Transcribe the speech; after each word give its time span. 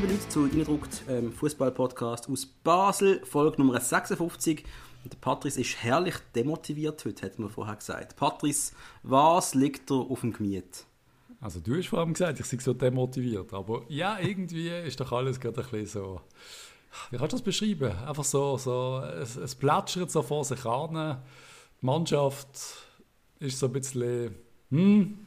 liebe 0.00 0.12
Leute, 0.12 0.28
zu 0.28 0.44
Eindruckt 0.44 1.02
ähm, 1.08 1.32
Fußball-Podcast 1.32 2.30
aus 2.30 2.46
Basel, 2.46 3.20
Folge 3.24 3.60
Nummer 3.60 3.80
56. 3.80 4.62
Und 5.02 5.20
Patrice 5.20 5.60
ist 5.60 5.82
herrlich 5.82 6.14
demotiviert 6.36 7.04
heute, 7.04 7.26
hat 7.26 7.40
man 7.40 7.50
vorher 7.50 7.74
gesagt. 7.74 8.14
Patrice, 8.14 8.74
was 9.02 9.56
liegt 9.56 9.90
dir 9.90 9.96
auf 9.96 10.20
dem 10.20 10.32
Gemüt? 10.32 10.84
Also 11.40 11.58
du 11.58 11.76
hast 11.76 11.88
vor 11.88 11.98
allem 11.98 12.12
gesagt, 12.12 12.38
ich 12.38 12.46
sei 12.46 12.58
so 12.58 12.74
demotiviert, 12.74 13.52
aber 13.52 13.82
ja, 13.88 14.20
irgendwie 14.20 14.68
ist 14.68 15.00
doch 15.00 15.10
alles 15.10 15.40
gerade 15.40 15.62
ein 15.62 15.68
bisschen 15.68 15.86
so... 15.86 16.20
Wie 17.10 17.16
kannst 17.16 17.32
du 17.32 17.38
das 17.38 17.42
beschreiben? 17.42 17.90
Einfach 17.90 18.22
so, 18.22 18.56
so 18.56 19.02
es, 19.20 19.34
es 19.34 19.56
plätschert 19.56 20.12
so 20.12 20.22
vor 20.22 20.44
sich 20.44 20.64
an. 20.64 21.18
Die 21.82 21.86
Mannschaft 21.86 22.46
ist 23.40 23.58
so 23.58 23.66
ein 23.66 23.72
bisschen... 23.72 24.32
Hm, 24.70 25.26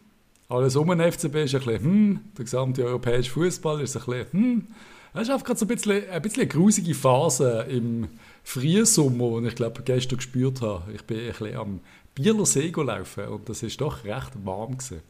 alles 0.52 0.76
um 0.76 0.88
den 0.90 1.12
FCB 1.12 1.36
ist 1.36 1.56
ein 1.56 1.62
bisschen, 1.62 1.84
hm, 1.84 2.20
der 2.38 2.46
gesamte 2.46 2.86
europäische 2.86 3.32
Fußball 3.32 3.82
ist 3.82 3.96
ein 3.96 4.04
bisschen, 4.04 4.32
hm. 4.32 4.68
Es 5.14 5.24
ist 5.24 5.30
einfach 5.30 5.46
gerade 5.46 5.60
so 5.60 5.66
ein 5.66 5.68
bisschen, 5.68 6.10
ein 6.10 6.22
bisschen 6.22 6.42
eine 6.42 6.48
grusige 6.48 6.96
Phase 6.96 7.66
im 7.70 8.08
Frühsommer, 8.44 9.42
die 9.42 9.48
ich 9.48 9.56
glaube 9.56 9.82
gestern 9.84 10.18
gespürt 10.18 10.62
habe. 10.62 10.90
Ich 10.94 11.04
bin 11.04 11.20
ein 11.20 11.28
bisschen 11.28 11.56
am 11.58 11.80
Bieler 12.16 12.46
See 12.46 12.72
gelaufen 12.72 13.28
und 13.28 13.50
das 13.50 13.62
ist 13.62 13.80
doch 13.82 14.06
recht 14.06 14.32
warm 14.46 14.78
gewesen. 14.78 15.02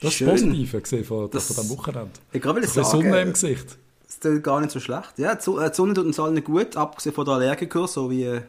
Das 0.00 0.20
ist 0.20 0.28
positiv 0.28 0.72
gesehen 0.72 1.04
von, 1.04 1.30
das, 1.30 1.46
von 1.46 1.56
diesem 1.56 1.76
Wochenende. 1.76 2.10
Ich 2.32 2.42
glaube, 2.42 2.60
ich 2.60 2.68
sagen, 2.68 2.86
Sonne 2.86 3.22
im 3.22 3.32
Gesicht. 3.32 3.76
Das 4.20 4.32
ist 4.32 4.42
gar 4.44 4.60
nicht 4.60 4.70
so 4.70 4.78
schlecht. 4.78 5.18
Ja, 5.18 5.34
die 5.34 5.50
äh, 5.50 5.74
Sonne 5.74 5.94
tut 5.94 6.06
uns 6.06 6.20
allen 6.20 6.42
gut, 6.44 6.76
abgesehen 6.76 7.14
von 7.14 7.24
der 7.24 7.34
Allergiker, 7.34 7.88
so 7.88 8.10
wie 8.10 8.24
äh, 8.24 8.42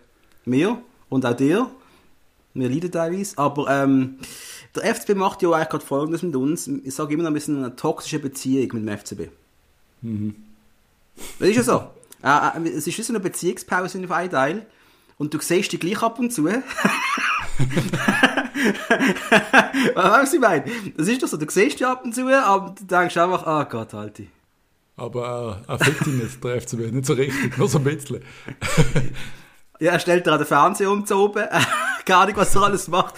mir 0.46 0.77
und 1.09 1.26
auch 1.26 1.35
dir. 1.35 1.70
Wir 2.54 2.70
leiden 2.70 2.91
teilweise, 2.91 3.38
aber 3.38 3.68
ähm, 3.70 4.18
der 4.76 4.95
FCB 4.95 5.15
macht 5.15 5.41
ja 5.41 5.49
eigentlich 5.51 5.70
gerade 5.70 5.85
Folgendes 5.85 6.21
mit 6.23 6.35
uns. 6.35 6.68
Ich 6.68 6.93
sage 6.93 7.13
immer 7.13 7.23
noch 7.23 7.31
ein 7.31 7.34
bisschen 7.34 7.57
eine 7.57 7.76
toxische 7.76 8.20
Beziehung 8.20 8.70
mit 8.73 8.87
dem 8.87 8.98
FCB. 8.98 9.32
Mhm. 10.01 10.35
Das 11.40 11.49
ist 11.49 11.55
ja 11.55 11.63
so. 11.63 11.87
Äh, 12.23 12.57
äh, 12.57 12.70
es 12.70 12.87
ist 12.87 12.98
wie 12.98 13.01
so 13.01 13.13
eine 13.13 13.20
Beziehungspause 13.20 14.04
auf 14.04 14.12
einen 14.12 14.29
Teil. 14.29 14.65
Und 15.17 15.34
du 15.34 15.40
siehst 15.40 15.71
die 15.71 15.79
gleich 15.79 16.04
ab 16.04 16.20
und 16.20 16.34
zu. 16.34 16.45
Was 19.95 20.34
ich 20.34 20.40
meine? 20.40 20.65
Das 20.98 21.07
ist 21.07 21.23
doch 21.23 21.27
so, 21.27 21.37
du 21.37 21.49
siehst 21.49 21.79
die 21.79 21.85
ab 21.85 22.04
und 22.04 22.13
zu, 22.13 22.27
aber 22.27 22.76
du 22.77 22.84
denkst 22.84 23.15
einfach, 23.15 23.48
ah 23.48 23.62
oh 23.62 23.65
Gott, 23.70 23.93
halte. 23.93 24.27
Aber 24.98 25.63
äh, 25.67 25.71
affekt 25.71 26.05
ihn 26.07 26.17
nicht, 26.17 26.43
der 26.43 26.62
FCB, 26.62 26.91
nicht 26.91 27.05
so 27.05 27.13
richtig, 27.13 27.57
nur 27.57 27.70
so 27.70 27.77
ein 27.77 27.85
bisschen. 27.85 28.21
ja, 29.79 29.93
er 29.93 29.99
stellt 29.99 30.26
gerade 30.26 30.43
den 30.43 30.48
Fernseher 30.48 30.91
um 30.91 31.05
zu 31.05 31.15
oben. 31.15 31.45
Keine 32.05 32.20
Ahnung, 32.20 32.35
was 32.37 32.55
er 32.55 32.63
alles 32.63 32.89
macht 32.89 33.15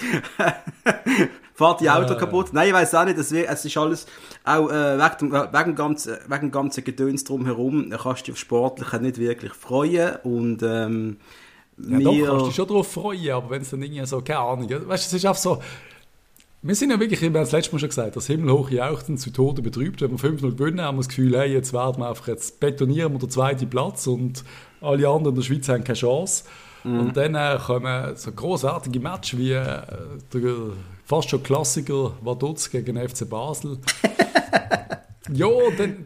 fährt 1.57 1.81
die 1.81 1.89
Auto 1.89 2.13
äh. 2.13 2.17
kaputt. 2.17 2.53
Nein, 2.53 2.67
ich 2.67 2.73
weiß 2.73 2.93
auch 2.93 3.05
nicht, 3.05 3.17
es 3.17 3.31
ist 3.31 3.77
alles 3.77 4.05
auch 4.43 4.69
äh, 4.69 4.99
wegen, 4.99 5.33
wegen, 5.33 5.75
ganzen, 5.75 6.17
wegen 6.27 6.51
ganzen 6.51 6.83
Gedöns 6.83 7.23
drumherum, 7.23 7.89
da 7.89 7.97
kannst 7.97 8.21
du 8.21 8.25
dich 8.25 8.33
auf 8.33 8.37
Sportliche 8.37 8.99
nicht 8.99 9.17
wirklich 9.17 9.53
freuen 9.53 10.17
und 10.23 10.61
ähm, 10.61 11.17
ja, 11.79 11.99
doch, 11.99 12.13
kannst 12.13 12.41
du 12.41 12.45
dich 12.45 12.55
schon 12.55 12.67
darauf 12.67 12.91
freuen, 12.91 13.31
aber 13.31 13.49
wenn 13.49 13.61
es 13.63 13.71
dann 13.71 13.81
irgendwie 13.81 14.05
so, 14.05 14.21
keine 14.21 14.39
Ahnung, 14.39 14.69
weißt 14.69 14.81
du, 14.81 14.93
es 14.93 15.13
ist 15.13 15.25
einfach 15.25 15.41
so, 15.41 15.59
wir 16.61 16.75
sind 16.75 16.91
ja 16.91 16.99
wirklich, 16.99 17.21
wir 17.21 17.27
haben 17.27 17.33
das 17.33 17.51
letzte 17.51 17.71
Mal 17.71 17.79
schon 17.79 17.89
gesagt, 17.89 18.15
das 18.15 18.27
himmelhoch 18.27 18.69
jauchzen 18.69 19.17
zu 19.17 19.31
Tode 19.31 19.61
betrübt. 19.61 20.01
Wenn 20.01 20.11
wir 20.11 20.17
5-0 20.17 20.55
gewinnen, 20.55 20.81
haben 20.81 20.97
wir 20.97 21.01
das 21.01 21.07
Gefühl, 21.07 21.37
hey, 21.37 21.53
jetzt 21.53 21.71
werden 21.71 21.99
wir 21.99 22.09
einfach, 22.09 22.27
jetzt 22.27 22.59
betonieren 22.59 23.13
wir 23.13 23.19
den 23.19 23.29
zweiten 23.29 23.69
Platz 23.69 24.07
und 24.07 24.43
alle 24.81 25.07
anderen 25.07 25.29
in 25.29 25.35
der 25.35 25.41
Schweiz 25.43 25.69
haben 25.69 25.83
keine 25.83 25.97
Chance. 25.97 26.45
Mhm. 26.83 26.99
Und 26.99 27.17
dann 27.17 27.35
äh, 27.35 27.57
kommen 27.63 28.15
so 28.15 28.31
großartige 28.31 28.99
Matches 28.99 29.37
wie 29.37 29.51
äh, 29.51 29.81
der 30.33 30.41
fast 31.07 31.29
schon 31.29 31.41
Klassiker 31.41 32.11
Vaduz 32.21 32.69
gegen 32.69 32.97
FC 32.97 33.27
Basel. 33.27 33.79
ja, 35.33 35.47
dann, 35.77 36.03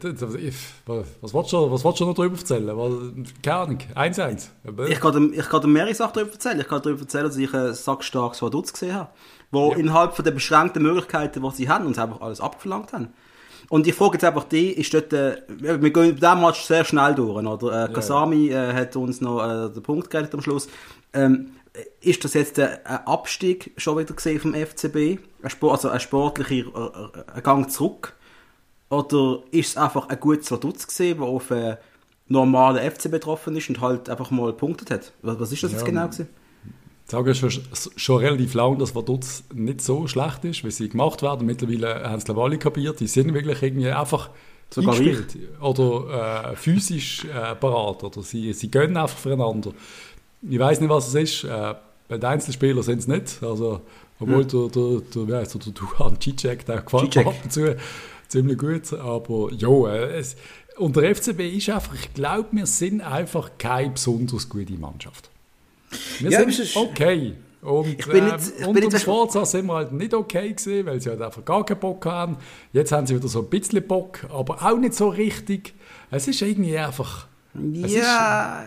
was 1.20 1.34
wolltest 1.34 1.54
du, 1.54 1.72
was 1.72 1.84
willst 1.84 2.00
du 2.00 2.06
noch 2.06 2.14
darüber 2.14 2.38
erzählen? 2.38 3.26
Keine 3.42 3.58
Ahnung, 3.58 3.80
1-1. 3.96 4.50
Ich 4.90 5.00
kann, 5.00 5.34
ich 5.34 5.50
kann 5.50 5.62
dir 5.62 5.68
mehrere 5.68 5.96
Sachen 5.96 6.14
darüber 6.14 6.34
erzählen. 6.34 6.60
Ich 6.60 6.68
kann 6.68 6.84
darüber 6.84 7.02
erzählen, 7.02 7.26
dass 7.26 7.38
ich 7.38 7.52
ein 7.52 7.74
sackstarkes 7.74 8.44
Vaduz 8.44 8.72
gesehen 8.72 8.94
habe, 8.94 9.10
wo 9.50 9.72
ja. 9.72 9.78
innerhalb 9.78 10.16
von 10.16 10.24
der 10.24 10.32
beschränkten 10.32 10.84
Möglichkeiten, 10.84 11.42
die 11.42 11.52
sie 11.56 11.68
haben, 11.68 11.88
uns 11.88 11.98
einfach 11.98 12.22
alles 12.22 12.40
abverlangt 12.40 12.94
haben. 12.94 13.08
Und 13.70 13.88
ich 13.88 13.96
frage 13.96 14.14
jetzt 14.14 14.24
einfach 14.24 14.44
die, 14.44 14.72
ist 14.72 14.94
dort, 14.94 15.14
äh, 15.14 15.42
wir 15.48 15.80
gehen 15.80 15.94
bei 15.94 16.12
diesem 16.12 16.42
Match 16.42 16.62
sehr 16.62 16.84
schnell 16.84 17.16
durch, 17.16 17.44
oder? 17.44 17.86
Äh, 17.86 17.94
Kasami 17.94 18.50
äh, 18.50 18.74
hat 18.74 18.96
uns 18.98 19.22
noch 19.22 19.42
äh, 19.42 19.70
den 19.70 19.82
Punkt 19.82 20.12
gerettet 20.12 20.36
am 20.36 20.42
Schluss. 20.42 20.68
Ähm, 21.14 21.52
ist 22.02 22.24
das 22.24 22.34
jetzt 22.34 22.60
ein 22.60 22.80
Abstieg 22.86 23.72
schon 23.78 23.98
wieder 23.98 24.14
gesehen 24.14 24.40
vom 24.40 24.54
FCB? 24.54 25.20
also 25.62 25.90
ein 25.90 26.00
sportlicher 26.00 26.68
äh, 26.76 27.34
ein 27.36 27.44
Gang 27.44 27.70
zurück? 27.70 28.16
Oder 28.90 29.40
ist 29.52 29.70
es 29.70 29.78
einfach 29.78 30.10
ein 30.10 30.20
gutes 30.20 30.52
Vaduz 30.52 30.86
gesehen, 30.86 31.20
der 31.20 31.28
auf 31.28 31.52
einen 31.52 31.78
normalen 32.28 32.92
FC 32.92 33.10
betroffen 33.10 33.56
ist 33.56 33.70
und 33.70 33.80
halt 33.80 34.10
einfach 34.10 34.32
mal 34.32 34.52
punktet 34.52 34.92
hat? 34.92 35.14
Was 35.22 35.52
ist 35.52 35.64
das 35.64 35.72
ja, 35.72 35.78
jetzt 35.78 35.86
genau 35.86 36.08
gewesen? 36.08 36.28
Ich 37.06 37.12
sage 37.12 37.36
schon, 37.36 37.52
schon 37.96 38.18
relativ 38.18 38.54
lange, 38.54 38.78
dass 38.78 38.96
Vaduz 38.96 39.44
nicht 39.54 39.82
so 39.82 40.08
schlecht 40.08 40.46
ist, 40.46 40.64
wie 40.64 40.72
sie 40.72 40.90
gemacht 40.90 41.22
werden. 41.22 41.46
Mittlerweile 41.46 42.10
haben 42.10 42.22
es 42.22 42.30
alle 42.30 42.58
kapiert. 42.58 43.00
Die 43.00 43.08
sind 43.08 43.34
wirklich 43.34 43.62
irgendwie 43.62 43.90
einfach 43.90 44.30
Sogar 44.74 44.96
eingespielt. 44.96 45.62
Oder 45.62 46.52
äh, 46.52 46.56
physisch 46.56 47.26
äh, 47.26 47.56
parat. 47.56 48.04
Oder 48.04 48.22
sie, 48.22 48.54
sie 48.54 48.72
gönnen 48.72 48.96
einfach 48.96 49.18
füreinander. 49.18 49.74
Ich 50.50 50.60
weiß 50.60 50.80
nicht, 50.80 50.90
was 50.90 51.08
es 51.10 51.16
ist. 51.16 51.44
Äh, 51.44 51.76
bei 52.08 52.18
den 52.18 52.26
Einzelspielern 52.26 52.84
sind 52.84 53.00
es 53.00 53.08
nicht. 53.08 53.44
Also, 53.44 53.82
obwohl 54.20 54.44
hm. 54.44 54.48
der, 54.48 54.68
der, 54.68 55.02
der, 55.26 55.46
der, 55.46 55.60
der 55.60 55.72
Duhan 55.74 56.20
Cicek, 56.22 56.66
der 56.66 56.82
gefällt 56.82 57.16
mir 57.16 57.28
ab 57.28 57.36
und 57.44 57.52
zu 57.52 57.76
ziemlich 58.28 58.58
gut. 58.58 58.94
Aber 58.94 59.52
ja, 59.54 59.94
äh, 59.94 60.18
es, 60.18 60.36
und 60.78 60.96
der 60.96 61.16
FCB 61.16 61.40
ist 61.58 61.70
einfach, 61.70 61.94
ich 61.94 62.14
glaube, 62.14 62.50
wir 62.52 62.66
sind 62.66 63.02
einfach 63.02 63.52
keine 63.58 63.92
besonders 63.92 64.50
gute 64.50 64.74
Mannschaft. 64.74 65.30
Wir 66.20 66.32
ja, 66.32 66.50
sind 66.50 66.76
okay. 66.76 67.34
Und 67.62 67.88
ich 67.88 68.08
bin 68.08 68.26
nicht, 68.26 68.38
ich 68.60 68.66
unter 68.66 68.82
dem 68.82 68.92
Forza 68.92 69.46
sind 69.46 69.68
wir 69.68 69.76
halt 69.76 69.92
nicht 69.92 70.14
okay 70.16 70.54
gewesen, 70.54 70.86
weil 70.86 71.00
sie 71.00 71.10
halt 71.10 71.22
einfach 71.22 71.46
gar 71.46 71.64
keinen 71.64 71.80
Bock 71.80 72.06
haben. 72.06 72.38
Jetzt 72.74 72.92
haben 72.92 73.06
sie 73.06 73.16
wieder 73.16 73.28
so 73.28 73.42
ein 73.42 73.50
bisschen 73.50 73.86
Bock, 73.86 74.26
aber 74.32 74.64
auch 74.64 74.78
nicht 74.78 74.96
so 74.96 75.10
richtig. 75.10 75.76
Es 76.10 76.28
ist 76.28 76.42
irgendwie 76.42 76.78
einfach 76.78 77.28
ja, 77.54 78.64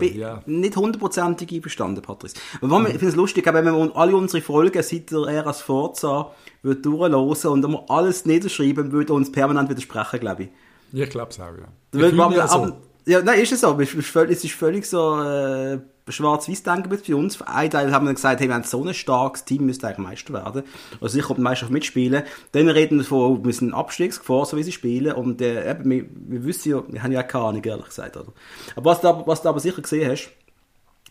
ist, 0.00 0.14
ja, 0.14 0.42
nicht 0.46 0.76
hundertprozentig 0.76 1.52
einverstanden, 1.52 2.00
Patrice. 2.00 2.34
Aber 2.60 2.80
ich 2.82 2.90
finde 2.90 3.08
es 3.08 3.16
lustig, 3.16 3.44
wenn 3.46 3.64
wir 3.64 3.96
alle 3.96 4.16
unsere 4.16 4.42
Folgen 4.42 4.82
seit 4.82 5.10
der 5.10 5.26
Ära 5.26 5.52
Forza 5.52 6.30
würde 6.62 6.80
durchhören 6.80 7.14
und 7.14 7.68
wir 7.68 7.84
alles 7.88 8.24
niederschreiben, 8.26 8.92
würde 8.92 9.12
uns 9.12 9.32
permanent 9.32 9.68
widersprechen, 9.68 10.20
glaube 10.20 10.44
ich. 10.44 10.48
Ich 10.92 11.10
glaube 11.10 11.30
es 11.30 11.40
auch, 11.40 11.46
ja. 11.46 11.68
Würde 11.92 12.48
so. 12.48 12.72
ja, 13.06 13.22
nein, 13.22 13.40
ist 13.40 13.52
es 13.52 13.60
so. 13.60 13.78
Es 13.80 13.94
ist 13.94 14.08
völlig, 14.08 14.36
es 14.36 14.44
ist 14.44 14.54
völlig 14.54 14.86
so 14.86 15.20
äh, 15.22 15.78
schwarz-weiß 16.12 16.62
denken 16.62 16.98
für 16.98 17.16
uns. 17.16 17.40
Ein 17.42 17.70
Teil 17.70 17.92
haben 17.92 18.06
wir 18.06 18.14
gesagt, 18.14 18.40
hey, 18.40 18.48
wir 18.48 18.54
haben 18.54 18.64
so 18.64 18.84
ein 18.84 18.94
starkes 18.94 19.44
Team, 19.44 19.66
müsste 19.66 19.86
eigentlich 19.86 19.98
Meister 19.98 20.32
werden. 20.32 20.62
Also 21.00 21.14
sicher 21.14 21.34
die 21.34 21.40
Meisterschaft 21.40 21.72
mitspielen. 21.72 22.22
Dann 22.52 22.68
reden 22.68 22.98
wir 22.98 23.02
davon, 23.04 23.18
oh, 23.18 23.44
wir 23.44 23.52
sind 23.52 23.74
Abstiegsgefahr, 23.74 24.46
so 24.46 24.56
wie 24.56 24.62
sie 24.62 24.72
spielen. 24.72 25.12
Und 25.12 25.40
äh, 25.40 25.70
eben, 25.70 25.90
wir, 25.90 26.04
wir 26.10 26.44
wissen 26.44 26.70
ja, 26.70 26.82
wir 26.88 27.02
haben 27.02 27.12
ja 27.12 27.22
keine 27.22 27.44
Ahnung, 27.44 27.64
ehrlich 27.64 27.86
gesagt. 27.86 28.16
Oder? 28.16 28.32
Aber 28.76 28.90
was 28.90 29.00
du, 29.00 29.22
was 29.26 29.42
du 29.42 29.48
aber 29.48 29.60
sicher 29.60 29.82
gesehen 29.82 30.10
hast, 30.10 30.30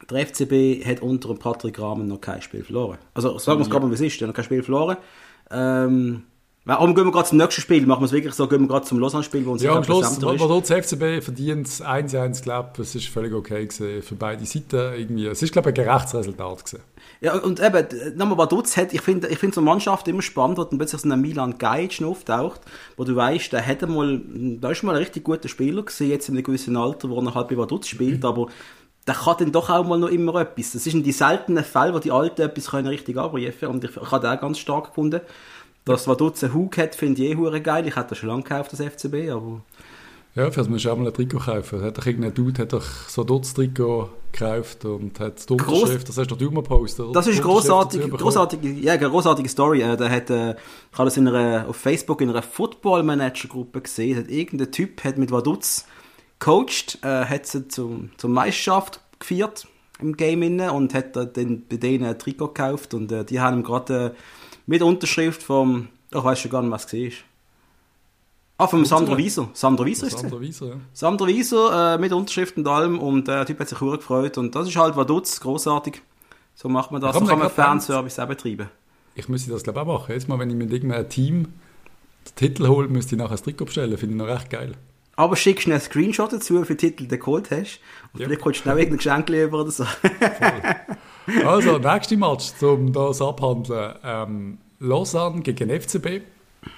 der 0.09 0.25
FCB 0.25 0.85
hat 0.85 1.01
unter 1.01 1.33
Patrick 1.35 1.79
Rahmen 1.79 2.07
noch 2.07 2.21
kein 2.21 2.41
Spiel 2.41 2.63
verloren. 2.63 2.97
Also 3.13 3.37
sagen 3.37 3.59
wir 3.59 3.63
es 3.63 3.69
gerade 3.69 3.85
mal, 3.85 3.91
wie 3.91 3.95
es 3.95 4.01
ist, 4.01 4.21
er 4.21 4.27
hat 4.27 4.29
noch 4.29 4.35
kein 4.35 4.45
Spiel 4.45 4.63
verloren. 4.63 4.97
Ähm, 5.51 6.23
Warum 6.69 6.93
gehen 6.93 7.05
wir 7.05 7.11
gerade 7.11 7.27
zum 7.27 7.39
nächsten 7.39 7.61
Spiel? 7.61 7.83
Machen 7.87 8.01
wir 8.01 8.05
es 8.05 8.11
wirklich 8.11 8.35
so, 8.35 8.47
gehen 8.47 8.61
wir 8.61 8.67
gerade 8.67 8.85
zum 8.85 8.99
Lausanne-Spiel, 8.99 9.43
wo 9.43 9.53
uns 9.53 9.63
Ja, 9.63 9.75
am 9.75 9.83
Schluss, 9.83 10.21
was 10.21 10.37
dort 10.37 10.67
FCB 10.67 11.23
verdient 11.23 11.67
1-1, 11.67 12.43
glaube 12.43 12.69
ich, 12.73 12.79
es 12.81 12.93
ist 12.93 13.07
völlig 13.07 13.33
okay 13.33 13.65
gewesen 13.65 14.03
für 14.03 14.13
beide 14.13 14.45
Seiten. 14.45 14.93
Irgendwie. 14.93 15.25
Es 15.25 15.41
ist, 15.41 15.51
glaube 15.51 15.71
ich, 15.71 15.79
ein 15.79 15.83
gerechtes 15.83 16.13
Resultat 16.13 16.65
gewesen. 16.65 16.83
Ja, 17.21 17.39
und 17.39 17.59
eben, 17.59 17.87
nochmal, 18.15 18.37
was 18.37 18.49
Dutz 18.49 18.77
hat, 18.77 18.93
ich 18.93 19.01
finde 19.01 19.29
ich 19.29 19.39
find 19.39 19.55
so 19.55 19.61
eine 19.61 19.65
Mannschaft 19.65 20.07
immer 20.07 20.21
spannend, 20.21 20.59
wo 20.59 20.63
dann 20.63 20.77
plötzlich 20.77 21.01
so 21.01 21.09
ein 21.09 21.19
Milan 21.19 21.57
Gajic 21.57 22.03
auftaucht, 22.03 22.61
wo 22.97 23.03
du 23.03 23.15
weißt, 23.15 23.51
der 23.51 23.61
hätte 23.61 23.87
mal, 23.87 24.21
da 24.61 24.69
ist 24.69 24.83
mal 24.83 24.91
ein 24.91 24.99
richtig 24.99 25.23
guter 25.23 25.49
Spieler 25.49 25.81
gesehen, 25.81 26.11
jetzt 26.11 26.29
in 26.29 26.35
einem 26.35 26.43
gewissen 26.43 26.77
Alter, 26.77 27.09
wo 27.09 27.19
er 27.19 27.33
halt 27.33 27.47
bei 27.47 27.57
Vaduz 27.57 27.87
spielt, 27.87 28.23
aber 28.23 28.45
der 29.07 29.15
kann 29.15 29.37
dann 29.39 29.51
doch 29.51 29.71
auch 29.71 29.87
mal 29.87 29.97
noch 29.97 30.09
immer 30.09 30.39
etwas. 30.39 30.73
Das 30.73 30.83
sind 30.83 31.03
die 31.03 31.13
seltenen 31.13 31.63
Fälle, 31.63 31.95
wo 31.95 31.99
die 31.99 32.11
Alten 32.11 32.43
etwas 32.43 32.67
können 32.67 32.87
richtig 32.87 33.17
abrufen 33.17 33.69
und 33.69 33.83
ich, 33.83 33.97
ich 33.97 34.11
habe 34.11 34.27
den 34.27 34.37
auch 34.37 34.41
ganz 34.41 34.59
stark 34.59 34.89
gefunden. 34.89 35.21
Das, 35.85 36.07
was 36.07 36.17
Dutz 36.17 36.43
einen 36.43 36.53
Hug 36.53 36.77
hat, 36.77 36.95
finde 36.95 37.23
ich 37.23 37.31
eh 37.31 37.35
hure 37.35 37.61
geil. 37.61 37.87
Ich 37.87 37.95
hätte 37.95 38.09
das 38.09 38.17
schon 38.17 38.29
lange 38.29 38.43
gekauft, 38.43 38.73
das 38.73 38.81
FCB, 38.81 39.31
aber... 39.31 39.61
Ja, 40.35 40.51
für 40.51 40.59
das 40.59 40.69
musst 40.69 40.85
du 40.85 40.91
auch 40.91 40.97
mal 40.97 41.07
ein 41.07 41.13
Trikot 41.13 41.39
kaufen. 41.39 41.81
Hat 41.81 41.97
doch 41.97 42.05
irgendein 42.05 42.33
Dude 42.33 42.61
hat 42.61 42.71
doch 42.71 42.85
so 43.07 43.23
Dutz 43.23 43.53
Trikot 43.53 44.09
gekauft 44.31 44.85
und 44.85 45.19
hat 45.19 45.49
die 45.49 45.53
Unterschrift, 45.53 46.07
das 46.07 46.17
hast 46.17 46.27
du 46.27 46.35
immer 46.35 46.61
gepostet, 46.61 47.07
Das 47.13 47.25
ist 47.25 47.41
großartig, 47.41 48.09
großartige, 48.11 48.69
ja, 48.69 48.93
eine 48.93 49.09
großartige 49.09 49.49
Story. 49.49 49.81
Äh, 49.81 49.97
der 49.97 50.09
hat, 50.09 50.29
äh, 50.29 50.51
ich 50.51 50.97
habe 50.97 51.05
das 51.05 51.17
in 51.17 51.27
einer, 51.27 51.67
auf 51.67 51.77
Facebook 51.77 52.21
in 52.21 52.29
einer 52.29 52.43
Football 52.43 53.03
Manager 53.03 53.47
Gruppe 53.47 53.81
gesehen. 53.81 54.17
Hat 54.17 54.29
irgendein 54.29 54.71
Typ 54.71 55.03
hat 55.03 55.17
mit 55.17 55.31
Vaduz 55.31 55.85
coacht, 56.37 56.99
äh, 57.01 57.25
hat 57.25 57.47
sie 57.47 57.67
zum, 57.67 58.11
zur 58.17 58.29
Meisterschaft 58.29 59.01
geführt 59.17 59.67
im 59.99 60.15
Game 60.15 60.43
inne 60.43 60.71
und 60.71 60.93
hat 60.93 61.15
dann 61.15 61.63
bei 61.67 61.77
denen 61.77 62.05
ein 62.05 62.17
Trikot 62.17 62.49
gekauft 62.49 62.93
und 62.93 63.11
äh, 63.11 63.25
die 63.25 63.39
haben 63.39 63.57
ihm 63.57 63.63
gerade 63.63 64.05
äh, 64.05 64.11
mit 64.69 64.83
Unterschrift 64.83 65.41
vom, 65.41 65.87
ich 66.13 66.23
weiß 66.23 66.39
schon 66.39 66.51
gar 66.51 66.61
nicht, 66.61 66.71
was 66.71 66.85
es 66.85 66.93
war. 66.93 67.09
Ah, 68.59 68.67
vom 68.67 68.85
Sandro 68.85 69.17
Wieser. 69.17 69.49
Sandro 69.53 69.83
Wieser 69.85 70.07
ist. 70.07 70.19
Sandro 70.19 70.39
Wieser, 70.39 70.65
ja. 70.67 70.75
Sandro 70.93 71.25
Wieser 71.27 71.95
äh, 71.95 71.97
mit 71.97 72.11
Unterschrift 72.13 72.55
und 72.55 72.67
allem 72.67 72.99
und 72.99 73.27
äh, 73.27 73.31
der 73.31 73.45
Typ 73.47 73.59
hat 73.59 73.67
sich 73.69 73.79
sehr 73.79 73.89
gefreut 73.97 74.37
und 74.37 74.53
das 74.53 74.67
ist 74.67 74.75
halt 74.75 74.95
Vaduz, 74.95 75.39
großartig. 75.39 76.01
So 76.53 76.69
macht 76.69 76.91
man 76.91 77.01
das, 77.01 77.15
so 77.17 77.25
kann 77.25 77.39
man 77.39 77.49
Fanservice 77.49 78.19
auch 78.21 78.27
betreiben. 78.27 78.69
Ich 79.15 79.27
müsste 79.27 79.49
das, 79.49 79.63
glaube 79.63 79.79
ich, 79.79 79.85
auch 79.87 79.99
machen. 80.01 80.11
Jetzt 80.13 80.27
mal, 80.29 80.37
wenn 80.37 80.51
ich 80.51 80.55
mit 80.55 80.71
irgendeinem 80.71 81.09
Team 81.09 81.43
den 82.27 82.35
Titel 82.35 82.67
hole, 82.67 82.87
müsste 82.89 83.15
ich 83.15 83.19
nachher 83.19 83.37
ein 83.37 83.43
Trikot 83.43 83.65
bestellen. 83.65 83.97
Finde 83.97 84.13
ich 84.15 84.19
noch 84.21 84.27
recht 84.27 84.49
geil. 84.51 84.73
Aber 85.15 85.35
schick 85.35 85.61
schnell 85.61 85.77
einen 85.77 85.81
Screenshot 85.83 86.31
dazu, 86.31 86.61
wie 86.61 86.65
viele 86.65 86.77
Titel 86.77 87.07
du 87.07 87.17
geholt 87.17 87.49
hast. 87.49 87.79
Und 88.13 88.19
Ja. 88.19 88.27
vielleicht 88.27 88.41
kannst 88.43 88.59
du 88.59 88.63
schnell 88.63 88.77
irgendein 88.77 88.97
Geschenk 88.97 89.29
lieber 89.29 89.61
oder 89.61 89.71
so. 89.71 89.85
Also, 91.45 91.77
nächste 91.77 92.17
Match, 92.17 92.51
um 92.61 92.91
das 92.91 93.21
abhandeln. 93.21 93.93
Ähm, 94.03 94.57
Lausanne 94.79 95.41
gegen 95.41 95.69
FCB. 95.69 96.21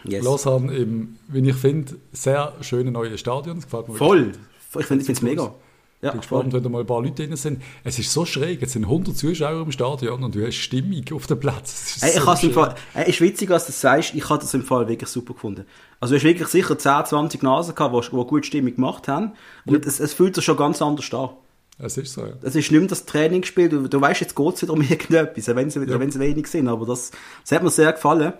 yes. 0.05 0.23
Lausanne 0.23 0.73
im, 0.75 1.17
wie 1.27 1.47
ich 1.47 1.55
finde, 1.55 1.95
sehr 2.11 2.53
schönen 2.61 2.93
neuen 2.93 3.17
Stadion. 3.17 3.57
Das 3.57 3.65
gefällt 3.65 3.89
mir 3.89 3.95
Voll. 3.95 4.31
Ich 4.79 4.85
finde 4.85 5.11
es 5.11 5.21
mega. 5.21 5.53
Ja, 6.01 6.07
Ich 6.09 6.11
bin 6.13 6.21
gespannt, 6.21 6.53
wenn 6.53 6.63
da 6.63 6.69
mal 6.69 6.79
ein 6.79 6.87
paar 6.87 7.01
Leute 7.01 7.27
drin 7.27 7.35
sind. 7.35 7.61
Es 7.83 7.99
ist 7.99 8.11
so 8.11 8.25
schräg, 8.25 8.63
es 8.63 8.71
sind 8.71 8.85
100 8.85 9.15
Zuschauer 9.15 9.61
im 9.61 9.71
Stadion 9.71 10.23
und 10.23 10.33
du 10.33 10.43
hast 10.43 10.55
Stimmung 10.55 11.03
auf 11.13 11.27
dem 11.27 11.39
Platz. 11.39 11.71
Es 11.73 11.95
ist 11.97 12.03
Ey, 12.03 12.09
ich 12.17 12.39
so 12.39 12.47
im. 12.47 12.53
Fall, 12.53 12.75
ey, 12.95 13.09
ist 13.09 13.21
witzig, 13.21 13.49
dass 13.49 13.65
du 13.65 13.71
das 13.71 13.81
sagst, 13.81 14.15
ich 14.15 14.27
habe 14.27 14.39
das 14.41 14.51
im 14.55 14.63
Fall 14.63 14.87
wirklich 14.87 15.09
super 15.09 15.35
gefunden. 15.35 15.65
Also 15.99 16.13
du 16.13 16.17
hast 16.17 16.23
wirklich 16.23 16.47
sicher 16.47 16.75
10, 16.75 17.05
20 17.05 17.43
Nasen 17.43 17.75
gehabt, 17.75 17.93
die, 17.93 18.09
die 18.09 18.25
gut 18.25 18.45
Stimmung 18.47 18.73
gemacht 18.75 19.07
haben. 19.07 19.33
Und 19.65 19.85
es, 19.85 19.99
es 19.99 20.13
fühlt 20.13 20.33
sich 20.33 20.43
schon 20.43 20.57
ganz 20.57 20.81
anders 20.81 21.13
an. 21.13 21.29
Es 21.83 21.97
ist 21.97 22.13
so, 22.13 22.21
ja. 22.21 22.33
Es 22.41 22.55
ist 22.55 22.71
nicht 22.71 22.79
mehr 22.79 22.87
das 22.87 23.05
Trainingsspiel, 23.05 23.69
du, 23.69 23.87
du 23.87 24.01
weißt, 24.01 24.21
jetzt 24.21 24.35
geht 24.35 24.55
es 24.55 24.61
wieder 24.61 24.73
um 24.73 24.81
irgendetwas, 24.81 25.47
wenn 25.55 25.69
sie, 25.69 25.79
Ja. 25.79 25.99
wenig 25.99 26.47
sind, 26.47 26.67
aber 26.67 26.85
das, 26.85 27.11
das 27.43 27.51
hat 27.53 27.63
mir 27.63 27.69
sehr 27.69 27.91
gefallen. 27.93 28.33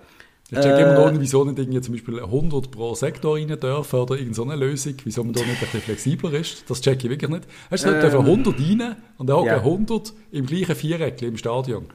Ich 0.53 0.59
check 0.59 0.65
Äh, 0.77 0.81
immer 0.81 0.93
noch 0.93 1.11
nicht, 1.11 1.21
wieso 1.21 1.45
nicht 1.45 1.57
irgendwie 1.57 1.79
zum 1.79 1.93
Beispiel 1.93 2.19
100 2.19 2.71
pro 2.71 2.93
Sektor 2.93 3.37
rein 3.37 3.47
dürfen 3.47 3.99
oder 3.99 4.15
irgendeine 4.15 4.51
so 4.51 4.59
Lösung, 4.59 4.95
wieso 5.05 5.23
man 5.23 5.31
da 5.33 5.39
nicht 5.39 5.51
ein 5.51 5.59
bisschen 5.59 5.81
flexibler 5.81 6.33
ist. 6.33 6.69
Das 6.69 6.81
check 6.81 7.01
ich 7.03 7.09
wirklich 7.09 7.31
nicht. 7.31 7.43
Weißt 7.69 7.85
du, 7.85 7.91
da 7.91 8.01
dürfen 8.01 8.19
100 8.19 8.59
rein 8.59 8.95
und 9.17 9.27
dann 9.27 9.37
Ähm. 9.37 9.43
hocken 9.63 9.63
100 9.63 10.13
im 10.31 10.45
gleichen 10.45 10.75
Viereck 10.75 11.21
im 11.21 11.37
Stadion. 11.37 11.85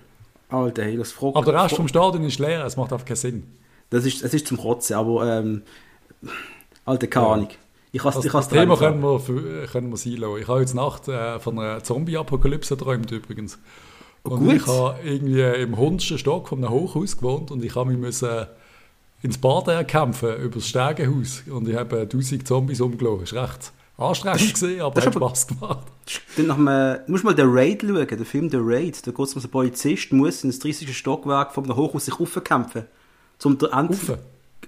Alter, 0.49 0.85
hey, 0.85 0.97
das 0.97 1.13
fragt 1.13 1.37
Aber 1.37 1.53
der 1.53 1.65
Rest 1.65 1.77
vom 1.77 1.87
Stadion 1.89 2.25
ist 2.25 2.39
leer, 2.39 2.65
es 2.65 2.77
macht 2.79 2.93
einfach 2.95 3.05
keinen 3.05 3.17
Sinn. 3.17 3.43
Das 3.91 4.07
ist, 4.07 4.23
es 4.25 4.33
ist 4.33 4.47
zum 4.47 4.57
Kotzen, 4.57 4.97
aber, 4.97 5.39
ähm, 5.39 5.63
Alter, 6.87 7.07
keine 7.09 7.27
Ja. 7.27 7.49
Ich 7.97 8.05
has, 8.05 8.15
Das, 8.15 8.25
ich 8.25 8.33
has 8.33 8.49
das 8.49 8.59
Thema 8.59 8.77
können 8.77 9.01
wir, 9.03 9.19
für- 9.21 9.67
können 9.67 9.91
wir 9.91 9.97
sein 9.97 10.17
lassen. 10.17 10.37
Ich 10.41 10.49
habe 10.49 10.61
heute 10.61 10.77
Nacht 10.77 11.09
äh, 11.09 11.39
von 11.41 11.59
einer 11.59 11.83
Zombie-Apokalypse 11.83 12.77
geträumt 12.77 13.11
übrigens. 13.11 13.59
Und 14.23 14.41
Gut. 14.41 14.55
ich 14.55 14.67
habe 14.67 14.97
irgendwie 15.05 15.41
im 15.63 15.77
hundertsten 15.77 16.19
Stock 16.19 16.49
von 16.49 16.59
einem 16.59 16.71
Hochhaus 16.73 17.17
gewohnt 17.17 17.51
und 17.51 17.65
ich 17.65 17.75
habe 17.77 17.91
mich 17.91 17.99
müssen 17.99 18.47
ins 19.23 19.39
Bad 19.39 19.87
kämpfen 19.89 20.37
über 20.37 20.57
das 20.57 20.69
Stegenhaus 20.69 21.43
und 21.51 21.69
ich 21.69 21.77
habe 21.77 22.01
1000 22.01 22.47
Zombies 22.47 22.81
umgelassen. 22.81 23.21
Das 23.21 23.33
war 23.35 23.43
recht 23.45 23.73
anstrengend, 23.99 24.55
gewesen, 24.55 24.81
aber 24.83 24.95
das 24.97 25.07
hat 25.07 25.15
Spass 25.15 25.47
gemacht. 25.47 25.87
Dann 26.37 26.47
nach 26.49 26.59
einem, 26.59 26.99
du 27.07 27.13
musst 27.13 27.25
mal 27.25 27.35
den 27.35 27.49
Raid 27.49 27.83
schauen, 27.83 28.07
den 28.07 28.25
Film 28.25 28.51
The 28.51 28.59
Raid. 28.61 29.07
Da 29.07 29.11
geht 29.13 29.27
es 29.27 29.35
um 29.35 29.41
einen 29.43 29.51
Polizist, 29.51 30.13
muss 30.13 30.45
ins 30.45 30.59
30. 30.59 30.95
Stockwerk 30.97 31.53
von 31.55 31.65
einem 31.65 31.77
Hochhaus 31.77 32.05
sich 32.05 32.19
raufkämpfen. 32.21 32.85
Zum 33.39 33.57
der 33.59 33.73
End. 33.73 33.97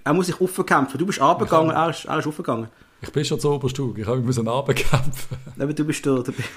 Er 0.05 0.15
muss 0.15 0.27
sich 0.27 0.41
raufkämpfen. 0.41 0.99
Du 0.99 1.05
bist 1.07 1.21
runtergegangen, 1.21 1.73
er 1.73 1.91
ist, 1.91 2.05
er 2.07 2.19
ist 2.19 2.27
raufgegangen. 2.27 2.69
Ich 3.01 3.13
bin 3.13 3.25
schon 3.25 3.39
zu 3.39 3.53
Oberstug, 3.53 3.97
ich 3.99 4.07
habe 4.07 4.21
mich 4.21 4.37
runterkämpfen. 4.37 5.37
Aber 5.59 5.73
du 5.73 5.85
bist 5.85 6.03
bist 6.03 6.29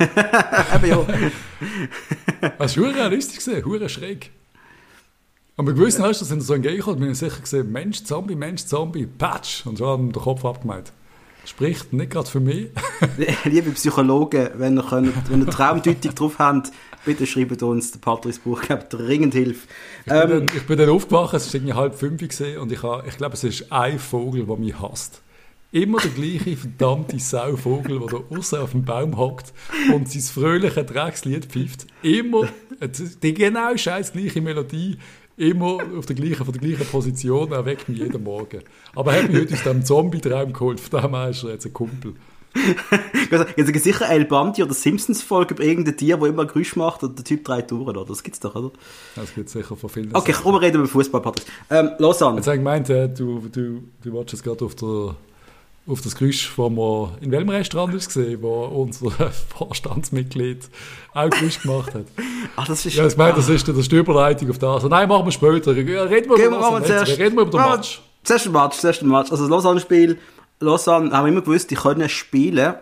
Eben 0.76 0.86
ja. 0.86 1.06
Das 2.58 2.76
war 2.78 2.86
hure 2.86 3.16
lustig, 3.16 3.64
hure 3.64 3.90
schräg. 3.90 4.32
Und 5.56 5.66
bei 5.66 5.74
gewissen 5.74 6.04
hast 6.04 6.22
du, 6.22 6.26
sind 6.26 6.42
so 6.42 6.56
entgegengekommen, 6.56 7.00
bin 7.00 7.12
ich 7.12 7.20
sicher 7.20 7.40
gesehen, 7.40 7.72
Mensch, 7.72 8.04
Zombie, 8.04 8.36
Mensch, 8.36 8.66
Zombie, 8.66 9.06
Patsch. 9.06 9.66
Und 9.68 9.78
schon 9.78 9.88
haben 9.88 10.12
den 10.12 10.22
Kopf 10.22 10.44
abgemeint. 10.44 10.92
Spricht 11.46 11.94
nicht 11.94 12.12
gerade 12.12 12.28
für 12.28 12.40
mich. 12.40 12.70
Liebe 13.46 13.72
Psychologen, 13.72 14.50
wenn 14.56 14.78
ihr, 14.78 14.84
könnt, 14.84 15.30
wenn 15.30 15.42
ihr 15.42 15.48
Traumdeutung 15.48 16.16
drauf 16.16 16.40
habt, 16.40 16.72
bitte 17.06 17.28
schreibt 17.28 17.62
uns, 17.62 17.92
der 17.92 18.00
Patrice 18.00 18.40
Buch 18.40 18.62
gibt 18.62 18.94
dringend 18.94 19.34
Hilfe. 19.34 19.68
Ich, 20.06 20.12
bin 20.12 20.22
Ähm, 20.22 20.30
dann, 20.30 20.46
ich 20.56 20.66
bin 20.66 20.78
dann 20.78 20.90
aufgewacht, 20.90 21.34
es 21.36 21.48
war 21.48 21.56
irgendwie 21.56 21.74
halb 21.74 21.96
fünf 21.96 22.22
gewesen, 22.22 22.58
und 22.58 22.72
ich, 22.72 22.82
habe, 22.82 23.08
ich 23.08 23.18
glaube, 23.18 23.36
es 23.36 23.44
ist 23.44 23.72
ein 23.72 24.00
Vogel, 24.00 24.46
der 24.46 24.58
mich 24.58 24.80
hasst. 24.80 25.22
Immer 25.74 26.00
der 26.00 26.12
gleiche 26.12 26.58
verdammte 26.58 27.18
Sauvogel, 27.18 28.00
der 28.00 28.08
da 28.20 28.38
außen 28.38 28.60
auf 28.60 28.72
dem 28.72 28.84
Baum 28.84 29.18
hockt 29.18 29.54
und 29.94 30.12
sein 30.12 30.22
fröhliche 30.22 30.84
Dreckslied 30.84 31.46
pfeift. 31.46 31.88
Immer 32.04 32.50
die 33.24 33.34
genau 33.34 33.78
scheiß 33.78 34.12
gleiche 34.12 34.42
Melodie, 34.42 34.98
immer 35.38 35.78
auf 35.98 36.06
der 36.06 36.18
gleichen, 36.18 36.44
von 36.44 36.52
der 36.52 36.62
gleichen 36.62 36.86
Position, 36.88 37.54
er 37.54 37.66
weckt 37.66 37.88
mich 37.88 38.00
jeden 38.00 38.22
Morgen. 38.22 38.62
Aber 38.96 39.14
er 39.14 39.24
hat 39.24 39.32
mich 39.32 39.42
heute 39.42 39.54
aus 39.54 39.64
dem 39.64 39.86
Zombie-Traum 39.86 40.52
geholt, 40.52 40.82
von 40.82 41.02
dem 41.02 41.16
ist 41.30 41.44
er 41.44 41.52
jetzt 41.52 41.66
ein 41.66 41.74
Kumpel. 41.74 42.16
also, 43.32 43.46
jetzt 43.56 43.72
gibt 43.72 43.84
sicher 43.84 44.10
El 44.10 44.26
Bundy 44.26 44.62
oder 44.62 44.74
Simpsons-Folge 44.74 45.54
über 45.54 45.64
irgendein 45.64 45.96
Tier, 45.96 46.18
das 46.18 46.28
immer 46.28 46.46
Geräusch 46.46 46.76
macht 46.76 47.02
und 47.02 47.18
der 47.18 47.24
Typ 47.24 47.46
dreht 47.46 47.72
durch, 47.72 47.88
oder? 47.88 48.04
Das 48.04 48.24
gibt's 48.24 48.42
doch, 48.42 48.56
oder? 48.56 48.72
Das 49.16 49.34
gibt 49.34 49.48
es 49.48 49.54
sicher 49.54 49.78
von 49.78 49.90
vielen. 49.90 50.14
Okay, 50.14 50.34
komm, 50.34 50.56
wir 50.56 50.62
reden 50.62 50.80
über 50.80 50.88
Fußball, 50.88 51.22
Patrice. 51.22 51.48
Ähm, 51.70 51.92
Lausanne. 51.98 52.38
Jetzt 52.38 52.48
habe 52.48 52.58
ich 52.58 52.60
gemeint, 52.60 52.90
äh, 52.90 53.08
du, 53.08 53.48
du, 53.50 53.84
du 54.04 54.14
wartest 54.14 54.34
jetzt 54.34 54.44
gerade 54.44 54.66
auf, 54.66 54.76
der, 54.76 55.16
auf 55.88 56.02
das 56.02 56.16
Geräusch, 56.16 56.52
wo 56.58 56.70
wir 56.70 57.18
in 57.22 57.32
welchem 57.32 57.50
Restaurant 57.50 57.94
ist 57.94 58.08
gesehen, 58.08 58.42
wo 58.42 58.66
unser 58.66 59.12
Vorstandsmitglied 59.58 60.70
auch 61.14 61.30
Geräusch 61.30 61.62
gemacht 61.62 61.96
hat. 61.96 62.06
Ach, 62.56 62.68
das 62.68 62.86
ist... 62.86 62.96
Ja, 62.96 63.08
ich 63.08 63.18
meine, 63.18 63.34
das 63.34 63.50
ist 63.50 63.68
dann 63.68 63.82
die 63.82 63.96
Überleitung 63.96 64.50
auf 64.52 64.60
das. 64.60 64.84
Nein, 64.84 65.10
machen 65.10 65.26
wir 65.26 65.32
später. 65.32 65.76
Reden 65.76 65.88
wir 65.88 66.08
Gehen 66.08 66.48
über 66.48 66.60
wir 66.60 66.80
das 66.80 66.88
zuerst. 66.88 67.20
Reden 67.20 67.36
wir 67.36 67.42
über 67.44 67.58
den 67.58 67.72
Match. 67.72 68.02
Zuerst 68.24 68.46
ein 68.46 68.52
Match, 68.52 68.78
zuerst 68.78 69.02
ein 69.02 69.08
Match. 69.08 69.32
Also 69.32 69.44
das 69.44 69.50
Lausanne-Spiel, 69.50 70.20
Lausanne 70.60 71.12
haben 71.12 71.26
wir 71.26 71.32
immer 71.32 71.42
gewusst, 71.42 71.72
die 71.72 71.76
können 71.76 72.08
spielen, 72.08 72.76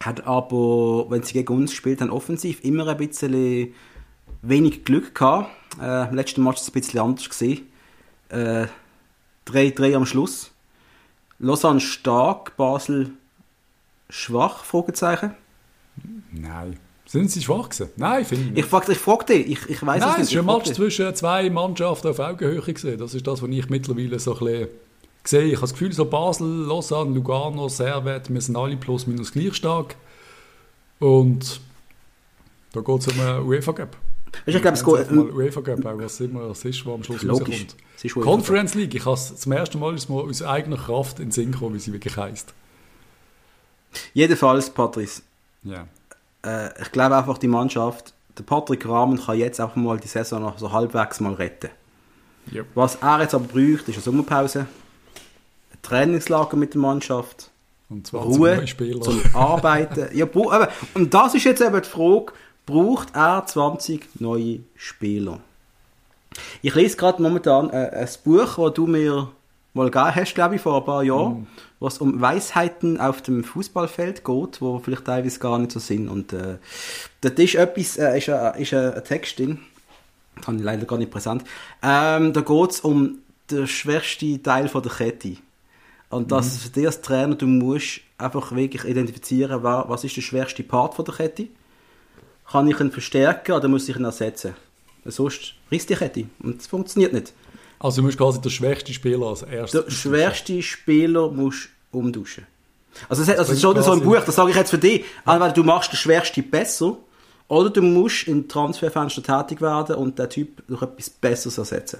hat 0.00 0.26
aber, 0.26 1.06
wenn 1.10 1.22
sie 1.22 1.34
gegen 1.34 1.54
uns 1.54 1.70
gespielt 1.70 2.00
haben, 2.00 2.10
offensiv 2.10 2.64
immer 2.64 2.88
ein 2.88 2.96
bisschen 2.96 3.72
wenig 4.42 4.84
Glück 4.84 5.14
gehabt. 5.14 5.50
Äh, 5.80 6.08
Im 6.08 6.14
letzten 6.16 6.42
Match 6.42 6.56
war 6.56 6.62
es 6.62 6.68
ein 6.68 6.72
bisschen 6.72 7.00
anders 7.00 7.28
gesehen. 7.28 7.68
Äh, 8.28 8.66
3-3 9.46 9.94
am 9.94 10.06
Schluss. 10.06 10.53
Lausanne 11.38 11.80
stark, 11.80 12.56
Basel 12.56 13.10
schwach, 14.08 14.64
Fragezeichen. 14.64 15.34
Nein. 16.32 16.78
Sind 17.06 17.30
sie 17.30 17.42
schwach 17.42 17.68
gewesen? 17.68 17.90
Nein, 17.96 18.24
finde 18.24 18.44
ich 18.44 18.50
nicht. 18.50 18.58
Ich 18.60 18.66
frage 18.66 18.92
ich 18.92 18.98
frag 18.98 19.26
dich, 19.26 19.46
ich, 19.46 19.68
ich 19.68 19.84
weiß 19.86 20.00
Nein, 20.00 20.08
es 20.08 20.14
es 20.14 20.18
nicht. 20.18 20.32
ist 20.32 20.38
ein 20.38 20.40
ich 20.40 20.50
frag 20.50 20.56
Match 20.58 20.72
zwischen 20.72 21.14
zwei 21.14 21.50
Mannschaften 21.50 22.08
auf 22.08 22.18
Augenhöhe 22.18 22.60
gesehen. 22.60 22.98
Das 22.98 23.14
ist 23.14 23.26
das, 23.26 23.42
was 23.42 23.50
ich 23.50 23.68
mittlerweile 23.68 24.18
so 24.18 24.32
ein 24.34 24.38
bisschen 24.38 24.68
sehe. 25.24 25.44
Ich 25.44 25.52
habe 25.56 25.60
das 25.62 25.72
Gefühl, 25.72 25.92
so 25.92 26.06
Basel, 26.06 26.46
Lausanne, 26.48 27.14
Lugano, 27.14 27.68
Servet, 27.68 28.32
wir 28.32 28.40
sind 28.40 28.56
alle 28.56 28.76
plus 28.76 29.06
minus 29.06 29.32
gleich 29.32 29.54
stark. 29.54 29.96
Und 30.98 31.60
da 32.72 32.80
geht 32.80 33.00
es 33.00 33.08
um 33.08 33.20
einen 33.20 33.46
UEFA 33.46 33.72
Cup. 33.72 33.96
Ich 34.46 34.60
glaube, 34.60 34.76
es 34.76 34.84
geht... 34.84 35.10
Mal 35.10 35.30
UEFA 35.30 35.60
Cup, 35.60 35.84
auch 35.86 35.98
was 35.98 36.20
immer 36.20 36.42
es 36.50 36.64
ist, 36.64 36.84
was 36.86 36.94
am 36.94 37.04
Schluss 37.04 37.22
Logisch. 37.22 37.66
rauskommt. 38.02 38.24
Conference 38.24 38.74
League, 38.74 38.94
ich 38.94 39.04
habe 39.04 39.14
es 39.14 39.36
zum 39.36 39.52
ersten 39.52 39.78
Mal 39.78 39.94
ist 39.94 40.08
mir 40.08 40.16
aus 40.16 40.42
eigener 40.42 40.76
Kraft 40.76 41.18
in 41.18 41.26
den 41.26 41.32
Sinn 41.32 41.52
gekommen, 41.52 41.74
wie 41.74 41.78
sie 41.78 41.92
wirklich 41.92 42.16
heisst. 42.16 42.52
Jedenfalls, 44.12 44.70
Patrice, 44.70 45.22
Ja. 45.62 45.86
äh, 46.44 46.70
ich 46.82 46.90
glaube 46.92 47.16
einfach, 47.16 47.38
die 47.38 47.48
Mannschaft, 47.48 48.12
der 48.36 48.42
Patrick 48.42 48.86
Rahmen 48.88 49.18
kann 49.20 49.38
jetzt 49.38 49.60
einfach 49.60 49.76
mal 49.76 49.98
die 49.98 50.08
Saison 50.08 50.42
noch 50.42 50.58
so 50.58 50.72
halbwegs 50.72 51.20
mal 51.20 51.34
retten. 51.34 51.70
Yep. 52.52 52.66
Was 52.74 52.96
er 52.96 53.20
jetzt 53.22 53.34
aber 53.34 53.44
braucht, 53.44 53.88
ist 53.88 53.94
eine 53.94 54.02
Sommerpause, 54.02 54.60
ein 55.72 55.78
Trainingslager 55.82 56.56
mit 56.56 56.74
der 56.74 56.80
Mannschaft, 56.80 57.50
Und 57.88 58.06
zwar 58.06 58.22
Ruhe 58.22 58.64
zum 59.00 59.22
Arbeiten. 59.34 60.08
ja, 60.16 60.26
eben, 60.26 60.66
und 60.94 61.14
das 61.14 61.34
ist 61.34 61.44
jetzt 61.44 61.62
eben 61.62 61.80
die 61.80 61.88
Frage, 61.88 62.32
braucht 62.66 63.14
er 63.14 63.44
20 63.46 64.20
neue 64.20 64.60
Spieler? 64.76 65.40
Ich 66.62 66.74
lese 66.74 66.96
gerade 66.96 67.22
momentan 67.22 67.70
äh, 67.70 67.90
ein 67.92 68.08
Buch, 68.24 68.56
das 68.56 68.74
du 68.74 68.86
mir 68.86 69.28
mal 69.72 69.90
gegeben 69.90 70.14
hast, 70.14 70.34
glaube 70.34 70.56
ich, 70.56 70.60
vor 70.60 70.76
ein 70.78 70.84
paar 70.84 71.02
Jahren, 71.02 71.46
wo 71.80 71.86
es 71.86 71.98
um 71.98 72.20
Weisheiten 72.20 73.00
auf 73.00 73.22
dem 73.22 73.44
Fußballfeld 73.44 74.24
geht, 74.24 74.60
wo 74.60 74.78
vielleicht 74.78 75.04
teilweise 75.04 75.38
gar 75.38 75.58
nicht 75.58 75.72
so 75.72 75.80
sind. 75.80 76.08
Und 76.08 76.32
äh, 76.32 76.58
dort 77.20 77.38
ist 77.38 77.54
etwas, 77.56 77.96
äh, 77.96 78.18
ist, 78.18 78.28
ein, 78.28 78.60
ist 78.60 78.72
ein 78.74 78.94
ein 78.94 79.04
Text 79.04 79.38
drin, 79.38 79.58
das 80.36 80.46
habe 80.48 80.56
ich 80.56 80.62
leider 80.62 80.86
gar 80.86 80.98
nicht 80.98 81.10
präsent. 81.10 81.44
Ähm, 81.82 82.32
da 82.32 82.40
geht 82.40 82.70
es 82.70 82.80
um 82.80 83.18
den 83.50 83.66
schwersten 83.66 84.42
Teil 84.42 84.68
von 84.68 84.82
der 84.82 84.92
Kette. 84.92 85.36
Und 86.10 86.30
dass 86.32 86.58
für 86.58 86.68
dich 86.70 86.86
als 86.86 87.00
Trainer, 87.02 87.34
du 87.34 87.46
musst 87.46 88.00
einfach 88.18 88.52
wirklich 88.54 88.84
identifizieren, 88.84 89.62
wa- 89.62 89.84
was 89.88 90.04
ist 90.04 90.16
der 90.16 90.22
schwerste 90.22 90.62
Part 90.62 90.94
von 90.94 91.04
der 91.04 91.14
Kette. 91.14 91.48
Kann 92.54 92.68
ich 92.68 92.78
ihn 92.78 92.92
verstärken 92.92 93.50
oder 93.50 93.66
muss 93.66 93.88
ich 93.88 93.96
ihn 93.96 94.04
ersetzen? 94.04 94.54
Sonst 95.04 95.54
reißt 95.72 95.90
die 95.90 95.96
Kette. 95.96 96.24
Und 96.40 96.58
das 96.60 96.68
funktioniert 96.68 97.12
nicht. 97.12 97.32
Also 97.80 98.00
du 98.00 98.06
musst 98.06 98.16
quasi 98.16 98.40
der 98.40 98.50
schwächste 98.50 98.92
Spieler 98.92 99.26
als 99.26 99.42
erstes. 99.42 99.84
Der 99.86 99.90
schwerste 99.90 100.62
Spieler 100.62 101.32
musst 101.32 101.68
du 101.90 101.98
umduschen. 101.98 102.46
Also, 103.08 103.22
es 103.24 103.28
hat- 103.28 103.38
also 103.38 103.50
bringt 103.50 103.60
schon 103.60 103.82
so 103.82 103.90
ein 103.90 104.00
Buch, 104.02 104.20
das 104.24 104.36
sage 104.36 104.50
ich 104.52 104.56
jetzt 104.56 104.70
für 104.70 104.78
dich. 104.78 105.04
Entweder 105.26 105.50
du 105.52 105.64
machst 105.64 105.90
den 105.90 105.96
schwersten 105.96 106.48
besser 106.48 106.96
oder 107.48 107.70
du 107.70 107.82
musst 107.82 108.28
im 108.28 108.46
Transferfenster 108.46 109.20
tätig 109.20 109.60
werden 109.60 109.96
und 109.96 110.16
den 110.16 110.30
Typ 110.30 110.62
durch 110.68 110.80
etwas 110.82 111.10
Besseres 111.10 111.58
ersetzen. 111.58 111.98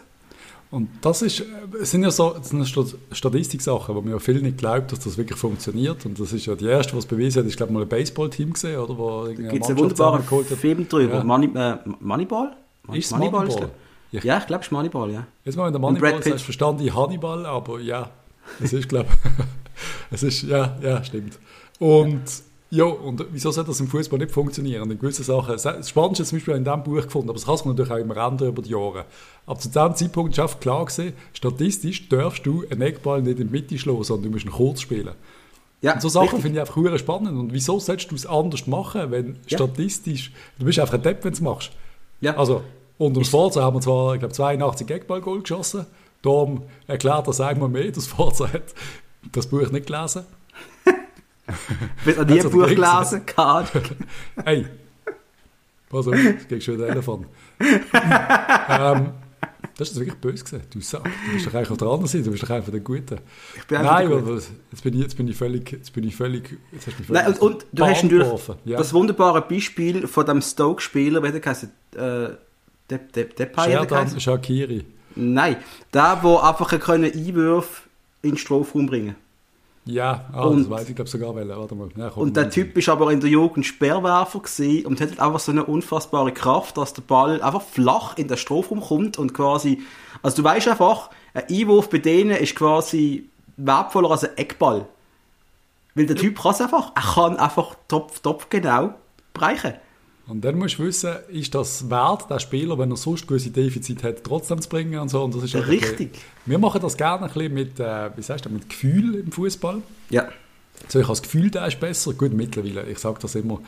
Und 0.71 0.89
das 1.03 1.23
ist, 1.23 1.45
es 1.81 1.91
sind 1.93 2.03
ja 2.03 2.11
so 2.11 2.35
Statistik-Sachen, 3.13 3.95
wo 3.95 4.01
man 4.01 4.13
ja 4.13 4.19
viel 4.19 4.43
nicht 4.43 4.59
glaubt, 4.59 4.91
dass 4.91 5.01
das 5.01 5.17
wirklich 5.17 5.39
funktioniert. 5.39 6.05
Und 6.05 6.19
das 6.19 6.33
ist 6.33 6.47
ja 6.47 6.55
die 6.55 6.67
erste, 6.67 6.97
was 6.97 7.07
bewiesen 7.07 7.41
hat, 7.41 7.47
ist 7.47 7.57
glaube 7.57 7.71
ich 7.71 7.75
mal 7.75 7.83
ein 7.83 7.89
Baseball-Team 7.89 8.53
gesehen, 8.53 8.79
oder? 8.79 8.99
Wo 8.99 9.27
da 9.27 9.33
gibt 9.33 9.65
es 9.65 9.71
einen 9.71 9.79
wunderbaren 9.79 10.25
Film 10.25 10.89
drüber. 10.89 11.15
Ja. 11.17 11.25
Money, 11.25 11.51
äh, 11.55 11.77
Moneyball? 12.01 12.57
Ist 12.93 13.13
Moneyball? 13.13 13.47
Moneyball? 13.47 13.71
Ich, 14.11 14.23
ja, 14.23 14.39
ich 14.39 14.47
glaube, 14.47 14.61
es 14.61 14.67
ist 14.67 14.73
Moneyball, 14.73 15.11
ja. 15.11 15.27
Jetzt 15.45 15.57
mal, 15.57 15.67
wenn 15.67 15.73
der 15.73 15.81
Moneyball 15.81 16.23
sagst, 16.23 16.45
verstand 16.45 16.81
ich 16.81 16.95
Hannibal, 16.95 17.47
aber 17.47 17.81
ja, 17.81 18.11
es 18.61 18.73
ist, 18.73 18.89
glaube 18.89 19.09
es 20.11 20.23
ist, 20.23 20.43
ja, 20.43 20.77
ja, 20.83 21.03
stimmt. 21.03 21.39
Und 21.79 22.23
ja, 22.23 22.54
und 22.83 23.25
wieso 23.31 23.51
soll 23.51 23.65
das 23.65 23.81
im 23.81 23.89
Fußball 23.89 24.19
nicht 24.19 24.33
funktionieren? 24.33 24.91
In 24.91 24.99
gewissen 24.99 25.25
Sachen, 25.25 25.53
das 25.53 25.89
Spannendste 25.89 26.23
ist 26.23 26.31
zum 26.31 26.39
Beispiel 26.39 26.55
in 26.55 26.65
diesem 26.65 26.83
Buch 26.83 27.03
gefunden, 27.03 27.29
aber 27.29 27.39
das 27.39 27.47
kann 27.47 27.57
sich 27.57 27.67
natürlich 27.67 27.93
auch 27.93 27.97
immer 27.97 28.17
ändern 28.17 28.49
über 28.49 28.63
die 28.63 28.71
Jahre. 28.71 29.05
Aber 29.47 29.59
zu 29.59 29.69
diesem 29.69 29.95
Zeitpunkt 29.95 30.37
ist 30.37 30.61
klar 30.61 30.85
gewesen, 30.85 31.13
statistisch 31.35 32.09
darfst 32.09 32.45
du 32.47 32.65
einen 32.71 32.83
Eckball 32.83 33.23
nicht 33.23 33.39
in 33.39 33.49
die 33.49 33.53
Mitte 33.53 33.79
schlagen, 33.79 34.03
sondern 34.03 34.25
du 34.25 34.31
musst 34.31 34.47
ihn 34.47 34.51
kurz 34.51 34.81
spielen. 34.81 35.15
Ja, 35.83 35.93
und 35.93 36.01
so 36.01 36.09
Sachen 36.09 36.41
finde 36.41 36.57
ich 36.57 36.61
einfach 36.61 36.83
sehr 36.83 36.99
spannend. 36.99 37.39
Und 37.39 37.53
wieso 37.53 37.79
sollst 37.79 38.11
du 38.11 38.15
es 38.15 38.25
anders 38.25 38.67
machen, 38.67 39.11
wenn 39.11 39.37
ja. 39.47 39.59
statistisch, 39.59 40.33
du 40.59 40.65
bist 40.65 40.79
einfach 40.79 40.95
ein 40.95 41.03
Depp, 41.03 41.23
wenn 41.25 41.33
du 41.33 41.37
es 41.37 41.41
machst. 41.43 41.73
Ja. 42.23 42.37
Also, 42.37 42.63
unter 42.97 43.21
dem 43.21 43.27
Forza 43.27 43.63
haben 43.63 43.77
wir 43.77 43.83
zwar, 43.83 44.15
ich 44.15 44.21
glaube, 44.21 44.33
82 44.33 44.91
Eckball-Goal 44.91 45.43
geschossen. 45.43 45.85
Darum 46.23 46.63
erklärt 46.87 47.29
das 47.29 47.41
einmal 47.41 47.69
mehr, 47.69 47.91
dass 47.91 48.07
Forza 48.07 48.51
hat 48.51 48.75
das 49.33 49.47
Buch 49.47 49.71
nicht 49.71 49.87
gelesen. 49.87 50.25
Wird 52.05 52.19
an 52.19 52.31
ein 52.31 52.51
Buch 52.51 52.67
gelesen? 52.67 53.27
Keine 53.27 53.69
Hey, 54.45 54.67
pass 55.89 56.09
auf, 56.09 56.15
es 56.15 56.49
geht 56.49 56.63
schon 56.63 56.79
der 56.79 56.89
Elefant. 56.89 57.27
ähm, 57.61 59.13
das 59.77 59.91
ist 59.91 59.99
wirklich 59.99 60.17
böse 60.17 60.45
gesehen. 60.45 60.63
Du 60.71 60.81
Sack. 60.81 61.05
Du 61.05 61.33
bist 61.33 61.47
doch 61.47 61.55
eigentlich 61.55 61.71
auf 61.71 61.79
der 61.79 61.89
anderen 61.89 62.07
Seite, 62.07 62.25
du 62.25 62.31
bist 62.31 62.43
doch 62.45 62.51
einfach 62.51 62.71
der 62.71 62.81
Gute. 62.81 63.19
Nein, 63.71 64.13
aber 64.13 64.35
jetzt 64.71 64.83
bin 64.83 64.95
ich, 64.95 65.01
jetzt 65.01 65.17
bin 65.17 65.29
ich 65.29 65.37
völlig, 65.37 65.73
jetzt 65.73 65.93
bin 65.93 66.05
ich 66.05 66.17
völlig, 66.17 66.59
jetzt 66.73 66.87
hast 66.87 66.97
du 66.97 67.01
mich 67.01 67.07
völlig 67.09 67.23
Nein, 67.23 67.33
und, 67.35 67.41
und 67.41 67.67
du 67.73 67.85
hast 67.85 68.03
natürlich 68.03 68.29
ja. 68.65 68.79
das 68.79 68.93
wunderbare 68.93 69.43
Beispiel 69.43 70.07
von 70.07 70.27
dem 70.27 70.41
Stoke-Spieler, 70.41 71.23
wie 71.23 71.39
der 71.39 71.51
heißt, 71.51 71.65
äh, 71.65 71.69
der, 71.97 72.37
der, 73.15 73.25
der 73.25 73.51
Sherdan 73.63 74.21
Shakiri. 74.21 74.85
Nein, 75.17 75.57
der, 75.93 76.17
der 76.17 76.45
einfach 76.45 76.89
Einwürfe 76.89 77.83
in 78.23 78.31
den 78.31 78.39
Strafraum 78.39 78.87
bringen 78.87 79.17
ja, 79.87 80.25
ah, 80.33 80.45
und, 80.45 80.61
das 80.61 80.71
weiß 80.71 80.89
ich 80.89 80.97
glaube 80.97 81.11
sogar 81.11 81.37
wel. 81.37 81.49
Warte 81.49 81.75
mal. 81.75 81.89
Ja, 81.97 82.09
und 82.09 82.37
der 82.37 82.49
Typ 82.49 82.77
ist 82.79 82.89
aber 82.89 83.13
in 83.13 83.21
der 83.21 83.29
Jugend 83.29 83.67
Sperrwerfer 83.67 84.41
gewesen 84.41 84.87
und 84.87 85.01
hat 85.01 85.21
einfach 85.21 85.41
so 85.41 85.53
eine 85.53 85.65
unfassbare 85.65 86.33
Kraft, 86.33 86.79
dass 86.79 86.95
der 86.95 87.03
Ball 87.03 87.43
einfach 87.43 87.63
flach 87.63 88.17
in 88.17 88.29
den 88.29 88.39
Strafraum 88.39 88.81
kommt 88.81 89.19
und 89.19 89.35
quasi, 89.35 89.83
also 90.23 90.39
du 90.39 90.45
weißt 90.45 90.69
einfach, 90.69 91.11
ein 91.35 91.45
Einwurf 91.51 91.91
bei 91.91 91.99
denen 91.99 92.37
ist 92.37 92.57
quasi 92.57 93.29
wertvoller 93.59 94.11
als 94.11 94.25
ein 94.25 94.37
Eckball. 94.39 94.87
Weil 95.95 96.07
der 96.07 96.17
Typ 96.17 96.41
kann 96.41 96.53
es 96.53 96.61
einfach, 96.63 96.93
er 96.95 97.15
kann 97.15 97.37
einfach 97.37 97.77
top, 97.87 98.11
top 98.23 98.51
genau 98.51 98.95
bereichen. 99.35 99.75
Und 100.27 100.43
dann 100.43 100.59
musst 100.59 100.79
du 100.79 100.85
wissen, 100.85 101.13
ist 101.29 101.55
das 101.55 101.91
wert, 101.91 102.31
der 102.31 102.39
Spieler, 102.39 102.79
wenn 102.79 102.91
er 102.91 102.97
sonst 102.97 103.27
gewisse 103.27 103.51
Defizite 103.51 104.09
hat, 104.09 104.25
trotzdem 104.25 104.61
zu 104.61 104.69
bringen 104.71 104.99
und 104.99 105.11
so. 105.11 105.23
Und 105.23 105.35
das 105.35 105.43
ist 105.43 105.55
Richtig. 105.55 106.13
Bisschen, 106.13 106.25
wir 106.47 106.59
machen 106.59 106.81
das 106.81 106.97
gerne 106.97 107.27
ein 107.27 107.33
bisschen 107.33 107.53
mit, 107.53 107.79
äh, 107.79 108.11
wie 108.17 108.23
sagst 108.23 108.47
du, 108.47 108.51
mit 108.51 108.69
Gefühl 108.69 109.17
im 109.17 109.31
Fußball. 109.31 109.83
Ja. 110.09 110.29
So, 110.89 110.99
ich 110.99 111.05
habe 111.05 111.13
das 111.13 111.23
Gefühl, 111.23 111.51
der 111.51 111.67
ist 111.67 111.79
besser. 111.79 112.15
Gut, 112.15 112.33
mittlerweile, 112.33 112.89
ich 112.89 112.99
sage 112.99 113.19
das 113.21 113.35
immer. 113.35 113.61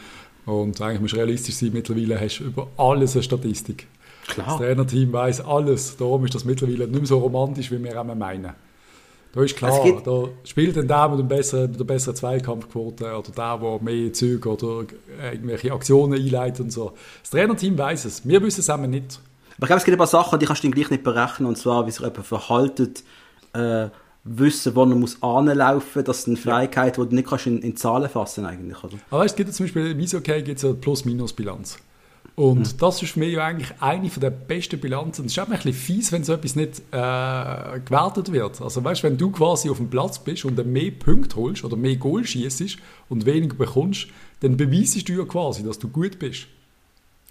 Und 0.46 0.80
eigentlich 0.80 1.00
musst 1.00 1.12
du 1.12 1.18
realistisch 1.18 1.56
sein, 1.56 1.70
mittlerweile 1.72 2.18
hast 2.18 2.38
du 2.38 2.44
über 2.44 2.68
alles 2.78 3.14
eine 3.14 3.22
Statistik. 3.22 3.86
Klar. 4.26 4.46
Das 4.46 4.56
Trainerteam 4.56 5.12
weiß 5.12 5.42
alles. 5.42 5.96
Darum 5.96 6.24
ist 6.24 6.34
das 6.34 6.44
mittlerweile 6.44 6.86
nicht 6.86 6.98
mehr 6.98 7.06
so 7.06 7.18
romantisch, 7.18 7.70
wie 7.70 7.82
wir 7.82 7.92
immer 8.00 8.14
meinen. 8.14 8.52
Da 9.36 9.42
ist 9.42 9.54
klar, 9.54 10.02
da 10.02 10.28
spielt 10.44 10.78
dann 10.78 10.88
der 10.88 11.08
mit, 11.10 11.18
dem 11.18 11.28
besseren, 11.28 11.70
mit 11.70 11.78
der 11.78 11.84
besseren 11.84 12.16
Zweikampfquote 12.16 13.04
oder 13.04 13.30
der, 13.36 13.58
der 13.58 13.82
mehr 13.82 14.10
Züge 14.10 14.48
oder 14.48 14.86
irgendwelche 15.30 15.72
Aktionen 15.74 16.14
einleitet 16.14 16.60
und 16.60 16.70
so. 16.72 16.94
Das 17.20 17.32
Trainerteam 17.32 17.76
weiß 17.76 18.06
es. 18.06 18.26
Wir 18.26 18.42
wissen 18.42 18.60
es 18.60 18.70
eben 18.70 18.88
nicht. 18.88 19.20
Aber 19.58 19.64
ich 19.64 19.66
glaube, 19.66 19.76
es 19.76 19.84
gibt 19.84 19.94
ein 19.94 19.98
paar 19.98 20.06
Sachen, 20.06 20.38
die 20.38 20.46
kannst 20.46 20.64
du 20.64 20.70
gleich 20.70 20.88
nicht 20.88 21.04
berechnen. 21.04 21.46
Und 21.46 21.58
zwar, 21.58 21.86
wie 21.86 21.90
sich 21.90 22.00
jemand 22.00 22.26
verhaltet, 22.26 23.04
äh, 23.52 23.88
wissen, 24.24 24.74
wo 24.74 24.86
man 24.86 25.00
muss 25.00 25.22
anlaufen. 25.22 26.02
Das 26.02 26.20
ist 26.20 26.28
eine 26.28 26.38
Fähigkeit, 26.38 26.96
die 26.96 27.00
du 27.02 27.14
nicht 27.14 27.28
kannst 27.28 27.46
in, 27.46 27.60
in 27.60 27.76
Zahlen 27.76 28.08
fassen 28.08 28.46
eigentlich. 28.46 28.82
Oder? 28.82 28.96
Aber 29.10 29.20
weißt, 29.20 29.34
es 29.34 29.36
gibt 29.36 29.52
zum 29.52 29.66
Beispiel 29.66 29.90
im 29.90 30.00
Eishockey 30.00 30.40
gibt 30.44 30.60
es 30.60 30.64
eine 30.64 30.72
Plus-Minus-Bilanz. 30.72 31.76
Und 32.36 32.58
mhm. 32.58 32.78
das 32.78 33.02
ist 33.02 33.12
für 33.12 33.18
mich 33.18 33.32
ja 33.32 33.46
eigentlich 33.46 33.72
eine 33.80 34.08
der 34.10 34.28
besten 34.28 34.78
Bilanzen. 34.78 35.24
Es 35.24 35.32
ist 35.32 35.38
auch 35.38 35.46
ein 35.46 35.52
bisschen 35.52 35.72
fies, 35.72 36.12
wenn 36.12 36.22
so 36.22 36.34
etwas 36.34 36.54
nicht 36.54 36.80
äh, 36.90 37.80
gewertet 37.80 38.30
wird. 38.30 38.60
Also 38.60 38.84
weißt, 38.84 39.02
wenn 39.04 39.16
du 39.16 39.30
quasi 39.30 39.70
auf 39.70 39.78
dem 39.78 39.88
Platz 39.88 40.18
bist 40.18 40.44
und 40.44 40.64
mehr 40.66 40.90
Punkte 40.90 41.36
holst 41.36 41.64
oder 41.64 41.76
mehr 41.76 41.96
Goal 41.96 42.26
schießt 42.26 42.76
und 43.08 43.24
weniger 43.24 43.56
bekommst, 43.56 44.08
dann 44.40 44.58
beweisest 44.58 45.08
du 45.08 45.14
ja 45.14 45.24
quasi, 45.24 45.64
dass 45.64 45.78
du 45.78 45.88
gut 45.88 46.18
bist. 46.18 46.46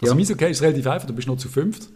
Also 0.02 0.16
ja. 0.16 0.20
im 0.20 0.34
okay 0.34 0.50
ist 0.50 0.64
relativ 0.64 0.88
einfach, 0.88 1.08
du 1.08 1.14
bist 1.14 1.28
noch 1.28 1.38
zu 1.38 1.50
fünft. 1.50 1.88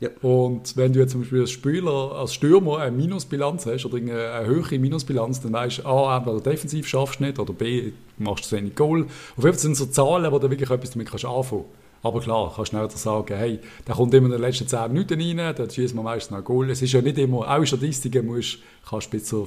Ja. 0.00 0.10
Und 0.20 0.76
wenn 0.76 0.92
du 0.92 1.00
jetzt 1.00 1.12
zum 1.12 1.22
Beispiel 1.22 1.40
als 1.40 1.50
Spieler, 1.50 2.12
als 2.12 2.34
Stürmer 2.34 2.78
eine 2.78 2.94
Minusbilanz 2.94 3.64
hast 3.64 3.86
oder 3.86 3.96
eine 3.96 4.46
höhere 4.46 4.78
Minusbilanz, 4.78 5.40
dann 5.40 5.54
weißt 5.54 5.78
du, 5.78 5.86
A, 5.86 6.18
entweder 6.18 6.40
defensiv 6.40 6.86
schaffst 6.86 7.20
du 7.20 7.24
nicht 7.24 7.38
oder 7.38 7.54
B, 7.54 7.92
machst 8.18 8.44
du 8.44 8.48
zu 8.50 8.56
wenig 8.56 8.74
Goal. 8.74 9.02
Auf 9.36 9.44
jeden 9.44 9.52
Fall 9.52 9.58
sind 9.58 9.76
so 9.76 9.86
Zahlen, 9.86 10.30
wo 10.30 10.38
du 10.38 10.50
wirklich 10.50 10.70
etwas 10.70 10.90
damit 10.90 11.08
kannst 11.08 11.24
anfangen 11.24 11.64
kannst. 11.64 11.79
Aber 12.02 12.20
klar, 12.20 12.52
kannst 12.54 12.72
du 12.72 12.88
sagen, 12.96 13.36
hey, 13.36 13.60
der 13.86 13.94
kommt 13.94 14.14
immer 14.14 14.26
in 14.26 14.32
den 14.32 14.40
letzten 14.40 14.66
10 14.66 14.92
Minuten 14.92 15.20
rein, 15.20 15.54
dann 15.54 15.70
schießt 15.70 15.94
man 15.94 16.04
meistens 16.04 16.36
noch 16.36 16.44
Goal. 16.44 16.70
Es 16.70 16.80
ist 16.80 16.92
ja 16.92 17.02
nicht 17.02 17.18
immer, 17.18 17.48
auch 17.48 17.58
in 17.58 17.66
Statistiken 17.66 18.26
musst, 18.26 18.58
kannst 18.88 19.08
du 19.08 19.10
bis 19.10 19.26
zur, 19.26 19.46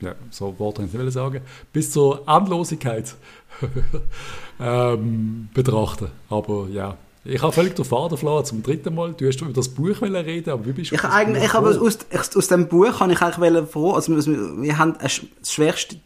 ja, 0.00 0.14
so 0.30 0.54
Worte 0.58 0.82
ich 0.84 0.92
nicht 0.92 1.12
sagen, 1.12 1.40
bis 1.72 1.90
zur 1.90 2.28
Endlosigkeit 2.28 3.14
ähm, 4.60 5.48
betrachten. 5.54 6.08
Aber 6.28 6.68
ja, 6.70 6.98
ich 7.24 7.42
habe 7.42 7.52
völlig 7.52 7.74
den 7.74 7.84
Faden 7.84 8.18
verloren 8.18 8.44
zum 8.44 8.62
dritten 8.62 8.94
Mal. 8.94 9.14
Du 9.14 9.26
hast 9.26 9.40
über 9.40 9.52
das 9.52 9.68
Buch 9.68 10.00
reden, 10.02 10.50
aber 10.50 10.66
wie 10.66 10.72
bist 10.72 10.90
du 10.90 10.94
Ich, 10.94 11.04
eigentlich, 11.04 11.44
ich 11.44 11.52
habe 11.52 11.68
aus, 11.68 11.98
aus 12.36 12.48
dem 12.48 12.68
Buch 12.68 13.00
habe 13.00 13.12
ich 13.12 13.20
eigentlich 13.20 13.68
froh, 13.70 13.92
also 13.92 14.14
wir, 14.14 14.62
wir 14.62 14.78
haben 14.78 14.94
das 15.00 15.20
schwerste, 15.42 15.96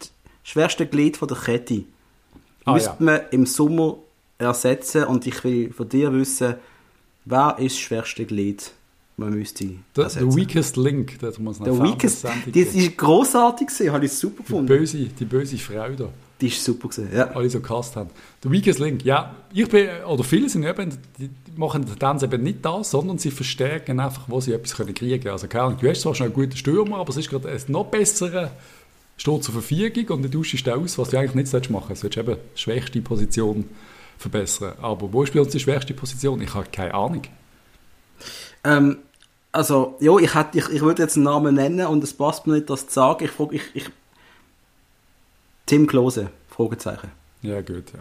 schwerste 0.43 0.85
Glied 0.85 1.17
von 1.17 1.27
der 1.27 1.37
Kette. 1.37 1.83
Ah, 2.65 2.73
Müsste 2.73 2.89
ja. 2.89 2.95
man 2.99 3.21
im 3.31 3.45
Sommer 3.45 3.97
ersetzen 4.37 5.05
und 5.05 5.25
ich 5.27 5.43
will 5.43 5.71
von 5.71 5.87
dir 5.87 6.11
wissen, 6.13 6.55
wer 7.25 7.55
ist 7.59 7.75
das 7.75 7.79
schwerste 7.79 8.25
Glied, 8.25 8.71
man 9.15 9.33
müsste 9.33 9.65
the, 9.65 10.03
the 10.07 10.35
weakest 10.35 10.75
link, 10.75 11.19
das 11.19 11.37
muss 11.37 11.59
man 11.59 11.73
The 11.73 11.81
weakest, 11.81 12.23
das 12.23 12.55
ist 12.55 12.97
großartig 12.97 13.67
gewesen, 13.67 13.91
habe 13.91 14.05
ich 14.05 14.11
super 14.11 14.43
gefunden. 14.43 14.67
Die 14.67 14.73
böse, 14.73 14.97
die 14.97 15.25
böse 15.25 15.57
Frau 15.57 15.89
da. 15.91 16.09
Die 16.41 16.47
ist 16.47 16.63
super 16.63 16.89
gewesen, 16.89 17.09
ja. 17.15 17.27
Alle 17.27 17.49
so 17.49 17.59
gehasst 17.59 17.95
haben. 17.95 18.09
The 18.41 18.51
weakest 18.51 18.79
link, 18.79 19.05
ja, 19.05 19.35
ich 19.53 19.69
bin, 19.69 19.87
oder 20.07 20.23
viele 20.23 20.49
sind 20.49 20.65
eben, 20.65 20.97
die 21.19 21.29
machen 21.55 21.85
dann 21.99 22.21
eben 22.21 22.43
nicht 22.43 22.65
das, 22.65 22.89
sondern 22.89 23.19
sie 23.19 23.31
verstärken 23.31 23.99
einfach, 23.99 24.23
wo 24.27 24.41
sie 24.41 24.51
etwas 24.51 24.75
können 24.75 24.93
kriegen 24.93 25.21
können. 25.21 25.33
Also 25.33 25.47
keine 25.47 25.65
Ahnung, 25.65 25.77
du 25.79 25.87
hast 25.87 26.01
zwar 26.01 26.15
schon 26.15 26.25
einen 26.25 26.33
guten 26.33 26.57
Stürmer, 26.57 26.97
aber 26.97 27.09
es 27.09 27.17
ist 27.17 27.29
gerade 27.29 27.49
ein 27.49 27.61
noch 27.67 27.85
besserer 27.85 28.51
steht 29.15 29.43
zur 29.43 29.53
Verfügung 29.53 30.17
und 30.17 30.23
du 30.23 30.39
tauschst 30.39 30.67
aus, 30.69 30.97
was 30.97 31.09
du 31.09 31.17
eigentlich 31.17 31.35
nicht 31.35 31.69
machen 31.69 31.95
solltest. 31.95 32.03
Du 32.03 32.07
solltest 32.07 32.17
eben 32.17 32.37
die 32.55 32.59
schwächste 32.59 33.01
Position 33.01 33.65
verbessern. 34.17 34.73
Aber 34.81 35.11
wo 35.11 35.23
ist 35.23 35.33
bei 35.33 35.41
uns 35.41 35.51
die 35.51 35.59
schwächste 35.59 35.93
Position? 35.93 36.41
Ich 36.41 36.53
habe 36.53 36.67
keine 36.71 36.93
Ahnung. 36.93 37.23
Ähm, 38.63 38.97
also, 39.51 39.97
ja, 39.99 40.17
ich, 40.17 40.33
hätte, 40.33 40.57
ich, 40.57 40.69
ich 40.69 40.81
würde 40.81 41.03
jetzt 41.03 41.15
einen 41.15 41.25
Namen 41.25 41.55
nennen 41.55 41.85
und 41.87 42.03
es 42.03 42.13
passt 42.13 42.47
mir 42.47 42.53
nicht, 42.55 42.69
das 42.69 42.87
zu 42.87 42.93
sagen. 42.93 43.25
Ich 43.25 43.31
frage, 43.31 43.55
ich, 43.55 43.63
ich, 43.73 43.89
Tim 45.65 45.87
Klose, 45.87 46.29
Fragezeichen. 46.49 47.11
Ja, 47.41 47.61
gut, 47.61 47.91
ja. 47.93 47.99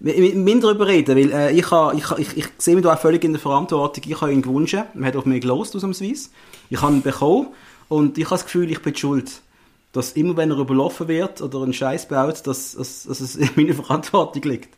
Minder 0.00 0.68
darüber 0.68 0.86
reden, 0.86 1.14
weil 1.14 1.30
äh, 1.30 1.52
ich, 1.52 1.70
ha, 1.70 1.92
ich, 1.92 2.10
ich, 2.12 2.36
ich 2.38 2.46
sehe 2.56 2.74
mich 2.74 2.84
da 2.84 2.94
auch 2.94 2.98
völlig 2.98 3.22
in 3.22 3.32
der 3.32 3.40
Verantwortung. 3.40 4.04
Ich 4.06 4.20
habe 4.20 4.32
ihn 4.32 4.40
gewünscht, 4.40 4.78
man 4.94 5.04
hat 5.04 5.16
auf 5.16 5.26
mich 5.26 5.42
gelost 5.42 5.76
ausnahmsweise. 5.76 6.30
Ich 6.70 6.80
habe 6.80 6.94
ihn 6.94 7.02
bekommen 7.02 7.48
und 7.90 8.16
ich 8.16 8.24
habe 8.24 8.36
das 8.36 8.44
Gefühl, 8.44 8.70
ich 8.70 8.80
bin 8.80 8.96
schuld 8.96 9.42
dass 9.92 10.12
immer 10.12 10.36
wenn 10.36 10.50
er 10.50 10.58
überlaufen 10.58 11.08
wird 11.08 11.42
oder 11.42 11.62
einen 11.62 11.72
Scheiß 11.72 12.06
baut, 12.08 12.46
dass, 12.46 12.74
dass, 12.76 13.04
dass 13.04 13.20
es 13.20 13.34
in 13.34 13.50
meiner 13.56 13.74
Verantwortung 13.74 14.42
liegt. 14.42 14.70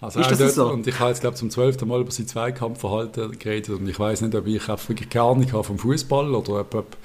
Also 0.00 0.20
ist 0.20 0.30
das 0.30 0.38
dort, 0.38 0.50
so? 0.52 0.68
Und 0.70 0.86
ich 0.86 0.98
habe 0.98 1.10
jetzt, 1.10 1.20
glaube 1.20 1.36
zum 1.36 1.50
zwölften 1.50 1.88
Mal 1.88 2.00
über 2.00 2.10
sein 2.10 2.26
Zweikampfverhalten 2.26 3.38
geredet 3.38 3.78
und 3.78 3.88
ich 3.88 3.98
weiß 3.98 4.20
nicht, 4.22 4.34
ob 4.34 4.46
ich 4.46 4.68
einfach 4.68 4.88
wirklich 4.88 5.08
keine 5.08 5.24
Ahnung 5.26 5.52
habe 5.52 5.64
vom 5.64 5.78
Fußball 5.78 6.34
oder 6.34 6.60
ob, 6.60 6.74
ob, 6.74 6.96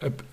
ob, 0.00 0.24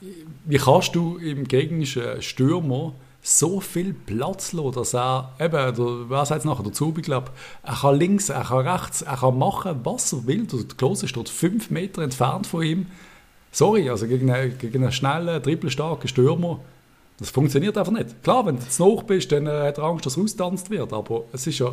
wie 0.46 0.58
kannst 0.58 0.96
du 0.96 1.18
im 1.18 1.46
gegnerischen 1.46 2.22
Stürmer 2.22 2.94
so 3.22 3.60
viel 3.60 3.94
Platz 3.94 4.54
lassen, 4.54 4.72
dass 4.72 4.96
er, 4.96 5.34
eben, 5.40 5.52
der, 5.52 6.10
wer 6.10 6.26
sagt 6.26 6.46
nachher, 6.46 6.64
der 6.64 6.74
Zubi, 6.74 7.02
glaube 7.02 7.32
er 7.64 7.76
kann 7.76 8.00
links, 8.00 8.30
er 8.30 8.46
kann 8.46 8.68
rechts, 8.68 9.02
er 9.02 9.18
kann 9.18 9.38
machen, 9.38 9.82
was 9.84 10.12
er 10.14 10.26
will. 10.26 10.48
Der 10.48 10.60
Klose 10.78 11.08
steht 11.08 11.30
fünf 11.30 11.70
Meter 11.70 12.02
entfernt 12.02 12.48
von 12.48 12.64
ihm 12.64 12.88
Sorry, 13.52 13.90
also 13.90 14.08
gegen 14.08 14.32
einen, 14.32 14.58
gegen 14.58 14.84
einen 14.84 14.92
schnellen, 14.92 15.42
trippelstarken 15.44 16.08
Stürmer, 16.08 16.60
das 17.20 17.30
funktioniert 17.30 17.78
einfach 17.78 17.92
nicht. 17.92 18.24
Klar, 18.24 18.46
wenn 18.46 18.58
du 18.58 18.68
zu 18.68 18.86
hoch 18.86 19.04
bist, 19.04 19.32
dann 19.32 19.46
äh, 19.46 19.68
hat 19.68 19.78
er 19.78 19.84
Angst, 19.84 20.06
dass 20.06 20.18
er 20.18 20.24
austanzt 20.24 20.70
wird, 20.70 20.92
aber 20.94 21.24
es 21.34 21.46
ist 21.48 21.60
ja, 21.60 21.72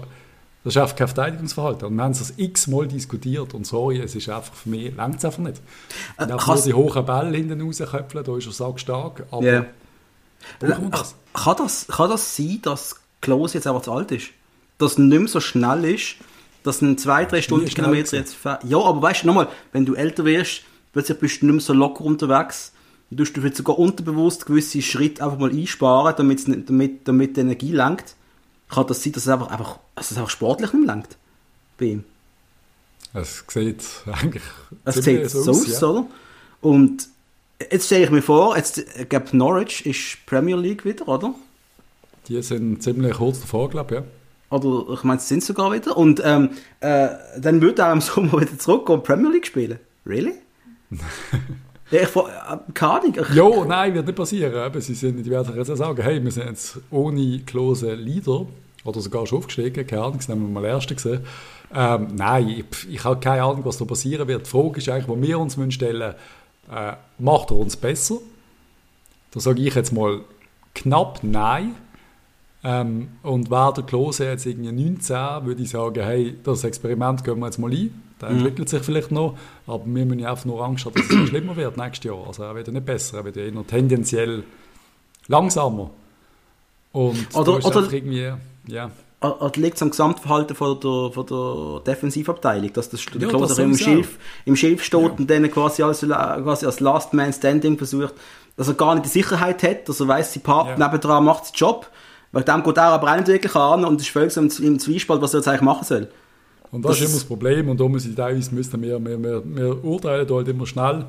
Das 0.64 0.75
ist 0.75 0.82
einfach 0.82 0.97
kein 0.97 1.06
Verteidigungsverhalten. 1.08 1.87
Und 1.88 1.94
wir 1.97 2.02
haben 2.02 2.11
es 2.11 2.35
x-mal 2.37 2.87
diskutiert 2.88 3.54
und 3.54 3.64
sorry, 3.66 4.00
es 4.00 4.14
ist 4.16 4.28
einfach 4.28 4.52
für 4.52 4.68
mich, 4.68 4.94
längt 4.94 5.16
es 5.18 5.25
einfach 5.25 5.38
nicht. 5.38 5.58
Äh, 6.18 6.28
Wenn 6.28 6.37
kann's- 6.37 6.47
nur 6.47 6.62
die 6.66 6.75
hohen 6.75 7.06
Bälle 7.06 7.37
hinten 7.37 7.61
rausköpfeln, 7.62 8.25
da 8.25 8.37
ist 8.37 8.47
er 8.47 8.52
sackstark, 8.52 9.25
aber 9.30 9.42
wir 10.61 10.90
das? 10.90 11.14
Kann 11.32 11.56
das, 11.56 11.87
kann 11.88 12.11
das 12.11 12.37
sein, 12.37 12.58
dass 12.62 12.97
Klose 13.20 13.54
jetzt 13.58 13.66
einfach 13.66 13.82
zu 13.82 13.92
alt 13.92 14.11
ist? 14.12 14.28
Dass 14.78 14.94
er 14.99 15.00
nicht 15.04 15.18
mehr 15.18 15.28
so 15.28 15.40
schnell 15.40 15.85
ist, 15.85 16.16
dass 16.64 16.82
ein 16.82 16.99
zwei, 16.99 17.25
drei 17.25 17.40
Stundenkilometer 17.40 18.08
schnell 18.08 18.20
jetzt... 18.23 18.37
Ja, 18.68 18.78
aber 18.78 19.00
weißt 19.00 19.23
du, 19.23 19.28
nochmal, 19.28 19.49
wenn 19.73 19.87
du 19.87 19.94
älter 19.94 20.25
wirst, 20.25 20.62
plötzlich 20.92 21.18
bist 21.18 21.42
du 21.42 21.47
nicht 21.47 21.54
mehr 21.54 21.62
so 21.62 21.73
locker 21.73 22.04
unterwegs. 22.04 22.73
Du 23.11 23.16
tust 23.16 23.37
du 23.37 23.40
vielleicht 23.40 23.57
sogar 23.57 23.78
unterbewusst 23.78 24.47
gewisse 24.47 24.83
Schritte 24.83 25.25
einfach 25.25 25.38
mal 25.38 25.50
einsparen, 25.50 26.26
nicht, 26.26 26.47
damit, 26.68 27.09
damit 27.09 27.37
die 27.37 27.40
Energie 27.40 27.73
lenkt. 27.73 28.14
Kann 28.68 28.87
das 28.87 29.02
sein, 29.02 29.12
dass 29.12 29.23
es 29.23 29.28
einfach, 29.28 29.49
einfach, 29.49 29.78
dass 29.95 30.11
es 30.11 30.18
einfach 30.18 30.30
sportlich 30.30 30.73
nicht 30.73 30.87
mehr 30.87 30.95
lenkt? 30.95 31.16
Bei 31.78 31.87
ihm. 31.87 32.04
Es 33.14 33.45
sieht 33.49 33.83
eigentlich 34.07 34.42
Es 34.85 34.97
sieht 34.97 35.30
so 35.30 35.50
aus, 35.50 35.83
oder? 35.83 36.07
Und 36.61 37.09
jetzt 37.71 37.87
stelle 37.87 38.04
ich 38.04 38.11
mir 38.11 38.21
vor, 38.21 38.57
jetzt, 38.57 38.78
ich 38.78 39.09
glaube, 39.09 39.35
Norwich 39.37 39.87
ist 39.87 40.26
Premier 40.26 40.57
League 40.57 40.85
wieder, 40.85 41.09
oder? 41.09 41.35
Die 42.28 42.42
sind 42.42 42.83
ziemlich 42.83 43.14
kurz 43.14 43.40
davor, 43.40 43.71
glaube 43.71 43.95
ich. 43.95 44.00
Ja. 44.00 44.07
Oder 44.50 44.92
ich 44.92 45.04
meine, 45.04 45.21
sie 45.21 45.28
sind 45.28 45.45
sogar 45.45 45.73
wieder. 45.73 45.97
Und 45.97 46.21
ähm, 46.25 46.50
äh, 46.80 47.09
dann 47.38 47.61
würde 47.61 47.83
er 47.83 47.92
im 47.92 48.00
Sommer 48.00 48.33
wieder 48.40 48.59
zurückgehen 48.59 48.99
und 48.99 49.04
Premier 49.04 49.30
League 49.30 49.47
spielen. 49.47 49.78
Really? 50.07 50.35
Ja, 51.90 52.02
ich 52.02 52.16
äh, 52.16 52.57
keine 52.75 52.92
Ahnung. 52.92 53.14
Jo, 53.35 53.64
nein, 53.64 53.95
wird 53.95 54.07
nicht 54.07 54.16
passieren. 54.16 54.66
Eben, 54.66 54.80
sie 54.80 54.95
sind, 54.95 55.25
die 55.25 55.30
werden 55.30 55.54
jetzt 55.57 55.71
auch 55.71 55.76
sagen, 55.76 56.02
hey, 56.02 56.23
wir 56.23 56.30
sind 56.30 56.47
jetzt 56.47 56.78
ohne 56.90 57.40
Klose 57.40 57.95
Leader 57.95 58.47
oder 58.85 59.00
sogar 59.00 59.26
schon 59.26 59.38
aufgestiegen, 59.38 59.87
keine 59.87 60.02
Ahnung, 60.02 60.18
das 60.18 60.28
haben 60.28 60.40
wir 60.40 60.61
mal 60.61 60.64
Erste 60.64 60.95
gesehen. 60.95 61.21
Ähm, 61.75 62.09
nein, 62.14 62.49
ich, 62.49 62.88
ich 62.90 63.04
habe 63.04 63.21
keine 63.21 63.42
Ahnung, 63.42 63.64
was 63.64 63.76
da 63.76 63.85
passieren 63.85 64.26
wird. 64.26 64.47
Die 64.47 64.50
Frage 64.50 64.78
ist 64.78 64.88
eigentlich, 64.88 65.09
wo 65.09 65.21
wir 65.21 65.38
uns 65.38 65.59
stellen 65.75 66.14
äh, 66.71 66.92
macht 67.18 67.50
er 67.50 67.57
uns 67.57 67.76
besser? 67.76 68.16
Da 69.30 69.40
sage 69.40 69.61
ich 69.62 69.75
jetzt 69.75 69.92
mal 69.92 70.23
knapp 70.75 71.21
nein. 71.23 71.75
Ähm, 72.64 73.09
und 73.23 73.50
wäre 73.50 73.73
der 73.75 73.85
Klose 73.85 74.25
jetzt 74.25 74.47
irgendwie 74.47 74.73
19, 74.73 75.47
würde 75.47 75.62
ich 75.62 75.71
sagen, 75.71 76.02
hey, 76.02 76.37
das 76.42 76.64
Experiment 76.64 77.23
gehen 77.25 77.38
wir 77.38 77.47
jetzt 77.47 77.59
mal 77.59 77.71
ein. 77.71 78.02
Der 78.20 78.30
entwickelt 78.30 78.68
sich 78.68 78.82
vielleicht 78.82 79.10
noch, 79.12 79.37
aber 79.66 79.84
wir 79.87 80.04
müssen 80.04 80.18
ja 80.20 80.30
einfach 80.30 80.44
nur 80.44 80.62
Angst 80.64 80.84
haben, 80.84 80.94
dass 80.94 81.08
es 81.10 81.28
schlimmer 81.28 81.54
wird 81.56 81.76
nächstes 81.76 82.04
Jahr. 82.10 82.26
Also 82.26 82.42
er 82.42 82.54
wird 82.54 82.66
ja 82.66 82.72
nicht 82.72 82.87
besser, 82.87 83.18
er 83.18 83.25
wird 83.25 83.37
ja 83.37 83.42
eher 83.44 83.66
tendenziell 83.66 84.42
langsamer. 85.28 85.90
Und 86.92 87.34
Oder- 87.34 87.64
oder- 87.64 87.92
irgendwie, 87.92 88.32
ja, 88.66 88.90
äh, 89.20 89.60
liegt 89.60 89.76
es 89.76 89.82
am 89.82 89.90
Gesamtverhalten 89.90 90.56
von 90.56 90.78
der, 90.80 91.10
von 91.12 91.26
der 91.26 91.80
Defensivabteilung, 91.94 92.72
dass 92.72 92.88
das, 92.88 93.04
der 93.06 93.20
Ja, 93.22 93.28
Klose 93.28 93.48
das 93.48 93.58
im. 93.58 93.76
Schilf, 93.76 94.18
im 94.44 94.56
Schilf 94.56 94.82
steht 94.82 95.18
und 95.18 95.28
dann 95.28 95.50
quasi 95.50 95.82
als, 95.82 96.00
quasi 96.00 96.66
als 96.66 96.80
Last 96.80 97.12
Man 97.14 97.32
Standing 97.32 97.76
versucht, 97.76 98.14
dass 98.56 98.68
er 98.68 98.75
gar 98.75 98.94
nicht 98.94 99.04
die 99.06 99.10
Sicherheit 99.10 99.62
hat, 99.62 99.88
dass 99.88 100.00
er 100.00 100.08
weiss, 100.08 100.32
sein 100.32 100.42
Partner 100.42 100.76
Ja. 100.78 100.87
nebendran 100.87 101.25
macht 101.25 101.50
den 101.50 101.54
Job. 101.54 101.88
Weil 102.30 102.42
dem 102.42 102.62
geht 102.62 102.76
er 102.76 102.84
aber 102.84 103.10
auch 103.10 103.16
nicht 103.16 103.28
wirklich 103.28 103.54
an 103.54 103.84
und 103.84 104.00
ist 104.00 104.10
völlig 104.10 104.37
im 104.37 104.78
Zwiespalt, 104.78 105.22
was 105.22 105.32
er 105.34 105.38
jetzt 105.40 105.48
eigentlich 105.48 105.62
machen 105.62 105.84
soll. 105.84 106.08
Und 106.70 106.84
das, 106.84 106.92
Das- 106.92 107.00
ist 107.00 107.06
immer 107.06 107.18
das 107.18 107.25
Problem. 107.25 107.68
Und 107.68 107.80
da 107.80 107.88
muss 107.88 108.04
ich 108.06 108.14
teilweise 108.14 108.54
müssen 108.54 108.82
wir, 108.82 108.98
wir, 109.04 109.22
wir, 109.22 109.42
wir 109.44 109.84
urteilen 109.84 110.26
da 110.26 110.34
halt 110.34 110.48
immer 110.48 110.66
schnell. 110.66 111.04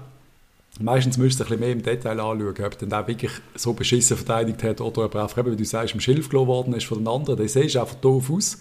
Meistens 0.81 1.17
müsst 1.17 1.39
ihr 1.41 1.43
ein 1.45 1.47
bisschen 1.49 1.59
mehr 1.59 1.71
im 1.71 1.81
Detail 1.83 2.19
anschauen, 2.19 2.55
ob 2.65 2.77
der 2.79 3.07
wirklich 3.07 3.31
so 3.55 3.73
beschissen 3.73 4.15
verteidigt 4.15 4.63
hat 4.63 4.79
oder 4.79 5.05
ob 5.05 5.15
er 5.15 5.23
einfach, 5.23 5.37
eben, 5.39 5.51
wie 5.51 5.55
du 5.57 5.65
sagst, 5.65 5.93
im 5.93 5.99
Schilf 5.99 6.29
gelassen 6.29 6.47
worden 6.47 6.73
ist 6.73 6.85
von 6.85 6.99
den 6.99 7.07
anderen. 7.07 7.37
Der 7.37 7.49
siehst 7.49 7.75
einfach 7.75 7.95
doof 7.95 8.29
aus. 8.31 8.59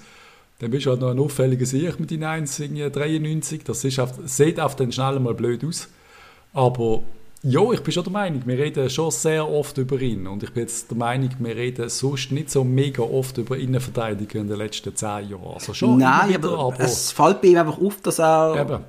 Dann 0.59 0.71
bist 0.73 0.87
du 0.87 0.91
halt 0.91 1.01
noch 1.01 1.11
ein 1.11 1.19
auffälliger 1.21 1.67
Sieg 1.67 2.01
mit 2.01 2.11
den 2.11 2.25
1,93. 2.25 3.61
Das 3.65 3.85
ist 3.85 3.99
einfach, 4.01 4.17
sieht 4.25 4.59
auf 4.59 4.75
den 4.75 4.91
schnell 4.91 5.21
mal 5.21 5.35
blöd 5.35 5.65
aus. 5.65 5.89
Aber 6.53 7.03
ja, 7.43 7.73
ich 7.73 7.81
bin 7.81 7.93
schon 7.93 8.05
der 8.05 8.13
Meinung, 8.13 8.43
wir 8.45 8.59
reden 8.59 8.91
schon 8.91 9.11
sehr 9.11 9.49
oft 9.49 9.79
über 9.79 10.01
ihn. 10.01 10.27
Und 10.27 10.43
ich 10.43 10.53
bin 10.53 10.63
jetzt 10.63 10.91
der 10.91 10.99
Meinung, 10.99 11.31
wir 11.39 11.55
reden 11.55 11.89
sonst 11.89 12.33
nicht 12.33 12.51
so 12.51 12.65
mega 12.65 13.03
oft 13.03 13.39
über 13.39 13.57
Innenverteidiger 13.57 14.41
in 14.41 14.49
den 14.49 14.59
letzten 14.59 14.95
zehn 14.97 15.31
Jahren. 15.31 15.55
Also 15.55 15.73
schon 15.73 15.99
Nein, 15.99 16.31
wieder, 16.31 16.59
aber, 16.59 16.81
es 16.81 17.13
fällt 17.13 17.41
bei 17.41 17.49
ihm 17.49 17.59
einfach 17.59 17.79
auf, 17.79 18.01
dass 18.03 18.19
er... 18.19 18.61
Eben. 18.61 18.85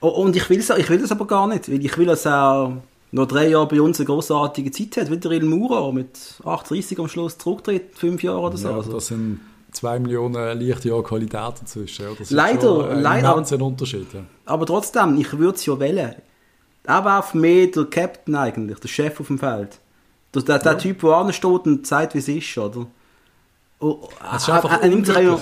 Und 0.00 0.36
ich 0.36 0.50
will, 0.50 0.58
ich 0.58 0.90
will 0.90 0.98
das 0.98 1.12
aber 1.12 1.26
gar 1.26 1.46
nicht, 1.46 1.70
weil 1.70 1.84
ich 1.84 1.96
will, 1.96 2.06
dass 2.06 2.26
er 2.26 2.82
noch 3.12 3.26
drei 3.26 3.48
Jahre 3.48 3.66
bei 3.68 3.80
uns 3.80 3.98
eine 3.98 4.06
großartige 4.06 4.70
Zeit 4.70 4.96
hat, 4.98 5.10
wie 5.10 5.16
der 5.16 5.32
Il 5.32 5.44
Mura 5.44 5.90
mit 5.92 6.18
38 6.44 6.98
am 6.98 7.08
Schluss 7.08 7.38
zurücktritt, 7.38 7.94
fünf 7.94 8.22
Jahre 8.22 8.40
oder 8.40 8.56
so. 8.56 8.68
Ja, 8.68 8.76
also. 8.76 8.92
das 8.92 9.06
sind 9.06 9.40
zwei 9.72 9.98
Millionen 9.98 10.58
Lichtjahre 10.58 11.02
Qualität 11.02 11.54
dazwischen. 11.60 12.04
Ja. 12.04 12.10
Das 12.10 12.20
ist 12.20 12.30
Leider, 12.30 12.90
ein 12.90 13.00
leider. 13.00 13.36
Unterschied. 13.64 14.12
Ja. 14.12 14.20
Aber 14.44 14.66
trotzdem, 14.66 15.18
ich 15.18 15.32
würde 15.38 15.56
es 15.56 15.66
ja 15.66 15.78
wählen. 15.78 16.14
Er 16.84 17.04
wäre 17.04 17.22
für 17.22 17.36
mich 17.36 17.70
der 17.72 17.84
Captain 17.84 18.34
eigentlich, 18.34 18.78
der 18.80 18.88
Chef 18.88 19.20
auf 19.20 19.26
dem 19.26 19.38
Feld. 19.38 19.78
Der, 20.34 20.42
der, 20.42 20.58
der 20.60 20.78
Typ, 20.78 21.00
der 21.00 21.10
ansteht 21.10 21.44
und 21.66 21.86
sagt, 21.86 22.14
wie 22.14 22.18
es 22.18 22.28
ist, 22.28 22.56
oder? 22.58 22.86
Oh, 23.80 24.08
Es 24.34 24.42
ist 24.42 24.48
er- 24.48 24.54
einfach 24.56 24.70
er- 24.72 24.82
er 24.82 24.92
unglücklich. 24.92 25.28
auch- 25.30 25.40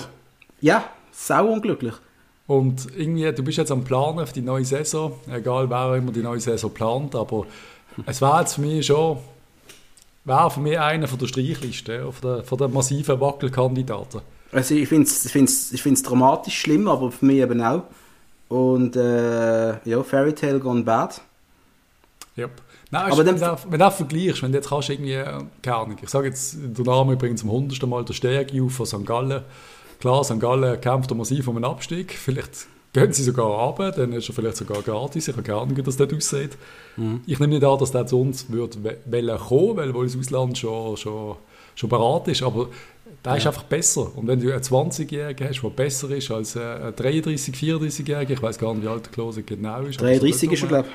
Ja, 0.61 0.83
sau 1.11 1.47
unglücklich. 1.47 1.93
Und 2.47 2.87
irgendwie, 2.97 3.31
du 3.31 3.43
bist 3.43 3.57
jetzt 3.59 3.71
am 3.71 3.83
Planen 3.83 4.25
für 4.25 4.33
die 4.33 4.41
neue 4.41 4.65
Saison, 4.65 5.13
egal 5.31 5.69
wer 5.69 5.95
immer 5.95 6.11
die 6.11 6.21
neue 6.23 6.39
Saison 6.39 6.71
plant, 6.73 7.15
aber 7.15 7.45
es 8.07 8.21
war 8.21 8.41
jetzt 8.41 8.55
für 8.55 8.61
mich 8.61 8.85
schon, 8.87 9.17
wäre 10.25 10.49
für 10.49 10.59
mich 10.59 10.79
einer 10.79 11.07
von 11.07 11.19
der 11.19 11.27
Streichliste, 11.27 11.93
ja, 11.93 12.11
von 12.11 12.29
der, 12.35 12.43
von 12.43 12.57
der 12.57 12.67
massiven 12.69 13.19
Wackelkandidaten. 13.21 14.21
Also 14.51 14.73
ich 14.73 14.89
finde 14.89 15.03
es 15.07 15.23
ich 15.25 15.31
find's, 15.31 15.71
ich 15.71 15.83
find's 15.83 16.01
dramatisch 16.01 16.57
schlimm, 16.59 16.87
aber 16.87 17.11
für 17.11 17.25
mich 17.25 17.37
eben 17.37 17.61
auch. 17.61 17.83
Und 18.47 18.95
äh, 18.95 19.87
ja, 19.87 20.01
Fairy 20.03 20.33
Tale 20.33 20.59
Gone 20.59 20.81
Bad. 20.83 21.21
Yep. 22.39 22.51
Nein, 22.91 23.01
Aber 23.03 23.13
aber 23.13 23.23
dann- 23.23 23.39
wenn, 23.39 23.47
du, 23.49 23.57
wenn 23.65 23.71
du 23.71 23.77
das 23.77 23.95
vergleichst, 23.95 24.41
wenn 24.43 24.51
du 24.51 24.57
jetzt 24.57 24.69
kannst 24.69 24.89
irgendwie, 24.89 25.13
äh, 25.13 25.25
keine 25.61 25.77
Ahnung, 25.77 25.97
ich 26.01 26.09
sage 26.09 26.27
jetzt 26.27 26.55
den 26.59 26.85
Namen 26.85 27.13
übrigens 27.13 27.41
zum 27.41 27.51
hundertsten 27.51 27.89
Mal, 27.89 28.03
der 28.05 28.13
Stegi 28.13 28.61
auf 28.61 28.73
von 28.73 28.85
St. 28.85 29.05
Gallen. 29.05 29.43
Klar, 29.99 30.23
St. 30.23 30.39
Gallen 30.39 30.79
kämpft 30.81 31.13
massiv 31.13 31.47
um 31.47 31.55
einen 31.57 31.65
Abstieg. 31.65 32.13
Vielleicht 32.13 32.67
gehen 32.93 33.13
sie 33.13 33.23
sogar 33.23 33.45
runter, 33.45 33.91
dann 33.91 34.13
ist 34.13 34.27
er 34.29 34.33
vielleicht 34.33 34.57
sogar 34.57 34.81
gratis. 34.81 35.27
Ich 35.27 35.33
habe 35.35 35.43
keine 35.43 35.59
Ahnung, 35.59 35.77
wie 35.77 35.83
das 35.83 35.97
dort 35.97 36.13
aussieht. 36.13 36.57
Ich 37.27 37.39
nehme 37.39 37.53
nicht 37.53 37.63
an, 37.63 37.77
dass 37.77 37.91
der 37.91 38.07
zu 38.07 38.19
uns 38.19 38.51
wird 38.51 38.77
wollen 38.83 39.37
kommen, 39.37 39.77
weil 39.77 39.93
wohl 39.93 40.05
das 40.07 40.17
Ausland 40.17 40.57
schon, 40.57 40.97
schon, 40.97 41.35
schon 41.75 41.89
bereit 41.89 42.27
ist. 42.29 42.41
Aber 42.43 42.67
der 43.23 43.35
ist 43.37 43.45
einfach 43.45 43.63
besser. 43.63 44.11
Und 44.15 44.27
wenn 44.27 44.39
du 44.39 44.51
einen 44.51 44.61
20-Jährigen 44.63 45.47
hast, 45.49 45.61
der 45.61 45.69
besser 45.69 46.09
ist 46.11 46.31
als 46.31 46.55
äh, 46.55 46.59
ein 46.59 46.93
33-, 46.93 47.53
34-Jähriger, 47.53 48.31
ich 48.31 48.41
weiß 48.41 48.57
gar 48.57 48.73
nicht, 48.73 48.83
wie 48.83 48.87
alt 48.87 49.05
der 49.05 49.11
Klose 49.11 49.43
genau 49.43 49.81
ist. 49.81 49.99
aber 50.01 50.13
so 50.15 50.19
33 50.21 50.51
ist 50.53 50.61
er, 50.63 50.67
glaube 50.69 50.87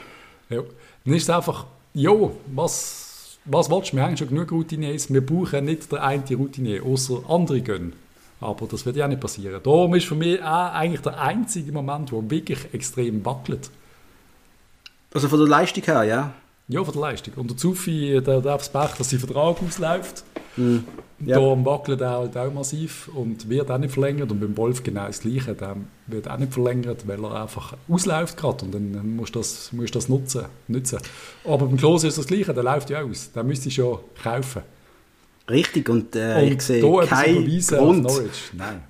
ja. 0.51 0.63
Dann 1.05 1.15
ist 1.15 1.25
es 1.25 1.31
einfach, 1.31 1.67
jo, 1.93 2.37
was, 2.55 3.39
was 3.45 3.71
willst 3.71 3.93
du? 3.93 3.97
Wir 3.97 4.05
haben 4.05 4.17
schon 4.17 4.29
genug 4.29 4.51
Routiniers, 4.53 5.13
wir 5.13 5.25
brauchen 5.25 5.67
nicht 5.67 5.91
den 5.91 5.99
einen 5.99 6.25
Routinier, 6.25 6.85
außer 6.85 7.23
andere 7.29 7.61
gehen. 7.61 7.93
Aber 8.41 8.67
das 8.67 8.85
wird 8.85 8.97
ja 8.97 9.09
nicht 9.09 9.21
passieren. 9.21 9.61
Darum 9.63 9.95
ist 9.95 10.07
für 10.07 10.15
mich 10.15 10.43
auch 10.43 10.73
eigentlich 10.73 11.01
der 11.01 11.21
einzige 11.21 11.73
Moment, 11.73 12.13
wo 12.13 12.23
wirklich 12.29 12.59
extrem 12.73 13.25
wackelt. 13.25 13.71
Also 15.15 15.29
von 15.29 15.39
der 15.39 15.49
Leistung 15.49 15.85
her, 15.85 16.03
ja. 16.05 16.35
Ja, 16.69 16.83
von 16.83 16.93
der 16.93 17.03
Leistung. 17.03 17.35
Und 17.37 17.51
der 17.51 17.57
Zufi, 17.57 18.21
der 18.25 18.41
darf 18.41 18.69
das 18.69 18.73
Pech, 18.73 18.97
dass 18.99 19.11
sein 19.11 19.21
Vertrag 19.21 19.63
ausläuft. 19.63 20.25
Ja. 20.57 21.37
Darum 21.37 21.65
wackelt 21.65 22.01
er 22.01 22.11
halt 22.11 22.37
auch 22.37 22.53
massiv 22.53 23.09
und 23.15 23.49
wird 23.49 23.71
auch 23.71 23.79
nicht 23.79 23.93
verlängert. 23.93 24.31
Und 24.31 24.41
beim 24.41 24.57
Wolf 24.57 24.83
genau 24.83 25.07
das 25.07 25.21
Gleiche. 25.21 25.55
Der 25.55 25.77
wird 26.07 26.29
auch 26.29 26.37
nicht 26.39 26.53
verlängert, 26.53 27.07
weil 27.07 27.25
er 27.25 27.43
einfach 27.43 27.77
ausläuft 27.89 28.37
gerade. 28.37 28.65
Und 28.65 28.75
dann 28.75 29.17
musst 29.17 29.35
du 29.35 29.39
das, 29.39 29.73
musst 29.73 29.95
du 29.95 29.99
das 29.99 30.09
nutzen, 30.09 30.45
nutzen. 30.69 30.99
Aber 31.45 31.67
beim 31.67 31.77
Klose 31.77 32.09
ist 32.09 32.19
das 32.19 32.27
Gleiche, 32.27 32.53
der 32.53 32.63
läuft 32.63 32.91
ja 32.91 33.03
aus. 33.03 33.33
Den 33.33 33.47
müsste 33.47 33.69
ich 33.69 33.75
schon 33.77 33.99
kaufen. 34.23 34.63
Richtig, 35.49 35.89
und, 35.89 36.15
äh, 36.17 36.43
Und 36.43 36.53
ich 36.53 36.63
sehe 36.63 36.81
keinen 37.07 37.45
überweisen 37.45 37.79
Grund. 37.79 38.03
Norwich. 38.03 38.51
Nein. 38.53 38.83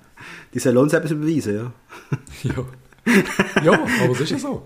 Die 0.53 0.59
sollen 0.59 0.77
uns 0.77 0.93
etwas 0.93 1.11
beweisen, 1.11 1.55
ja. 1.55 1.71
Ja. 2.43 2.65
Ja, 3.63 3.73
aber 3.73 4.11
es 4.13 4.21
ist 4.21 4.31
ja 4.31 4.39
so. 4.39 4.63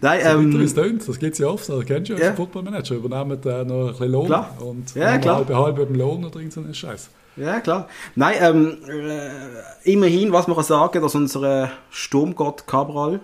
Nein, 0.00 0.20
So 0.22 0.28
ähm, 0.28 0.60
es 0.62 0.74
tönt, 0.74 1.06
das 1.08 1.18
gibt 1.18 1.32
es 1.34 1.38
ja 1.38 1.46
oft. 1.48 1.68
Das 1.68 1.84
kennst 1.84 2.10
du 2.10 2.14
ja 2.14 2.28
als 2.28 2.36
Footballmanager. 2.36 2.94
Übernehmen 2.94 3.38
äh, 3.44 3.64
noch 3.64 3.86
ein 3.86 3.90
bisschen 3.92 4.12
Lohn 4.12 4.26
Klar. 4.26 4.56
und 4.60 4.94
Ja, 4.94 5.18
klar. 5.18 5.36
halbe 5.36 5.56
halbe 5.56 5.86
beim 5.86 5.94
Lohn 5.94 6.24
oder 6.24 6.36
irgend 6.36 6.52
so 6.52 6.62
Scheiß. 6.72 7.10
Ja, 7.36 7.60
klar. 7.60 7.88
Nein, 8.14 8.36
ähm, 8.40 8.78
äh, 8.88 9.90
immerhin, 9.90 10.32
was 10.32 10.46
man 10.46 10.56
kann 10.56 10.64
sagen, 10.64 11.02
dass 11.02 11.14
unser 11.14 11.70
Sturmgott 11.90 12.66
Cabral, 12.66 13.20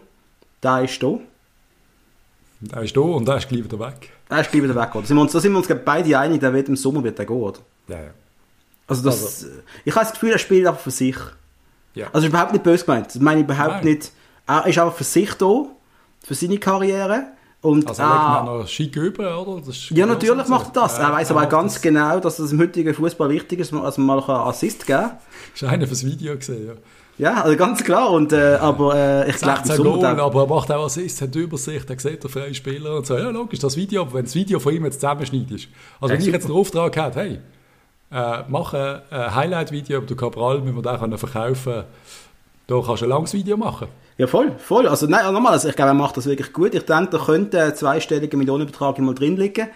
der 0.63 0.83
ist 0.83 1.03
da. 1.03 1.19
Der 2.61 2.83
ist 2.83 2.97
da 2.97 3.01
und 3.01 3.27
der 3.27 3.37
ist 3.37 3.49
gleich 3.49 3.65
wieder 3.65 3.79
weg. 3.79 4.11
Er 4.29 4.41
ist 4.43 4.51
gleich 4.51 4.63
wieder 4.63 4.75
weg, 4.75 4.95
oder? 4.95 5.07
Sind 5.07 5.17
wir 5.17 5.23
uns, 5.23 5.33
da 5.33 5.41
sind 5.41 5.53
wir 5.53 5.59
uns 5.59 5.69
beide 5.85 6.19
einig, 6.19 6.41
der 6.41 6.53
wird 6.53 6.69
im 6.69 6.77
Sommer 6.77 7.03
wird 7.03 7.19
der 7.19 7.25
gehen, 7.27 7.37
oder? 7.37 7.61
Ja, 7.89 7.97
ja. 7.97 8.11
Also 8.87 9.05
das, 9.05 9.47
ich 9.85 9.95
habe 9.95 10.05
das 10.05 10.13
Gefühl, 10.13 10.33
er 10.33 10.39
spielt 10.39 10.67
aber 10.67 10.77
für 10.77 10.91
sich. 10.91 11.17
Ja. 11.95 12.09
Also 12.13 12.27
ist 12.27 12.33
überhaupt 12.33 12.53
nicht 12.53 12.65
böse 12.65 12.85
gemeint. 12.85 13.07
Das 13.07 13.17
meine 13.21 13.41
ich 13.41 13.47
überhaupt 13.47 13.85
Nein. 13.85 13.95
nicht. 13.95 14.11
Er 14.51 14.67
ist 14.67 14.79
einfach 14.79 14.97
für 14.97 15.05
sich 15.05 15.33
da, 15.35 15.67
für 16.25 16.35
seine 16.35 16.59
Karriere. 16.59 17.27
Und 17.63 17.87
Also 17.87 18.03
er 18.03 18.43
mir 18.43 18.59
noch 18.59 18.67
schick 18.67 18.97
über, 18.97 19.41
oder? 19.41 19.63
Ja, 19.65 19.73
genau 19.91 20.07
natürlich 20.15 20.49
macht 20.49 20.77
er 20.77 20.83
das. 20.83 20.99
Er 20.99 21.13
weiß 21.13 21.31
aber 21.31 21.47
ganz 21.47 21.75
das. 21.75 21.83
genau, 21.83 22.19
dass 22.19 22.39
es 22.41 22.51
im 22.51 22.59
heutigen 22.59 22.93
Fußball 22.93 23.29
wichtig 23.29 23.61
ist, 23.61 23.73
dass 23.73 23.97
man 23.99 24.07
mal 24.07 24.19
einen 24.19 24.49
Assist 24.49 24.87
geben 24.87 25.03
kann. 25.03 25.19
Ist 25.55 25.63
einer 25.63 25.87
fürs 25.87 26.05
Video 26.05 26.35
gesehen, 26.35 26.67
ja. 26.67 26.73
Ja, 27.19 27.43
also 27.43 27.57
ganz 27.57 27.85
klar. 27.85 28.11
Und, 28.11 28.33
äh, 28.33 28.57
aber 28.61 28.95
äh, 28.97 29.31
ich 29.31 29.37
glaube, 29.37 29.61
16 29.63 29.85
Goal, 29.85 30.05
aber 30.05 30.41
er 30.41 30.47
macht 30.47 30.73
auch 30.73 30.87
Assist, 30.87 31.21
hat 31.21 31.37
Übersicht, 31.37 31.89
er 31.89 31.99
sieht 32.01 32.25
den 32.25 32.31
freien 32.31 32.55
Spieler 32.55 32.97
und 32.97 33.07
so. 33.07 33.17
Ja, 33.17 33.29
logisch, 33.29 33.61
das 33.61 33.77
Video, 33.77 34.03
aber 34.03 34.15
wenn 34.15 34.25
das 34.25 34.35
Video 34.35 34.59
von 34.59 34.75
ihm 34.75 34.87
jetzt 34.87 35.01
zusammenschneidest. 35.01 35.69
Also 36.01 36.15
wenn 36.15 36.21
ich 36.21 36.27
jetzt 36.27 36.47
einen 36.47 36.55
Auftrag 36.55 36.97
hätte, 36.97 37.21
hey, 37.21 37.39
äh, 38.11 38.43
mach 38.49 38.73
ein, 38.73 39.03
Highlight-Video 39.13 39.99
über 39.99 40.07
den 40.07 40.17
Cabral, 40.17 40.65
wenn 40.65 40.75
wir 40.75 40.83
den 40.83 41.19
verkaufen 41.19 41.85
da 42.71 42.81
kannst 42.87 43.03
du 43.03 43.07
ein 43.07 43.11
langes 43.11 43.35
Video 43.35 43.57
machen. 43.57 43.89
Ja, 44.21 44.27
voll, 44.27 44.53
voll. 44.59 44.87
Also, 44.87 45.07
nein, 45.07 45.33
nochmal, 45.33 45.53
also 45.53 45.71
ich 45.71 45.75
glaube, 45.75 45.93
er 45.93 45.95
macht 45.95 46.15
das 46.19 46.27
wirklich 46.27 46.53
gut. 46.53 46.75
Ich 46.75 46.85
denke, 46.85 47.09
da 47.13 47.25
könnte 47.25 47.63
ein 47.63 47.75
zweistelliger 47.75 48.37
Millionenbetrag 48.37 48.99
mal 48.99 49.15
drin 49.15 49.39
liegen. 49.39 49.69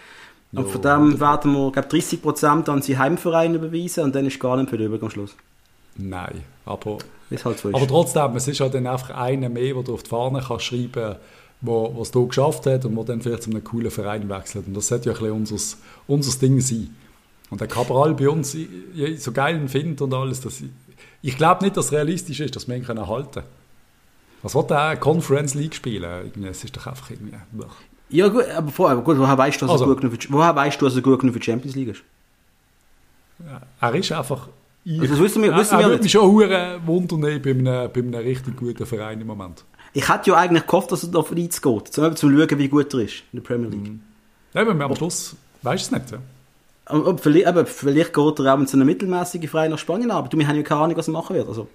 Und 0.52 0.68
von 0.68 0.82
dem 0.82 1.18
werden 1.18 1.52
wir, 1.52 1.72
glaube 1.72 1.88
30 1.88 2.20
Prozent 2.20 2.68
an 2.68 2.82
seinen 2.82 2.98
Heimverein 2.98 3.54
überweisen 3.54 4.04
und 4.04 4.14
dann 4.14 4.26
ist 4.26 4.38
gar 4.38 4.58
nicht 4.58 4.68
viel 4.68 4.82
übrig 4.82 5.02
am 5.02 5.08
Schluss. 5.08 5.34
Nein, 5.96 6.42
aber, 6.66 6.98
halt 7.42 7.58
so 7.58 7.70
aber 7.70 7.88
trotzdem, 7.88 8.36
es 8.36 8.46
ist 8.46 8.60
halt 8.60 8.74
dann 8.74 8.86
einfach 8.86 9.08
einer 9.10 9.48
mehr, 9.48 9.72
der 9.72 9.82
du 9.82 9.94
auf 9.94 10.02
die 10.02 10.10
Fahne 10.10 10.44
kannst 10.46 10.66
schreiben 10.66 11.16
wo 11.62 11.94
was 11.96 12.10
du 12.10 12.26
geschafft 12.26 12.66
hat 12.66 12.84
und 12.84 12.94
wo 12.94 13.02
dann 13.02 13.22
vielleicht 13.22 13.44
zu 13.44 13.50
einem 13.50 13.64
coolen 13.64 13.90
Verein 13.90 14.28
wechselt. 14.28 14.66
Und 14.66 14.74
das 14.74 14.88
sollte 14.88 15.08
ja 15.08 15.16
ein 15.16 15.18
bisschen 15.18 15.56
unser, 15.56 15.76
unser 16.06 16.38
Ding 16.38 16.60
sein. 16.60 16.94
Und 17.48 17.62
der 17.62 17.68
Cabral 17.68 18.12
bei 18.12 18.28
uns 18.28 18.54
so 19.16 19.32
geil 19.32 19.66
findet 19.68 20.02
und 20.02 20.12
alles, 20.12 20.44
ich, 20.44 20.64
ich 21.22 21.36
glaube 21.38 21.64
nicht, 21.64 21.78
dass 21.78 21.86
es 21.86 21.92
realistisch 21.92 22.40
ist, 22.40 22.54
dass 22.54 22.68
wir 22.68 22.76
ihn 22.76 22.86
halten 22.86 23.30
können. 23.32 23.46
Was 24.44 24.54
will 24.54 24.64
der 24.64 24.98
Conference 24.98 25.54
League 25.54 25.74
spielen? 25.74 26.44
Es 26.44 26.62
ist 26.62 26.76
doch 26.76 26.86
einfach 26.86 27.10
irgendwie... 27.10 27.34
Ja 28.10 28.28
gut, 28.28 28.44
aber 28.50 28.70
vorher, 28.70 28.98
gut, 28.98 29.18
woher 29.18 29.38
weißt 29.38 29.60
du, 29.60 29.64
dass 29.64 29.72
also, 29.72 29.84
er 29.84 29.88
gut 29.88 30.02
genug 30.02 30.22
für, 30.22 30.32
woher 30.32 30.54
weißt 30.54 30.80
du, 30.80 30.84
dass 30.84 30.94
er 30.94 31.02
gut 31.02 31.18
genug 31.18 31.32
für 31.32 31.40
die 31.40 31.46
Champions 31.46 31.74
League 31.74 31.88
ist? 31.88 32.02
Er 33.80 33.94
ist 33.94 34.12
einfach... 34.12 34.48
Ich, 34.84 35.00
also 35.00 35.14
das 35.14 35.22
wissen 35.22 35.42
wir, 35.42 35.56
wissen 35.56 35.74
er, 35.76 35.80
er 35.80 35.88
würde 35.88 36.02
mich 36.02 36.12
schon 36.12 36.30
wundern 36.86 37.20
bei 37.22 37.50
einem, 37.50 37.64
bei 37.64 38.00
einem 38.00 38.14
richtig 38.14 38.54
guten 38.54 38.84
Verein 38.84 39.18
im 39.18 39.26
Moment. 39.26 39.64
Ich 39.94 40.06
hätte 40.06 40.30
ja 40.30 40.36
eigentlich 40.36 40.66
gehofft, 40.66 40.92
dass 40.92 41.04
er 41.04 41.08
da 41.08 41.20
auf 41.20 41.30
Leeds 41.30 41.62
geht, 41.62 41.88
zum, 41.88 42.14
zum 42.14 42.38
schauen, 42.38 42.58
wie 42.58 42.68
gut 42.68 42.92
er 42.92 43.00
ist 43.00 43.22
in 43.32 43.40
der 43.40 43.48
Premier 43.48 43.70
League. 43.70 43.88
Mhm. 43.88 44.02
Ja, 44.52 44.60
aber 44.60 44.84
am 44.84 44.94
Schluss 44.94 45.36
weißt 45.62 45.90
du 45.90 45.96
es 45.96 46.02
nicht. 46.02 46.12
Ja? 46.12 46.18
Aber 46.84 47.16
vielleicht, 47.16 47.46
aber 47.46 47.64
vielleicht 47.64 48.12
geht 48.12 48.38
er 48.40 48.54
auch 48.54 48.58
mit 48.58 48.68
so 48.68 48.76
einer 48.76 48.84
mittelmäßigen 48.84 49.48
Verein 49.48 49.70
nach 49.70 49.78
Spanien 49.78 50.10
aber 50.10 50.28
du, 50.28 50.36
wir 50.36 50.46
haben 50.46 50.56
ja 50.56 50.62
keine 50.62 50.82
Ahnung, 50.82 50.96
was 50.98 51.08
er 51.08 51.12
machen 51.12 51.34
wird. 51.34 51.48
Also, 51.48 51.66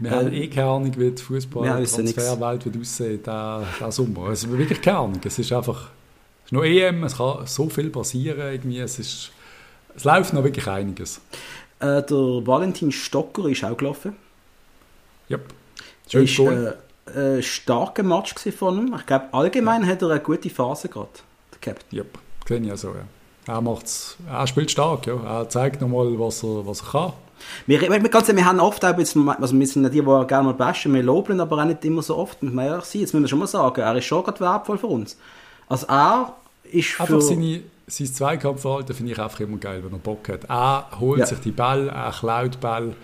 wir 0.00 0.10
äh, 0.10 0.14
haben 0.14 0.32
eh 0.32 0.48
keine 0.48 0.66
Ahnung, 0.66 0.92
wie 0.96 1.10
die 1.10 1.22
Fußball-Transferwelt 1.22 2.64
wird 2.64 2.76
aussehen, 2.78 3.20
diesen 3.22 3.92
Sommer. 3.92 4.30
Es 4.30 4.44
ist 4.44 4.50
wirklich 4.50 4.80
keine 4.80 4.98
Ahnung. 4.98 5.20
Es 5.24 5.38
ist 5.38 5.52
einfach, 5.52 5.90
es 6.40 6.46
ist 6.46 6.52
noch 6.52 6.64
EM, 6.64 7.04
es 7.04 7.16
kann 7.18 7.46
so 7.46 7.68
viel 7.68 7.90
passieren 7.90 8.40
irgendwie. 8.40 8.78
Es, 8.78 8.98
ist, 8.98 9.30
es 9.94 10.04
läuft 10.04 10.32
noch 10.32 10.42
wirklich 10.42 10.66
einiges. 10.66 11.20
Äh, 11.80 12.02
der 12.02 12.16
Valentin 12.46 12.90
Stocker 12.90 13.46
ist 13.46 13.62
auch 13.62 13.76
gelaufen. 13.76 14.16
Ja, 15.28 15.36
yep. 15.36 15.54
schön 16.08 16.24
ist, 16.24 16.38
äh, 17.14 17.36
ein 17.36 17.42
starker 17.42 18.02
Match 18.02 18.34
von 18.56 18.78
ihm. 18.78 18.94
Ich 18.98 19.06
glaube, 19.06 19.26
allgemein 19.32 19.82
ja. 19.82 19.88
hat 19.88 20.02
er 20.02 20.10
eine 20.10 20.20
gute 20.20 20.50
Phase 20.50 20.88
gehabt, 20.88 21.22
der 21.52 21.60
Captain. 21.60 21.98
Ja, 21.98 22.04
yep. 22.04 22.18
sehe 22.48 22.58
ich 22.58 22.72
auch 22.72 22.76
so, 22.76 22.88
ja. 22.88 23.04
Er, 23.52 23.60
macht's, 23.60 24.16
er 24.28 24.46
spielt 24.46 24.70
stark, 24.70 25.06
ja. 25.06 25.40
er 25.40 25.48
zeigt 25.48 25.80
nochmal, 25.80 26.18
was 26.18 26.42
er, 26.42 26.66
was 26.66 26.82
er 26.82 26.90
kann. 26.90 27.12
Wir, 27.66 27.80
wir, 27.80 28.08
ganz, 28.08 28.28
wir 28.28 28.44
haben 28.44 28.60
oft 28.60 28.84
auch 28.84 28.98
jetzt, 28.98 29.16
also 29.16 29.58
wir 29.58 29.66
sind 29.66 29.82
nicht 29.82 29.94
die, 29.94 30.00
die 30.00 30.26
gerne 30.26 30.44
mal 30.44 30.54
bashen, 30.54 30.94
wir 30.94 31.02
loben, 31.02 31.40
aber 31.40 31.58
auch 31.58 31.64
nicht 31.64 31.84
immer 31.84 32.02
so 32.02 32.16
oft, 32.16 32.42
muss 32.42 32.52
man 32.52 32.66
ehrlich 32.66 32.84
sein. 32.84 33.00
Jetzt 33.02 33.14
müssen 33.14 33.24
wir 33.24 33.28
schon 33.28 33.38
mal 33.38 33.46
sagen, 33.46 33.80
er 33.80 33.96
ist 33.96 34.04
schon 34.04 34.24
gerade 34.24 34.40
wertvoll 34.40 34.78
für 34.78 34.86
uns. 34.86 35.16
Also 35.68 35.86
er 35.86 36.34
ist 36.64 36.88
für... 36.88 37.02
Einfach 37.02 37.20
seine, 37.20 37.62
sein 37.86 38.06
Zweikampfverhalten 38.06 38.94
finde 38.94 39.12
ich 39.12 39.18
einfach 39.18 39.40
immer 39.40 39.58
geil, 39.58 39.82
wenn 39.84 39.92
er 39.92 39.98
Bock 39.98 40.28
hat. 40.28 40.44
Er 40.44 40.86
holt 40.98 41.20
ja. 41.20 41.26
sich 41.26 41.40
die 41.40 41.52
Ball, 41.52 41.88
er 41.88 42.12
klaut 42.12 42.60
Ball. 42.60 42.94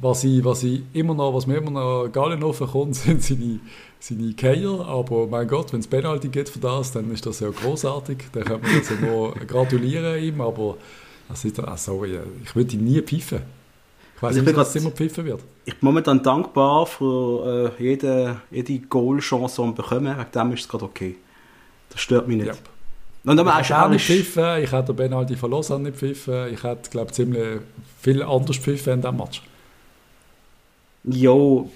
Was 0.00 0.24
ich, 0.24 0.42
was 0.44 0.62
ich 0.62 0.82
immer 0.94 1.14
noch, 1.14 1.34
was 1.34 1.46
mir 1.46 1.58
immer 1.58 1.70
noch 1.70 2.08
Gallen 2.10 2.40
kommt, 2.40 2.94
sind 2.96 3.22
seine 3.22 3.60
seine 4.04 4.34
Keier, 4.34 4.86
aber 4.86 5.26
mein 5.26 5.48
Gott, 5.48 5.72
wenn 5.72 5.80
es 5.80 5.86
Penalty 5.86 6.28
gibt 6.28 6.50
für 6.50 6.58
das, 6.58 6.92
dann 6.92 7.10
ist 7.10 7.24
das 7.24 7.40
ja 7.40 7.48
großartig. 7.48 8.18
Dann 8.32 8.44
können 8.44 8.62
wir 8.62 8.74
jetzt 8.74 9.00
nur 9.00 9.32
gratulieren 9.46 10.22
ihm, 10.22 10.40
aber 10.42 10.76
das 11.28 11.44
ist, 11.44 11.58
ah, 11.60 11.76
sorry, 11.76 12.18
ich 12.42 12.54
würde 12.54 12.74
ihn 12.76 12.84
nie 12.84 13.00
pfeifen. 13.00 13.40
Ich 14.16 14.22
weiß 14.22 14.36
also 14.36 14.42
nicht, 14.42 14.56
dass 14.56 14.68
es 14.68 14.76
immer 14.76 14.90
pfiffen 14.90 15.24
wird. 15.24 15.40
Ich 15.64 15.74
bin 15.74 15.86
momentan 15.86 16.22
dankbar 16.22 16.86
für 16.86 17.72
äh, 17.78 17.82
jede, 17.82 18.40
jede 18.50 18.78
Goal-Chance, 18.78 19.62
die 19.62 19.68
wir 19.68 19.74
bekommen. 19.74 20.16
Wegen 20.16 20.30
dem 20.32 20.52
ist 20.52 20.60
es 20.60 20.68
gerade 20.68 20.84
okay. 20.84 21.16
Das 21.90 22.00
stört 22.00 22.28
mich 22.28 22.36
nicht. 22.36 22.48
Yep. 22.48 22.58
Und 23.24 23.36
dann 23.38 23.60
ich 23.60 23.70
hätte 23.70 23.90
nicht 23.90 24.04
pfiffen, 24.04 24.62
ich 24.62 24.70
hätte 24.70 24.92
den 24.92 24.96
Penalty 24.96 25.34
verloren 25.34 25.82
nicht 25.82 25.96
pfiffen, 25.96 26.52
ich 26.52 26.62
hätte, 26.62 26.90
glaube 26.90 27.08
ich, 27.08 27.14
ziemlich 27.14 27.60
viel 28.00 28.22
anders 28.22 28.56
pfiffen 28.56 28.94
in 28.94 29.00
diesem 29.00 29.16
Match. 29.16 29.42
Jo, 31.04 31.70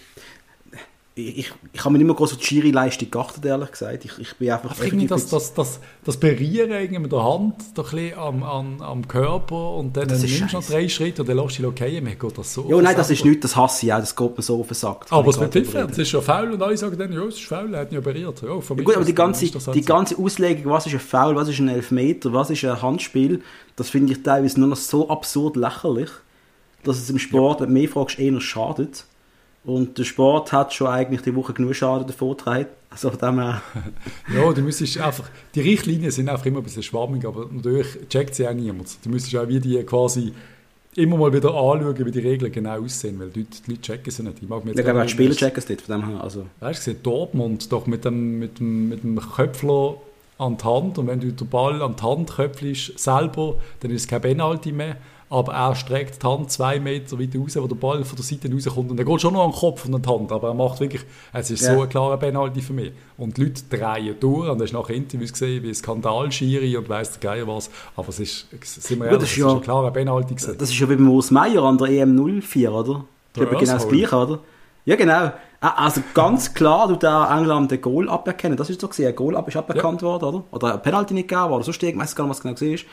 ich, 1.18 1.52
ich 1.72 1.80
habe 1.80 1.92
mir 1.92 1.98
nicht 1.98 2.06
mehr 2.06 2.16
groß 2.16 2.32
auf 2.32 2.38
die 2.38 2.44
Schiri-Leistung 2.46 3.10
geachtet, 3.10 3.44
ehrlich 3.44 3.70
gesagt. 3.70 4.04
Ich, 4.04 4.18
ich 4.18 4.36
bin 4.36 4.50
einfach... 4.50 4.72
Ich 4.72 4.90
finde 4.90 5.06
das, 5.06 5.26
das, 5.28 5.52
das, 5.54 5.80
das 6.04 6.16
Berühren 6.16 7.02
mit 7.02 7.12
der 7.12 7.24
Hand 7.24 7.56
doch 7.74 7.92
ein 7.92 8.14
am, 8.14 8.42
am, 8.42 8.80
am 8.80 9.08
Körper 9.08 9.74
und 9.74 9.96
dann 9.96 10.08
das 10.08 10.22
nimmst 10.22 10.52
du 10.52 10.56
noch 10.56 10.64
drei 10.64 10.88
Schritte 10.88 11.22
und 11.22 11.28
dann 11.28 11.36
lässt 11.36 11.58
du 11.58 11.62
dich 11.62 11.66
okay, 11.66 12.00
mir 12.00 12.14
geht 12.14 12.38
das 12.38 12.54
so 12.54 12.68
Ja, 12.68 12.80
nein, 12.80 12.96
das 12.96 13.10
ist 13.10 13.24
nichts, 13.24 13.42
das 13.42 13.56
hasse 13.56 13.86
ich 13.86 13.92
auch, 13.92 13.98
das 13.98 14.14
geht 14.14 14.36
mir 14.36 14.42
so 14.42 14.60
auf 14.60 14.68
den 14.68 14.74
Sack. 14.74 15.06
Aber 15.10 15.28
es 15.28 15.40
wird 15.40 15.54
different, 15.54 15.90
es 15.90 15.98
ist 15.98 16.08
schon 16.08 16.22
faul 16.22 16.52
und 16.52 16.62
alle 16.62 16.76
sagen 16.76 16.96
dann, 16.96 17.12
ja, 17.12 17.24
es 17.24 17.36
ist 17.36 17.44
faul, 17.44 17.74
er 17.74 17.80
hat 17.80 17.92
ja 17.92 18.00
berührt. 18.00 18.42
Ja, 18.42 18.48
ja, 18.48 18.54
gut, 18.54 18.96
aber 18.96 19.04
die 19.04 19.14
ganze, 19.14 19.46
die 19.72 19.84
ganze 19.84 20.18
Auslegung, 20.18 20.72
was 20.72 20.86
ist 20.86 20.94
ein 20.94 21.00
Foul, 21.00 21.36
was 21.36 21.48
ist 21.48 21.58
ein 21.58 21.68
Elfmeter, 21.68 22.32
was 22.32 22.50
ist 22.50 22.64
ein 22.64 22.80
Handspiel, 22.80 23.42
das 23.76 23.90
finde 23.90 24.12
ich 24.12 24.22
teilweise 24.22 24.58
nur 24.58 24.68
noch 24.68 24.76
so 24.76 25.08
absurd 25.08 25.56
lächerlich, 25.56 26.10
dass 26.84 26.98
es 26.98 27.10
im 27.10 27.18
Sport, 27.18 27.60
ja. 27.60 27.66
mehr 27.66 27.88
fragst, 27.88 28.18
eher 28.18 28.40
schadet. 28.40 29.04
Und 29.68 29.98
der 29.98 30.04
Sport 30.04 30.50
hat 30.50 30.72
schon 30.72 30.86
eigentlich 30.86 31.20
die 31.20 31.36
Woche 31.36 31.52
genug 31.52 31.74
Schaden 31.74 32.06
davon 32.06 32.30
getragen. 32.30 32.68
Also 32.88 33.10
dem 33.10 33.36
ja, 34.34 34.52
du 34.54 34.62
müsstest 34.62 34.98
einfach, 34.98 35.28
die 35.54 35.60
Richtlinien 35.60 36.10
sind 36.10 36.30
einfach 36.30 36.46
immer 36.46 36.60
ein 36.60 36.62
bisschen 36.62 36.82
schwammig, 36.82 37.26
aber 37.26 37.50
natürlich 37.52 37.86
checkt 38.08 38.34
sie 38.34 38.48
auch 38.48 38.54
niemand. 38.54 38.96
Du 39.04 39.10
müsstest 39.10 39.36
auch 39.36 39.46
wie 39.46 39.60
die 39.60 39.82
quasi 39.82 40.32
immer 40.96 41.18
mal 41.18 41.34
wieder 41.34 41.50
anschauen, 41.50 41.98
wie 41.98 42.10
die 42.10 42.18
Regeln 42.18 42.50
genau 42.50 42.82
aussehen, 42.82 43.20
weil 43.20 43.28
die 43.28 43.40
Leute, 43.40 43.62
die 43.66 43.70
Leute 43.72 43.82
checken 43.82 44.10
sie 44.10 44.22
nicht. 44.22 44.38
Ich 44.40 44.48
mag 44.48 44.64
mir 44.64 44.70
jetzt 44.70 44.78
ja, 44.78 44.84
glaube, 44.84 45.02
die 45.02 45.12
Spieler 45.12 45.34
checken 45.34 45.58
es 45.58 45.68
nicht, 45.68 45.82
von 45.82 46.00
dem 46.00 46.08
her. 46.08 46.24
Also. 46.24 46.46
Weißt 46.60 46.86
du, 46.86 46.94
Dortmund 46.94 47.70
doch 47.70 47.86
mit 47.86 48.06
dem, 48.06 48.38
mit 48.38 48.60
dem, 48.60 48.88
mit 48.88 49.02
dem 49.02 49.20
Köpfler 49.20 49.96
an 50.38 50.56
die 50.56 50.64
Hand 50.64 50.96
und 50.96 51.08
wenn 51.08 51.20
du 51.20 51.30
den 51.30 51.46
Ball 51.46 51.82
an 51.82 51.94
die 51.94 52.02
Hand 52.02 52.30
köpfelst 52.34 52.98
selber, 52.98 53.56
dann 53.80 53.90
ist 53.90 54.00
es 54.02 54.08
kein 54.08 54.22
Penalty 54.22 54.72
mehr 54.72 54.96
aber 55.30 55.52
er 55.52 55.74
streckt 55.74 56.22
die 56.22 56.26
Hand 56.26 56.50
zwei 56.50 56.80
Meter 56.80 57.18
weiter 57.18 57.38
raus, 57.38 57.56
wo 57.56 57.66
der 57.66 57.74
Ball 57.74 58.04
von 58.04 58.16
der 58.16 58.24
Seite 58.24 58.50
rauskommt 58.52 58.90
und 58.90 58.98
er 58.98 59.04
geht 59.04 59.20
schon 59.20 59.34
noch 59.34 59.44
an 59.44 59.50
den 59.50 59.58
Kopf 59.58 59.84
und 59.84 59.94
an 59.94 60.02
die 60.02 60.08
Hand, 60.08 60.32
aber 60.32 60.48
er 60.48 60.54
macht 60.54 60.80
wirklich, 60.80 61.02
es 61.32 61.50
ist 61.50 61.62
ja. 61.62 61.74
so 61.74 61.82
ein 61.82 61.88
klarer 61.88 62.16
Penalty 62.16 62.62
für 62.62 62.72
mich. 62.72 62.92
Und 63.16 63.36
die 63.36 63.44
Leute 63.44 63.62
drehen 63.68 64.16
durch 64.18 64.48
und 64.48 64.62
hast 64.62 64.72
nachher 64.72 64.94
Interviews 64.94 65.32
gesehen, 65.32 65.62
wie 65.62 65.74
Skandalschiri 65.74 66.76
und 66.76 66.88
weiss 66.88 67.18
der 67.18 67.30
Geier 67.30 67.46
was, 67.46 67.70
aber 67.96 68.08
es 68.08 68.20
ist, 68.20 68.46
sind 68.62 69.00
wir 69.00 69.06
ehrlich, 69.06 69.20
das 69.20 69.30
ist, 69.30 69.36
ja, 69.36 69.52
ein 69.52 69.60
klarer 69.60 69.90
Penalty 69.90 70.34
gewesen. 70.34 70.56
Das 70.58 70.70
ist 70.70 70.78
ja 70.78 70.88
wie 70.88 70.96
beim 70.96 71.10
Urs 71.10 71.30
Meier 71.30 71.62
an 71.62 71.78
der 71.78 71.88
EM 71.88 72.40
04, 72.42 72.72
oder? 72.72 73.04
Ich 73.28 73.40
glaube 73.40 73.56
genau 73.56 73.72
das 73.72 73.88
Gleiche, 73.88 74.16
oder? 74.16 74.38
Ja, 74.84 74.96
genau. 74.96 75.32
Also 75.60 76.02
ganz 76.14 76.54
klar, 76.54 76.88
du 76.88 76.96
da 76.96 77.36
England 77.36 77.70
den 77.70 77.80
Goal 77.80 78.08
aberkennen. 78.08 78.56
Das 78.56 78.70
ist 78.70 78.80
so 78.80 78.88
gesehen, 78.88 79.08
ein 79.08 79.16
Goal 79.16 79.34
ist 79.46 79.56
aberkannt 79.56 80.00
ja. 80.00 80.08
worden, 80.08 80.24
oder? 80.24 80.44
Oder 80.52 80.74
ein 80.74 80.82
Penalty 80.82 81.14
nicht 81.14 81.28
gegeben 81.28 81.50
worden, 81.50 81.64
sonst 81.64 81.82
ich 81.82 81.98
weiß 81.98 82.16
gar 82.16 82.24
nicht, 82.24 82.30
was 82.30 82.40
genau 82.40 82.72
ist. 82.72 82.86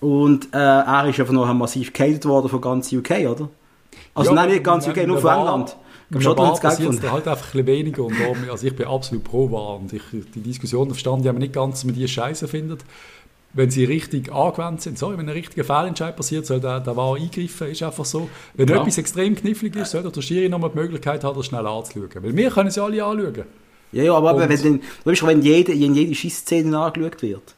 Und 0.00 0.54
äh, 0.54 0.58
er 0.58 1.08
ist 1.08 1.18
einfach 1.18 1.32
noch 1.32 1.52
massiv 1.54 1.92
gehatet 1.92 2.26
worden 2.26 2.48
von 2.48 2.60
ganz 2.60 2.92
UK, 2.92 3.10
oder? 3.30 3.48
Also 4.14 4.30
ja, 4.30 4.34
nein, 4.34 4.50
nicht 4.50 4.64
ganz 4.64 4.86
UK, 4.86 5.06
nur 5.06 5.20
von 5.20 5.30
England. 5.30 5.76
Im 6.10 6.20
Schottland 6.20 6.60
passiert 6.60 6.92
es 6.92 7.10
halt 7.10 7.26
einfach 7.26 7.54
ein 7.54 7.66
weniger. 7.66 8.04
Und 8.04 8.14
darum, 8.20 8.36
also 8.50 8.66
ich 8.66 8.76
bin 8.76 8.86
absolut 8.86 9.24
pro 9.24 9.50
Wahl. 9.50 9.78
Und 9.78 9.92
ich, 9.92 10.02
die 10.12 10.40
Diskussion 10.40 10.88
verstanden, 10.88 11.22
die 11.22 11.28
haben 11.28 11.38
nicht 11.38 11.52
ganz, 11.52 11.76
dass 11.76 11.84
man 11.84 11.94
die 11.94 12.06
Scheiße 12.06 12.46
findet. 12.46 12.84
Wenn 13.52 13.70
sie 13.70 13.84
richtig 13.84 14.32
angewendet 14.32 14.82
sind, 14.82 14.98
sorry, 14.98 15.16
wenn 15.16 15.28
ein 15.28 15.32
richtiger 15.32 15.64
Fehlentscheid 15.64 16.14
passiert, 16.14 16.46
soll 16.46 16.60
der, 16.60 16.80
der 16.80 16.94
Wahl 16.94 17.18
eingreifen, 17.18 17.68
ist 17.68 17.82
einfach 17.82 18.04
so. 18.04 18.28
Wenn 18.54 18.68
ja. 18.68 18.80
etwas 18.80 18.98
extrem 18.98 19.34
knifflig 19.34 19.74
ist, 19.76 19.92
soll 19.92 20.02
der 20.02 20.20
Schiri 20.20 20.48
nochmal 20.48 20.70
die 20.70 20.78
Möglichkeit 20.78 21.24
haben, 21.24 21.36
das 21.36 21.46
schnell 21.46 21.66
anzuschauen. 21.66 22.10
Weil 22.20 22.36
wir 22.36 22.50
können 22.50 22.70
sie 22.70 22.82
alle 22.82 23.02
anschauen. 23.02 23.44
Ja, 23.92 24.02
ja, 24.02 24.14
aber 24.14 24.38
wenn, 24.38 24.50
wenn, 24.50 24.80
wenn 25.04 25.42
jede, 25.42 25.72
jede 25.72 26.14
Schießszene 26.14 26.78
angeschaut 26.78 27.22
wird. 27.22 27.54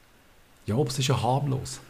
Ja, 0.66 0.76
aber 0.76 0.86
es 0.86 0.98
ist 0.98 1.08
ja 1.08 1.20
harmlos. 1.20 1.80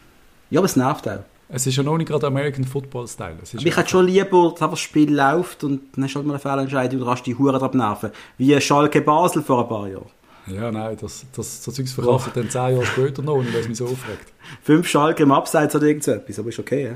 Ja, 0.50 0.61
aber 0.61 0.66
es 0.66 0.76
nervt 0.76 1.08
auch. 1.08 1.20
Es 1.50 1.66
ist 1.66 1.76
ja 1.76 1.82
noch 1.82 1.96
nicht 1.96 2.08
gerade 2.08 2.26
American 2.26 2.64
Football 2.64 3.08
Style. 3.08 3.37
ich 3.42 3.76
hätte 3.76 3.88
schon 3.88 4.06
lieber, 4.06 4.54
dass 4.58 4.70
das 4.70 4.80
Spiel 4.80 5.14
läuft 5.14 5.64
und 5.64 5.80
dann 5.94 6.04
hast 6.04 6.12
du 6.12 6.18
halt 6.18 6.26
mal 6.26 6.34
eine 6.34 6.40
Fehlentscheidung 6.40 7.00
und 7.00 7.08
hast 7.08 7.22
die 7.22 7.34
Huren 7.34 7.58
drauf 7.58 7.72
nerven. 7.72 8.11
Wie 8.37 8.61
Schalke 8.61 9.00
Basel 9.00 9.42
vor 9.42 9.62
ein 9.62 9.68
paar 9.68 9.88
Jahren. 9.88 10.11
Ja, 10.46 10.70
nein, 10.70 10.96
das, 11.00 11.26
das, 11.34 11.62
das 11.62 11.74
Zeugs 11.74 11.92
verkauft 11.92 12.30
dann 12.34 12.48
zehn 12.50 12.72
Jahre 12.72 12.84
später 12.84 13.22
noch, 13.22 13.34
und 13.34 13.54
das 13.54 13.68
mich 13.68 13.78
so 13.78 13.84
aufregt. 13.84 14.32
Fünf 14.62 14.88
Schalke 14.88 15.22
im 15.22 15.32
Abseits 15.32 15.74
oder 15.74 15.87
irgendetwas, 15.87 16.38
aber 16.38 16.48
ist 16.48 16.58
okay, 16.58 16.92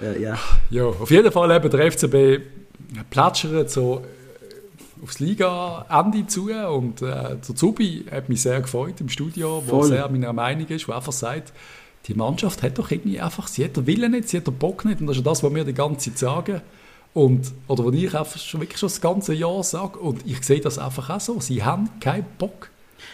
ja. 0.00 0.04
Äh, 0.04 0.22
ja. 0.22 0.38
ja, 0.70 0.84
auf 0.84 1.10
jeden 1.10 1.30
Fall 1.30 1.50
eben 1.50 1.70
der 1.70 1.92
FCB 1.92 2.42
plätschert 3.10 3.70
so 3.70 4.02
äh, 4.02 5.02
aufs 5.02 5.18
Liga-Ende 5.18 6.26
zu 6.26 6.50
und 6.50 7.02
äh, 7.02 7.04
der 7.04 7.42
Zubi 7.42 8.04
hat 8.10 8.28
mich 8.28 8.42
sehr 8.42 8.60
gefreut 8.60 9.00
im 9.00 9.08
Studio, 9.08 9.62
wo 9.66 9.80
Voll. 9.80 9.88
sehr 9.88 10.08
meiner 10.08 10.32
Meinung 10.32 10.66
ist, 10.68 10.88
wo 10.88 10.92
einfach 10.92 11.12
sagt, 11.12 11.52
die 12.08 12.14
Mannschaft 12.14 12.62
hat 12.62 12.78
doch 12.78 12.90
irgendwie 12.90 13.20
einfach, 13.20 13.48
sie 13.48 13.64
hat 13.64 13.76
den 13.76 13.86
Willen 13.86 14.12
nicht, 14.12 14.28
sie 14.28 14.38
hat 14.38 14.46
den 14.46 14.54
Bock 14.54 14.84
nicht 14.84 15.00
und 15.00 15.06
das 15.06 15.18
ist 15.18 15.26
das, 15.26 15.42
was 15.42 15.54
wir 15.54 15.64
die 15.64 15.74
ganze 15.74 16.10
Zeit 16.10 16.18
sagen. 16.18 16.60
Und, 17.14 17.52
oder 17.66 17.84
wo 17.84 17.90
ich 17.90 18.14
einfach 18.16 18.38
schon, 18.38 18.60
wirklich 18.60 18.78
schon 18.78 18.88
das 18.88 19.00
ganze 19.00 19.34
Jahr 19.34 19.62
sage, 19.62 19.98
und 19.98 20.26
ich 20.26 20.42
sehe 20.42 20.60
das 20.60 20.78
einfach 20.78 21.10
auch 21.10 21.20
so, 21.20 21.40
sie 21.40 21.62
haben 21.62 21.88
keinen 22.00 22.26
Bock. 22.38 22.70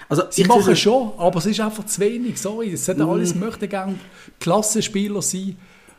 Also, 0.09 0.23
Sie 0.31 0.45
machen 0.45 0.77
schon, 0.77 1.13
aber 1.19 1.39
es 1.39 1.47
ist 1.47 1.61
einfach 1.61 1.87
zu 1.87 2.01
wenig, 2.01 2.41
sorry. 2.41 2.73
Es 2.73 2.83
Mm. 2.83 2.85
sollten 2.85 3.03
alles 3.03 3.35
möchte 3.35 3.69
gerne 3.69 3.95
Klassenspieler 4.41 5.23
sein. 5.23 5.57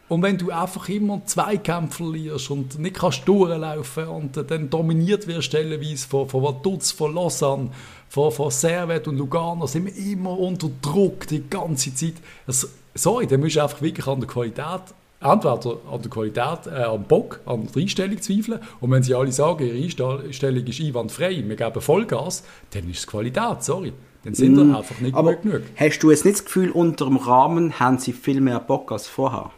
Und 0.07 0.21
wenn 0.21 0.37
du 0.37 0.51
einfach 0.51 0.87
immer 0.89 1.21
Zweikämpfe 1.25 1.97
verlierst 1.97 2.51
und 2.51 2.77
nicht 2.77 2.95
kannst 2.95 3.27
durchlaufen 3.27 4.07
und 4.07 4.37
dann 4.51 4.69
dominiert 4.69 5.25
wirst 5.25 5.45
stellenweise 5.45 6.07
von, 6.07 6.29
von 6.29 6.43
Vaduz, 6.43 6.91
von 6.91 7.13
Lausanne, 7.15 7.71
von, 8.09 8.31
von 8.31 8.51
Servet 8.51 9.07
und 9.07 9.17
Lugano, 9.17 9.65
sind 9.65 9.85
wir 9.85 9.95
immer 9.95 10.37
unter 10.37 10.69
Druck 10.81 11.25
die 11.27 11.43
ganze 11.49 11.93
Zeit. 11.95 12.13
Das, 12.45 12.67
sorry, 12.95 13.27
dann 13.27 13.39
musst 13.41 13.55
du 13.55 13.61
einfach 13.63 13.81
wirklich 13.81 14.07
an 14.07 14.19
der 14.19 14.27
Qualität, 14.27 14.81
entweder 15.21 15.77
an 15.91 16.01
der 16.01 16.09
Qualität, 16.11 16.67
äh, 16.67 16.83
am 16.83 17.03
Bock, 17.03 17.39
an 17.45 17.67
der 17.73 17.81
Einstellung 17.81 18.21
zweifeln. 18.21 18.59
Und 18.79 18.91
wenn 18.91 19.03
sie 19.03 19.13
alle 19.13 19.31
sagen, 19.31 19.65
ihre 19.65 19.77
Einstellung 19.77 20.65
ist 20.65 20.79
einwandfrei, 20.81 21.43
wir 21.45 21.55
geben 21.55 21.81
Vollgas, 21.81 22.43
dann 22.71 22.89
ist 22.89 22.99
es 22.99 23.07
Qualität, 23.07 23.63
sorry. 23.63 23.93
Dann 24.23 24.33
sind 24.33 24.55
wir 24.57 24.75
einfach 24.75 24.99
nicht 25.01 25.13
Mm. 25.13 25.17
aber 25.17 25.33
gut 25.35 25.43
genug. 25.43 25.61
hast 25.75 25.99
du 25.99 26.09
jetzt 26.09 26.25
nicht 26.25 26.37
das 26.39 26.45
Gefühl, 26.45 26.71
unter 26.71 27.05
dem 27.05 27.17
Rahmen 27.17 27.79
haben 27.79 27.99
sie 27.99 28.11
viel 28.11 28.41
mehr 28.41 28.59
Bock 28.59 28.91
als 28.91 29.07
vorher? 29.07 29.51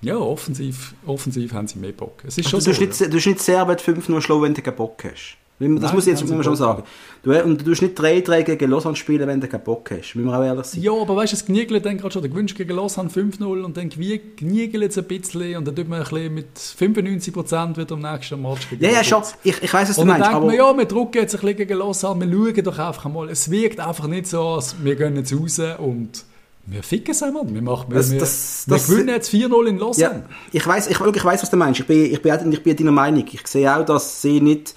Ja, 0.00 0.16
offensiv, 0.16 0.94
offensiv 1.06 1.52
haben 1.52 1.66
sie 1.66 1.78
mehr 1.80 1.90
Bock. 1.92 2.22
Es 2.26 2.38
ist 2.38 2.46
Du 2.46 2.50
schon 2.50 2.60
tust 2.60 2.76
so. 2.78 2.84
nicht, 2.84 3.00
du 3.00 3.10
tust 3.10 3.26
nicht 3.26 3.40
sehr 3.40 3.66
weit 3.68 3.80
5-0 3.82 4.20
schlagen, 4.20 4.42
wenn 4.42 4.54
du 4.54 4.62
keinen 4.62 4.76
Bock 4.76 5.02
hast. 5.04 5.36
Das 5.62 5.82
Nein, 5.82 5.94
muss 5.94 6.06
ich 6.06 6.18
jetzt 6.18 6.44
schon 6.44 6.56
sagen. 6.56 6.82
Du, 7.22 7.30
und 7.42 7.60
du 7.60 7.64
tust 7.64 7.82
nicht 7.82 7.98
3-3 7.98 8.42
gegen 8.42 8.70
Lausanne 8.70 8.96
spielen, 8.96 9.26
wenn 9.28 9.40
du 9.40 9.46
keinen 9.46 9.62
Bock 9.62 9.90
hast. 9.92 10.14
Müssen 10.14 10.28
wir 10.28 10.36
auch 10.38 10.42
ehrlich 10.44 10.66
sein. 10.66 10.82
Ja, 10.82 10.92
aber 10.92 11.14
weißt 11.16 11.32
du, 11.32 11.36
es 11.36 11.46
gniegelt 11.46 11.84
dann 11.86 11.96
gerade 11.98 12.12
schon. 12.12 12.22
Der 12.22 12.30
gewünscht 12.30 12.56
gegen 12.56 12.74
Lausanne 12.74 13.08
5-0 13.10 13.62
und 13.62 13.76
dann 13.76 13.88
gniegelt 13.88 14.90
es 14.90 14.98
ein 14.98 15.04
bisschen 15.04 15.56
und 15.56 15.66
dann 15.68 15.76
tut 15.76 15.88
man 15.88 16.00
ein 16.02 16.04
bisschen 16.08 16.34
mit 16.34 16.46
95% 16.58 17.76
wieder 17.76 17.94
am 17.94 18.00
nächsten 18.00 18.42
Match 18.42 18.68
gegen 18.70 18.82
Ja, 18.84 18.90
ja, 18.90 19.04
schon. 19.04 19.22
Ich, 19.44 19.62
ich 19.62 19.72
weiß, 19.72 19.88
was 19.90 19.96
du 19.96 20.02
Und 20.02 20.08
dann 20.08 20.18
meinst. 20.18 20.26
denkt 20.30 20.36
Aber 20.36 20.46
man, 20.46 20.56
ja, 20.56 20.76
wir 20.76 20.84
drucken 20.84 21.18
jetzt 21.18 21.34
ein 21.34 21.40
bisschen 21.40 21.56
gegen 21.56 21.78
Lausanne, 21.78 22.26
wir 22.30 22.32
schauen 22.54 22.64
doch 22.64 22.78
einfach 22.78 23.08
mal. 23.08 23.28
Es 23.30 23.50
wirkt 23.50 23.80
einfach 23.80 24.06
nicht 24.08 24.26
so, 24.26 24.40
als 24.42 24.76
wir 24.82 24.96
gehen 24.96 25.16
jetzt 25.16 25.32
raus 25.32 25.60
und 25.78 26.24
wir 26.66 26.82
ficken 26.82 27.10
es 27.10 27.22
einmal. 27.22 27.42
Wir, 27.52 27.60
machen, 27.62 27.86
wir, 27.90 27.96
Das- 27.96 28.10
wir, 28.12 28.20
das- 28.20 28.64
wir 28.68 28.76
das- 28.76 28.86
gewinnen 28.86 29.08
jetzt 29.08 29.30
4-0 29.32 29.66
in 29.66 29.76
ja, 29.78 29.80
Lausanne. 29.84 30.24
ich 30.52 30.64
weiß, 30.66 30.88
ich, 30.88 31.00
ich 31.00 31.24
was 31.24 31.50
du 31.50 31.56
meinst. 31.56 31.80
Ich 31.80 31.86
bin, 31.86 32.04
ich 32.12 32.22
bin, 32.22 32.52
ich 32.52 32.62
bin 32.62 32.76
deiner 32.76 32.92
Meinung. 32.92 33.24
Ich 33.32 33.46
sehe 33.46 33.74
auch, 33.76 33.84
dass 33.84 34.22
sie 34.22 34.40
nicht. 34.40 34.74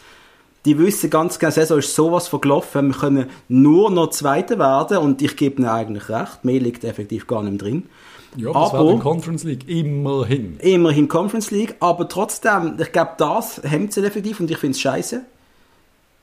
Die 0.65 0.77
wissen 0.79 1.09
ganz 1.09 1.37
genau, 1.39 1.51
die 1.51 1.59
Saison 1.59 1.77
ist 1.79 1.93
sowas 1.95 2.27
von 2.27 2.41
gelaufen. 2.41 2.87
Wir 2.87 2.95
können 2.99 3.29
nur 3.47 3.91
noch 3.91 4.09
Zweiter 4.09 4.57
werden 4.57 4.97
und 4.97 5.21
ich 5.21 5.35
gebe 5.37 5.61
ihnen 5.61 5.69
eigentlich 5.69 6.09
recht. 6.09 6.43
Mehr 6.43 6.59
liegt 6.59 6.83
effektiv 6.83 7.27
gar 7.27 7.43
nicht 7.43 7.61
drin. 7.61 7.83
Ja, 8.35 8.49
aber 8.49 8.59
das 8.59 8.73
Aber- 8.73 8.83
wäre 8.85 8.95
die 8.95 9.01
Conference 9.01 9.43
League. 9.43 9.69
Immerhin. 9.69 10.57
Immerhin 10.59 11.07
Conference 11.07 11.51
League, 11.51 11.75
aber 11.79 12.09
trotzdem, 12.09 12.75
ich 12.81 12.91
glaube, 12.91 13.11
das 13.17 13.61
hemmt 13.63 13.93
sie 13.93 14.03
effektiv 14.03 14.39
und 14.39 14.49
ich 14.51 14.57
finde 14.57 14.71
es 14.75 14.81
scheiße. 14.81 15.21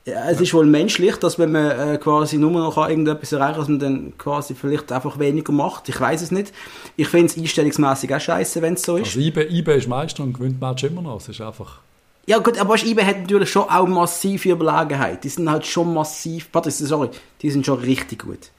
Es 0.05 0.41
ist 0.41 0.53
wohl 0.53 0.65
menschlich, 0.65 1.15
dass 1.15 1.39
wenn 1.39 1.53
man 1.53 1.71
äh, 1.71 1.97
quasi 1.97 2.37
nur 2.37 2.51
noch 2.51 2.75
irgendetwas 2.77 3.31
erreichen 3.31 3.53
kann, 3.53 3.59
dass 3.61 3.69
man 3.69 3.79
dann 3.79 4.13
quasi 4.17 4.53
vielleicht 4.53 4.91
einfach 4.91 5.17
weniger 5.17 5.53
macht. 5.53 5.87
Ich 5.87 5.97
weiß 5.99 6.21
es 6.21 6.29
nicht. 6.29 6.51
Ich 6.97 7.07
finde 7.07 7.27
es 7.27 7.37
einstellungsmäßig 7.37 8.13
auch 8.13 8.19
scheiße, 8.19 8.61
wenn 8.61 8.73
es 8.73 8.81
so 8.81 8.97
ist. 8.97 9.15
Also 9.15 9.19
IB, 9.21 9.43
IB 9.49 9.77
ist 9.77 9.87
Meister 9.87 10.23
und 10.23 10.33
gewinnt 10.33 10.59
Match 10.59 10.83
immer 10.83 11.01
noch. 11.01 11.21
Es 11.21 11.29
ist 11.29 11.39
einfach... 11.39 11.79
Ja 12.25 12.37
gut, 12.39 12.57
aber 12.57 12.75
IBE 12.81 13.05
hat 13.05 13.21
natürlich 13.21 13.51
schon 13.51 13.63
auch 13.69 13.85
massive 13.87 14.49
Überlegenheit. 14.49 15.23
Die 15.23 15.29
sind 15.29 15.49
halt 15.49 15.65
schon 15.65 15.93
massiv, 15.93 16.51
Patrice, 16.51 16.85
sorry, 16.87 17.09
die 17.41 17.51
sind 17.51 17.65
schon 17.65 17.79
richtig 17.79 18.19
gut. 18.23 18.49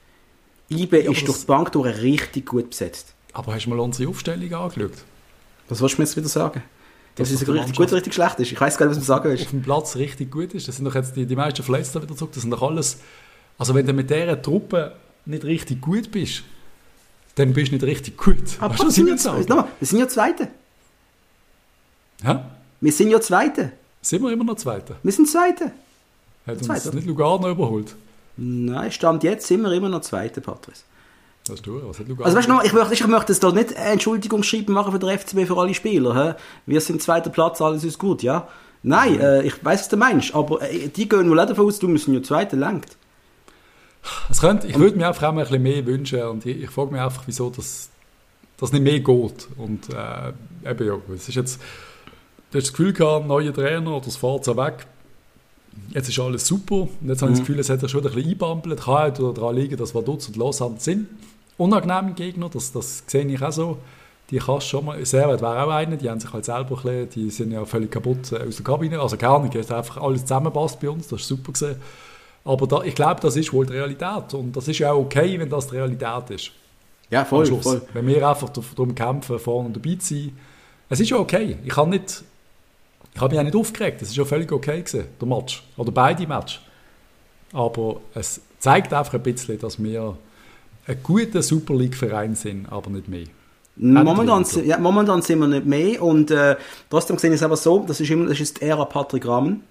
IBE 0.69 0.85
aber 0.87 0.97
ist 0.99 1.05
durch 1.07 1.25
das- 1.25 1.39
die 1.41 1.45
Bank 1.47 1.71
durch 1.71 2.01
richtig 2.01 2.45
gut 2.45 2.69
besetzt. 2.69 3.13
Aber 3.33 3.53
hast 3.53 3.65
du 3.65 3.71
mal 3.71 3.79
unsere 3.79 4.09
Aufstellung 4.09 4.53
angeschaut? 4.53 4.91
Was 5.67 5.81
willst 5.81 5.97
du 5.97 6.01
mir 6.01 6.05
jetzt 6.05 6.15
wieder 6.15 6.27
sagen? 6.29 6.61
Dass 7.15 7.29
Dass 7.31 7.41
es 7.41 7.47
richtig 7.47 7.75
gut 7.75 7.87
oder 7.87 7.95
richtig 7.97 8.13
schlecht 8.13 8.39
ist? 8.39 8.51
Ich 8.51 8.59
weiß 8.61 8.77
gar 8.77 8.85
nicht, 8.87 8.97
was 8.97 9.03
du 9.03 9.05
sagen 9.07 9.29
willst. 9.29 9.45
auf 9.45 9.49
dem 9.51 9.61
Platz 9.61 9.95
richtig 9.95 10.29
gut 10.31 10.53
ist. 10.53 10.67
Das 10.67 10.75
sind 10.75 10.85
doch 10.85 10.93
jetzt 10.95 11.15
die, 11.15 11.25
die 11.25 11.35
meisten 11.35 11.63
Verletzten 11.63 12.01
wieder 12.03 12.15
zurück. 12.15 12.33
Das 12.33 12.41
sind 12.43 12.51
doch 12.51 12.61
alles. 12.61 12.99
Also 13.57 13.73
wenn 13.73 13.85
du 13.87 13.93
mit 13.93 14.09
dieser 14.09 14.39
Truppe 14.41 14.95
nicht 15.25 15.43
richtig 15.43 15.81
gut 15.81 16.11
bist, 16.11 16.43
dann 17.35 17.53
bist 17.53 17.69
du 17.71 17.75
nicht 17.75 17.83
richtig 17.85 18.17
gut. 18.17 18.37
Aber 18.59 18.73
weißt 18.73 18.83
du, 18.83 18.87
was 18.87 18.95
sind, 18.95 19.07
ja, 19.23 19.33
nochmal, 19.47 19.67
wir 19.79 19.87
sind 19.87 19.99
ja 19.99 20.07
Zweite. 20.07 20.49
Hä? 22.23 22.35
Wir 22.85 22.91
sind 22.91 23.09
ja 23.09 23.19
Zweite. 23.19 23.71
Sind 23.99 24.21
wir 24.21 24.31
immer 24.31 24.43
noch 24.43 24.57
Zweiter? 24.57 24.97
Wir 25.01 25.11
sind 25.11 25.27
Zweite. 25.27 25.71
Hat 26.45 26.57
uns 26.57 26.67
Zweiter. 26.67 26.93
nicht 26.93 27.07
Lugano 27.07 27.49
überholt? 27.49 27.95
Nein, 28.37 28.91
Stand 28.91 29.23
jetzt 29.23 29.47
sind 29.47 29.63
wir 29.63 29.71
immer 29.71 29.89
noch 29.89 30.01
Zweite, 30.01 30.39
Patrice. 30.39 30.83
Das 31.47 31.55
ist 31.55 31.65
du, 31.65 31.81
was 31.83 31.97
hat 31.97 32.07
Lugano? 32.07 32.25
Also 32.25 32.37
weißt 32.37 32.47
du, 32.47 32.53
noch, 32.53 32.63
ich 32.63 32.73
möchte, 32.73 32.93
ich 32.93 33.07
möchte 33.07 33.33
da 33.33 33.51
nicht 33.51 33.71
Entschuldigungsschreiben 33.71 34.71
machen 34.71 34.91
für 34.91 34.99
den 34.99 35.17
FCB 35.17 35.47
für 35.47 35.57
alle 35.57 35.73
Spieler. 35.73 36.13
Hä? 36.13 36.35
Wir 36.67 36.79
sind 36.79 37.01
zweiter 37.01 37.31
Platz, 37.31 37.59
alles 37.59 37.83
ist 37.83 37.97
gut, 37.97 38.21
ja? 38.21 38.47
Nein, 38.83 39.19
äh, 39.19 39.41
ich 39.41 39.65
weiß, 39.65 39.79
was 39.79 39.89
du 39.89 39.97
meinst, 39.97 40.35
aber 40.35 40.61
äh, 40.61 40.89
die 40.89 41.09
gehen 41.09 41.27
wohl 41.27 41.39
auch 41.39 41.47
davon 41.47 41.65
aus, 41.65 41.79
du 41.79 41.87
müssen 41.87 42.13
ja 42.13 42.21
Zweiter 42.21 42.55
lenkt. 42.55 42.97
es 44.29 44.41
könnte, 44.41 44.67
ich 44.67 44.77
würde 44.77 44.95
mir 44.95 45.07
einfach 45.07 45.23
auch 45.29 45.33
mal 45.33 45.41
ein 45.41 45.47
bisschen 45.47 45.63
mehr 45.63 45.83
wünschen 45.87 46.21
und 46.21 46.45
ich, 46.45 46.61
ich 46.61 46.69
frage 46.69 46.91
mich 46.91 47.01
einfach, 47.01 47.23
wieso 47.25 47.49
das, 47.49 47.89
das 48.57 48.71
nicht 48.73 48.83
mehr 48.83 48.99
geht. 48.99 49.47
Und 49.57 49.89
äh, 49.89 50.69
eben 50.69 50.87
ja, 50.87 50.97
es 51.15 51.27
ist 51.27 51.33
jetzt, 51.33 51.59
du 52.51 52.57
hast 52.57 52.67
das 52.67 52.71
Gefühl 52.73 52.93
gehabt, 52.93 53.27
neuer 53.27 53.53
Trainer 53.53 53.91
oder 53.91 54.05
das 54.05 54.15
so 54.15 54.57
weg. 54.57 54.87
Jetzt 55.89 56.09
ist 56.09 56.19
alles 56.19 56.47
super. 56.47 56.87
Und 57.01 57.07
jetzt 57.07 57.21
habe 57.21 57.31
ich 57.31 57.39
das 57.39 57.45
Gefühl, 57.45 57.59
es 57.59 57.69
hat 57.69 57.81
sich 57.81 57.91
schon 57.91 58.05
ein 58.05 58.13
bisschen 58.13 58.31
einbampelt. 58.31 58.81
Kann 58.81 58.93
halt 58.95 59.19
daran 59.19 59.55
liegen, 59.55 59.77
dass 59.77 59.93
Vaduz 59.93 60.27
und 60.27 60.37
Lausanne 60.37 60.75
sind. 60.79 61.07
Unangenehme 61.57 62.13
Gegner, 62.13 62.49
das, 62.49 62.71
das 62.71 63.03
sehe 63.07 63.25
ich 63.25 63.41
auch 63.41 63.51
so. 63.51 63.77
Die 64.31 64.37
kannst 64.37 64.67
schon 64.67 64.85
mal, 64.85 65.05
Servet 65.05 65.41
wäre 65.41 65.63
auch 65.63 65.69
einer, 65.69 65.97
die 65.97 66.09
haben 66.09 66.19
sich 66.19 66.33
halt 66.33 66.45
selber 66.45 66.77
ein 66.77 67.07
bisschen, 67.07 67.09
die 67.09 67.29
sind 67.29 67.51
ja 67.51 67.63
völlig 67.63 67.91
kaputt 67.91 68.31
äh, 68.31 68.47
aus 68.47 68.55
der 68.55 68.65
Kabine. 68.65 68.99
Also 68.99 69.17
gar 69.17 69.41
nicht, 69.41 69.53
es 69.53 69.71
einfach 69.71 70.01
alles 70.01 70.21
zusammenpasst 70.21 70.79
bei 70.79 70.89
uns, 70.89 71.07
das 71.07 71.21
ist 71.21 71.27
super 71.27 71.51
gesehen. 71.51 71.75
Aber 72.43 72.67
da, 72.67 72.81
ich 72.83 72.95
glaube, 72.95 73.21
das 73.21 73.35
ist 73.35 73.53
wohl 73.53 73.65
die 73.65 73.73
Realität. 73.73 74.33
Und 74.33 74.55
das 74.55 74.67
ist 74.67 74.79
ja 74.79 74.91
auch 74.91 74.99
okay, 74.99 75.39
wenn 75.39 75.49
das 75.49 75.67
die 75.67 75.75
Realität 75.75 76.29
ist. 76.29 76.51
Ja, 77.09 77.23
voll, 77.23 77.45
voll. 77.45 77.81
Wenn 77.93 78.07
wir 78.07 78.27
einfach 78.27 78.49
darum 78.49 78.95
kämpfen, 78.95 79.37
vorne 79.37 79.69
dabei 79.69 79.95
zu 79.95 80.15
sein. 80.15 80.37
Es 80.89 80.99
ist 80.99 81.09
ja 81.09 81.17
okay. 81.17 81.57
Ich 81.63 81.75
habe 81.75 81.89
nicht, 81.89 82.23
ich 83.15 83.21
habe 83.21 83.33
mich 83.33 83.39
auch 83.39 83.45
nicht 83.45 83.55
aufgeregt. 83.55 84.01
Es 84.01 84.09
ist 84.09 84.17
ja 84.17 84.25
völlig 84.25 84.51
okay 84.51 84.81
gewesen, 84.81 85.05
der 85.19 85.27
Match. 85.27 85.63
Oder 85.77 85.91
beide 85.91 86.27
Match. 86.27 86.61
Aber 87.53 88.01
es 88.13 88.41
zeigt 88.59 88.93
einfach 88.93 89.13
ein 89.13 89.23
bisschen, 89.23 89.57
dass 89.57 89.81
wir 89.81 90.17
ein 90.85 90.97
guter 91.01 91.41
Super 91.41 91.75
League-Verein 91.75 92.35
sind, 92.35 92.67
aber 92.69 92.89
nicht 92.91 93.07
mehr. 93.07 93.25
Momentan, 93.77 94.45
ja, 94.65 94.77
momentan 94.77 95.21
sind 95.21 95.39
wir 95.39 95.47
nicht 95.47 95.65
mehr 95.65 96.01
und 96.01 96.31
äh, 96.31 96.55
trotzdem 96.89 97.17
sehe 97.17 97.29
ich 97.29 97.37
es 97.37 97.43
aber 97.43 97.57
so, 97.57 97.83
das 97.85 97.99
ist 97.99 98.09
immer 98.09 98.27
das 98.27 98.39
ist 98.39 98.61
die 98.61 98.65
Ära 98.65 98.85
Patrick 98.85 99.27
Rahmen. 99.27 99.63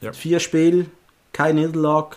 Ja. 0.00 0.12
Vier 0.12 0.40
Spiele, 0.40 0.86
keine 1.32 1.66
Niederlage, 1.66 2.16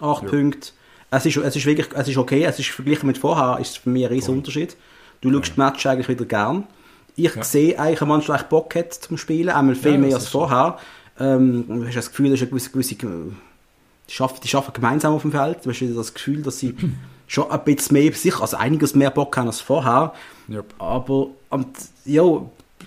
acht 0.00 0.22
Ja. 0.24 0.28
Punkte. 0.28 0.70
Es 1.10 1.26
ist, 1.26 1.36
es 1.36 1.56
ist 1.56 1.66
wirklich, 1.66 1.88
es 1.94 2.08
ist 2.08 2.16
okay, 2.16 2.44
es 2.44 2.58
ist 2.58 2.68
verglichen 2.70 3.06
mit 3.06 3.18
vorher, 3.18 3.58
ist 3.60 3.70
es 3.70 3.76
für 3.76 3.90
mich 3.90 4.04
ein 4.04 4.12
riesen 4.12 4.26
Voll. 4.26 4.36
Unterschied. 4.36 4.76
Du 5.20 5.30
schaust 5.32 5.56
die 5.56 5.60
Match 5.60 5.86
eigentlich 5.86 6.08
wieder 6.08 6.24
gern. 6.24 6.66
Ich 7.16 7.34
Ja. 7.34 7.42
sehe 7.42 7.78
eigentlich, 7.78 8.00
eine 8.02 8.08
Mannschaft 8.08 8.44
die 8.44 8.50
Bock 8.50 8.74
hat 8.74 8.92
zum 8.92 9.16
Spielen, 9.16 9.48
einmal 9.48 9.74
viel 9.74 9.92
Ja, 9.92 9.98
mehr 9.98 10.14
als 10.14 10.28
vorher. 10.28 10.78
Ähm, 11.18 11.64
du 11.66 11.86
hast 11.86 11.94
das 11.96 12.10
Gefühl, 12.10 12.30
dass 12.30 12.40
eine 12.40 12.48
gewisse, 12.50 12.70
gewisse 12.70 12.94
die 12.94 14.12
schaffen, 14.12 14.38
die 14.42 14.48
schaffen 14.48 14.72
gemeinsam 14.74 15.14
auf 15.14 15.22
dem 15.22 15.32
Feld. 15.32 15.58
Du 15.64 15.70
hast 15.70 15.80
das 15.96 16.14
Gefühl, 16.14 16.42
dass 16.42 16.58
sie 16.58 16.74
schon 17.26 17.50
ein 17.50 17.64
bisschen 17.64 17.94
mehr, 17.96 18.12
sicher, 18.12 18.42
also 18.42 18.56
einiges 18.58 18.94
mehr 18.94 19.10
Bock 19.10 19.36
haben 19.36 19.46
als 19.46 19.60
vorher. 19.60 20.12
Ja. 20.48 20.60
Aber, 20.78 21.28
und, 21.50 21.66
ja, 22.04 22.22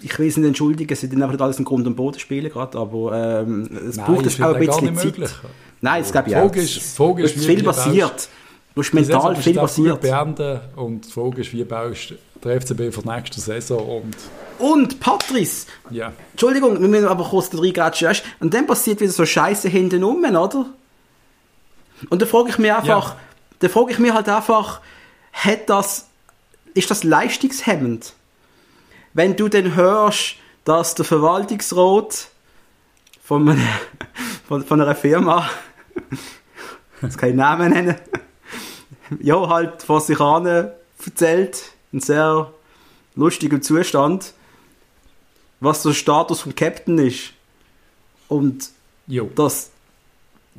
ich 0.01 0.17
will 0.19 0.27
es 0.27 0.37
nicht 0.37 0.45
entschuldigen, 0.47 0.95
sie 0.95 1.07
sind 1.07 1.15
einfach 1.21 1.31
nicht 1.33 1.41
alles 1.41 1.59
im 1.59 1.65
Grund 1.65 1.85
und 1.87 1.95
Boden 1.95 2.19
spielen 2.19 2.49
gerade, 2.51 2.77
aber 2.77 3.41
ähm, 3.41 3.67
es 3.89 3.97
Nein, 3.97 4.05
braucht 4.05 4.41
auch 4.41 4.53
ein 4.55 4.65
bisschen 4.65 4.83
nicht 4.85 4.95
Zeit. 4.97 5.05
möglich. 5.05 5.31
Nein, 5.81 6.01
das 6.03 6.11
glaube 6.11 6.29
ich 6.29 6.35
auch. 6.35 6.41
Frage 6.41 6.59
ist- 6.61 6.77
Es 6.77 7.35
ist, 7.35 7.45
viel 7.45 7.63
passiert. 7.63 8.29
Die 8.81 9.03
Saison 9.03 9.23
mental 9.23 9.35
viel 9.43 9.53
passiert. 9.55 10.01
beenden 10.01 10.59
und 10.75 11.05
die 11.07 11.11
Frage 11.11 11.41
ist, 11.41 11.53
wie 11.53 11.63
baust 11.63 12.11
du 12.11 12.15
den 12.47 12.61
FCB 12.61 12.93
für 12.95 13.01
die 13.01 13.09
nächste 13.09 13.39
Saison 13.41 14.01
und 14.03 14.15
Und 14.59 14.99
Patrice, 14.99 15.67
ja. 15.89 16.11
Entschuldigung, 16.31 16.79
wir 16.81 16.87
müssen 16.87 17.07
aber 17.07 17.23
kurz 17.23 17.49
da 17.49 17.57
du? 17.57 18.23
Und 18.39 18.53
dann 18.53 18.67
passiert 18.67 18.99
wieder 19.01 19.11
so 19.11 19.25
Scheiße 19.25 19.69
hinten 19.69 20.03
rum, 20.03 20.23
oder? 20.23 20.65
Und 22.09 22.21
da 22.21 22.25
frage 22.25 22.49
ich 22.49 22.57
mich 22.57 22.71
einfach, 22.71 23.09
Ja. 23.09 23.17
da 23.59 23.69
frage 23.69 23.91
ich 23.91 23.99
mich 23.99 24.13
halt 24.13 24.27
einfach, 24.29 24.81
hat 25.33 25.69
das, 25.69 26.07
ist 26.73 26.89
das 26.91 27.03
leistungshemmend? 27.03 28.13
Wenn 29.13 29.35
du 29.35 29.47
dann 29.49 29.75
hörst, 29.75 30.35
dass 30.65 30.95
der 30.95 31.03
Verwaltungsrat 31.05 32.27
von, 33.23 33.49
einer, 33.49 33.61
von, 34.47 34.63
von 34.65 34.81
einer 34.81 34.95
Firma, 34.95 35.49
jetzt 37.01 37.17
kann 37.17 37.29
ich 37.29 37.35
Namen 37.35 37.71
nennen, 37.71 37.95
ja, 39.21 39.47
halt 39.47 39.83
vor 39.83 40.01
sich 40.01 40.19
an 40.19 40.45
erzählt, 41.05 41.71
in 41.91 41.99
sehr 41.99 42.51
lustigem 43.15 43.61
Zustand, 43.61 44.33
was 45.59 45.83
der 45.83 45.93
Status 45.93 46.41
vom 46.41 46.55
Captain 46.55 46.97
ist. 46.99 47.33
Und 48.27 48.69
Jo. 49.07 49.29
das, 49.35 49.71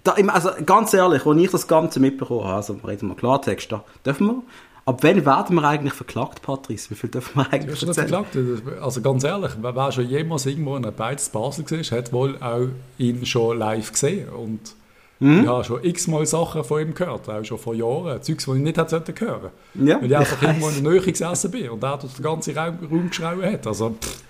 da, 0.05 0.13
also 0.13 0.51
ganz 0.67 0.93
ehrlich, 0.95 1.25
als 1.25 1.39
ich 1.41 1.51
das 1.51 1.69
Ganze 1.69 2.01
mitbekommen 2.01 2.45
habe, 2.45 2.55
also 2.57 2.79
reden 2.85 3.09
wir 3.09 3.15
Klartext, 3.17 3.71
da 3.73 3.85
dürfen 4.05 4.27
wir, 4.27 4.43
Ab 4.87 5.05
wann 5.05 5.25
werden 5.25 5.55
wir 5.57 5.63
eigentlich 5.65 5.93
verklagt, 5.93 6.43
Patrice? 6.43 6.91
Wie 6.91 6.95
viel 6.95 7.11
dürfen 7.11 7.37
wir 7.37 7.45
Du 7.45 7.51
eigentlich 7.51 7.83
erzählen? 7.83 8.09
verklagt. 8.09 8.37
Also 8.81 9.03
ganz 9.03 9.23
ehrlich, 9.23 9.53
wer, 9.61 9.77
wer 9.77 9.93
schon 9.93 10.09
jemals 10.09 10.47
irgendwo 10.47 10.75
in 10.75 10.85
einer 10.85 10.91
Beiz 10.91 11.29
Basel 11.29 11.65
gesehen 11.65 11.97
hat 11.97 12.13
wohl 12.13 12.37
auch 12.43 12.67
ihn 12.99 13.25
schon 13.25 13.59
live 13.59 13.93
gesehen. 13.93 14.31
Und 14.31 14.75
Mhm. 15.22 15.42
ich 15.42 15.48
habe 15.48 15.64
schon 15.64 15.85
x-mal 15.85 16.24
Sachen 16.26 16.64
von 16.64 16.80
ihm 16.80 16.94
gehört, 16.94 17.28
auch 17.28 17.44
schon 17.44 17.59
vor 17.59 17.74
Jahren. 17.74 18.22
Zeugs, 18.22 18.46
die 18.46 18.50
ich 18.52 18.56
nicht 18.59 18.78
hätte 18.78 19.02
hören 19.18 19.50
Ja, 19.74 20.00
Weil 20.00 20.11
ich 20.11 20.16
einfach 20.16 20.42
irgendwo 20.42 20.68
in 20.68 20.83
der 20.83 20.92
Nähe 20.92 21.00
gesessen 21.02 21.50
bin 21.50 21.68
und 21.68 21.83
er 21.85 21.98
durch 21.98 22.14
den 22.14 22.22
ganzen 22.22 22.56
Raum, 22.56 22.78
Raum 22.90 23.09
geschrien 23.11 23.52
hat. 23.52 23.66
Also, 23.66 23.90
pff, 23.90 24.22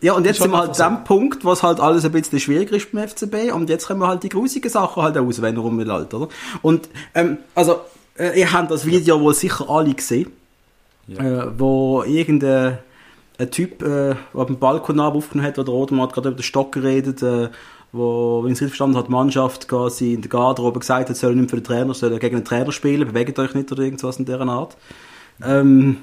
Ja, 0.00 0.14
und 0.14 0.26
jetzt 0.26 0.40
sind 0.40 0.50
wir 0.50 0.58
halt 0.58 0.70
halt 0.70 0.80
an 0.80 0.96
dem 0.96 1.04
Punkt, 1.04 1.44
wo 1.44 1.52
es 1.52 1.62
halt 1.62 1.78
alles 1.78 2.04
ein 2.04 2.10
bisschen 2.12 2.40
schwieriger 2.40 2.74
ist 2.76 2.90
beim 2.92 3.06
FCB 3.08 3.52
und 3.54 3.70
jetzt 3.70 3.86
können 3.86 4.00
wir 4.00 4.08
halt 4.08 4.22
die 4.24 4.28
grusigen 4.28 4.68
Sachen 4.70 5.02
halt 5.02 5.16
auch 5.16 5.24
auswählen, 5.24 5.56
rum 5.56 5.76
mit 5.76 5.88
halt, 5.88 6.12
oder? 6.12 6.28
Und, 6.60 6.88
ähm, 7.14 7.38
also, 7.54 7.80
äh, 8.18 8.38
ihr 8.38 8.52
habt 8.52 8.70
das 8.72 8.84
Video 8.84 9.20
wohl 9.20 9.34
sicher 9.34 9.70
alle 9.70 9.94
gesehen, 9.94 10.30
Ja. 11.06 11.22
äh, 11.44 11.58
wo 11.58 12.02
irgendein 12.02 12.78
ein 13.38 13.50
Typ 13.50 13.82
äh, 13.82 14.14
auf 14.32 14.46
dem 14.46 14.58
Balkon 14.58 15.00
aufgenommen 15.00 15.46
hat, 15.48 15.58
oder 15.58 15.72
Rodermann 15.72 16.06
hat 16.06 16.14
gerade 16.14 16.28
über 16.28 16.36
den 16.38 16.42
Stock 16.44 16.72
geredet, 16.72 17.22
äh, 17.22 17.48
wo, 17.94 18.42
wenn 18.42 18.50
ich 18.50 18.58
es 18.58 18.62
richtig 18.62 18.70
verstanden 18.72 18.96
habe, 18.96 19.06
die 19.06 19.12
Mannschaft 19.12 19.68
quasi 19.68 20.14
in 20.14 20.20
der 20.22 20.28
Garderobe 20.28 20.80
gesagt 20.80 21.08
hat, 21.08 21.16
sollen 21.16 21.38
nicht 21.38 21.50
für 21.50 21.56
den 21.56 21.64
Trainer, 21.64 21.94
sollen 21.94 22.18
gegen 22.18 22.36
den 22.36 22.44
Trainer 22.44 22.72
spielen, 22.72 23.06
bewegt 23.06 23.38
euch 23.38 23.54
nicht 23.54 23.70
oder 23.70 23.82
irgendwas 23.82 24.18
in 24.18 24.24
dieser 24.24 24.40
Art. 24.40 24.76
Ähm, 25.42 25.98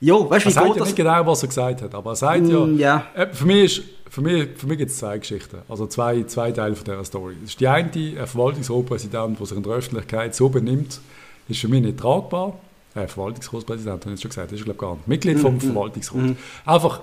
jo, 0.00 0.30
weißt 0.30 0.46
du, 0.46 0.48
er 0.48 0.50
wie 0.50 0.54
sagt 0.54 0.76
ja 0.76 0.84
nicht 0.84 0.96
genau, 0.96 1.26
was 1.26 1.42
er 1.42 1.48
gesagt 1.48 1.82
hat, 1.82 1.94
aber 1.94 2.12
er 2.12 2.16
sagt 2.16 2.46
ja, 2.48 2.60
Mm, 2.60 2.78
ja. 2.78 3.06
Äh, 3.14 3.26
Für 3.32 3.46
mich, 3.46 3.64
ist, 3.64 3.82
für 4.08 4.20
mich, 4.20 4.48
für 4.56 4.66
mich 4.66 4.78
gibt 4.78 4.90
es 4.90 4.98
zwei 4.98 5.18
Geschichten, 5.18 5.58
also 5.68 5.86
zwei, 5.86 6.22
zwei 6.22 6.52
Teile 6.52 6.76
von 6.76 6.84
dieser 6.84 7.04
Story. 7.04 7.34
Das 7.40 7.50
ist 7.50 7.60
die 7.60 7.68
eine, 7.68 7.90
ein 7.90 8.26
Verwaltungsratspräsident, 8.26 9.38
der 9.40 9.46
sich 9.46 9.56
in 9.56 9.62
der 9.64 9.72
Öffentlichkeit 9.72 10.34
so 10.34 10.48
benimmt, 10.48 11.00
ist 11.48 11.60
für 11.60 11.68
mich 11.68 11.82
nicht 11.82 11.98
tragbar. 11.98 12.58
Äh, 12.94 13.08
Verwaltungsratspräsident, 13.08 14.04
habe 14.04 14.14
ich 14.14 14.20
schon 14.20 14.28
gesagt, 14.30 14.52
das 14.52 14.58
ist 14.60 14.64
glaube 14.64 14.76
ich 14.76 14.80
gar 14.80 14.94
nicht. 14.94 15.08
Mitglied 15.08 15.40
vom 15.40 15.60
Verwaltungsrat. 15.60 16.36
Einfach, 16.64 17.00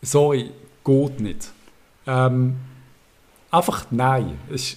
sorry, 0.00 0.50
geht 0.84 1.20
nicht. 1.20 1.50
Ähm, 2.06 2.56
einfach 3.50 3.86
nein. 3.90 4.38
Es 4.52 4.76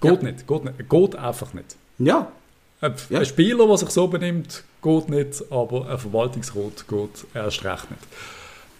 geht 0.00 0.22
nicht, 0.22 0.46
geht 0.46 0.64
nicht, 0.64 0.88
geht 0.88 1.16
einfach 1.16 1.52
nicht. 1.54 1.76
Ja, 1.98 2.28
Ein, 2.80 2.94
Ja. 3.08 3.20
ein 3.20 3.24
Spieler, 3.26 3.66
der 3.66 3.78
sich 3.78 3.90
so 3.90 4.08
benimmt, 4.08 4.64
geht 4.82 5.08
nicht, 5.08 5.42
aber 5.50 5.88
ein 5.88 5.98
Verwaltungsrat 5.98 6.86
geht 6.88 7.26
erst 7.34 7.64
recht 7.64 7.90
nicht. 7.90 8.02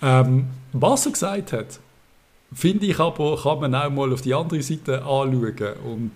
Ähm, 0.03 0.47
was 0.73 1.07
er 1.07 1.13
gesagt 1.13 1.53
hat, 1.53 1.79
finde 2.53 2.87
ich 2.87 2.99
aber, 3.01 3.39
kann 3.43 3.61
man 3.61 3.75
auch 3.75 3.91
mal 3.91 4.13
auf 4.13 4.21
die 4.21 4.35
andere 4.35 4.63
Seite 4.63 4.99
anschauen 5.03 5.75
und 5.85 6.13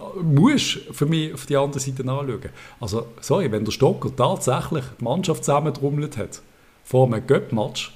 äh, 0.00 0.22
muss 0.22 0.78
für 0.90 1.06
mich 1.06 1.32
auf 1.34 1.46
die 1.46 1.56
andere 1.56 1.78
Seite 1.80 2.02
anschauen. 2.02 2.48
Also, 2.80 3.06
sorry, 3.20 3.52
wenn 3.52 3.64
der 3.64 3.72
Stocker 3.72 4.10
tatsächlich 4.16 4.84
die 4.98 5.04
Mannschaft 5.04 5.44
zusammentrommelt 5.44 6.16
hat, 6.16 6.40
vor 6.84 7.06
einem 7.06 7.24
Göpp-Match, 7.26 7.92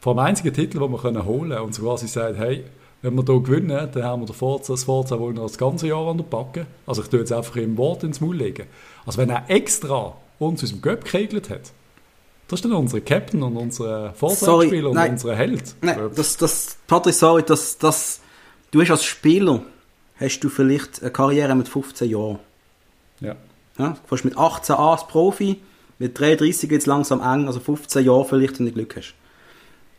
vor 0.00 0.14
dem 0.14 0.18
einzigen 0.20 0.52
Titel, 0.52 0.80
den 0.80 0.90
wir 0.90 1.02
holen 1.24 1.50
können, 1.50 1.62
und 1.62 1.74
so 1.74 1.82
quasi 1.82 2.08
sagt, 2.08 2.36
hey, 2.38 2.64
wenn 3.04 3.14
wir 3.16 3.24
hier 3.26 3.40
gewinnen, 3.40 3.90
dann 3.92 4.02
haben 4.02 4.22
wir 4.22 4.26
den 4.26 4.34
Forza, 4.34 4.72
das 4.72 4.84
Forza 4.84 5.20
wohl 5.20 5.34
noch 5.34 5.42
das 5.42 5.58
ganze 5.58 5.88
Jahr 5.88 6.08
an 6.08 6.16
der 6.16 6.24
Backe. 6.24 6.66
Also 6.86 7.02
ich 7.02 7.08
tue 7.08 7.20
jetzt 7.20 7.32
einfach 7.32 7.56
im 7.56 7.76
Wort 7.76 8.02
ins 8.02 8.22
Maul 8.22 8.34
legen. 8.34 8.66
Also 9.04 9.18
wenn 9.18 9.28
er 9.28 9.44
extra 9.48 10.16
uns 10.38 10.64
aus 10.64 10.70
dem 10.70 10.80
Göpp 10.80 11.04
gekegelt 11.04 11.50
hat, 11.50 11.72
das 12.48 12.60
ist 12.60 12.64
dann 12.64 12.72
unser 12.72 13.02
Captain 13.02 13.42
und 13.42 13.58
unser 13.58 14.14
Forza-Spieler 14.14 14.88
und 14.90 14.96
unser 14.96 15.36
Held. 15.36 15.74
Nein, 15.82 15.98
das, 16.14 16.38
das, 16.38 16.78
Patrick, 16.86 17.14
sorry, 17.14 17.42
das, 17.42 17.76
das, 17.76 18.20
du 18.70 18.80
hast 18.80 18.90
als 18.90 19.04
Spieler, 19.04 19.60
hast 20.16 20.40
du 20.40 20.48
vielleicht 20.48 21.02
eine 21.02 21.10
Karriere 21.10 21.54
mit 21.54 21.68
15 21.68 22.08
Jahren. 22.08 22.38
ja. 23.20 23.36
Ja? 23.76 23.88
Du 23.90 24.08
fährst 24.08 24.24
mit 24.24 24.38
18 24.38 24.76
an 24.76 24.82
als 24.82 25.06
Profi, 25.08 25.60
mit 25.98 26.18
33 26.18 26.70
geht 26.70 26.80
es 26.80 26.86
langsam 26.86 27.20
eng, 27.20 27.48
also 27.48 27.60
15 27.60 28.04
Jahre 28.04 28.24
vielleicht, 28.24 28.58
wenn 28.58 28.66
du 28.66 28.72
Glück 28.72 28.96
hast. 28.96 29.14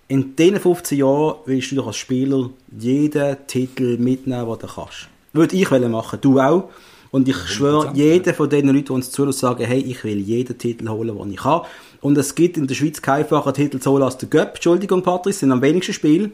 In 0.07 0.35
diesen 0.35 0.59
15 0.59 0.99
Jahren 0.99 1.37
willst 1.45 1.71
du 1.71 1.77
doch 1.77 1.87
als 1.87 1.97
Spieler 1.97 2.51
jeden 2.79 3.37
Titel 3.47 3.97
mitnehmen, 3.97 4.45
den 4.45 4.59
du 4.59 4.67
kannst. 4.67 5.09
Würde 5.33 5.55
ich 5.55 5.69
machen, 5.71 6.19
du 6.21 6.39
auch. 6.39 6.69
Und 7.09 7.27
ich 7.27 7.37
schwöre, 7.37 7.87
100%, 7.87 7.95
jeder 7.95 8.33
von 8.35 8.47
den 8.47 8.67
Leuten, 8.67 8.85
die 8.85 8.91
uns 8.91 9.09
zuhören, 9.09 9.33
sagen, 9.33 9.65
hey, 9.65 9.79
ich 9.79 10.03
will 10.03 10.19
jeden 10.19 10.57
Titel 10.59 10.89
holen, 10.89 11.17
den 11.17 11.31
ich 11.31 11.37
kann. 11.37 11.61
Und 12.01 12.17
es 12.19 12.35
gibt 12.35 12.55
in 12.55 12.67
der 12.67 12.75
Schweiz 12.75 13.01
keinen 13.01 13.23
einfachen 13.23 13.53
Titel 13.55 13.79
zu 13.79 13.89
holen 13.89 14.03
als 14.03 14.17
der 14.17 14.29
Göpp. 14.29 14.55
Entschuldigung, 14.55 15.01
Patrick, 15.01 15.33
sind 15.33 15.51
am 15.51 15.63
wenigsten 15.63 15.93
Spiel. 15.93 16.31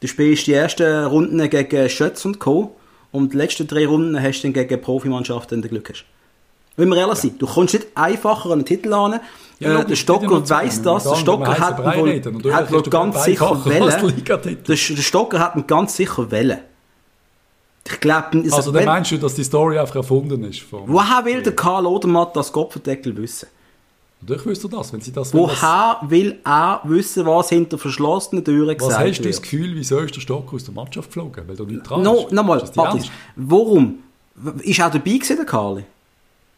Du 0.00 0.06
spielst 0.06 0.46
die 0.46 0.54
ersten 0.54 1.04
Runden 1.04 1.50
gegen 1.50 1.90
Schötz 1.90 2.24
und 2.24 2.38
Co. 2.38 2.74
Und 3.12 3.34
die 3.34 3.36
letzten 3.36 3.66
drei 3.66 3.86
Runden 3.86 4.22
hast 4.22 4.40
du 4.40 4.50
dann 4.50 4.54
gegen 4.54 4.80
Profimannschaften, 4.80 5.56
wenn 5.56 5.62
du 5.62 5.68
Glück 5.68 5.90
hast. 5.90 6.06
Wenn 6.76 6.88
wir 6.88 6.96
ehrlich 6.96 7.18
sind, 7.18 7.42
du 7.42 7.46
kommst 7.46 7.74
nicht 7.74 7.88
einfacher 7.94 8.46
an 8.46 8.52
einen 8.52 8.64
Titel 8.64 8.94
an. 8.94 9.20
Ja, 9.60 9.82
äh, 9.82 9.94
Stocker 9.96 10.44
sagen. 10.46 10.70
das. 10.82 11.04
Der 11.04 11.14
Stocker 11.16 11.58
hat 11.58 11.78
wohl, 11.78 12.22
hat 12.52 12.72
wohl 12.72 12.82
ganz 12.82 13.24
sicher 13.24 13.50
als 13.50 13.64
der 14.66 14.76
Stocker 14.76 15.38
hat 15.38 15.54
ihn 15.56 15.66
ganz 15.66 15.96
sicher 15.96 16.30
wählen. 16.30 16.58
Ich 17.86 18.00
glaube, 18.00 18.42
Also 18.50 18.72
dann 18.72 18.84
meinst 18.84 19.10
du, 19.10 19.18
dass 19.18 19.34
die 19.34 19.44
Story 19.44 19.78
einfach 19.78 19.96
erfunden 19.96 20.44
ist? 20.44 20.62
Woher 20.70 21.24
will 21.24 21.42
der 21.42 21.54
Karl 21.54 21.86
Odermatt 21.86 22.34
das 22.36 22.52
Kopfendeckel 22.52 23.16
wissen? 23.16 23.48
Natürlich 24.22 24.44
wüsste 24.46 24.66
er 24.68 24.78
das, 24.78 24.92
wenn 24.92 25.00
sie 25.00 25.12
das... 25.12 25.32
Woher 25.32 25.96
will 26.02 26.38
er 26.44 26.80
wissen, 26.84 27.24
was 27.24 27.48
hinter 27.48 27.78
verschlossenen 27.78 28.44
Türen 28.44 28.68
was 28.68 28.76
gesagt 28.88 29.00
hast 29.08 29.18
du 29.18 29.22
das 29.24 29.36
wird? 29.36 29.42
Gefühl, 29.42 29.70
wieso 29.74 29.98
ist 30.00 30.14
der 30.14 30.20
Stocker 30.20 30.56
aus 30.56 30.64
der 30.64 30.74
Mannschaft 30.74 31.08
geflogen? 31.08 31.44
Weil 31.48 31.56
du 31.56 31.64
nicht 31.64 31.88
dran 31.88 32.02
No, 32.02 32.22
bist? 32.24 32.32
nochmal, 32.32 32.62
Patrick, 32.74 33.10
warum? 33.36 34.00
Ist 34.62 34.78
er 34.78 34.90
dabei 34.90 35.10
gewesen, 35.12 35.36
der 35.36 35.46
Karli? 35.46 35.84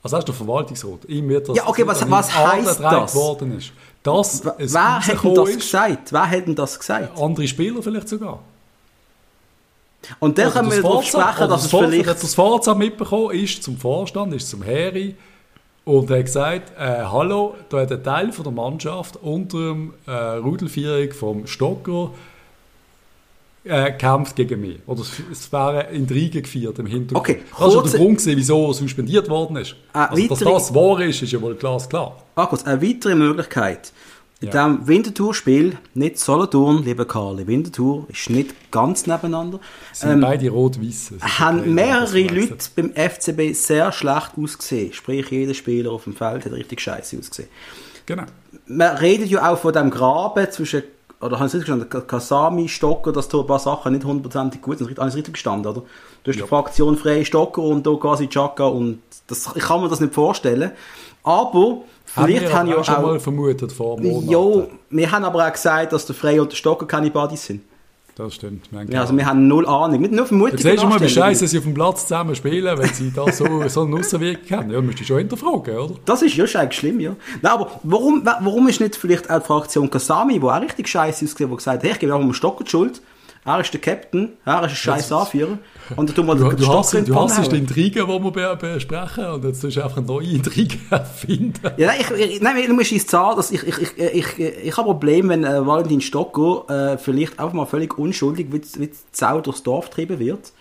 Also 0.02 0.16
hast 0.16 0.28
du 0.28 0.32
Verwaltungsrat. 0.32 1.04
Ihm 1.06 1.28
wird 1.28 1.48
das 1.48 1.56
Ja, 1.56 1.68
okay, 1.68 1.86
was- 1.86 2.10
was 2.10 2.34
angetragen 2.34 3.02
das? 3.02 3.14
worden 3.14 3.58
ist. 3.58 3.72
Dass 4.02 4.44
Wer 4.44 4.98
hat 5.06 5.22
denn 5.24 5.34
das 5.34 5.48
ist, 5.50 5.60
gesagt? 5.60 6.12
Wer 6.12 6.30
hat 6.30 6.46
denn 6.46 6.54
das 6.56 6.78
gesagt? 6.78 7.20
Andere 7.20 7.46
Spieler 7.46 7.82
vielleicht 7.82 8.08
sogar. 8.08 8.40
Und 10.18 10.36
dann 10.36 10.50
können 10.52 10.68
wir 10.70 10.82
das 10.82 10.82
darauf 10.82 11.04
sprechen, 11.06 11.48
dass 11.48 11.62
das 11.62 11.64
es 11.64 11.70
vielleicht... 11.70 12.08
Das 12.22 12.34
Forza 12.34 12.74
mitbekommen 12.74 13.30
ist 13.30 13.62
zum 13.62 13.76
Vorstand, 13.76 14.34
ist 14.34 14.50
zum 14.50 14.62
Heri 14.64 15.14
und 15.84 16.10
hat 16.10 16.24
gesagt, 16.24 16.72
äh, 16.76 17.04
hallo, 17.04 17.54
da 17.68 17.80
hat 17.82 17.92
ein 17.92 18.02
Teil 18.02 18.32
von 18.32 18.42
der 18.42 18.52
Mannschaft 18.52 19.16
unter 19.22 19.58
dem 19.58 19.94
äh, 20.08 20.10
Rudelführung 20.12 21.12
vom 21.12 21.46
Stocker 21.46 22.10
äh, 23.64 23.92
kämpft 23.92 24.36
gegen 24.36 24.60
mich. 24.60 24.78
Oder 24.86 25.02
es, 25.02 25.10
es 25.30 25.52
wäre 25.52 25.84
Intrigen 25.92 26.42
gefeiert 26.42 26.78
im 26.78 26.86
Hintergrund. 26.86 27.16
Okay, 27.28 27.40
das 27.50 27.68
ist 27.68 27.74
ja 27.74 27.80
kurze- 27.80 27.90
der 27.92 28.00
Grund, 28.00 28.18
gewesen, 28.18 28.36
wieso 28.36 28.66
er 28.68 28.74
suspendiert 28.74 29.28
worden 29.28 29.56
ist. 29.56 29.76
Ah, 29.92 30.06
also, 30.06 30.22
dass 30.28 30.40
weitere- 30.40 30.52
das 30.54 30.74
wahr 30.74 31.00
ist, 31.02 31.22
ist 31.22 31.32
ja 31.32 31.40
wohl 31.40 31.54
glasklar. 31.54 32.16
Markus, 32.34 32.64
eine 32.64 32.82
weitere 32.82 33.14
Möglichkeit. 33.14 33.92
In 34.40 34.48
Ja. 34.48 34.66
diesem 34.68 34.88
Winterthur-Spiel, 34.88 35.78
nicht 35.94 36.18
Solothurn, 36.18 36.82
lieber 36.82 37.04
Karli, 37.04 37.46
Winterthur 37.46 38.06
ist 38.08 38.28
nicht 38.28 38.72
ganz 38.72 39.06
nebeneinander, 39.06 39.60
Sind 39.92 40.10
ähm, 40.14 40.20
beide 40.20 40.50
rot-weiß. 40.50 41.12
haben 41.38 41.72
mehrere 41.74 42.22
Leute 42.22 42.56
beim 42.74 42.92
FCB 42.96 43.52
sehr 43.54 43.92
schlecht 43.92 44.32
ausgesehen. 44.36 44.92
Sprich, 44.92 45.30
jeder 45.30 45.54
Spieler 45.54 45.92
auf 45.92 46.02
dem 46.04 46.16
Feld 46.16 46.44
hat 46.44 46.52
richtig 46.52 46.80
scheiße 46.80 47.18
ausgesehen. 47.18 47.48
Genau. 48.06 48.24
Man 48.66 48.96
redet 48.96 49.28
ja 49.28 49.48
auch 49.48 49.58
von 49.58 49.72
dem 49.72 49.90
Graben 49.90 50.50
zwischen, 50.50 50.82
oder 51.22 51.38
haben 51.38 51.48
Sie 51.48 51.58
richtig 51.58 51.78
gestanden, 51.78 52.06
Kasami, 52.06 52.68
Stocker, 52.68 53.12
dass 53.12 53.28
da 53.28 53.38
ein 53.38 53.46
paar 53.46 53.58
Sachen 53.58 53.92
nicht 53.92 54.04
hundertprozentig 54.04 54.60
gut 54.60 54.78
sind. 54.78 54.98
Alles 54.98 55.14
richtig 55.14 55.34
gestanden, 55.34 55.70
oder? 55.70 55.82
Du 56.24 56.30
hast 56.30 56.38
die 56.38 56.46
Fraktion 56.46 56.96
Freie 56.96 57.24
Stocker 57.24 57.62
und 57.62 57.86
da 57.86 57.94
quasi 57.94 58.28
Chaka 58.28 58.64
und 58.64 59.00
das, 59.28 59.50
ich 59.54 59.62
kann 59.62 59.80
mir 59.80 59.88
das 59.88 60.00
nicht 60.00 60.12
vorstellen. 60.12 60.72
Aber 61.22 61.82
vielleicht 62.04 62.42
wir 62.42 62.52
haben 62.52 62.68
ja 62.68 62.76
auch 62.76 62.84
schon 62.84 63.02
mal 63.02 63.20
vermutet 63.20 63.72
vor 63.72 64.00
Monaten. 64.00 64.28
Jo, 64.28 64.68
wir 64.90 65.10
haben 65.12 65.24
aber 65.24 65.46
auch 65.46 65.52
gesagt, 65.52 65.92
dass 65.92 66.06
der 66.06 66.16
Freie 66.16 66.42
und 66.42 66.50
der 66.50 66.56
Stocker 66.56 66.86
keine 66.86 67.10
Buddies 67.10 67.46
sind. 67.46 67.62
Das 68.14 68.34
stimmt. 68.34 68.70
Wir 68.70 68.80
haben 68.80 68.92
Ja, 68.92 69.00
also 69.00 69.16
wir 69.16 69.24
haben 69.24 69.48
null 69.48 69.66
Ahnung. 69.66 70.00
Nicht 70.02 70.12
nur 70.12 70.26
Vermutungen. 70.26 70.58
Jetzt 70.58 70.68
siehst 70.70 70.82
du 70.82 70.86
mal, 70.86 71.00
wie 71.00 71.08
scheiße 71.08 71.46
sie 71.48 71.56
auf 71.58 71.64
dem 71.64 71.72
Platz 71.72 72.02
zusammen 72.02 72.34
spielen, 72.36 72.76
wenn 72.78 72.92
sie 72.92 73.10
da 73.10 73.32
so, 73.32 73.66
so 73.68 73.82
eine 73.84 73.96
Aussenwirkung 73.96 74.58
haben. 74.58 74.70
Ja, 74.70 74.82
müsst 74.82 75.00
ihr 75.00 75.06
schon 75.06 75.18
hinterfragen, 75.18 75.76
oder? 75.78 75.94
Das 76.04 76.20
ist 76.20 76.36
ja 76.36 76.46
schon 76.46 76.60
eigentlich 76.60 76.78
schlimm, 76.78 77.00
ja. 77.00 77.16
Nein, 77.40 77.52
aber 77.52 77.80
warum, 77.84 78.24
wa- 78.26 78.38
warum 78.42 78.68
ist 78.68 78.80
nicht 78.80 78.96
vielleicht 78.96 79.30
auch 79.30 79.38
die 79.40 79.46
Fraktion 79.46 79.88
Kasami, 79.88 80.38
die 80.38 80.44
auch 80.44 80.60
richtig 80.60 80.88
scheiße 80.88 81.24
ausgesehen 81.24 81.50
hat, 81.50 81.54
die 81.54 81.56
gesagt 81.56 81.76
hat, 81.78 81.82
hey, 81.84 81.92
ich 81.92 81.98
gebe 82.00 82.12
einfach 82.12 82.26
mal 82.26 82.34
Stocker 82.34 82.64
die 82.64 82.70
Schuld. 82.70 83.00
Er 83.44 83.58
ist 83.60 83.72
der 83.74 83.80
Captain, 83.80 84.34
er 84.44 84.64
ist 84.66 84.70
ein 84.70 84.76
scheiß 84.76 85.10
Anführer. 85.10 85.58
Und 85.96 86.08
dann 86.08 86.14
tun 86.14 86.26
wir 86.26 86.36
Du, 86.36 86.48
den 86.48 86.56
du 86.58 86.62
Stocker 86.62 86.78
hast, 86.78 87.08
du 87.08 87.14
hast 87.18 87.50
die. 87.52 87.56
Intrigen, 87.58 88.06
die 88.06 88.22
wir 88.24 88.30
be 88.30 88.56
besprechen, 88.56 89.24
und 89.26 89.44
jetzt 89.44 89.60
tust 89.60 89.76
du 89.76 89.82
einfach 89.82 89.96
eine 89.96 90.06
neue 90.06 90.26
Intrige 90.28 90.78
erfinden. 90.90 91.60
Ja, 91.76 91.88
nein, 91.88 91.96
ich, 92.00 92.10
ich, 92.34 92.40
nein, 92.40 92.54
du 92.68 92.74
musst 92.74 92.92
ins 92.92 93.06
Zahlen, 93.06 93.36
dass 93.36 93.50
ich, 93.50 93.66
ich, 93.66 93.78
ich, 93.78 93.98
ich, 93.98 94.38
ich 94.38 94.76
habe 94.76 94.88
ein 94.88 94.92
Problem, 94.92 95.28
wenn 95.28 95.42
äh, 95.42 95.66
Valentin 95.66 96.00
Stocker 96.00 96.92
äh, 96.92 96.98
vielleicht 96.98 97.40
einfach 97.40 97.52
mal 97.52 97.66
völlig 97.66 97.98
unschuldig 97.98 98.46
wie, 98.52 98.62
wie 98.80 98.86
die 98.86 98.94
Sau 99.10 99.40
durchs 99.40 99.64
Dorf 99.64 99.90
getrieben 99.90 100.20
wird. 100.20 100.52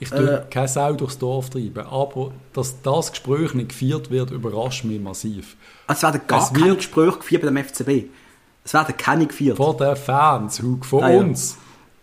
Ich 0.00 0.10
tue 0.10 0.18
Äh. 0.38 0.50
keine 0.50 0.66
Sau 0.66 0.92
durchs 0.94 1.16
Dorf 1.18 1.50
treiben, 1.50 1.86
aber 1.86 2.32
dass 2.54 2.82
das 2.82 3.10
Gespräch 3.12 3.54
nicht 3.54 3.68
geführt 3.68 4.10
wird, 4.10 4.32
überrascht 4.32 4.82
mich 4.84 5.00
massiv. 5.00 5.56
Also 5.86 5.98
es 6.08 6.12
werden 6.14 6.22
gar 6.26 6.42
Es 6.42 6.52
keine 6.52 6.74
Gespräche 6.74 7.18
geführt 7.18 7.42
bei 7.42 7.48
dem 7.48 7.56
FCB. 7.64 8.08
Es 8.64 8.74
werden 8.74 8.96
keine 8.96 9.26
geführt. 9.26 9.58
Vor 9.58 9.76
den 9.76 9.94
Fans, 9.94 10.60
Hug, 10.60 10.84
von 10.84 11.04
Ah, 11.04 11.10
ja. 11.12 11.20
uns. 11.20 11.56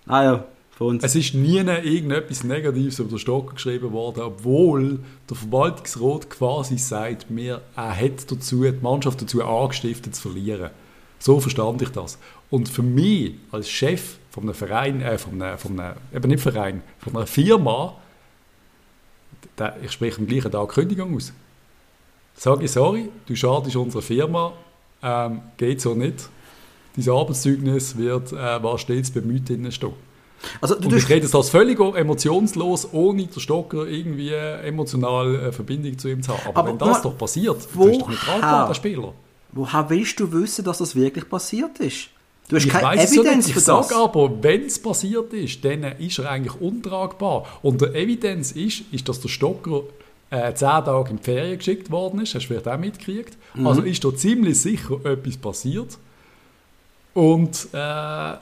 Ah 0.07 0.23
ja, 0.23 0.45
von 0.71 0.87
uns. 0.87 1.03
Es 1.03 1.15
ist 1.15 1.33
nie 1.33 1.57
irgendetwas 1.57 2.43
Negatives 2.43 2.99
über 2.99 3.09
den 3.09 3.19
Stocker 3.19 3.55
geschrieben 3.55 3.91
worden, 3.91 4.23
obwohl 4.23 4.99
der 5.29 5.35
Verwaltungsrat 5.35 6.29
quasi 6.29 6.77
sagt, 6.77 7.25
er 7.29 7.61
hat 7.75 8.31
dazu, 8.31 8.63
die 8.63 8.71
Mannschaft 8.81 9.21
dazu 9.21 9.43
angestiftet 9.43 10.15
zu 10.15 10.29
verlieren. 10.29 10.69
So 11.19 11.39
verstand 11.39 11.81
ich 11.81 11.89
das. 11.89 12.19
Und 12.49 12.69
für 12.69 12.83
mich 12.83 13.33
als 13.51 13.69
Chef 13.69 14.17
von 14.29 14.43
einem 14.43 14.53
Verein, 14.53 15.01
äh, 15.01 15.17
von 15.17 15.41
einem, 15.41 15.57
von 15.57 15.79
einem, 15.79 15.95
eben 16.13 16.29
nicht 16.29 16.43
Verein, 16.43 16.83
von 16.99 17.15
einer 17.15 17.27
Firma, 17.27 17.95
da, 19.55 19.75
ich 19.83 19.91
spreche 19.91 20.19
am 20.19 20.27
gleichen 20.27 20.51
Tag 20.51 20.69
Kündigung 20.69 21.15
aus. 21.15 21.33
Sage 22.35 22.65
ich, 22.65 22.71
sorry, 22.71 23.09
du 23.25 23.35
schadest 23.35 23.75
unserer 23.75 24.03
Firma, 24.03 24.53
ähm, 25.01 25.41
geht 25.57 25.81
so 25.81 25.95
nicht. 25.95 26.29
Dein 26.97 27.13
Arbeitszeugnis 27.13 27.97
wird, 27.97 28.33
äh, 28.33 28.35
war 28.35 28.77
stets 28.77 29.11
bemüht 29.11 29.47
drinnen 29.47 29.71
stehen. 29.71 29.93
Also, 30.61 30.75
du 30.75 30.87
Und 30.87 30.95
ich 30.95 31.09
rede 31.09 31.27
das 31.27 31.49
völlig 31.49 31.79
emotionslos, 31.79 32.89
ohne 32.91 33.25
der 33.25 33.39
Stocker 33.39 33.87
irgendwie 33.87 34.31
emotional 34.31 35.39
eine 35.39 35.51
Verbindung 35.51 35.97
zu 35.97 36.09
ihm 36.09 36.21
zu 36.21 36.33
haben. 36.33 36.41
Aber, 36.47 36.59
Aber 36.59 36.69
wenn 36.69 36.77
das 36.77 37.01
doch 37.01 37.17
passiert, 37.17 37.57
woher? 37.73 37.91
ist 37.91 38.01
doch 38.01 38.09
nicht 38.09 38.21
tragbar, 38.21 38.67
der 38.67 38.73
Spieler. 38.73 39.13
Woher 39.51 39.89
willst 39.89 40.19
du 40.19 40.31
wissen, 40.31 40.63
dass 40.63 40.77
das 40.79 40.95
wirklich 40.95 41.27
passiert 41.27 41.79
ist? 41.79 42.09
Du 42.49 42.55
hast 42.55 42.65
Ich 42.65 42.71
keine 42.71 42.95
ja 42.95 43.03
Evidenz 43.03 43.47
nicht. 43.47 43.53
für 43.53 43.59
Ich 43.59 43.65
sage 43.65 43.95
aber, 43.95 44.31
wenn 44.41 44.65
es 44.65 44.79
passiert 44.81 45.33
ist, 45.33 45.65
dann 45.65 45.83
ist 45.83 46.19
er 46.19 46.29
eigentlich 46.29 46.61
untragbar. 46.61 47.45
Und 47.61 47.81
die 47.81 47.85
Evidenz 47.85 48.51
ist, 48.51 48.83
ist 48.91 49.09
dass 49.09 49.19
der 49.19 49.29
Stocker 49.29 49.83
äh, 50.29 50.53
zehn 50.53 50.67
Tage 50.67 51.09
in 51.09 51.17
die 51.17 51.23
Ferien 51.23 51.57
geschickt 51.57 51.91
worden 51.91 52.21
ist. 52.21 52.35
Hast 52.35 52.43
du 52.43 52.47
vielleicht 52.47 52.67
auch 52.67 52.77
mitgekriegt. 52.77 53.37
Mhm. 53.53 53.67
Also 53.67 53.81
ist 53.81 54.03
da 54.03 54.15
ziemlich 54.15 54.59
sicher 54.61 55.03
etwas 55.05 55.37
passiert. 55.37 55.97
Und 57.17 57.69
äh, 57.73 58.33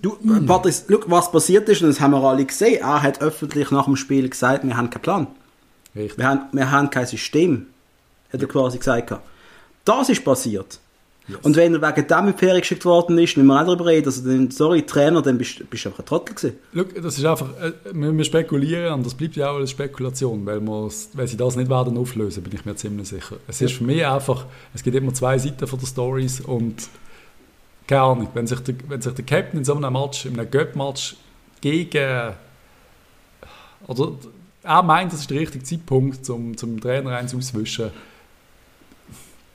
Du, 0.00 0.16
Patrice, 0.46 0.84
schau, 0.88 1.00
was 1.08 1.30
passiert 1.30 1.68
ist, 1.68 1.82
und 1.82 1.88
das 1.88 2.00
haben 2.00 2.12
wir 2.12 2.24
alle 2.24 2.46
gesehen. 2.46 2.80
Er 2.80 3.02
hat 3.02 3.20
öffentlich 3.20 3.70
nach 3.70 3.84
dem 3.84 3.96
Spiel 3.96 4.26
gesagt, 4.30 4.66
wir 4.66 4.74
haben 4.74 4.88
keinen 4.88 5.02
Plan. 5.02 5.26
richtig. 5.94 6.16
Wir 6.16 6.26
haben, 6.26 6.40
wir 6.52 6.70
haben 6.70 6.88
kein 6.88 7.04
System. 7.04 7.66
Hat 8.32 8.40
er 8.40 8.48
quasi 8.48 8.78
gesagt. 8.78 9.12
Das 9.84 10.08
ist 10.08 10.24
passiert. 10.24 10.80
Und 11.42 11.54
wenn 11.56 11.74
er 11.74 11.82
wegen 11.82 12.08
dem 12.08 12.28
in 12.28 12.38
Ferien 12.38 12.60
geschickt 12.60 12.86
worden 12.86 13.18
ist, 13.18 13.36
müssen 13.36 13.48
wir 13.48 13.60
auch 13.60 13.66
darüber 13.66 13.86
reden. 13.86 14.06
Also, 14.06 14.26
dann, 14.26 14.50
sorry, 14.50 14.82
Trainer, 14.86 15.20
dann 15.20 15.36
bist, 15.36 15.68
bist 15.68 15.84
du 15.84 15.90
einfach 15.90 16.00
ein 16.02 16.06
Trottel 16.06 16.34
gewesen. 16.34 16.56
Schau, 16.74 17.02
das 17.02 17.18
ist 17.18 17.24
einfach, 17.26 17.48
äh, 17.60 17.72
wir, 17.92 18.16
wir 18.16 18.24
spekulieren 18.24 18.94
und 18.94 19.04
das 19.06 19.14
bleibt 19.14 19.36
ja 19.36 19.50
auch 19.50 19.56
als 19.56 19.70
Spekulation, 19.70 20.46
weil, 20.46 20.66
weil 20.66 21.28
sie 21.28 21.36
das 21.36 21.54
nicht 21.56 21.68
werden 21.68 21.98
auflösen, 21.98 22.42
bin 22.42 22.54
ich 22.54 22.64
mir 22.64 22.74
ziemlich 22.76 23.08
sicher. 23.08 23.36
Es 23.46 23.60
ist 23.60 23.74
für 23.74 23.84
mich 23.84 24.04
einfach, 24.06 24.46
es 24.72 24.82
gibt 24.82 24.96
immer 24.96 25.12
zwei 25.12 25.36
Seiten 25.38 25.66
von 25.66 25.78
der 25.78 25.86
Stories 25.86 26.40
und 26.40 26.88
keine 27.90 28.02
Ahnung, 28.02 28.28
wenn 28.34 28.46
sich 28.46 28.60
der, 28.60 28.74
wenn 28.86 29.02
sich 29.02 29.12
der 29.14 29.24
Captain 29.24 29.58
in 29.58 29.64
so 29.64 29.74
einem 29.74 29.92
Match, 29.92 30.24
in 30.24 30.38
einem 30.38 30.48
Göpp-Match 30.48 31.16
gegen, 31.60 32.34
oder 33.88 34.12
er 34.62 34.82
meint, 34.84 35.12
das 35.12 35.22
ist 35.22 35.30
der 35.30 35.40
richtige 35.40 35.64
Zeitpunkt, 35.64 36.24
zum, 36.24 36.56
zum 36.56 36.80
Trainer 36.80 37.16
eins 37.16 37.34
auszuwischen, 37.34 37.90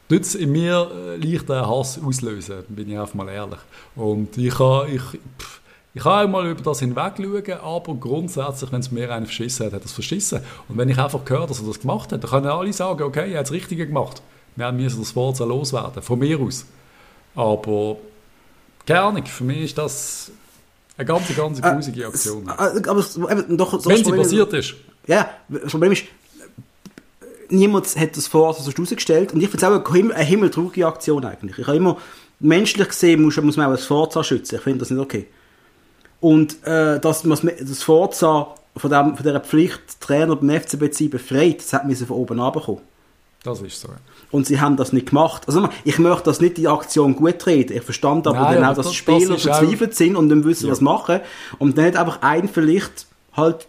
tut 0.09 0.21
es 0.21 0.35
in 0.35 0.51
mir 0.51 0.91
äh, 0.93 1.15
leicht 1.15 1.49
einen 1.49 1.65
Hass 1.65 1.97
auslösen, 2.03 2.63
bin 2.67 2.89
ich 2.89 2.99
einfach 2.99 3.13
mal 3.13 3.29
ehrlich. 3.29 3.59
Und 3.95 4.37
ich 4.37 4.53
kann, 4.53 4.93
ich, 4.93 5.01
pff, 5.01 5.61
ich 5.93 6.03
kann 6.03 6.27
auch 6.27 6.29
mal 6.29 6.49
über 6.49 6.61
das 6.61 6.81
hinweg 6.81 7.13
schauen, 7.15 7.59
aber 7.61 7.95
grundsätzlich, 7.95 8.69
wenn 8.69 8.81
es 8.81 8.91
mir 8.91 9.13
einen 9.13 9.27
verschissen 9.27 9.67
hat, 9.67 9.73
hat 9.73 9.81
er 9.81 9.85
es 9.85 9.93
verschissen. 9.93 10.41
Und 10.67 10.77
wenn 10.77 10.89
ich 10.89 10.97
einfach 10.97 11.21
höre, 11.25 11.47
dass 11.47 11.61
er 11.61 11.67
das 11.67 11.79
gemacht 11.79 12.11
hat, 12.11 12.21
dann 12.21 12.29
können 12.29 12.47
alle 12.47 12.73
sagen, 12.73 13.01
okay, 13.01 13.31
er 13.31 13.39
hat 13.39 13.45
das 13.45 13.53
Richtige 13.53 13.87
gemacht. 13.87 14.21
Wir 14.57 14.73
müssen 14.73 14.99
das 14.99 15.11
Forza 15.11 15.45
loswerden, 15.45 16.03
von 16.03 16.19
mir 16.19 16.37
aus. 16.37 16.65
Aber, 17.33 17.97
keine 18.85 19.01
Ahnung, 19.01 19.25
für 19.25 19.43
mich 19.43 19.61
ist 19.63 19.77
das 19.77 20.31
eine 20.97 21.05
ganz, 21.05 21.23
ganz 21.35 21.61
grusige 21.61 22.07
Aktion. 22.07 22.47
Äh, 22.47 22.51
aber 22.87 22.99
es- 22.99 23.17
eben, 23.17 23.57
doch, 23.57 23.71
so 23.79 23.89
wenn 23.89 23.97
sie 23.97 24.11
passiert 24.23 24.53
ist. 24.53 24.73
Ja, 25.07 25.29
das 25.49 25.71
Problem 25.71 25.91
ist, 25.91 26.05
niemand 27.49 27.95
hat 27.95 28.17
das 28.17 28.27
vorher 28.27 28.61
so 28.61 28.71
rausgestellt. 28.71 29.33
Und 29.33 29.41
ich 29.41 29.49
finde 29.49 29.65
es 29.65 29.71
auch 29.71 29.85
eine, 29.89 29.97
Him- 29.97 30.11
eine 30.11 30.23
himmeltraurige 30.23 30.87
Aktion 30.87 31.25
eigentlich. 31.25 31.57
Ich 31.59 31.67
habe 31.67 31.77
immer, 31.77 31.97
menschlich 32.39 32.87
gesehen, 32.87 33.21
muss, 33.21 33.37
muss 33.37 33.57
man 33.57 33.67
auch 33.67 33.71
das 33.71 33.85
Forza 33.85 34.23
schützen. 34.23 34.55
Ich 34.55 34.61
finde 34.61 34.79
das 34.79 34.89
nicht 34.89 34.99
okay. 34.99 35.27
Und 36.19 36.63
äh, 36.65 36.99
dass 36.99 37.23
man 37.23 37.37
das 37.59 37.83
Forza 37.83 38.55
von, 38.75 38.89
dem, 38.91 39.15
von 39.15 39.23
dieser 39.23 39.39
Pflicht, 39.41 40.01
Trainer 40.01 40.35
beim 40.35 40.49
FCB 40.49 40.91
zu 40.91 41.03
sein, 41.03 41.09
befreit, 41.09 41.59
das 41.59 41.73
hat 41.73 41.85
müssen 41.87 42.07
von 42.07 42.17
oben 42.17 42.39
runterkommen. 42.39 42.81
Das 43.45 43.61
ist 43.61 43.79
so. 43.79 43.89
Und 44.31 44.45
sie 44.47 44.59
haben 44.59 44.75
das 44.75 44.91
nicht 44.91 45.09
gemacht. 45.09 45.43
Also 45.47 45.69
ich 45.83 45.97
möchte 45.99 46.23
das 46.23 46.41
nicht 46.41 46.57
die 46.57 46.67
Aktion 46.67 47.15
gut 47.15 47.45
reden. 47.45 47.77
Ich 47.77 47.83
verstand 47.83 48.27
aber 48.27 48.39
Nein, 48.41 48.55
dann 48.55 48.63
auch, 48.65 48.69
dass 48.75 48.87
das- 48.87 48.89
die 48.89 48.95
Spieler 48.97 49.33
das 49.35 49.45
ist 49.45 49.47
auch- 49.49 49.59
verzweifelt 49.59 49.95
sind 49.95 50.15
und 50.17 50.27
nicht 50.27 50.45
wissen, 50.45 50.65
Ja. 50.65 50.71
was 50.71 50.81
machen. 50.81 51.21
Und 51.59 51.77
dann 51.77 51.85
nicht 51.85 51.97
einfach 51.97 52.21
ein 52.21 52.49
vielleicht 52.49 53.05
halt... 53.33 53.67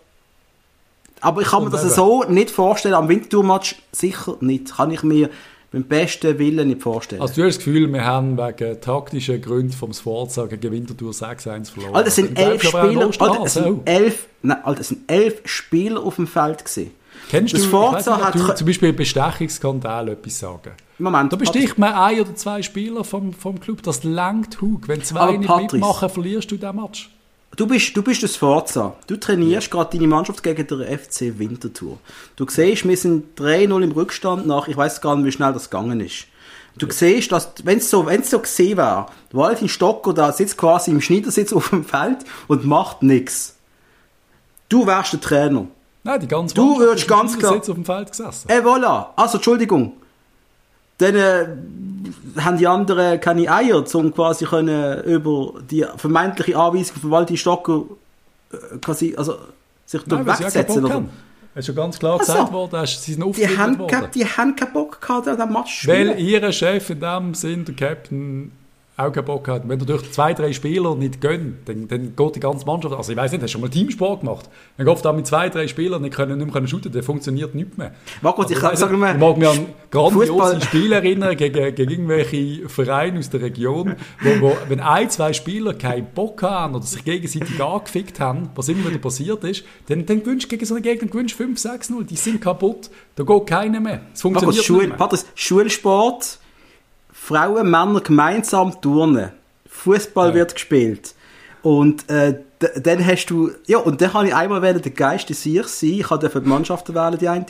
Aber 1.21 1.41
ich 1.43 1.49
kann 1.49 1.65
mir 1.65 1.71
das 1.71 1.85
eben. 1.85 1.95
so 1.95 2.25
nicht 2.25 2.51
vorstellen. 2.51 2.95
Am 2.95 3.09
Wintertour-Match 3.09 3.77
sicher 3.93 4.37
nicht. 4.41 4.75
Kann 4.77 4.91
ich 4.91 5.03
mir 5.03 5.31
beim 5.73 5.83
besten 5.85 6.39
Willen 6.39 6.69
nicht 6.69 6.83
vorstellen. 6.83 7.21
Also 7.23 7.35
du 7.35 7.43
hast 7.45 7.57
das 7.57 7.65
Gefühl, 7.65 7.93
wir 7.93 8.05
haben 8.05 8.37
wegen 8.39 8.81
taktischen 8.81 9.41
Gründen 9.43 9.73
vom 9.73 9.93
Sforza 9.93 10.47
gegen 10.47 10.71
Winterthur 10.73 11.13
6-1 11.13 11.71
verloren. 11.73 11.95
Alter, 11.95 12.09
es 12.09 12.15
sind 12.17 12.39
Dann 12.39 12.51
elf 12.53 12.63
Spieler, 12.63 13.11
Alter, 13.19 13.43
es 13.45 13.55
sind 13.55 13.81
elf, 13.89 14.27
nein, 14.43 14.63
Alter, 14.65 14.81
es 14.83 14.89
sind 14.89 15.11
elf 15.11 15.41
Spieler 15.45 16.03
auf 16.03 16.17
dem 16.17 16.27
Feld 16.27 16.65
gewesen. 16.65 16.93
Kennst 17.29 17.55
das 17.55 17.63
du, 17.63 17.69
Forza 17.69 18.17
nicht, 18.17 18.25
hat- 18.27 18.35
du 18.35 18.55
zum 18.55 18.67
Beispiel 18.67 18.93
Bestechungsskandal 18.93 20.09
etwas 20.09 20.39
sagen? 20.39 20.73
Moment, 20.99 21.33
Da 21.33 21.37
besticht 21.37 21.77
man 21.79 21.93
ein 21.93 22.21
oder 22.21 22.35
zwei 22.35 22.63
Spieler 22.63 23.05
vom, 23.05 23.33
vom 23.35 23.61
Club. 23.61 23.83
Das 23.83 24.03
langt 24.05 24.61
Hug. 24.63 24.89
Wenn 24.89 25.03
zwei 25.03 25.21
Aber 25.21 25.33
nicht 25.37 25.47
Patrice- 25.47 25.73
mitmachen, 25.77 26.09
verlierst 26.09 26.51
du 26.51 26.57
den 26.57 26.75
Match. 26.77 27.11
Du 27.57 27.67
bist, 27.67 27.97
du 27.97 28.03
bist 28.03 28.23
das 28.23 28.37
Forza. 28.37 28.95
Du 29.07 29.17
trainierst 29.17 29.71
gerade 29.71 29.97
deine 29.97 30.07
Mannschaft 30.09 30.43
gegen 30.43 30.67
den 30.67 30.81
FC 30.99 31.39
Winterthur. 31.39 31.99
Du 32.37 32.47
siehst, 32.49 32.87
wir 32.87 32.97
sind 32.97 33.39
3-0 33.39 33.83
im 33.83 33.93
Rückstand 33.93 34.47
nach, 34.47 34.69
ich 34.69 34.77
weiß 34.77 35.01
gar 35.01 35.17
nicht, 35.17 35.25
wie 35.27 35.33
schnell 35.33 35.53
das 35.53 35.71
gegangen 35.71 36.01
ist. 36.01 36.27
Du 36.79 36.91
siehst, 36.91 37.33
dass, 37.33 37.53
wenn 37.65 37.79
es 37.79 37.89
so, 37.89 38.05
wenn's 38.05 38.29
so 38.31 38.39
gesehen 38.39 38.77
wäre, 38.77 39.07
Valentin 39.33 39.69
Stocker 39.71 40.13
da 40.13 40.33
sitzt 40.33 40.59
quasi 40.59 40.91
im 40.91 41.01
Schneidersitz 41.01 41.53
auf 41.55 41.71
dem 41.71 41.85
Feld 41.85 42.19
und 42.49 42.67
macht 42.67 43.03
nichts. 43.03 43.57
Du 44.69 44.87
wärst 44.87 45.13
der 45.15 45.21
Trainer. 45.21 45.67
Nein, 46.07 46.21
die 46.21 46.29
ganze 46.29 46.55
Du 46.55 46.79
würdest 46.79 47.07
ganz 47.09 47.39
klar- 47.39 47.53
Schneidersitz 47.53 47.69
auf 47.69 47.75
dem 47.77 47.85
Feld 47.85 48.11
gesessen. 48.11 48.49
Eh, 48.49 48.61
voilà. 48.61 49.07
Also, 49.17 49.37
Entschuldigung. 49.39 49.93
Dann 50.99 51.15
äh, 51.15 51.47
haben 52.41 52.57
die 52.57 52.67
anderen 52.67 53.21
keine 53.21 53.51
Eier, 53.53 53.85
um 53.95 54.15
quasi 54.15 54.47
können 54.47 55.03
über 55.05 55.53
die 55.71 55.85
vermeintliche 55.97 56.57
Anweisung 56.59 56.97
von 56.97 57.11
Valentin 57.11 57.37
Stocker 57.37 57.83
äh, 58.53 58.79
quasi, 58.79 59.15
also, 59.17 59.35
sich 59.85 60.07
Nein, 60.07 60.27
ja 60.27 60.39
wegsetzen. 60.39 60.83
Bock 60.83 60.91
Oder? 60.91 61.05
Es 61.55 61.61
ist 61.61 61.67
schon 61.67 61.75
ganz 61.77 61.99
klar 61.99 62.19
Ach 62.21 62.25
so. 62.25 62.33
gesagt 62.33 62.53
worden, 62.53 62.81
es- 62.83 63.03
sie 63.03 63.13
sind 63.15 63.23
haben, 63.59 63.79
worden. 63.79 64.09
die 64.15 64.25
haben 64.27 64.57
keinen 64.57 64.73
Bock 64.73 65.01
gehabt, 65.01 65.29
an 65.29 65.37
diesem 65.37 65.53
Match 65.53 65.87
Weil 65.89 66.19
ihr 66.19 66.53
Chef 66.53 66.89
in 66.91 67.01
dem 67.01 67.35
Sinn, 67.35 67.65
der 67.65 67.75
Captain, 67.75 68.53
auch 68.97 69.13
keinen 69.13 69.27
Bock 69.27 69.47
hat. 69.49 69.69
Wenn 69.69 69.79
du 69.79 69.85
durch 69.85 70.11
zwei, 70.11 70.33
drei 70.33 70.53
Spieler 70.53 70.95
nicht 70.95 71.21
gönnt, 71.21 71.69
dann, 71.69 71.87
dann 71.87 72.17
geht 72.17 72.37
die 72.37 72.41
ganze 72.41 72.65
Mannschaft. 72.65 72.95
Also 72.95 73.13
ich 73.13 73.19
weiß 73.19 73.31
nicht, 73.33 73.43
hast 73.43 73.51
du 73.51 73.53
schon 73.53 73.61
mal 73.61 73.69
Teamsport 73.69 74.21
gemacht? 74.21 74.49
Wenn 74.77 74.87
du 74.87 74.95
da 74.95 75.13
mit 75.13 75.27
zwei, 75.27 75.51
drei 75.51 75.69
Spielern 75.69 76.01
nicht, 76.01 76.15
können, 76.15 76.39
nicht 76.39 76.47
mehr 76.47 76.53
können 76.53 76.67
shooten, 76.67 76.91
dann 76.93 77.03
funktioniert 77.03 77.55
nichts 77.55 77.77
mehr. 77.77 77.93
Kurz, 78.23 78.51
ich 78.51 78.63
Also, 78.63 78.87
sage 78.87 78.97
mal, 78.97 79.15
ich 79.15 79.21
mag 79.21 79.37
mich 79.37 79.49
an 79.49 79.67
grandiose 79.91 80.61
Spiele 80.63 80.95
erinnern 80.97 81.37
gegen, 81.37 81.75
gegen 81.75 81.91
irgendwelche 81.91 82.69
Vereine 82.69 83.19
aus 83.19 83.29
der 83.29 83.43
Region, 83.43 83.97
wo, 84.23 84.41
wo 84.41 84.57
wenn 84.69 84.81
ein, 84.81 85.11
zwei 85.11 85.33
Spieler 85.35 85.75
keinen 85.75 86.07
Bock 86.15 86.43
haben 86.43 86.75
oder 86.75 86.85
sich 86.85 87.05
gegenseitig 87.05 87.63
angefickt 87.63 88.19
haben, 88.19 88.51
was 88.55 88.69
immer 88.69 88.89
wieder 88.89 88.99
passiert 88.99 89.45
ist, 89.45 89.65
dann, 89.89 90.07
dann 90.07 90.23
gewünscht 90.23 90.49
gegen 90.49 90.65
so 90.65 90.75
einen 90.75 90.83
Gegner 90.83 91.09
gewünscht 91.09 91.37
5, 91.37 91.59
6, 91.59 91.91
0, 91.91 92.05
die 92.05 92.17
sind 92.17 92.41
kaputt, 92.41 92.91
da 93.17 93.25
geht 93.25 93.47
keiner 93.47 93.81
mehr. 93.81 94.01
Es 94.15 94.23
funktioniert 94.23 94.65
Schul, 94.65 94.79
nicht 94.79 94.89
mehr. 94.89 94.97
Patrice, 94.97 95.27
Schulsport, 95.35 96.39
Frauen, 97.27 97.69
Männer 97.69 98.01
gemeinsam 98.01 98.81
turnen, 98.81 99.31
Fußball 99.69 100.29
Ja. 100.29 100.35
wird 100.35 100.55
gespielt. 100.55 101.15
Und 101.63 102.09
äh, 102.09 102.39
dann 102.81 103.05
hast 103.05 103.27
du, 103.27 103.51
ja, 103.67 103.79
und 103.79 104.01
dann 104.01 104.15
habe 104.15 104.29
ich 104.29 104.35
einmal 104.35 104.63
wählen, 104.63 104.81
der 104.81 104.93
Geist 104.93 105.29
des 105.29 105.43
sich 105.43 105.67
sein. 105.67 105.91
Ich 105.91 106.09
habe 106.09 106.29
die 106.29 106.49
Mannschaften 106.49 106.95
wählen, 106.95 107.19
die 107.19 107.29
eine. 107.29 107.45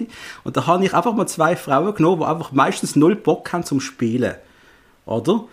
Und 0.44 0.56
da 0.56 0.66
habe 0.66 0.82
ich 0.82 0.94
einfach 0.94 1.12
mal 1.12 1.26
zwei 1.26 1.56
Frauen 1.56 1.94
genommen, 1.94 2.20
die 2.20 2.26
einfach 2.26 2.52
meistens 2.52 2.96
null 2.96 3.16
Bock 3.16 3.52
haben 3.52 3.64
zum 3.64 3.80
Spielen. 3.80 4.34
Oder? 5.04 5.44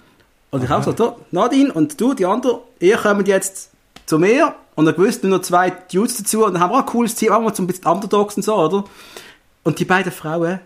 Und 0.51 0.63
ich 0.63 0.69
habe 0.69 0.89
gesagt, 0.89 1.17
Nadine 1.31 1.73
und 1.73 1.99
du, 1.99 2.13
die 2.13 2.25
andere, 2.25 2.61
ihr 2.79 2.95
kommt 2.95 3.27
jetzt 3.27 3.71
zu 4.05 4.17
mir. 4.17 4.55
Und 4.75 4.85
dann 4.85 4.95
gewusst 4.95 5.23
nur 5.23 5.37
noch 5.37 5.43
zwei 5.43 5.69
Dudes 5.91 6.15
dazu. 6.17 6.45
Und 6.45 6.53
dann 6.53 6.61
haben 6.61 6.71
wir 6.71 6.75
auch 6.75 6.79
ein 6.79 6.85
cooles 6.85 7.13
Team, 7.15 7.33
auch 7.33 7.41
mal 7.41 7.53
so 7.53 7.61
ein 7.61 7.67
bisschen 7.67 7.85
Underdogs 7.87 8.37
und 8.37 8.43
so, 8.43 8.55
oder? 8.55 8.85
Und 9.63 9.79
die 9.79 9.85
beiden 9.85 10.13
Frauen 10.13 10.61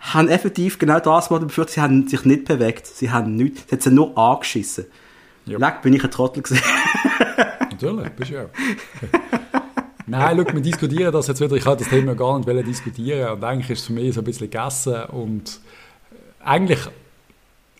haben 0.00 0.28
effektiv 0.28 0.78
genau 0.78 0.98
das 0.98 1.28
gemacht, 1.28 1.46
befürchtet, 1.46 1.74
sie 1.74 1.80
haben 1.80 2.08
sich 2.08 2.24
nicht 2.24 2.46
bewegt. 2.46 2.86
Sie 2.86 3.10
haben 3.10 3.36
nichts, 3.36 3.64
sie 3.68 3.76
haben 3.76 3.80
sie 3.80 3.90
nur 3.90 4.16
angeschissen. 4.16 4.86
Ja. 5.46 5.58
Leck, 5.58 5.82
bin 5.82 5.92
ich 5.92 6.02
ein 6.02 6.10
Trottel 6.10 6.42
gewesen. 6.42 6.62
Natürlich, 7.70 8.08
bist 8.10 8.30
du 8.30 8.34
ja. 8.34 8.46
Nein, 10.06 10.44
schau, 10.44 10.54
wir 10.54 10.60
diskutieren 10.60 11.12
das 11.12 11.28
jetzt 11.28 11.40
wieder. 11.40 11.54
Ich 11.54 11.66
wollte 11.66 11.84
das 11.84 11.90
Thema 11.90 12.14
gar 12.14 12.38
nicht 12.38 12.66
diskutieren 12.66 13.32
und 13.32 13.44
eigentlich 13.44 13.70
ist 13.70 13.80
es 13.80 13.86
für 13.86 13.92
mich 13.92 14.14
so 14.14 14.20
ein 14.22 14.24
bisschen 14.24 14.50
gegessen 14.50 15.04
und 15.04 15.60
eigentlich, 16.42 16.80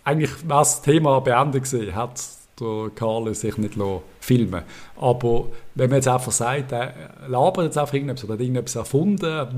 eigentlich 0.05 0.49
war 0.49 0.61
das 0.61 0.83
Thema 0.83 1.21
beendet 1.21 1.65
gewesen. 1.65 1.95
Hat 1.95 2.21
der 2.61 2.91
Karl 2.95 3.35
sich 3.35 3.57
nicht 3.57 3.75
filmen 4.21 4.63
Aber 4.97 5.47
wenn 5.75 5.91
man 5.91 5.97
jetzt 5.97 6.09
einfach 6.09 6.33
sagt, 6.33 6.73
er 6.73 6.95
labert 7.27 7.65
jetzt 7.65 7.79
einfach 7.79 7.95
irgendetwas 7.95 8.25
oder 8.25 8.35
hat 8.35 8.41
irgendetwas 8.41 8.77
erfunden, 8.77 9.49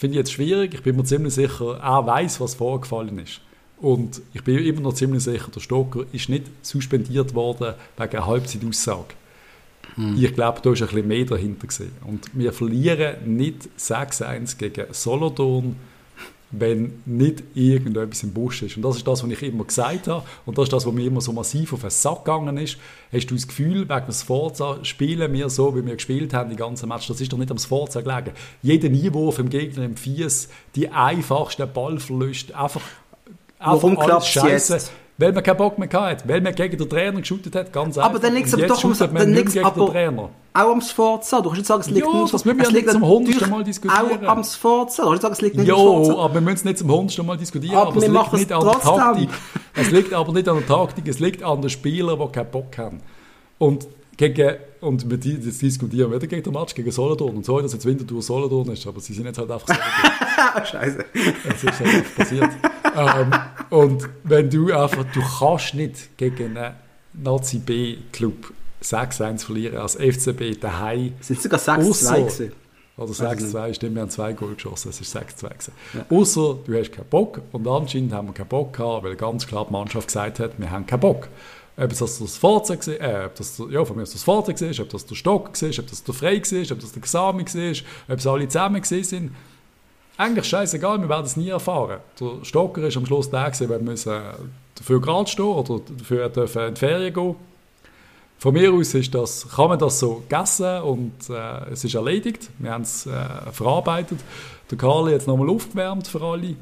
finde 0.00 0.14
ich 0.14 0.18
jetzt 0.20 0.32
schwierig. 0.32 0.72
Ich 0.72 0.82
bin 0.82 0.96
mir 0.96 1.04
ziemlich 1.04 1.34
sicher, 1.34 1.78
er 1.78 2.06
weiß, 2.06 2.40
was 2.40 2.54
vorgefallen 2.54 3.18
ist. 3.18 3.42
Und 3.76 4.22
ich 4.32 4.42
bin 4.42 4.56
immer 4.58 4.80
noch 4.80 4.94
ziemlich 4.94 5.22
sicher, 5.22 5.50
der 5.54 5.60
Stocker 5.60 6.04
ist 6.10 6.30
nicht 6.30 6.46
suspendiert 6.62 7.34
worden 7.34 7.74
wegen 7.98 8.16
einer 8.16 8.26
Halbzeitaussage. 8.26 9.14
Hm. 9.96 10.16
Ich 10.18 10.34
glaube, 10.34 10.60
da 10.62 10.72
ist 10.72 10.80
ein 10.80 10.88
bisschen 10.88 11.06
mehr 11.06 11.26
dahinter 11.26 11.66
gesehen. 11.66 11.92
Und 12.06 12.30
wir 12.32 12.54
verlieren 12.54 13.36
nicht 13.36 13.68
6-1 13.78 14.56
gegen 14.56 14.86
Solothurn 14.90 15.76
wenn 16.50 17.02
nicht 17.06 17.44
irgendetwas 17.54 18.22
im 18.24 18.32
Busch 18.32 18.62
ist. 18.62 18.76
Und 18.76 18.82
das 18.82 18.96
ist 18.96 19.06
das, 19.06 19.22
was 19.22 19.30
ich 19.30 19.42
immer 19.42 19.64
gesagt 19.64 20.08
habe. 20.08 20.24
Und 20.46 20.58
das 20.58 20.64
ist 20.64 20.72
das, 20.72 20.86
was 20.86 20.92
mir 20.92 21.06
immer 21.06 21.20
so 21.20 21.32
massiv 21.32 21.72
auf 21.72 21.82
den 21.82 21.90
Sack 21.90 22.24
gegangen 22.24 22.56
ist. 22.56 22.76
Hast 23.12 23.30
du 23.30 23.34
das 23.34 23.46
Gefühl, 23.46 23.88
wegen 23.88 24.06
des 24.06 24.22
Forza 24.22 24.78
spielen 24.82 25.32
wir 25.32 25.48
so, 25.48 25.74
wie 25.76 25.86
wir 25.86 25.94
gespielt 25.94 26.34
haben, 26.34 26.50
die 26.50 26.56
ganze 26.56 26.86
Match? 26.86 27.06
Das 27.06 27.20
ist 27.20 27.32
doch 27.32 27.38
nicht 27.38 27.50
am 27.50 27.58
Forza 27.58 28.00
gelegen. 28.00 28.32
Jeder 28.62 28.88
Niewurf 28.88 29.38
im 29.38 29.48
Gegner 29.48 29.84
im 29.84 29.96
Fies, 29.96 30.48
die 30.74 30.88
einfachsten 30.88 31.72
Ballverluste, 31.72 32.56
einfach, 32.58 32.82
einfach 33.58 33.82
Warum 33.82 33.98
klappt 33.98 34.36
es 34.36 34.68
jetzt? 34.68 34.92
Weil 35.20 35.32
man 35.34 35.42
keinen 35.42 35.58
Bock 35.58 35.78
mehr 35.78 35.88
hatte, 35.92 36.26
weil 36.26 36.40
man 36.40 36.54
gegen 36.54 36.78
den 36.78 36.88
Trainer 36.88 37.20
geschaut 37.20 37.54
hat, 37.54 37.70
ganz 37.70 37.98
einfach. 37.98 38.08
Aber 38.08 38.18
dann 38.18 38.32
liegt 38.32 38.46
es 38.46 38.52
doch 38.52 38.84
ums, 38.84 38.98
dann 39.00 39.34
liegt's 39.34 39.54
aber 39.58 39.92
Trainer. 39.92 40.30
auch 40.54 40.70
am 40.70 40.80
Sforza. 40.80 41.42
Du 41.42 41.50
kannst 41.50 41.58
nicht 41.58 41.66
sagen, 41.66 41.80
es 41.82 41.90
liegt 41.90 42.06
ja, 42.06 42.12
nur 42.12 42.22
das 42.26 42.42
müssen 42.42 42.58
wir 42.58 42.66
es 42.66 42.72
liegt 42.72 42.90
zum 42.90 43.06
hundertsten 43.06 43.50
Mal 43.50 43.62
diskutieren. 43.62 44.26
Auch 44.26 44.28
am 44.28 44.42
Sforza. 44.42 45.02
Du 45.02 45.10
kannst 45.10 45.12
nicht 45.12 45.22
sagen, 45.22 45.32
es 45.34 45.40
liegt 45.42 45.56
nicht 45.56 45.68
ja, 45.68 45.74
am 45.74 45.80
Sforza. 45.80 46.12
aber 46.14 46.34
wir 46.34 46.40
müssen 46.40 46.56
es 46.56 46.64
nicht 46.64 46.78
zum 46.78 46.90
hundertsten 46.90 47.26
Mal 47.26 47.36
diskutieren. 47.36 47.76
Aber, 47.76 47.88
aber 47.88 47.96
es 47.98 48.08
liegt 48.08 48.32
nicht 48.32 48.52
an 48.52 48.64
der. 48.64 48.80
Taktik. 48.80 49.28
Es 49.74 49.90
liegt 49.90 50.14
aber 50.14 50.32
nicht 50.32 50.48
an 50.48 50.56
der 50.56 50.66
Taktik, 50.66 51.06
es 51.06 51.20
liegt 51.20 51.42
an 51.42 51.60
den 51.60 51.68
Spielern, 51.68 52.18
die 52.18 52.32
keinen 52.32 52.50
Bock 52.50 52.78
haben. 52.78 53.02
Und 53.58 53.86
gegen, 54.28 54.56
und 54.82 55.08
wir 55.10 55.16
di- 55.16 55.32
jetzt 55.36 55.62
diskutieren 55.62 56.10
wieder 56.12 56.26
gegen 56.26 56.42
den 56.42 56.52
Match 56.52 56.74
gegen 56.74 56.90
Solothurn. 56.90 57.36
Und 57.36 57.46
so, 57.46 57.58
dass 57.60 57.72
jetzt 57.72 57.86
Winterthur 57.86 58.20
Solothurn 58.22 58.68
ist, 58.72 58.86
aber 58.86 59.00
sie 59.00 59.14
sind 59.14 59.24
jetzt 59.24 59.38
halt 59.38 59.50
einfach 59.50 59.66
Solothurn. 59.66 60.66
Scheiße. 60.66 61.04
Das 61.48 61.64
ist 61.64 61.80
halt 61.80 61.94
einfach 61.94 62.14
passiert. 62.16 62.50
ähm, 62.96 63.30
und 63.70 64.08
wenn 64.24 64.50
du 64.50 64.72
einfach, 64.72 65.04
du 65.14 65.20
kannst 65.38 65.74
nicht 65.74 66.16
gegen 66.18 66.56
einen 66.56 66.74
Nazi 67.14 67.58
B-Club 67.58 68.52
6-1 68.82 69.44
verlieren 69.46 69.78
als 69.78 69.96
FCB 69.96 70.60
daheim. 70.60 71.14
Es 71.20 71.28
sind 71.28 71.40
sogar 71.42 71.58
6-2 71.60 71.88
Ausser- 71.88 72.16
gewesen. 72.18 72.52
Oder 72.96 73.08
Weiß 73.08 73.40
ich 73.40 73.46
6-2, 73.54 73.74
stimmt, 73.74 73.94
wir 73.94 74.02
haben 74.02 74.10
zwei 74.10 74.32
Goal 74.34 74.54
geschossen, 74.54 74.90
es 74.90 75.00
ist 75.00 75.16
6-2 75.16 75.48
gewesen. 75.48 75.72
Außer 76.10 76.58
du 76.66 76.74
hast 76.78 76.92
keinen 76.92 77.08
Bock 77.08 77.40
und 77.52 77.66
anscheinend 77.66 78.12
haben 78.12 78.28
wir 78.28 78.34
keinen 78.34 78.48
Bock 78.48 78.74
gehabt, 78.76 79.04
weil 79.04 79.16
ganz 79.16 79.46
klar 79.46 79.64
die 79.66 79.72
Mannschaft 79.72 80.08
gesagt 80.08 80.38
hat, 80.38 80.58
wir 80.58 80.70
haben 80.70 80.84
keinen 80.86 81.00
Bock. 81.00 81.28
Ob 81.82 81.88
das 81.88 82.18
das 82.18 82.36
Forza 82.36 82.74
war, 82.74 83.00
äh, 83.00 83.24
ob 83.24 83.34
das, 83.36 83.62
ja, 83.70 83.84
von 83.84 83.96
mir 83.96 84.02
das 84.02 84.22
Forza 84.22 84.52
war, 84.52 84.80
ob 84.80 84.88
das 84.90 85.06
der 85.06 85.14
Stock 85.14 85.62
war, 85.62 85.68
ob 85.78 85.86
das 85.88 86.04
der 86.04 86.14
Frey 86.14 86.42
war, 86.42 86.72
ob 86.72 86.80
das 86.80 86.92
der 86.92 87.02
Gesami 87.02 87.44
war, 87.44 87.82
ob 88.08 88.18
es 88.18 88.26
alle 88.26 88.48
zusammen 88.48 88.82
sind. 88.84 89.30
Eigentlich 90.18 90.44
scheißegal, 90.44 91.00
wir 91.00 91.08
werden 91.08 91.24
es 91.24 91.36
nie 91.36 91.48
erfahren. 91.48 92.00
Der 92.20 92.44
Stocker 92.44 92.82
ist 92.82 92.98
am 92.98 93.06
Schluss 93.06 93.30
der, 93.30 93.50
gewesen, 93.50 93.70
wir 93.70 93.78
müssen 93.78 94.12
dafür 94.74 95.00
gerade 95.00 95.30
stehen 95.30 95.46
oder 95.46 95.80
dafür 95.96 96.26
in 96.26 96.74
die 96.74 96.78
Ferien 96.78 97.14
gehen. 97.14 97.36
Von 98.38 98.54
mir 98.54 98.72
aus 98.72 98.92
ist 98.92 99.14
das, 99.14 99.48
kann 99.48 99.68
man 99.68 99.78
das 99.78 99.98
so 99.98 100.16
gegessen 100.16 100.82
und 100.82 101.12
äh, 101.30 101.70
es 101.72 101.84
ist 101.84 101.94
erledigt. 101.94 102.50
Wir 102.58 102.72
haben 102.72 102.82
es 102.82 103.06
äh, 103.06 103.12
verarbeitet. 103.52 104.18
Der 104.70 104.78
Karl 104.78 105.04
hat 105.04 105.12
jetzt 105.12 105.26
nochmal 105.26 105.48
aufgewärmt 105.48 106.06
für 106.06 106.22
alle. 106.22 106.56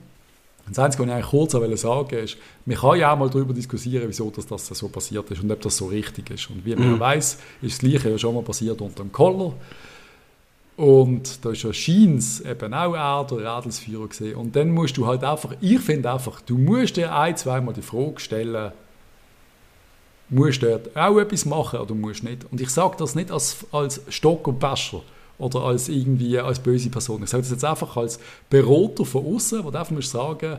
Das 0.69 0.79
Einzige, 0.79 1.03
was 1.03 1.09
ich 1.09 1.15
eigentlich 1.15 1.31
kurz 1.31 1.55
wollte 1.55 1.77
sagen 1.77 2.17
ist, 2.17 2.37
man 2.67 2.77
kann 2.77 2.99
ja 2.99 3.13
auch 3.13 3.19
mal 3.19 3.31
darüber 3.31 3.55
diskutieren, 3.55 4.05
wieso 4.09 4.31
das, 4.31 4.47
das 4.47 4.67
so 4.67 4.89
passiert 4.89 5.31
ist 5.31 5.43
und 5.43 5.51
ob 5.51 5.61
das 5.61 5.77
so 5.77 5.87
richtig 5.87 6.31
ist. 6.31 6.51
Und 6.51 6.65
wie 6.65 6.75
man 6.77 6.95
Mhm. 6.95 7.01
weiß, 7.01 7.39
ist 7.63 7.83
das 7.83 7.91
Gleiche 7.91 8.11
ja 8.11 8.19
schon 8.19 8.35
mal 8.35 8.43
passiert 8.43 8.81
unter 8.81 9.03
dem 9.03 9.13
Koller. 9.13 9.55
Und 10.77 11.45
da 11.45 11.51
ist 11.51 11.63
ja 11.65 11.73
Scheins 11.73 12.41
eben 12.41 12.73
auch 12.73 12.95
er, 12.95 13.25
der 13.25 13.57
Rädelsführer 13.57 14.07
gesehen. 14.07 14.37
Und 14.37 14.55
dann 14.55 14.71
musst 14.71 14.97
du 14.97 15.07
halt 15.07 15.25
einfach, 15.25 15.55
ich 15.61 15.81
finde 15.81 16.13
einfach, 16.13 16.41
du 16.41 16.57
musst 16.57 16.97
dir 16.97 17.13
ein, 17.15 17.37
zweimal 17.37 17.75
die 17.75 17.83
Frage 17.83 18.21
stellen, 18.21 18.71
musst 20.29 20.63
du 20.63 20.67
dort 20.67 20.97
auch 20.97 21.19
etwas 21.19 21.47
machen 21.47 21.81
oder 21.81 21.95
musst 21.95 22.23
nicht. 22.23 22.47
Und 22.53 22.61
ich 22.61 22.69
sage 22.71 22.95
das 22.99 23.15
nicht 23.15 23.33
als, 23.33 23.67
als 23.73 24.03
Stock 24.09 24.47
und 24.47 24.61
Bascher 24.61 25.03
oder 25.39 25.61
als 25.61 25.89
irgendwie 25.89 26.39
als 26.39 26.59
böse 26.59 26.91
Person. 26.91 27.23
Ich 27.23 27.31
sage 27.31 27.43
das 27.43 27.51
jetzt 27.51 27.65
einfach 27.65 27.97
als 27.97 28.19
Berater 28.51 29.05
von 29.05 29.25
außen, 29.35 29.65
wo 29.65 29.71
du 29.71 29.79
einfach 29.79 29.93
musst 29.93 30.11
sagen, 30.11 30.59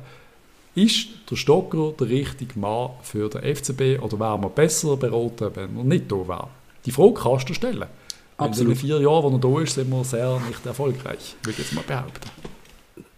ist 0.76 1.08
der 1.30 1.36
Stocker 1.36 1.94
der 2.00 2.10
richtige 2.10 2.58
Mann 2.58 2.92
für 3.02 3.30
den 3.30 3.56
FCB 3.56 4.02
oder 4.02 4.20
wäre 4.20 4.40
man 4.40 4.52
besser 4.52 4.96
beraten, 4.98 5.52
wenn 5.56 5.78
er 5.78 5.84
nicht 5.84 6.12
da 6.12 6.28
wäre? 6.28 6.48
Die 6.86 6.92
Frage 6.92 7.14
kannst 7.16 7.50
du 7.50 7.54
stellen. 7.54 7.86
Absolut. 8.38 8.70
In 8.70 8.76
den 8.76 8.80
vier 8.80 9.02
Jahren, 9.02 9.24
wo 9.24 9.50
er 9.50 9.56
da 9.56 9.62
ist, 9.62 9.74
sind 9.76 9.90
wir 9.90 10.04
sehr 10.06 10.40
nicht 10.48 10.66
erfolgreich, 10.66 11.36
würde 11.44 11.52
ich 11.52 11.58
jetzt 11.58 11.74
mal 11.74 11.84
behaupten. 11.86 12.30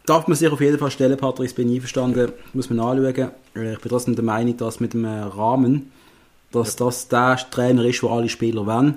Darf 0.07 0.27
man 0.27 0.35
sich 0.35 0.47
auf 0.49 0.59
jeden 0.59 0.79
Fall 0.79 0.89
stellen, 0.89 1.15
Patrick, 1.15 1.49
ich 1.51 1.55
bin 1.55 1.71
einverstanden, 1.71 2.31
muss 2.53 2.69
man 2.71 2.79
anschauen. 2.79 3.31
Äh, 3.55 3.73
Ich 3.73 3.79
bin 3.79 3.89
trotzdem 3.89 4.15
der 4.15 4.23
Meinung, 4.25 4.57
dass 4.57 4.79
mit 4.79 4.93
dem 4.93 5.05
Rahmen, 5.05 5.91
dass 6.51 6.75
das 6.75 7.07
der 7.07 7.37
Trainer 7.51 7.85
ist, 7.85 8.01
wo 8.01 8.09
alle 8.09 8.29
Spieler 8.29 8.65
wollen. 8.65 8.95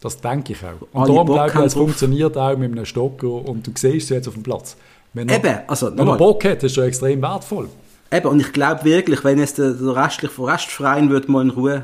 Das 0.00 0.20
denke 0.20 0.52
ich 0.52 0.58
auch. 0.62 0.66
Alle 0.68 0.78
Und 0.92 1.08
darum 1.08 1.26
Bock 1.26 1.36
glaube 1.36 1.60
ich, 1.60 1.66
es 1.66 1.74
funktioniert 1.74 2.36
auch 2.36 2.56
mit 2.56 2.70
einem 2.72 2.84
Stocker 2.84 3.28
und 3.28 3.66
du 3.66 3.70
siehst 3.74 4.04
es 4.04 4.08
jetzt 4.10 4.28
auf 4.28 4.34
dem 4.34 4.42
Platz. 4.42 4.76
Wenn 5.14 5.28
er, 5.28 5.36
Eben, 5.36 5.58
also 5.66 5.96
wenn 5.96 6.06
er. 6.06 6.16
Bock 6.16 6.44
hat, 6.44 6.62
ist 6.62 6.76
er 6.76 6.84
extrem 6.84 7.22
wertvoll. 7.22 7.68
Eben, 8.12 8.28
und 8.28 8.38
ich 8.40 8.52
glaube 8.52 8.84
wirklich, 8.84 9.24
wenn 9.24 9.38
es 9.40 9.54
der, 9.54 9.72
der 9.72 9.96
restliche 9.96 10.46
Restverein 10.46 11.10
wird 11.10 11.28
mal 11.28 11.42
in 11.42 11.50
Ruhe, 11.50 11.82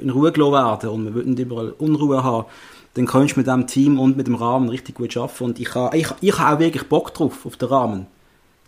in 0.00 0.10
Ruhe 0.10 0.30
gelassen 0.30 0.52
werden 0.52 0.90
und 0.90 1.04
wir 1.06 1.14
würden 1.14 1.36
überall 1.36 1.70
Unruhe 1.78 2.22
haben, 2.22 2.46
dann 2.94 3.06
kannst 3.06 3.36
du 3.36 3.40
mit 3.40 3.46
dem 3.46 3.66
Team 3.66 3.98
und 3.98 4.16
mit 4.16 4.26
dem 4.26 4.34
Rahmen 4.34 4.68
richtig 4.68 4.96
gut 4.96 5.16
arbeiten. 5.16 5.44
Und 5.44 5.58
ich 5.60 5.74
habe 5.74 5.96
ich, 5.96 6.06
ich 6.20 6.38
habe 6.38 6.56
auch 6.56 6.60
wirklich 6.60 6.82
Bock 6.88 7.12
drauf, 7.14 7.44
auf 7.44 7.56
den 7.56 7.68
Rahmen. 7.68 8.06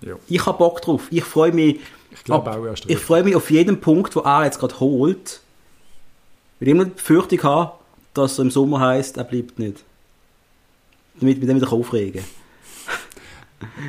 Ja. 0.00 0.14
Ich 0.28 0.44
habe 0.46 0.56
Bock 0.58 0.80
drauf. 0.82 1.08
Ich 1.10 1.24
freue 1.24 1.52
mich, 1.52 1.78
Ich 2.24 2.32
ab- 2.32 2.48
auch 2.48 2.74
ich 2.86 2.98
freue 2.98 3.22
mich 3.22 3.36
auf 3.36 3.50
jeden 3.50 3.80
Punkt, 3.80 4.16
wo 4.16 4.20
er 4.20 4.44
jetzt 4.44 4.58
gerade 4.58 4.80
holt. 4.80 5.40
Weil 6.58 6.68
ich 6.68 6.74
immer 6.74 6.84
die 6.86 6.90
Befürchtung 6.90 7.42
habe, 7.42 7.72
dass 8.14 8.38
er 8.38 8.44
im 8.44 8.50
Sommer 8.50 8.80
heisst, 8.80 9.16
er 9.16 9.24
bleibt 9.24 9.58
nicht. 9.58 9.84
Damit 11.20 11.38
mich 11.38 11.46
dann 11.46 11.56
wieder 11.56 11.72
aufregen 11.72 12.24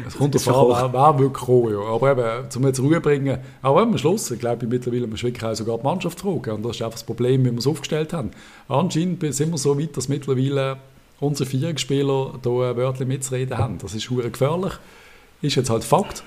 Es 0.07 0.17
kommt 0.17 0.35
darauf 0.47 0.75
an, 0.75 0.93
wer, 0.93 0.99
wer 0.99 1.19
wirklich 1.19 1.45
kommen, 1.45 1.73
ja. 1.73 1.79
Aber 1.79 2.11
eben, 2.11 2.49
zum 2.49 2.65
jetzt 2.65 2.79
Ruhe 2.79 2.99
bringen, 2.99 3.39
aber 3.61 3.81
am 3.81 3.97
Schluss, 3.97 4.29
ich 4.31 4.39
glaube 4.39 4.67
mittlerweile 4.67 5.07
muss 5.07 5.23
wirklich 5.23 5.43
auch 5.43 5.55
sogar 5.55 5.77
die 5.77 5.83
Mannschaft 5.83 6.19
fragen. 6.19 6.51
Und 6.51 6.63
das 6.63 6.75
ist 6.75 6.81
einfach 6.81 6.97
das 6.97 7.03
Problem, 7.03 7.45
wie 7.45 7.51
wir 7.51 7.59
es 7.59 7.67
aufgestellt 7.67 8.13
haben. 8.13 8.31
Anscheinend 8.67 9.33
sind 9.33 9.51
wir 9.51 9.57
so 9.57 9.79
weit, 9.79 9.95
dass 9.95 10.09
mittlerweile 10.09 10.77
unsere 11.19 11.49
Vierungsspieler 11.49 12.39
hier 12.43 12.51
ein 12.51 12.77
Wörtchen 12.77 13.07
mitzureden 13.07 13.57
haben. 13.57 13.77
Das 13.77 13.93
ist 13.93 14.09
gefährlich. 14.09 14.73
Ist 15.41 15.55
jetzt 15.55 15.69
halt 15.69 15.83
Fakt. 15.83 16.23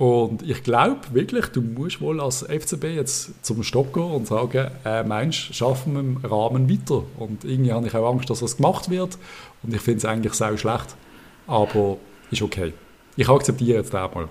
Und 0.00 0.48
ich 0.48 0.62
glaube 0.62 0.96
wirklich, 1.12 1.44
du 1.48 1.60
musst 1.60 2.00
wohl 2.00 2.22
als 2.22 2.42
FCB 2.42 2.84
jetzt 2.84 3.44
zum 3.44 3.62
Stocker 3.62 4.06
und 4.06 4.26
sagen, 4.26 4.70
äh, 4.86 5.02
meinst, 5.04 5.54
schaffen 5.54 5.92
wir 5.92 6.00
im 6.00 6.16
Rahmen 6.24 6.70
weiter. 6.70 7.02
Und 7.18 7.44
irgendwie 7.44 7.70
habe 7.70 7.86
ich 7.86 7.94
auch 7.94 8.10
Angst, 8.10 8.30
dass 8.30 8.40
das 8.40 8.56
gemacht 8.56 8.88
wird. 8.88 9.18
Und 9.62 9.74
ich 9.74 9.80
finde 9.82 9.98
es 9.98 10.04
eigentlich 10.06 10.32
sehr 10.32 10.56
schlecht. 10.56 10.96
Aber 11.46 11.98
ist 12.30 12.40
okay. 12.40 12.72
Ich 13.16 13.28
akzeptiere 13.28 13.76
jetzt 13.80 13.92
den 13.92 14.00
mal. 14.00 14.28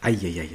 Eieieiei. 0.00 0.48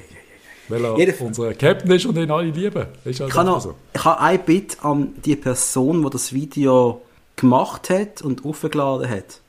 Weil 0.67 0.83
er 0.83 0.97
Jeder- 0.97 1.21
unser 1.21 1.53
Captain 1.53 1.89
ist 1.91 2.05
und 2.05 2.17
ihn 2.17 2.29
alle 2.29 2.49
lieben. 2.49 2.87
Ist 3.05 3.21
halt 3.21 3.29
Ich 3.29 3.37
habe 3.37 3.39
einfach 3.39 3.45
noch, 3.45 3.61
so. 3.61 3.75
ich 3.93 4.03
habe 4.03 4.19
ein 4.19 4.43
Bit 4.43 4.77
an 4.83 5.13
die 5.23 5.37
Person, 5.37 6.03
die 6.03 6.09
das 6.09 6.33
Video 6.33 7.03
gemacht 7.37 7.89
hat 7.89 8.21
und 8.21 8.43
aufgeladen 8.43 9.09
hat. 9.09 9.39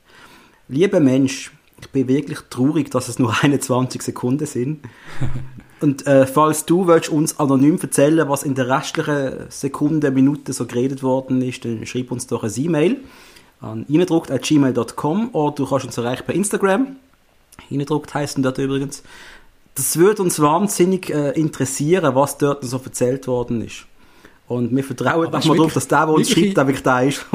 Lieber 0.69 1.01
Mensch, 1.01 1.51
ich 1.81 1.89
bin 1.91 2.09
wirklich 2.09 2.39
traurig, 2.51 2.91
dass 2.91 3.09
es 3.09 3.19
nur 3.19 3.35
21 3.43 4.03
Sekunden 4.03 4.47
sind. 4.47 4.81
Und 5.81 6.07
äh, 6.07 6.27
falls 6.27 6.65
du 6.65 6.87
willst 6.89 7.09
uns 7.09 7.39
anonym 7.39 7.79
erzählen, 7.81 8.29
was 8.29 8.43
in 8.43 8.55
der 8.55 8.69
restlichen 8.69 9.47
Sekunden, 9.49 10.13
Minuten 10.13 10.53
so 10.53 10.67
geredet 10.67 11.03
worden 11.03 11.41
ist, 11.41 11.65
dann 11.65 11.87
schreib 11.87 12.11
uns 12.11 12.27
doch 12.27 12.43
ein 12.43 12.53
E-Mail 12.57 12.97
an 13.61 13.87
gmail.com 13.89 15.31
oder 15.33 15.55
du 15.55 15.67
kannst 15.67 15.87
uns 15.87 15.99
erreichen 15.99 16.25
per 16.25 16.35
Instagram. 16.35 16.97
Hineindruckt 17.69 18.15
heißt 18.15 18.39
dort 18.41 18.59
übrigens. 18.59 19.03
Das 19.75 19.97
würde 19.97 20.23
uns 20.23 20.41
wahnsinnig 20.41 21.11
äh, 21.11 21.31
interessieren, 21.31 22.15
was 22.15 22.39
dort 22.39 22.65
so 22.65 22.81
erzählt 22.85 23.27
worden 23.29 23.63
ist. 23.63 23.87
Und 24.49 24.75
wir 24.75 24.83
vertrauen 24.83 25.27
einfach 25.27 25.45
mal 25.45 25.57
darauf, 25.57 25.75
dass 25.75 25.87
der, 25.87 26.07
der 26.07 26.15
uns 26.15 26.31
schreibt, 26.33 26.57
der 26.57 26.67
wirklich 26.67 26.83
der 26.83 27.03
ist. 27.03 27.27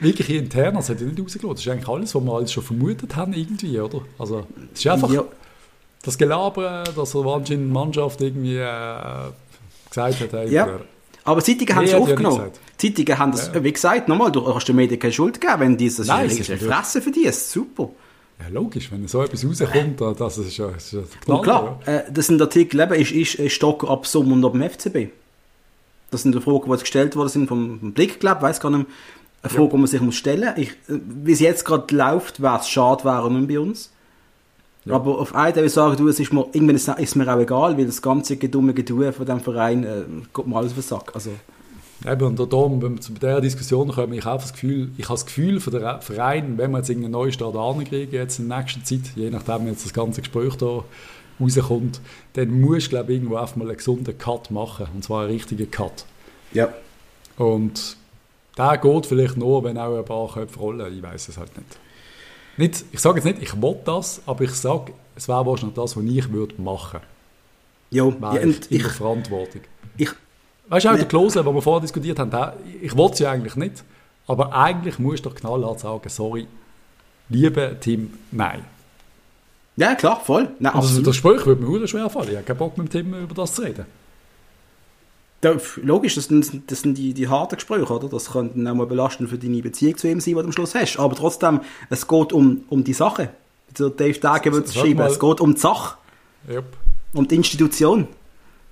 Wirklich 0.00 0.30
intern, 0.30 0.74
das 0.74 0.88
hat 0.88 1.00
ja 1.00 1.06
nicht 1.06 1.20
rausgelassen. 1.20 1.50
Das 1.54 1.60
ist 1.60 1.68
eigentlich 1.68 1.88
alles, 1.88 2.14
was 2.14 2.22
wir 2.24 2.32
alles 2.32 2.52
schon 2.52 2.62
vermutet 2.64 3.16
haben, 3.16 3.32
irgendwie, 3.32 3.78
oder? 3.80 4.00
Also, 4.18 4.46
es 4.74 4.80
ist 4.80 4.86
einfach 4.88 5.10
ja, 5.12 5.24
das 6.02 6.18
Gelabere, 6.18 6.84
dass 6.94 7.14
er 7.14 7.26
anscheinend 7.26 7.68
die 7.68 7.72
Mannschaft 7.72 8.20
irgendwie 8.20 8.56
äh, 8.56 9.30
gesagt 9.90 10.20
hat, 10.20 10.32
hey, 10.32 10.50
Ja. 10.52 10.80
aber 11.24 11.42
Zeitungen 11.42 11.74
haben 11.76 11.84
es 11.84 11.92
ja 11.92 11.98
aufgenommen. 11.98 12.36
gesagt. 12.38 12.60
Zeitungen 12.76 13.18
haben 13.18 13.32
das, 13.32 13.50
Ja. 13.54 13.64
wie 13.64 13.72
gesagt, 13.72 14.08
nochmal, 14.08 14.30
du 14.32 14.54
hast 14.54 14.66
den 14.68 14.76
Medien 14.76 14.98
keine 15.00 15.12
Schuld 15.12 15.40
gegeben, 15.40 15.60
wenn 15.60 15.76
dieses 15.76 16.06
Nein, 16.06 16.26
ist 16.26 16.32
es 16.34 16.40
ist 16.40 16.50
eine 16.50 16.56
natürlich- 16.58 16.74
Fresse 16.76 17.02
für 17.02 17.10
die, 17.10 17.24
ist 17.24 17.50
super. 17.50 17.90
ja, 18.40 18.48
logisch, 18.52 18.90
wenn 18.92 19.06
so 19.08 19.22
etwas 19.22 19.44
rauskommt, 19.44 20.00
äh, 20.00 20.14
das 20.16 20.38
ist 20.38 20.56
ja, 20.56 20.68
das 20.68 20.92
ist 20.92 20.92
ja 21.26 21.34
Und 21.34 21.42
klar, 21.42 21.80
äh, 21.86 22.02
das 22.12 22.26
sind 22.28 22.40
Artikel, 22.40 22.80
eben, 22.80 22.94
ist, 22.94 23.10
ist, 23.12 23.34
ist 23.34 23.52
Stocker 23.52 23.88
ab 23.90 24.06
Sommer 24.06 24.34
und 24.34 24.44
ab 24.44 24.52
dem 24.52 24.62
FCB. 24.62 25.10
Das 26.10 26.22
sind 26.22 26.34
die 26.34 26.40
Fragen, 26.40 26.72
die 26.72 26.78
gestellt 26.78 27.16
worden 27.16 27.28
sind 27.28 27.48
vom, 27.48 27.80
vom 27.80 27.92
Blick, 27.92 28.18
glaube 28.20 28.36
ich, 28.38 28.42
weiß 28.44 28.60
gar 28.60 28.70
nicht 28.70 28.86
mehr. 28.86 28.96
Eine 29.42 29.50
Frage, 29.50 29.64
ja. 29.64 29.70
die 29.70 29.76
man 29.76 29.86
sich 29.86 30.00
muss 30.00 30.16
stellen 30.16 30.54
muss. 30.56 30.68
Wie 30.86 31.32
es 31.32 31.40
jetzt 31.40 31.64
gerade 31.64 31.94
läuft, 31.94 32.42
wäre 32.42 32.58
es 32.58 32.68
schade, 32.68 33.04
wäre 33.04 33.30
nicht 33.32 33.48
bei 33.48 33.60
uns. 33.60 33.90
Ja. 34.84 34.94
Aber 34.94 35.18
auf 35.18 35.34
einen 35.34 35.54
Teil 35.54 35.68
sagen, 35.68 35.96
du, 35.96 36.08
es 36.08 36.18
ist 36.18 36.32
mir, 36.32 36.46
irgendwann 36.52 36.76
ist, 36.76 36.88
ist 36.88 37.16
mir 37.16 37.32
auch 37.32 37.38
egal, 37.38 37.76
weil 37.76 37.86
das 37.86 38.00
ganze 38.00 38.36
dumme 38.36 38.74
Geduld 38.74 39.14
von 39.14 39.26
diesem 39.26 39.40
Verein 39.40 39.84
äh, 39.84 40.02
geht 40.34 40.46
mir 40.46 40.56
alles 40.56 40.72
auf 40.72 40.78
den 40.78 40.82
Sack. 40.82 41.14
Also, 41.14 41.30
Eben, 42.06 42.26
und 42.26 42.38
darum, 42.38 42.80
wenn 42.80 42.94
wir 42.94 43.00
zu 43.00 43.12
dieser 43.12 43.40
Diskussion 43.40 43.88
kommen, 43.88 44.12
ich 44.12 44.24
habe 44.24 44.40
das 44.40 44.52
Gefühl, 44.52 44.92
ich 44.96 45.06
habe 45.06 45.14
das 45.14 45.26
Gefühl 45.26 45.60
von 45.60 45.72
der 45.72 46.00
Verein, 46.00 46.56
wenn 46.56 46.70
wir 46.70 46.78
jetzt 46.78 46.88
irgendeinen 46.90 47.12
neuen 47.12 47.32
Start 47.32 47.56
ankriegen, 47.56 48.12
jetzt 48.12 48.38
in 48.38 48.48
der 48.48 48.58
nächsten 48.58 48.84
Zeit, 48.84 49.16
je 49.16 49.30
nachdem, 49.30 49.64
wie 49.64 49.70
jetzt 49.70 49.84
das 49.84 49.92
ganze 49.92 50.20
Gespräch 50.20 50.54
da 50.56 50.84
rauskommt, 51.40 52.00
dann 52.34 52.60
musst 52.60 52.86
du, 52.86 52.90
glaube 52.90 53.12
ich, 53.12 53.18
irgendwo 53.18 53.36
einfach 53.36 53.56
mal 53.56 53.66
einen 53.66 53.76
gesunden 53.76 54.16
Cut 54.16 54.52
machen. 54.52 54.86
Und 54.94 55.02
zwar 55.02 55.22
einen 55.22 55.32
richtigen 55.32 55.68
Cut. 55.70 56.04
Ja. 56.52 56.68
Und 57.36 57.97
der 58.58 58.78
geht 58.78 59.06
vielleicht 59.06 59.36
nur, 59.36 59.64
wenn 59.64 59.78
auch 59.78 59.96
ein 59.96 60.04
paar 60.04 60.28
Köpfe 60.32 60.58
rollen. 60.58 60.92
Ich 60.92 61.02
weiß 61.02 61.28
es 61.28 61.38
halt 61.38 61.56
nicht. 61.56 61.78
nicht 62.56 62.84
ich 62.92 63.00
sage 63.00 63.16
jetzt 63.16 63.24
nicht, 63.24 63.42
ich 63.42 63.62
will 63.62 63.76
das, 63.84 64.20
aber 64.26 64.44
ich 64.44 64.52
sage, 64.52 64.92
es 65.14 65.28
wäre 65.28 65.46
wahrscheinlich 65.46 65.76
das, 65.76 65.96
was 65.96 66.04
ich 66.04 66.32
würde 66.32 66.60
machen 66.60 67.00
würde. 67.00 67.06
Ja, 67.90 68.34
ja, 68.34 68.40
in 68.40 68.54
der 68.70 68.90
Verantwortung. 68.90 69.62
Ich, 69.96 70.10
Weißt 70.68 70.84
du, 70.84 70.90
auch 70.90 70.96
der 70.96 71.06
Klose, 71.06 71.42
den 71.42 71.54
wir 71.54 71.62
vorher 71.62 71.80
diskutiert 71.80 72.18
haben, 72.18 72.30
der, 72.30 72.54
ich 72.82 72.94
wollte 72.96 73.14
es 73.14 73.18
ja 73.20 73.30
eigentlich 73.30 73.56
nicht, 73.56 73.84
aber 74.26 74.52
eigentlich 74.52 74.98
musst 74.98 75.24
du 75.24 75.30
doch 75.30 75.36
knallhart 75.36 75.80
sagen, 75.80 76.08
sorry, 76.08 76.46
liebe 77.30 77.76
Tim, 77.80 78.12
nein. 78.30 78.64
Ja, 79.76 79.94
klar, 79.94 80.20
voll. 80.22 80.50
Nein, 80.58 80.74
also 80.74 81.00
der 81.00 81.12
Spruch 81.12 81.46
würde 81.46 81.62
mir 81.62 81.78
sehr 81.78 81.88
schwer 81.88 82.10
fallen. 82.10 82.30
Ich 82.30 82.34
habe 82.34 82.44
keinen 82.44 82.58
Bock 82.58 82.76
mit 82.76 82.90
Tim 82.90 83.14
über 83.14 83.34
das 83.34 83.54
zu 83.54 83.62
reden. 83.62 83.86
Logisch, 85.42 86.16
das 86.16 86.24
sind, 86.24 86.70
das 86.70 86.80
sind 86.80 86.98
die, 86.98 87.14
die 87.14 87.28
harten 87.28 87.54
Gespräche, 87.54 87.92
oder? 87.92 88.08
Das 88.08 88.32
könnte 88.32 88.58
auch 88.70 88.74
mal 88.74 88.86
belastend 88.86 89.30
für 89.30 89.38
deine 89.38 89.62
Beziehung 89.62 89.96
zu 89.96 90.08
ihm 90.08 90.20
sein, 90.20 90.34
die 90.34 90.40
du 90.40 90.46
am 90.46 90.52
Schluss 90.52 90.74
hast. 90.74 90.98
Aber 90.98 91.14
trotzdem, 91.14 91.60
es 91.90 92.08
geht 92.08 92.32
um, 92.32 92.64
um 92.68 92.82
die 92.82 92.92
Sache. 92.92 93.30
Der 93.78 93.90
Dave 93.90 94.18
Dage 94.18 94.52
würde 94.52 94.66
es 94.66 94.74
schreiben, 94.74 95.00
es 95.00 95.20
geht 95.20 95.40
um 95.40 95.54
die 95.54 95.60
Sache. 95.60 95.96
Yep. 96.48 96.64
Um 97.14 97.28
die 97.28 97.36
Institution. 97.36 98.08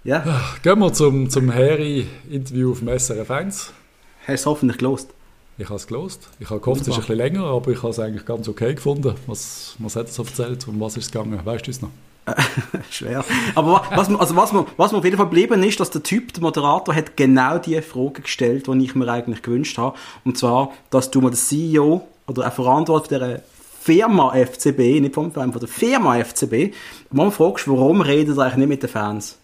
Ja. 0.03 0.25
Gehen 0.63 0.79
wir 0.79 0.93
zum, 0.93 1.31
zum 1.31 1.53
Harry-Interview 1.53 2.73
auf 2.73 2.81
dem 2.81 2.99
SRF 2.99 3.31
1. 3.31 3.73
Hast 4.21 4.29
du 4.29 4.33
es 4.33 4.47
hoffentlich 4.47 4.79
gelost? 4.79 5.11
Ich 5.59 5.67
habe 5.67 5.77
es 5.77 5.87
gelost. 5.87 6.29
Ich 6.39 6.51
habe 6.51 6.61
gehofft, 6.61 6.83
es 6.83 6.89
ist 6.89 6.95
ein 6.95 7.01
bisschen 7.01 7.17
länger, 7.17 7.45
aber 7.45 7.71
ich 7.71 7.79
habe 7.79 7.91
es 7.91 7.99
eigentlich 7.99 8.27
ganz 8.27 8.49
okay 8.49 8.75
gefunden. 8.75 9.15
Was, 9.27 9.75
was 9.79 9.97
hat 9.97 10.13
so 10.13 10.23
erzählt? 10.23 10.67
Um 10.69 10.81
was 10.81 10.97
ist 10.97 11.07
es 11.07 11.13
gegangen? 11.13 11.41
Weißt 11.43 11.67
du 11.67 11.71
es 11.71 11.81
noch? 11.81 11.91
Schwer. 12.91 13.25
Aber 13.55 13.85
was, 13.95 14.09
also 14.15 14.37
was, 14.37 14.53
man, 14.53 14.67
was 14.77 14.93
man 14.93 14.99
auf 14.99 15.05
jeden 15.05 15.17
Fall 15.17 15.27
geblieben 15.27 15.63
ist, 15.63 15.79
dass 15.79 15.91
der 15.91 16.03
Typ, 16.03 16.33
der 16.33 16.43
Moderator, 16.43 16.95
hat 16.95 17.17
genau 17.17 17.59
die 17.59 17.81
Frage 17.83 18.23
gestellt, 18.23 18.67
die 18.67 18.85
ich 18.85 18.95
mir 18.95 19.09
eigentlich 19.09 19.43
gewünscht 19.43 19.79
habe. 19.79 19.97
Und 20.25 20.37
zwar, 20.37 20.73
dass 20.91 21.11
du 21.11 21.21
mal 21.21 21.31
den 21.31 21.37
CEO 21.37 22.07
oder 22.27 22.45
ein 22.45 22.53
Verantwortlicher 22.53 23.27
dieser 23.27 23.41
Firma 23.81 24.35
FCB, 24.35 25.01
nicht 25.01 25.15
vom 25.15 25.31
Verein, 25.31 25.53
von 25.53 25.61
der 25.61 25.69
Firma 25.69 26.23
FCB, 26.23 26.75
mal 27.13 27.31
fragst, 27.31 27.69
warum 27.69 28.01
redet 28.01 28.37
er 28.37 28.45
eigentlich 28.45 28.57
nicht 28.57 28.69
mit 28.69 28.83
den 28.83 28.91
Fans? 28.91 29.39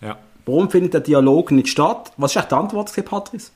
Ja. 0.00 0.16
Warum 0.46 0.70
findet 0.70 0.94
der 0.94 1.00
Dialog 1.02 1.50
nicht 1.50 1.68
statt? 1.68 2.12
Was 2.16 2.34
ist 2.34 2.50
die 2.50 2.54
Antwort, 2.54 2.90
Patrice? 3.04 3.50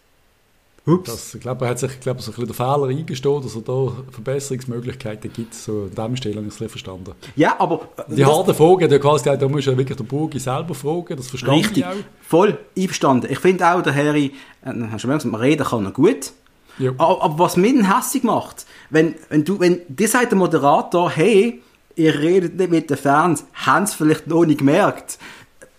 Ups. 0.85 1.11
Das, 1.11 1.35
ich 1.35 1.41
glaube, 1.41 1.65
er 1.65 1.71
hat 1.71 1.79
sich 1.79 2.01
glaub, 2.01 2.21
so 2.21 2.33
ein 2.33 2.35
bisschen 2.35 2.47
den 2.47 2.55
Fehler 2.55 2.89
eingestanden, 2.89 3.43
dass 3.43 3.55
er 3.55 3.63
da 3.63 3.93
Verbesserungsmöglichkeiten 4.11 5.33
gibt. 5.33 5.55
So 5.55 5.89
an 5.95 6.11
dem 6.11 6.17
Stelle 6.17 6.37
habe 6.37 6.47
ich 6.49 6.61
es 6.61 6.71
verstanden. 6.71 7.13
Ja, 7.37 7.55
aber... 7.61 7.83
Äh, 7.97 8.15
Die 8.17 8.25
harten 8.25 8.53
Fragen, 8.53 8.91
da, 8.91 8.99
quasi, 8.99 9.31
da 9.39 9.49
muss 9.49 9.65
ja 9.65 9.77
wirklich 9.77 9.97
der 9.97 10.05
Burgi 10.05 10.41
selber 10.41 10.75
fragen, 10.75 11.17
das 11.17 11.29
verstehe 11.29 11.53
richtig, 11.53 11.79
ich 11.79 11.85
auch. 11.85 11.95
voll 12.21 12.59
einverstanden. 12.77 13.31
Ich 13.31 13.39
finde 13.39 13.65
auch, 13.67 13.81
der 13.83 13.95
Harry, 13.95 14.33
äh, 14.65 14.73
hast 14.91 15.05
du 15.05 15.09
gesagt, 15.09 15.25
man 15.27 15.41
reden 15.41 15.65
kann 15.65 15.85
er 15.85 15.93
gut. 15.93 16.33
Ja. 16.79 16.91
Aber, 16.99 17.23
aber, 17.23 17.39
was 17.39 17.57
mich 17.57 17.75
hässlich 17.87 18.25
macht, 18.25 18.67
wenn, 18.91 19.15
wenn 19.29 19.45
du, 19.45 19.61
wenn 19.61 19.83
dir 19.89 20.09
sagt 20.09 20.33
der 20.33 20.39
Moderator, 20.39 21.11
hey, 21.11 21.63
ihr 21.95 22.19
redet 22.19 22.57
nicht 22.57 22.71
mit 22.71 22.91
den 22.91 22.97
Fans, 22.97 23.45
haben 23.53 23.87
sie 23.87 23.95
vielleicht 23.95 24.27
noch 24.27 24.45
nicht 24.45 24.59
gemerkt 24.59 25.19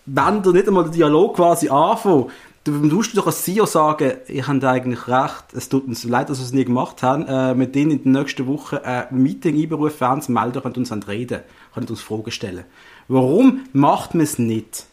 wenn 0.06 0.42
du 0.42 0.52
nicht 0.52 0.68
einmal 0.68 0.84
den 0.84 0.92
Dialog 0.92 1.36
quasi 1.36 1.68
anfangen, 1.68 2.26
du 2.64 2.72
musst 2.72 3.16
doch 3.16 3.26
als 3.26 3.42
CEO 3.42 3.66
sagen, 3.66 4.12
ich 4.26 4.46
habe 4.46 4.68
eigentlich 4.68 5.06
recht, 5.06 5.44
es 5.54 5.68
tut 5.68 5.86
uns 5.86 6.04
leid, 6.04 6.30
dass 6.30 6.38
wir 6.38 6.46
es 6.46 6.52
nie 6.52 6.64
gemacht 6.64 7.02
haben, 7.02 7.26
äh, 7.26 7.54
mit 7.54 7.74
denen 7.74 7.90
in 7.90 8.02
den 8.02 8.12
nächsten 8.12 8.46
Wochen 8.46 8.76
ein 8.76 9.06
Meeting 9.10 9.60
einberufen, 9.60 9.96
Fans 9.96 10.28
melden, 10.28 10.62
können 10.62 10.76
uns 10.76 11.08
reden, 11.08 11.40
können 11.74 11.86
uns 11.86 12.00
Fragen 12.00 12.30
stellen. 12.30 12.64
Warum 13.08 13.66
macht 13.72 14.14
man 14.14 14.24
es 14.24 14.38
nicht? 14.38 14.86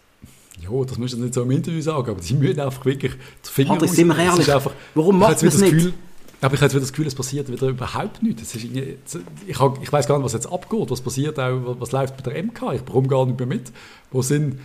Ja, 0.62 0.70
das 0.86 0.98
musst 0.98 1.14
du 1.14 1.18
nicht 1.18 1.34
so 1.34 1.42
im 1.42 1.52
Interview 1.52 1.82
sagen, 1.82 2.12
aber 2.12 2.22
die 2.22 2.34
müssen 2.36 2.60
einfach 2.60 2.86
wirklich 2.86 3.14
die 3.14 3.50
Finger 3.50 3.72
André, 3.72 3.88
sind 3.88 4.08
wir 4.10 4.18
ehrlich, 4.18 4.54
einfach, 4.54 4.74
warum 4.94 5.18
macht 5.18 5.42
man 5.42 5.48
es 5.48 5.58
nicht? 5.60 5.74
Gefühl, 5.74 5.94
aber 6.42 6.56
ich 6.56 6.60
habe 6.60 6.66
jetzt 6.66 6.74
wieder 6.74 6.82
das 6.82 6.92
Gefühl, 6.92 7.08
es 7.08 7.16
passiert 7.16 7.52
wieder 7.52 7.68
überhaupt 7.68 8.22
nichts. 8.22 8.54
Ich, 8.56 8.66
ich 8.66 9.92
weiß 9.92 10.08
gar 10.08 10.18
nicht, 10.18 10.26
was 10.26 10.34
jetzt 10.34 10.52
abgeht, 10.52 10.90
was 10.90 11.02
passiert 11.02 11.40
auch, 11.40 11.80
was 11.80 11.92
läuft 11.92 12.18
bei 12.18 12.32
der 12.32 12.44
MK, 12.44 12.74
ich 12.74 12.82
bekomme 12.82 13.08
gar 13.08 13.26
nicht 13.26 13.40
mehr 13.40 13.48
mit. 13.48 13.72
Wo 14.12 14.22
sind 14.22 14.60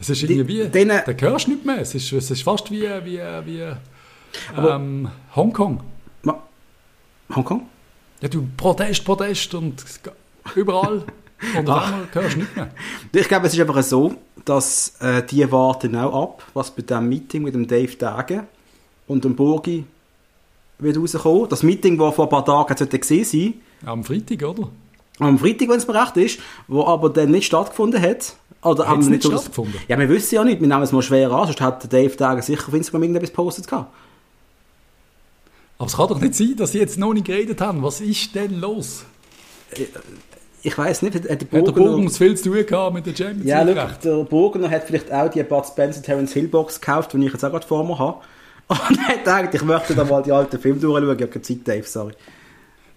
es 0.00 0.10
ist 0.10 0.22
irgendwie 0.22 0.64
wie, 0.64 0.68
denen, 0.68 1.00
da 1.04 1.12
hörst 1.12 1.46
du 1.46 1.50
nicht 1.52 1.64
mehr. 1.64 1.80
Es 1.80 1.94
ist, 1.94 2.12
es 2.12 2.30
ist 2.30 2.42
fast 2.42 2.70
wie, 2.70 2.82
wie, 2.82 3.20
wie 3.44 3.72
ähm, 4.56 5.08
Hongkong. 5.34 5.80
Hongkong? 7.34 7.68
Ja, 8.20 8.28
du 8.28 8.46
Protest, 8.56 9.04
Protest 9.04 9.54
und 9.54 9.84
überall. 10.54 11.04
und 11.56 11.68
auf 11.68 11.84
einmal 11.84 12.08
hörst 12.12 12.34
du 12.34 12.40
nicht 12.40 12.56
mehr. 12.56 12.70
Ich 13.12 13.28
glaube, 13.28 13.46
es 13.46 13.54
ist 13.54 13.60
einfach 13.60 13.82
so, 13.82 14.14
dass 14.44 14.94
äh, 15.00 15.22
die 15.24 15.50
warten 15.50 15.94
auch 15.96 16.22
ab, 16.22 16.44
was 16.54 16.70
bei 16.70 16.82
diesem 16.82 17.08
Meeting 17.08 17.42
mit 17.42 17.54
dem 17.54 17.66
Dave 17.66 17.94
Dage 17.96 18.44
und 19.06 19.24
dem 19.24 19.36
Burgi 19.36 19.84
wird 20.78 20.96
rauskommen. 20.96 21.48
Das 21.48 21.62
Meeting, 21.62 21.98
das 21.98 22.14
vor 22.14 22.26
ein 22.26 22.30
paar 22.30 22.44
Tagen 22.44 22.88
gesehen 22.88 23.24
sein 23.24 23.54
Am 23.84 24.04
Freitag, 24.04 24.42
oder? 24.42 24.70
Am 25.18 25.38
Freitag, 25.38 25.68
wenn 25.68 25.78
es 25.78 25.86
mir 25.86 26.00
recht 26.00 26.16
ist, 26.16 26.40
wo 26.66 26.84
aber 26.84 27.10
dann 27.10 27.30
nicht 27.30 27.46
stattgefunden 27.46 28.00
hat. 28.00 28.36
Oder 28.62 28.88
haben 28.88 29.08
nicht 29.08 29.24
stattgefunden? 29.24 29.74
Ja, 29.86 29.98
wir 29.98 30.08
wissen 30.08 30.34
ja 30.34 30.44
nicht. 30.44 30.60
Wir 30.60 30.68
nehmen 30.68 30.82
es 30.82 30.92
mal 30.92 31.02
schwer 31.02 31.30
an. 31.30 31.46
Sonst 31.46 31.60
hat 31.60 31.92
Dave 31.92 32.16
Dagen 32.16 32.42
sicher 32.42 32.66
auf 32.66 32.74
Instagram 32.74 33.02
irgendetwas 33.02 33.30
gepostet 33.30 33.68
gehabt. 33.68 33.92
Aber 35.78 35.86
es 35.86 35.96
kann 35.96 36.08
doch 36.08 36.20
nicht 36.20 36.34
sein, 36.34 36.56
dass 36.56 36.72
sie 36.72 36.78
jetzt 36.78 36.98
noch 36.98 37.14
nicht 37.14 37.26
geredet 37.26 37.60
haben. 37.60 37.82
Was 37.82 38.00
ist 38.00 38.34
denn 38.34 38.60
los? 38.60 39.04
Äh, 39.70 39.84
ich 40.62 40.76
weiß 40.76 41.02
nicht, 41.02 41.14
hat 41.14 41.24
der 41.24 41.36
Burgener... 41.36 41.68
Hat 41.68 41.76
der 41.76 41.82
Burgener 41.82 42.10
viel 42.10 42.36
zu 42.36 42.50
tun 42.50 42.66
gehabt 42.66 42.94
mit 42.94 43.06
der 43.06 43.14
Champions 43.14 43.46
Ja, 43.46 43.62
look, 43.62 44.00
der 44.02 44.24
Burgener 44.24 44.68
hat 44.68 44.84
vielleicht 44.84 45.12
auch 45.12 45.30
die 45.30 45.42
Bud 45.44 45.64
Spencer 45.64 46.02
Terence 46.02 46.32
Hill 46.32 46.48
Box 46.48 46.80
gekauft, 46.80 47.12
die 47.12 47.24
ich 47.24 47.32
jetzt 47.32 47.44
auch 47.44 47.50
gerade 47.50 47.66
vor 47.66 47.86
mir 47.86 47.96
habe. 47.96 48.18
Und 48.66 48.98
er 48.98 49.06
hat 49.06 49.24
gedacht, 49.24 49.54
ich 49.54 49.62
möchte 49.62 49.94
da 49.94 50.04
mal 50.04 50.22
die 50.22 50.32
alten 50.32 50.58
Filme 50.58 50.80
durchschauen. 50.80 51.04
Ich 51.04 51.22
habe 51.22 51.28
keine 51.28 51.42
Zeit, 51.42 51.58
Dave, 51.64 51.86
sorry. 51.86 52.12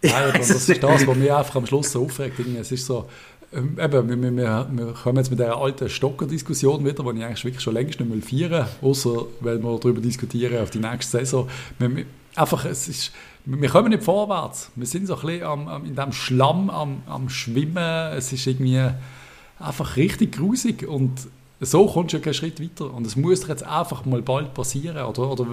Nein, 0.02 0.34
das 0.38 0.50
ist 0.50 0.84
das, 0.84 1.08
was 1.08 1.16
mich 1.16 1.32
einfach 1.32 1.56
am 1.56 1.66
Schluss 1.68 1.92
so 1.92 2.04
aufregt. 2.04 2.40
Es 2.60 2.72
ist 2.72 2.86
so, 2.86 3.06
ähm, 3.54 3.78
eben, 3.80 4.10
wir, 4.10 4.38
wir, 4.38 4.68
wir, 4.72 4.94
kommen 4.94 5.18
jetzt 5.18 5.30
mit 5.30 5.40
dieser 5.40 5.58
alten 5.58 5.90
Stocker-Diskussion 5.90 6.86
wieder, 6.86 7.04
die 7.04 7.20
ich 7.20 7.26
eigentlich 7.26 7.46
wirklich 7.46 7.62
schon 7.64 7.74
längst 7.74 8.00
nicht 8.00 8.10
mehr 8.10 8.50
feiern 8.50 8.68
außer 8.82 9.26
weil 9.42 9.62
wir 9.62 9.80
darüber 9.80 10.02
diskutieren 10.02 10.62
auf 10.62 10.70
die 10.70 10.80
nächste 10.80 11.20
Saison. 11.20 11.50
Wir, 11.78 12.06
einfach, 12.36 12.66
es 12.66 12.88
ist, 12.88 13.12
wir 13.46 13.70
kommen 13.70 13.90
nicht 13.90 14.04
vorwärts. 14.04 14.72
Wir 14.76 14.86
sind 14.86 15.08
so 15.08 15.16
ein 15.16 15.22
bisschen 15.22 15.44
am, 15.44 15.68
am, 15.68 15.86
in 15.86 15.96
diesem 15.96 16.14
Schlamm 16.14 16.70
am, 16.70 17.04
am 17.08 17.30
Schwimmen. 17.30 18.14
Es 18.14 18.32
ist 18.32 18.48
irgendwie 18.48 18.90
einfach 19.60 19.96
richtig 19.98 20.38
grusig 20.38 20.88
und 20.88 21.28
so 21.60 21.86
kommst 21.86 22.14
du 22.14 22.18
ja 22.18 22.24
keinen 22.24 22.34
Schritt 22.34 22.62
weiter. 22.62 22.92
Und 22.94 23.06
es 23.06 23.16
muss 23.16 23.48
jetzt 23.48 23.64
einfach 23.64 24.06
mal 24.06 24.22
bald 24.22 24.54
passieren. 24.54 25.04
Oder, 25.06 25.32
oder 25.32 25.46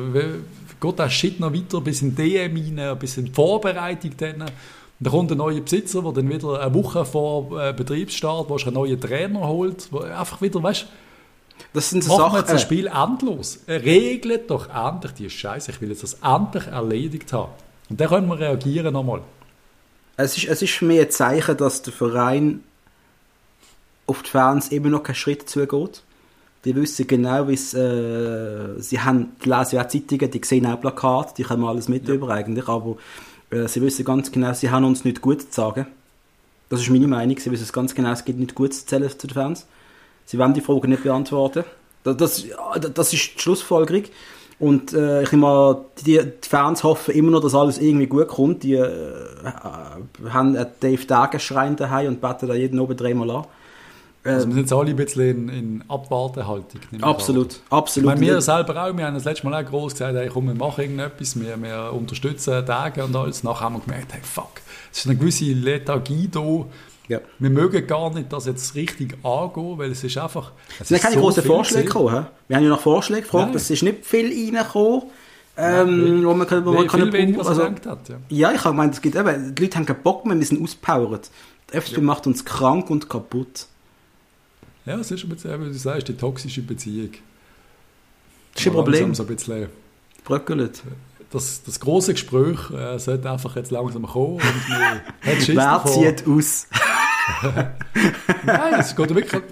geht 0.80 0.98
der 0.98 1.10
Shit 1.10 1.40
noch 1.40 1.52
weiter 1.52 1.80
bis 1.80 2.02
in 2.02 2.14
DM 2.14 2.78
rein, 2.78 2.98
bis 2.98 3.16
in 3.18 3.26
die 3.26 3.32
Vorbereitung 3.32 4.12
dann. 4.16 4.44
Dann 5.00 5.12
kommt 5.12 5.30
ein 5.30 5.38
neuer 5.38 5.60
Besitzer, 5.60 6.02
der 6.02 6.12
dann 6.12 6.28
wieder 6.28 6.60
eine 6.60 6.74
Woche 6.74 7.04
vor 7.04 7.60
äh, 7.60 7.72
Betriebsstart, 7.72 8.48
wo 8.48 8.56
einen 8.56 8.74
neuen 8.74 9.00
Trainer 9.00 9.46
holt, 9.46 9.88
wo 9.92 10.00
einfach 10.00 10.40
wieder, 10.42 10.62
weißt 10.62 10.86
das 11.72 11.90
sind 11.90 12.04
so 12.04 12.16
Machen 12.16 12.36
Sachen. 12.36 12.52
das 12.52 12.62
Spiel 12.62 12.86
endlos. 12.86 13.60
Regelt 13.68 14.50
doch 14.50 14.68
endlich 14.68 15.12
die 15.12 15.30
Scheiße. 15.30 15.72
Ich 15.72 15.80
will 15.80 15.90
jetzt 15.90 16.02
das 16.02 16.14
endlich 16.14 16.66
erledigt 16.66 17.32
haben. 17.32 17.52
Und 17.90 18.00
dann 18.00 18.08
können 18.08 18.28
wir 18.28 18.38
reagieren 18.38 18.92
nochmal. 18.92 19.22
Es 20.16 20.36
ist, 20.36 20.48
es 20.48 20.62
ist 20.62 20.72
für 20.72 20.84
mich 20.84 21.00
ein 21.00 21.10
Zeichen, 21.10 21.56
dass 21.56 21.82
der 21.82 21.92
Verein 21.92 22.64
auf 24.06 24.22
die 24.22 24.30
Fans 24.30 24.68
immer 24.68 24.88
noch 24.88 25.02
keinen 25.02 25.14
Schritt 25.14 25.48
zugeht. 25.48 26.02
Die 26.64 26.74
wissen 26.74 27.06
genau, 27.06 27.46
wie 27.46 27.54
es, 27.54 27.72
äh, 27.72 28.80
sie 28.80 29.00
haben, 29.00 29.36
die 29.44 29.48
lesen 29.48 29.76
ja 29.76 29.88
Zeitungen, 29.88 30.30
die 30.30 30.40
sehen 30.44 30.66
auch 30.66 30.80
Plakate, 30.80 31.34
die 31.36 31.44
können 31.44 31.64
alles 31.64 31.88
mit 31.88 32.08
ja. 32.08 32.14
über 32.14 32.30
eigentlich, 32.30 32.66
aber 32.66 32.92
äh, 32.92 32.96
sie 33.50 33.82
wissen 33.82 34.04
ganz 34.04 34.30
genau, 34.30 34.52
sie 34.52 34.70
haben 34.70 34.84
uns 34.84 35.04
nicht 35.04 35.20
gut 35.20 35.42
zu 35.42 35.48
sagen. 35.50 35.86
Das 36.68 36.80
ist 36.80 36.90
meine 36.90 37.06
Meinung. 37.06 37.38
Sie 37.38 37.50
wissen 37.50 37.70
ganz 37.72 37.94
genau, 37.94 38.12
es 38.12 38.24
gibt 38.24 38.38
nicht 38.38 38.54
gut 38.54 38.74
zu 38.74 38.82
erzählen 38.82 39.10
zu 39.18 39.26
den 39.26 39.34
Fans. 39.34 39.66
Sie 40.26 40.38
werden 40.38 40.54
die 40.54 40.60
Fragen 40.60 40.90
nicht 40.90 41.02
beantworten. 41.02 41.64
Das, 42.04 42.16
das, 42.16 42.44
das 42.94 43.12
ist 43.12 43.34
die 43.36 43.40
Schlussfolgerung. 43.40 44.04
Und 44.58 44.92
äh, 44.92 45.22
ich 45.22 45.32
immer, 45.32 45.84
die, 46.04 46.18
die, 46.18 46.48
Fans 46.48 46.82
hoffen 46.82 47.14
immer 47.14 47.30
noch, 47.30 47.40
dass 47.40 47.54
alles 47.54 47.78
irgendwie 47.78 48.08
gut 48.08 48.28
kommt. 48.28 48.64
Die 48.64 48.74
äh, 48.74 48.86
haben 50.28 50.56
einen 50.56 50.66
Dave 50.80 51.04
Dagenschrein 51.06 51.76
daheim 51.76 52.08
und 52.08 52.20
beten 52.20 52.48
da 52.48 52.54
jeden 52.54 52.80
oben 52.80 52.96
dreimal 52.96 53.30
an. 53.30 53.44
Also 54.24 54.46
wir 54.46 54.54
sind 54.54 54.62
jetzt 54.62 54.72
alle 54.72 54.90
ein 54.90 54.96
bisschen 54.96 55.48
in, 55.48 55.48
in 55.48 55.84
Abwartehaltung. 55.88 56.80
Absolut, 57.00 57.60
absolut. 57.70 58.06
Meine, 58.08 58.20
wir 58.20 58.40
selber 58.40 58.84
auch, 58.84 58.94
wir 58.96 59.06
haben 59.06 59.14
das 59.14 59.24
letzte 59.24 59.48
Mal 59.48 59.64
auch 59.64 59.68
groß 59.68 59.92
gesagt, 59.92 60.14
hey, 60.16 60.28
komm, 60.32 60.46
wir 60.48 60.54
machen 60.54 60.80
irgendetwas, 60.82 61.38
wir, 61.40 61.56
wir 61.62 61.92
unterstützen 61.92 62.66
Tage 62.66 63.04
und 63.04 63.14
alles. 63.16 63.42
Nachher 63.42 63.60
haben 63.66 63.76
wir 63.76 63.80
gemerkt, 63.80 64.12
hey, 64.12 64.20
fuck, 64.22 64.60
es 64.92 64.98
ist 64.98 65.06
eine 65.06 65.16
gewisse 65.16 65.44
Lethargie 65.44 66.28
da. 66.28 66.64
Ja. 67.08 67.20
Wir 67.38 67.48
mögen 67.48 67.86
gar 67.86 68.12
nicht 68.12 68.30
das 68.30 68.44
jetzt 68.44 68.74
richtig 68.74 69.16
angehen, 69.24 69.78
weil 69.78 69.92
es 69.92 70.04
ist 70.04 70.18
einfach... 70.18 70.52
Es 70.78 70.88
sind 70.88 71.00
keine 71.00 71.14
so 71.14 71.20
großen 71.20 71.42
Vorschläge 71.42 71.86
gekommen. 71.86 72.26
Wir 72.48 72.56
haben 72.58 72.64
ja 72.64 72.68
nach 72.70 72.80
Vorschlägen 72.80 73.22
gefragt, 73.22 73.54
es 73.54 73.70
ist 73.70 73.82
nicht 73.82 74.04
viel 74.04 74.26
reingekommen, 74.26 75.04
ähm, 75.56 76.24
wo 76.24 76.34
man, 76.34 76.46
kann- 76.46 76.64
wo 76.66 76.72
man 76.72 76.80
Viel, 76.82 76.88
kann 76.90 77.00
viel 77.00 77.12
weniger, 77.14 77.38
als 77.38 77.48
also, 77.48 77.64
hat, 77.64 78.08
ja. 78.10 78.16
Ja, 78.28 78.52
ich 78.52 78.58
habe 78.62 78.70
gemeint, 78.76 78.92
es 78.94 79.00
gibt 79.00 79.16
eben, 79.16 79.54
die 79.54 79.62
Leute 79.62 79.78
haben 79.78 79.86
keinen 79.86 80.02
Bock 80.02 80.26
mehr, 80.26 80.36
wir 80.38 80.44
sind 80.44 80.62
auspowert. 80.62 81.30
Der 81.72 81.80
FCB 81.80 81.98
macht 82.02 82.26
uns 82.26 82.44
krank 82.44 82.90
und 82.90 83.08
kaputt. 83.08 83.66
Ja, 84.88 84.96
es 85.00 85.10
ist 85.10 85.22
ein 85.22 85.28
bisschen, 85.28 85.60
wie 85.60 85.66
du 85.66 85.74
sagst, 85.74 86.08
die 86.08 86.14
toxische 86.16 86.62
Beziehung. 86.62 87.10
Das 88.54 88.62
ist 88.62 88.66
ein 88.68 88.72
Problem. 88.72 89.14
So 89.14 89.22
ein 89.24 89.26
bisschen, 89.26 89.68
Bröckelt. 90.24 90.82
das, 91.30 91.62
das 91.62 91.78
große 91.78 92.12
Gespräch 92.14 92.70
äh, 92.70 92.98
sollte 92.98 93.30
einfach 93.30 93.54
jetzt 93.56 93.70
langsam 93.70 94.06
kommen 94.06 94.36
und 94.36 94.42
Wer 95.22 95.38
zieht 95.38 96.26
aus? 96.26 96.66
Nein, 98.46 98.74
es 98.78 98.96
geht 98.96 99.14
wirklich. 99.14 99.42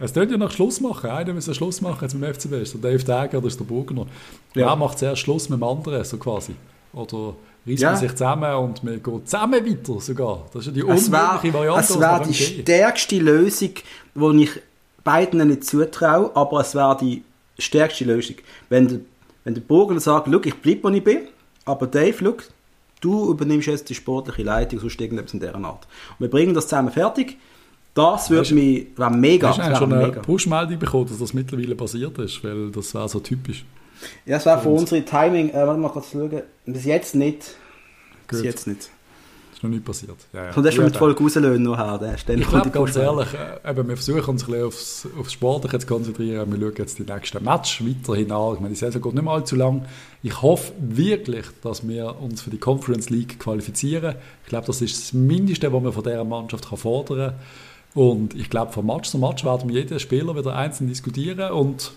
Es 0.00 0.14
tönt 0.14 0.30
ja 0.30 0.38
nach 0.38 0.50
Schluss 0.50 0.80
machen. 0.80 1.10
Einer 1.10 1.34
muss 1.34 1.54
Schluss 1.54 1.82
machen 1.82 1.98
jetzt 2.00 2.14
mit 2.14 2.22
dem 2.24 2.34
FCB. 2.34 2.52
Ist 2.62 2.72
der 2.74 2.80
Dave 2.80 3.04
Däger 3.04 3.38
oder 3.38 3.46
ist 3.48 3.60
der 3.60 3.64
Burgener. 3.66 4.06
Ja. 4.54 4.68
Wer 4.68 4.76
macht 4.76 4.98
zuerst 4.98 5.20
Schluss 5.20 5.50
mit 5.50 5.60
dem 5.60 5.64
anderen, 5.64 6.02
so 6.04 6.16
quasi? 6.16 6.54
Oder 6.94 7.34
reißt 7.66 7.82
Ja. 7.82 7.90
man 7.90 8.00
sich 8.00 8.12
zusammen 8.12 8.54
und 8.54 8.82
wir 8.82 8.98
gehen 8.98 9.26
zusammen 9.26 9.66
weiter 9.66 10.00
sogar? 10.00 10.46
Das 10.54 10.62
ist 10.62 10.66
ja 10.68 10.72
die 10.72 10.82
wäre 10.86 10.96
unmögliche 10.96 11.54
Variante. 11.54 11.80
es 11.80 11.90
was 11.90 12.00
wär 12.00 12.18
man 12.18 12.28
die 12.28 12.34
stärkste 12.34 13.18
Lösung, 13.18 13.74
die 14.14 14.42
ich 14.44 14.50
beiden 15.04 15.46
nicht 15.46 15.64
zutraue, 15.64 16.30
aber 16.34 16.60
es 16.60 16.74
wäre 16.74 16.96
die 17.00 17.22
stärkste 17.58 18.04
Lösung. 18.04 18.36
Wenn 18.68 18.88
der, 18.88 19.00
wenn 19.44 19.54
der 19.54 19.60
Burgler 19.62 20.00
sagt, 20.00 20.28
«Schau, 20.30 20.40
ich 20.42 20.54
bleibe, 20.56 20.84
wo 20.84 20.88
ich 20.88 21.04
bin, 21.04 21.28
aber 21.64 21.86
Dave, 21.86 22.16
schau, 22.18 22.36
du 23.00 23.30
übernimmst 23.30 23.68
jetzt 23.68 23.88
die 23.88 23.94
sportliche 23.94 24.42
Leitung, 24.42 24.80
sonst 24.80 25.00
irgendetwas 25.00 25.34
in 25.34 25.40
dieser 25.40 25.54
Art. 25.54 25.86
Und 26.18 26.20
wir 26.20 26.30
bringen 26.30 26.54
das 26.54 26.68
zusammen 26.68 26.90
fertig. 26.90 27.38
Das 27.94 28.30
würde 28.30 28.54
mich, 28.54 28.86
wäre 28.96 29.10
mega, 29.10 29.48
Hast 29.48 29.58
du 29.58 29.76
schon 29.76 29.92
eine. 29.92 30.12
Push-Meldung 30.12 30.78
bekommen, 30.78 31.06
dass 31.08 31.18
das 31.18 31.34
mittlerweile 31.34 31.74
passiert 31.74 32.16
ist? 32.18 32.42
Weil 32.44 32.70
das 32.70 32.94
wäre 32.94 33.08
so 33.08 33.18
typisch. 33.18 33.64
Ja, 34.24 34.36
das 34.36 34.46
wäre 34.46 34.60
für 34.60 34.68
unsere 34.68 35.04
Timing, 35.04 35.50
äh, 35.50 35.66
warte 35.66 35.78
mal 35.80 35.88
kurz 35.88 36.12
schauen, 36.12 36.42
bis 36.66 36.84
jetzt 36.84 37.14
nicht. 37.14 37.56
Bis 38.28 38.38
Gut. 38.38 38.44
jetzt 38.44 38.66
nicht. 38.66 38.90
Ist 39.60 39.64
noch 39.64 39.70
nicht 39.70 39.84
passiert. 39.84 40.16
Ja, 40.32 40.46
ja. 40.46 40.54
Und 40.54 40.64
das 40.64 40.74
schon 40.74 40.84
mit 40.84 40.96
Folge 40.96 41.22
rauslösen 41.22 41.62
nachher, 41.62 41.98
der 41.98 42.16
ständig 42.16 42.46
Ich 42.46 42.50
glaube 42.50 42.70
ganz 42.70 42.96
ehrlich, 42.96 43.28
äh, 43.34 43.70
eben, 43.70 43.88
wir 43.88 43.96
versuchen 43.96 44.30
uns 44.30 44.42
ein 44.44 44.46
bisschen 44.46 44.64
aufs, 44.64 45.08
aufs 45.18 45.32
Sportliche 45.32 45.78
zu 45.78 45.86
konzentrieren. 45.86 46.50
Wir 46.50 46.60
schauen 46.60 46.74
jetzt 46.78 46.98
die 46.98 47.02
nächsten 47.02 47.44
Match 47.44 47.84
weiterhin 47.84 48.32
an. 48.32 48.54
Ich 48.54 48.60
meine, 48.60 48.70
die 48.70 48.78
Saison 48.78 49.02
geht 49.02 49.14
nicht 49.14 49.24
mehr 49.24 49.32
allzu 49.32 49.56
lang. 49.56 49.84
Ich 50.22 50.40
hoffe 50.40 50.72
wirklich, 50.78 51.46
dass 51.62 51.86
wir 51.86 52.20
uns 52.20 52.42
für 52.42 52.50
die 52.50 52.58
Conference 52.58 53.10
League 53.10 53.38
qualifizieren. 53.38 54.14
Ich 54.44 54.48
glaube, 54.48 54.66
das 54.66 54.80
ist 54.80 54.98
das 54.98 55.12
Mindeste, 55.12 55.72
was 55.72 55.82
man 55.82 55.92
von 55.92 56.04
dieser 56.04 56.24
Mannschaft 56.24 56.68
kann 56.68 56.78
fordern 56.78 57.34
kann. 57.94 58.02
Und 58.02 58.34
ich 58.34 58.48
glaube, 58.48 58.72
von 58.72 58.86
Match 58.86 59.10
zu 59.10 59.18
Match 59.18 59.44
werden 59.44 59.68
wir 59.68 59.80
jeden 59.80 59.98
Spieler 59.98 60.36
wieder 60.36 60.56
einzeln 60.56 60.88
diskutieren. 60.88 61.50
Und 61.50 61.92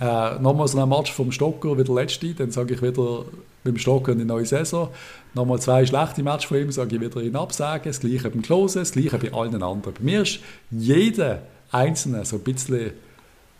äh, 0.00 0.38
nochmal 0.38 0.68
so 0.68 0.78
ein 0.80 0.88
Match 0.88 1.12
vom 1.12 1.32
Stocker 1.32 1.76
wie 1.76 1.84
der 1.84 1.94
letzte, 1.94 2.32
dann 2.34 2.50
sage 2.50 2.74
ich 2.74 2.82
wieder 2.82 3.24
beim 3.64 3.76
Stocker 3.76 4.12
in 4.12 4.18
die 4.18 4.24
neue 4.24 4.46
Saison. 4.46 4.88
Nochmal 5.34 5.58
zwei 5.60 5.84
schlechte 5.84 6.22
Matches 6.22 6.44
von 6.46 6.56
ihm, 6.58 6.70
sage 6.72 6.94
ich 6.96 7.00
wieder 7.02 7.20
ihn 7.20 7.36
absagen. 7.36 7.90
Das 7.90 8.00
gleiche 8.00 8.30
beim 8.30 8.42
Klose, 8.42 8.78
das 8.80 8.92
gleiche 8.92 9.18
bei 9.18 9.32
allen 9.32 9.54
anderen. 9.62 9.82
Bei 9.94 10.00
mir 10.00 10.22
ist 10.22 10.40
jeder 10.70 11.42
Einzelne 11.72 12.24
so 12.24 12.36
ein 12.36 12.42
bisschen 12.42 12.92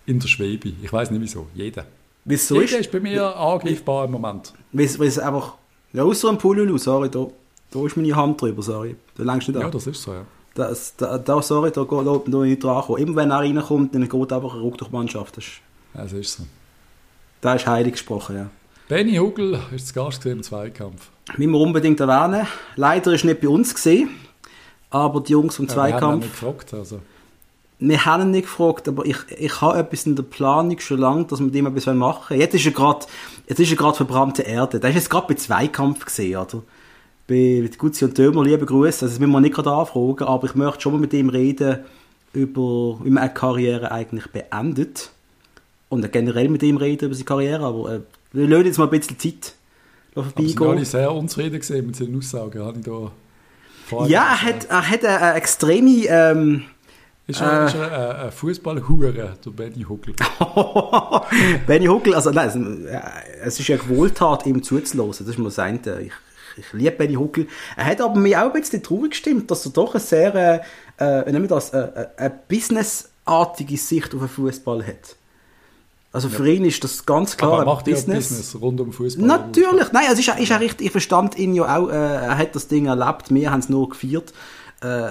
in 0.06 0.20
der 0.20 0.28
Schwebe. 0.28 0.72
Ich 0.82 0.92
weiß 0.92 1.10
nicht 1.10 1.20
wieso. 1.20 1.46
Jeder. 1.54 1.84
Wieso 2.24 2.54
jeder 2.60 2.78
ist, 2.78 2.86
ist 2.86 2.92
bei 2.92 3.00
mir 3.00 3.36
angreifbar 3.36 4.04
im 4.04 4.12
Moment. 4.12 4.52
weil 4.72 4.84
es 4.86 5.18
einfach, 5.18 5.54
ja, 5.92 6.02
außer 6.04 6.28
dem 6.28 6.38
Pululu, 6.38 6.78
sorry, 6.78 7.10
da, 7.10 7.26
da 7.70 7.84
ist 7.86 7.96
meine 7.96 8.14
Hand 8.14 8.40
drüber, 8.40 8.62
sorry. 8.62 8.96
Da 9.16 9.24
längst 9.24 9.48
nicht 9.48 9.58
Ja, 9.58 9.66
an. 9.66 9.72
das 9.72 9.86
ist 9.86 10.02
so, 10.02 10.12
ja. 10.12 10.24
Das, 10.54 10.94
da, 10.96 11.18
da, 11.18 11.40
sorry, 11.42 11.70
da 11.70 11.82
geht 11.84 12.06
da, 12.06 12.20
da 12.26 12.38
nicht 12.38 12.62
dran 12.64 12.82
kommen. 12.82 12.98
Immer 13.02 13.16
wenn 13.16 13.30
er 13.30 13.38
reinkommt, 13.38 13.94
dann 13.94 14.08
geht 14.08 14.32
einfach 14.32 14.54
ein 14.54 14.60
Ruck 14.60 14.78
durch 14.78 14.90
die 14.90 14.96
Mannschaft. 14.96 15.36
Das 15.36 15.44
ist, 15.44 15.52
Das 15.94 16.12
ist 16.12 16.34
so. 16.36 16.44
da 17.40 17.54
ist 17.54 17.66
heilig 17.66 17.92
gesprochen, 17.92 18.36
ja. 18.36 18.50
Benny 18.88 19.16
Hugel 19.16 19.58
ist 19.74 19.88
zu 19.88 19.94
Gast 19.94 20.24
im 20.26 20.42
Zweikampf. 20.42 21.10
Müssen 21.36 21.52
wir 21.52 21.60
unbedingt 21.60 22.00
erwähnen. 22.00 22.46
Leider 22.76 23.12
ist 23.12 23.24
nicht 23.24 23.40
bei 23.40 23.48
uns 23.48 23.74
gesehen, 23.74 24.08
aber 24.90 25.20
die 25.20 25.32
Jungs 25.32 25.56
vom 25.56 25.66
Ja, 25.66 25.76
wir 25.76 25.82
haben 25.82 25.86
ihn 25.86 25.90
Zweikampf, 25.92 26.24
nicht 26.24 26.32
gefragt, 26.40 26.74
also. 26.74 27.00
wir 27.80 28.04
haben 28.06 28.22
ihn 28.22 28.30
nicht 28.30 28.44
gefragt, 28.44 28.88
aber 28.88 29.04
ich, 29.04 29.16
ich 29.36 29.60
habe 29.60 29.78
etwas 29.78 30.06
in 30.06 30.16
der 30.16 30.22
Planung 30.22 30.78
schon 30.78 30.98
lange, 30.98 31.26
dass 31.26 31.40
wir 31.40 31.50
dem 31.50 31.66
etwas 31.66 31.86
machen 31.86 32.30
wollen. 32.30 32.40
Jetzt 32.40 32.54
ist 32.54 32.64
er 32.64 32.72
gerade, 32.72 33.06
jetzt 33.46 33.60
ist 33.60 33.70
er 33.70 33.76
gerade 33.76 33.96
verbrannte 33.96 34.42
Erde. 34.42 34.80
Der 34.80 34.88
ist 34.90 34.96
jetzt 34.96 35.10
gerade 35.10 35.26
bei 35.26 35.34
Zweikampf 35.34 36.04
gesehen, 36.06 36.38
oder? 36.38 36.62
Bei 37.26 37.60
mit 37.60 37.78
Gutzi 37.78 38.06
und 38.06 38.16
Dömer, 38.16 38.42
liebe 38.42 38.64
Grüße. 38.64 39.04
Also, 39.04 39.06
das 39.08 39.18
müssen 39.18 39.32
wir 39.32 39.40
nicht 39.40 39.54
gerade 39.54 39.70
anfragen, 39.70 40.24
aber 40.24 40.46
ich 40.46 40.54
möchte 40.54 40.80
schon 40.80 40.92
mal 40.92 40.98
mit 40.98 41.12
ihm 41.12 41.28
reden, 41.28 41.80
über, 42.32 42.98
wie 43.02 43.10
man 43.10 43.24
eine 43.24 43.34
Karriere 43.34 43.92
eigentlich 43.92 44.28
beendet. 44.28 45.10
Und 45.88 46.10
generell 46.12 46.48
mit 46.48 46.62
ihm 46.62 46.76
reden 46.76 47.06
über 47.06 47.14
seine 47.14 47.24
Karriere, 47.24 47.64
aber 47.64 47.92
äh, 47.94 48.00
wir 48.32 48.46
lassen 48.48 48.66
jetzt 48.66 48.78
mal 48.78 48.84
ein 48.84 48.90
bisschen 48.90 49.18
Zeit 49.18 49.54
Aber 50.14 50.24
sind 50.24 50.34
vorbeigehen. 50.34 50.70
alle 50.70 50.84
sehr 50.84 51.12
unzufrieden 51.12 51.60
gewesen 51.60 51.86
mit 51.86 51.96
seinen 51.96 52.16
Aussagen. 52.18 52.62
Habe 52.62 52.78
ich 52.78 52.84
da 52.84 54.06
Ja, 54.06 54.24
er 54.32 54.42
hat, 54.42 54.64
er 54.66 54.90
hat 54.90 55.04
eine, 55.04 55.20
eine 55.22 55.34
extreme, 55.38 56.04
ähm, 56.08 56.64
Ist 57.26 57.40
er, 57.40 57.62
Äh. 57.62 57.66
ist 57.66 57.74
er 57.74 57.92
ein, 58.20 58.26
ein 58.26 58.32
Fußballhure, 58.32 59.12
der 59.44 59.50
Benny 59.50 59.82
Hugel? 59.84 60.14
Benny 61.66 61.86
Huckel, 61.86 62.14
also 62.14 62.30
nein, 62.30 62.48
es, 62.48 62.54
äh, 62.86 63.00
es 63.44 63.60
ist 63.60 63.68
ja 63.68 63.76
eine 63.78 63.88
Wohltat, 63.88 64.46
ihm 64.46 64.62
zuzulassen. 64.62 65.24
Das 65.26 65.34
ist 65.34 65.38
mal 65.38 65.44
das 65.46 65.58
eine. 65.58 65.78
Ich, 66.02 66.12
ich 66.58 66.72
liebe 66.72 66.90
Benny 66.92 67.14
Huckel. 67.14 67.46
Er 67.76 67.84
hat 67.86 68.00
aber 68.00 68.18
mich 68.18 68.36
auch 68.36 68.52
ein 68.52 68.60
bisschen 68.60 68.82
traurig 68.82 69.10
gestimmt, 69.12 69.50
dass 69.50 69.64
er 69.64 69.72
doch 69.72 69.94
eine 69.94 70.00
sehr, 70.00 70.34
äh, 70.34 70.56
äh, 71.02 71.26
wie 71.26 71.32
nennen 71.32 71.44
wir 71.44 71.48
das, 71.48 71.70
äh, 71.70 71.78
äh, 71.78 72.06
eine 72.16 72.34
businessartige 72.48 73.76
Sicht 73.76 74.14
auf 74.14 74.20
den 74.20 74.28
Fußball 74.28 74.86
hat. 74.86 75.16
Also 76.10 76.28
für 76.30 76.50
ihn 76.50 76.64
ist 76.64 76.82
das 76.82 77.04
ganz 77.04 77.36
klar 77.36 77.52
Aber 77.52 77.58
er 77.58 77.62
ein 77.62 77.66
macht 77.66 77.86
ja 77.86 77.94
Business. 77.94 78.28
Business 78.28 78.56
rund 78.60 78.80
um 78.80 78.92
Fußball. 78.92 79.26
Natürlich, 79.26 79.92
nein, 79.92 80.06
es 80.10 80.18
ist, 80.18 80.28
ist 80.28 80.48
ja 80.48 80.56
richtig, 80.56 80.86
ich 80.86 80.92
verstand 80.92 81.36
ihn 81.38 81.54
ja 81.54 81.76
auch, 81.76 81.88
äh, 81.90 81.94
er 81.94 82.38
hat 82.38 82.54
das 82.54 82.66
Ding 82.66 82.86
erlebt, 82.86 83.26
wir 83.28 83.50
haben 83.50 83.60
es 83.60 83.68
nur 83.68 83.90
gefeiert. 83.90 84.32
Äh, 84.80 85.10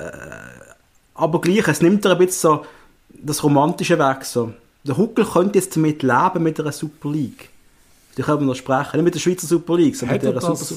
aber 1.14 1.42
gleich, 1.42 1.68
es 1.68 1.82
nimmt 1.82 2.04
er 2.06 2.14
ein 2.14 2.18
bisschen 2.18 2.50
so 2.52 2.66
das 3.10 3.44
Romantische 3.44 4.00
weg. 4.00 4.26
So. 4.26 4.54
Der 4.84 4.98
Huckel 4.98 5.26
könnte 5.26 5.60
jetzt 5.60 5.76
damit 5.76 6.02
leben 6.02 6.44
mit 6.44 6.60
einer 6.60 6.72
Super 6.72 7.12
League. 7.12 7.50
Die 8.18 8.24
können 8.24 8.40
wir 8.40 8.48
noch 8.48 8.56
sprechen, 8.56 8.92
nicht 8.94 9.04
mit 9.04 9.16
der 9.16 9.20
Schweizer 9.20 9.46
Super 9.46 9.78
League, 9.78 9.96
sondern 9.96 10.16
mit 10.16 10.24
er 10.24 10.32
der 10.32 10.42
Super 10.42 10.76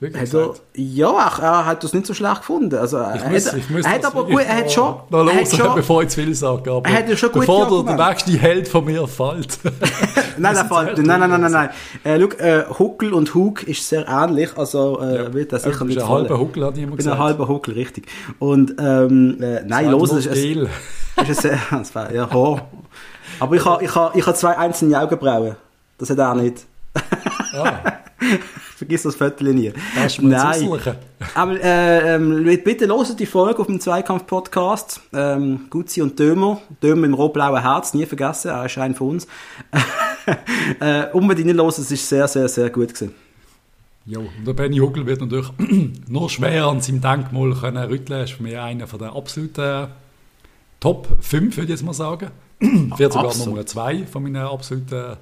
wirklich 0.00 0.14
er, 0.16 0.24
gesagt? 0.24 0.62
ja, 0.74 1.10
er, 1.10 1.42
er 1.42 1.66
hat 1.66 1.82
das 1.84 1.92
nicht 1.92 2.06
so 2.06 2.14
schlecht 2.14 2.38
gefunden. 2.38 2.74
Also, 2.76 2.98
er, 2.98 3.16
Ich 3.16 3.24
muss, 3.30 3.46
hat, 3.52 3.58
ich 3.58 3.70
muss 3.70 3.84
er 3.84 3.90
hat 3.92 4.04
aber 4.04 4.24
gut, 4.24 4.40
er 4.42 4.56
hat 4.56 4.64
noch- 4.66 4.70
schon, 4.72 4.94
noch 5.10 5.18
er 5.18 5.26
hat 5.26 5.34
hören, 5.34 5.46
schon 5.46 5.74
bevor 5.74 6.02
ich 6.02 6.08
zu 6.10 6.20
viel 6.22 6.34
sage. 6.34 6.70
Aber 6.72 6.88
Er 6.88 6.96
hat 6.98 7.08
ja 7.08 7.16
schon 7.16 7.30
gute 7.32 7.40
bevor 7.46 7.84
der, 7.84 7.96
der 7.96 8.08
nächste 8.08 8.32
Held 8.32 8.68
von 8.68 8.84
mir 8.84 9.06
fällt. 9.08 9.58
Nein, 10.38 10.54
Fall, 10.68 10.94
sehr 10.94 11.04
nein, 11.04 11.18
nein, 11.20 11.30
nein, 11.30 11.40
nein, 11.40 11.52
nein. 11.52 11.70
Äh, 12.04 12.20
schau, 12.20 12.44
äh, 12.44 12.64
Huckel 12.78 13.12
und 13.12 13.34
Hug 13.34 13.64
ist 13.64 13.88
sehr 13.88 14.06
ähnlich, 14.08 14.56
also 14.56 15.00
äh, 15.00 15.24
Ja. 15.24 15.34
wird 15.34 15.52
das 15.52 15.64
sicher 15.64 15.78
du 15.80 15.86
bist 15.86 15.96
nicht 15.98 16.06
ein 16.06 16.08
halber. 16.12 16.38
Huckel, 16.38 16.64
hat 16.64 16.76
jemand 16.76 17.00
Ich 17.00 17.04
bin 17.04 17.12
ein 17.12 17.16
gesagt. 17.16 17.18
halber 17.20 17.48
Huckel, 17.48 17.74
richtig. 17.74 18.06
Und 18.38 18.74
ähm, 18.78 19.42
äh, 19.42 19.62
nein, 19.64 19.90
los, 19.90 20.12
es 20.12 20.26
ist, 20.26 20.36
es 21.16 21.44
ist 21.44 21.94
war, 21.94 22.12
ja, 22.14 22.32
ho. 22.32 22.60
Aber 23.40 23.56
ich 23.56 23.64
habe 23.64 23.82
ich 23.84 23.92
ha, 23.94 24.12
ich 24.14 24.24
ha 24.26 24.34
zwei 24.34 24.56
einzelne 24.56 25.00
Augenbrauen. 25.00 25.56
Das 25.98 26.08
hat 26.10 26.18
er 26.18 26.34
nicht. 26.36 26.66
Ah, 27.54 27.72
Vergiss 28.78 29.02
das 29.02 29.16
Viertel 29.16 29.52
nie. 29.54 29.72
mir 30.20 30.28
Nein. 30.28 30.80
Aber 31.34 31.60
äh, 31.60 32.14
ähm, 32.14 32.44
bitte 32.62 32.86
loset 32.86 33.18
die 33.18 33.26
Folge 33.26 33.58
auf 33.58 33.66
dem 33.66 33.80
Zweikampf-Podcast. 33.80 35.00
Ähm, 35.12 35.62
Gutzi 35.68 36.00
und 36.00 36.16
Dömer. 36.16 36.60
Dömer 36.80 37.06
im 37.06 37.14
rot-blauen 37.14 37.60
Herz, 37.60 37.92
nie 37.92 38.06
vergessen, 38.06 38.52
er 38.52 38.66
ist 38.66 38.78
einer 38.78 38.94
von 38.94 39.08
uns. 39.08 39.26
äh, 40.80 41.06
unbedingt 41.12 41.56
los, 41.56 41.78
es 41.78 41.90
ist 41.90 42.08
sehr, 42.08 42.28
sehr, 42.28 42.46
sehr 42.46 42.70
gut 42.70 42.94
gewesen. 42.94 43.16
Jo, 44.06 44.20
und 44.20 44.46
der 44.46 44.52
Benny 44.52 44.76
Hugel 44.76 45.04
wird 45.06 45.22
natürlich 45.22 45.48
nur 46.08 46.30
schwer 46.30 46.66
an 46.66 46.80
seinem 46.80 47.00
Denkmal 47.00 47.54
können 47.54 47.84
rütteln. 47.84 48.22
Ist 48.22 48.34
für 48.34 48.44
mich 48.44 48.56
einer 48.56 48.86
von 48.86 49.00
der 49.00 49.12
absoluten 49.12 49.88
Top 50.78 51.08
5, 51.20 51.56
würde 51.56 51.64
ich 51.64 51.70
jetzt 51.70 51.82
mal 51.82 51.94
sagen. 51.94 52.30
Wird 52.96 53.12
sogar. 53.12 53.36
Nummer 53.38 53.66
2 53.66 54.06
von 54.06 54.22
meinen 54.22 54.36
absoluten 54.36 55.16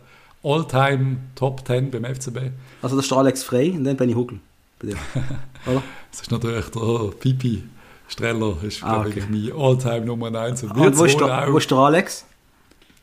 All-Time 0.46 1.16
Top 1.34 1.66
10 1.66 1.90
beim 1.90 2.04
FCB. 2.04 2.38
Also 2.82 2.96
das 2.96 3.04
ist 3.06 3.10
der 3.10 3.18
Alex 3.18 3.42
Frey 3.42 3.70
und 3.70 3.84
dann 3.84 3.96
bin 3.96 4.08
ich 4.10 4.16
Huckel. 4.16 4.38
Bei 4.78 4.88
dir. 4.88 4.96
Oder? 5.66 5.82
Das 6.10 6.20
ist 6.20 6.30
natürlich 6.30 6.66
der 6.68 7.10
Pipi 7.18 7.64
Streller, 8.08 8.56
ist 8.62 8.82
Ah, 8.84 9.02
glaube 9.02 9.08
okay. 9.10 9.18
ich 9.20 9.28
mein 9.28 9.60
All-Time 9.60 10.06
Nummer 10.06 10.32
1. 10.38 10.62
Und 10.62 10.70
Und 10.70 10.80
wird 10.80 10.96
wo 10.96 11.04
ist, 11.04 11.18
der, 11.18 11.52
wo 11.52 11.58
ist 11.58 11.70
der 11.70 11.78
Alex? 11.78 12.24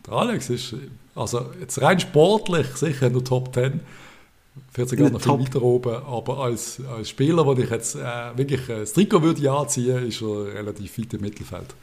Der 0.08 0.14
Alex 0.14 0.50
ist, 0.50 0.76
also 1.16 1.48
jetzt 1.60 1.82
rein 1.82 2.00
sportlich 2.00 2.68
sicher 2.76 3.08
in 3.08 3.14
der 3.14 3.24
Top 3.24 3.54
10. 3.54 3.82
Vielleicht 4.72 4.90
sogar 4.92 5.08
In 5.08 5.14
der 5.14 5.28
noch 5.28 5.38
viel 5.38 5.46
weiter 5.48 5.62
oben, 5.62 5.96
aber 5.96 6.38
als, 6.40 6.80
als 6.96 7.10
Spieler, 7.10 7.46
wo 7.46 7.54
ich 7.54 7.70
jetzt 7.70 7.96
äh, 7.96 8.02
wirklich 8.36 8.70
äh, 8.70 8.80
das 8.82 8.94
Trikot 8.94 9.22
würde 9.24 9.52
anziehen, 9.52 10.08
ist 10.08 10.22
er 10.22 10.54
relativ 10.54 10.98
weit 11.00 11.14
im 11.16 11.22
Mittelfeld. 11.22 11.76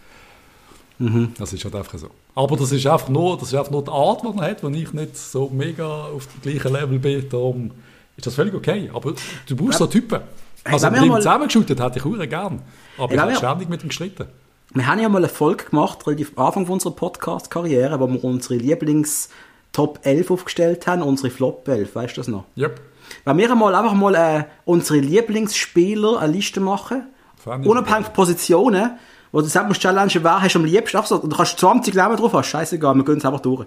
Das 1.39 1.53
ist 1.55 1.65
halt 1.65 1.75
einfach 1.75 1.99
so. 1.99 2.09
Aber 2.35 2.57
das 2.59 2.73
ist 2.73 2.87
einfach 2.87 3.09
nur, 3.09 3.39
das 3.39 3.49
ist 3.49 3.55
einfach 3.55 3.71
nur 3.71 3.83
die 3.83 3.91
Art, 3.91 4.23
die 4.23 4.27
man 4.29 4.41
hat, 4.43 4.63
wenn 4.63 4.75
ich 4.75 4.93
nicht 4.93 5.17
so 5.17 5.49
mega 5.49 5.87
auf 5.87 6.27
dem 6.29 6.43
gleichen 6.43 6.73
Level 6.75 6.99
bin. 6.99 7.27
Darum 7.31 7.71
ist 8.19 8.27
das 8.27 8.35
völlig 8.35 8.53
okay. 8.55 8.91
Aber 8.93 9.15
du 9.47 9.57
brauchst 9.57 9.79
so 9.79 9.87
Typen. 9.87 10.21
Also 10.63 10.87
wenn 10.87 10.95
wir 10.95 11.01
mit 11.01 11.11
mal- 11.11 11.17
zusammengeschüttet 11.23 11.81
hätte 11.81 11.99
ich 12.01 12.05
auch 12.05 12.29
gern. 12.29 12.61
Aber 12.99 13.05
Ey, 13.05 13.07
ich 13.07 13.11
wenn 13.13 13.21
habe 13.21 13.35
ständig 13.35 13.69
mit 13.71 13.83
ihm 13.83 13.89
gestritten. 13.89 14.27
Wir 14.75 14.87
haben 14.87 15.01
ja 15.01 15.09
mal 15.09 15.19
eine 15.19 15.29
Folge 15.31 15.65
gemacht, 15.65 16.07
relativ 16.07 16.33
am 16.37 16.47
Anfang 16.47 16.67
unserer 16.67 16.93
Podcast-Karriere, 16.95 17.99
wo 17.99 18.07
wir 18.07 18.23
unsere 18.23 18.57
Lieblings-Top 18.57 20.01
11 20.03 20.31
aufgestellt 20.31 20.87
haben, 20.87 21.03
unsere 21.03 21.31
Flop 21.31 21.67
11, 21.67 21.95
weißt 21.95 22.17
du 22.17 22.21
das 22.21 22.29
noch? 22.29 22.45
Yep. 22.57 22.81
Wenn 23.25 23.39
wir 23.39 23.51
einmal 23.51 23.75
einfach 23.75 23.95
mal 23.95 24.15
äh, 24.15 24.45
unsere 24.67 25.01
Lieblingsspieler 25.01 26.21
eine 26.21 26.33
Liste 26.33 26.61
machen, 26.61 27.09
unabhängig 27.45 28.05
von 28.07 28.13
Positionen, 28.15 28.99
wo 29.33 29.41
du 29.41 29.47
selbst 29.47 29.69
musst 29.69 29.81
challengen, 29.81 30.23
wer 30.25 30.43
hast 30.43 30.55
du 30.55 30.59
am 30.59 30.65
liebsten, 30.65 30.97
einfach 30.97 31.09
so, 31.09 31.19
du 31.19 31.37
kannst 31.37 31.59
20 31.59 31.95
Namen 31.95 32.17
drauf 32.17 32.33
haben, 32.33 32.45
scheißegal, 32.45 32.95
wir 32.95 33.05
gehen 33.05 33.19
es 33.19 33.25
einfach 33.25 33.41
durch. 33.41 33.67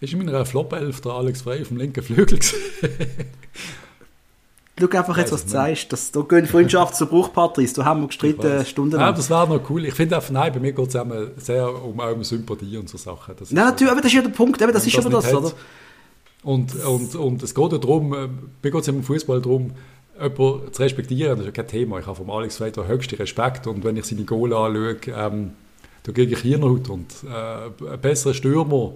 Ist 0.00 0.12
in 0.12 0.24
meiner 0.24 0.44
Flop 0.44 0.72
11 0.72 1.00
der 1.00 1.12
Alex 1.12 1.42
Frey 1.42 1.62
auf 1.62 1.68
dem 1.68 1.76
linken 1.76 2.02
Flügel. 2.02 2.38
Schau 4.80 4.88
einfach 4.88 5.18
jetzt, 5.18 5.30
was 5.32 5.44
du 5.44 5.50
sagst. 5.50 5.92
Das, 5.92 6.10
da 6.10 6.22
gehen 6.22 6.46
Freundschaft 6.46 6.96
zu 6.96 7.06
Bruch, 7.06 7.32
Patrice. 7.32 7.74
Da 7.74 7.84
haben 7.84 8.00
wir 8.00 8.06
gestritten 8.08 8.64
Stunden 8.64 8.98
Ja, 8.98 9.12
das 9.12 9.28
wäre 9.30 9.46
noch 9.46 9.70
cool. 9.70 9.84
Ich 9.84 9.94
finde 9.94 10.16
einfach, 10.16 10.30
nein, 10.30 10.52
bei 10.52 10.60
mir 10.60 10.72
geht 10.72 10.88
es 10.88 10.94
immer 10.94 11.26
sehr 11.36 11.68
um, 11.84 12.00
auch 12.00 12.12
um 12.12 12.24
Sympathie 12.24 12.78
und 12.78 12.88
so 12.88 12.96
Sachen. 12.98 13.34
Das 13.38 13.50
so- 13.50 13.54
natürlich, 13.54 13.92
aber 13.92 14.00
das 14.00 14.10
ist 14.10 14.16
ja 14.16 14.22
der 14.22 14.30
Punkt, 14.30 14.60
eben, 14.60 14.72
das 14.72 14.86
ist 14.86 14.96
das 14.96 15.06
aber 15.06 15.14
das, 15.16 15.26
hat. 15.26 15.34
oder? 15.34 15.52
Und, 16.42 16.74
und, 16.84 17.14
und 17.14 17.42
es 17.42 17.54
geht 17.54 17.72
ja 17.72 17.78
darum, 17.78 18.12
äh, 18.14 18.28
mir 18.62 18.70
geht 18.70 18.80
es 18.80 18.88
im 18.88 19.04
Fußball 19.04 19.40
darum, 19.40 19.72
jemanden 20.22 20.72
zu 20.72 20.82
respektieren. 20.82 21.32
Das 21.32 21.40
ist 21.40 21.46
ja 21.46 21.62
kein 21.62 21.68
Thema. 21.68 21.98
Ich 21.98 22.06
habe 22.06 22.16
vom 22.16 22.30
Alex 22.30 22.58
den 22.58 22.86
höchsten 22.86 23.16
Respekt 23.16 23.66
und 23.66 23.84
wenn 23.84 23.96
ich 23.96 24.04
seine 24.04 24.24
Goal 24.24 24.52
anschaue, 24.52 24.96
ähm, 25.14 25.52
da 26.04 26.12
kriege 26.12 26.34
ich 26.34 26.40
Hirnhaut. 26.40 26.88
Und 26.88 27.12
äh, 27.24 27.88
einen 27.88 28.00
besseren 28.00 28.34
Stürmer 28.34 28.92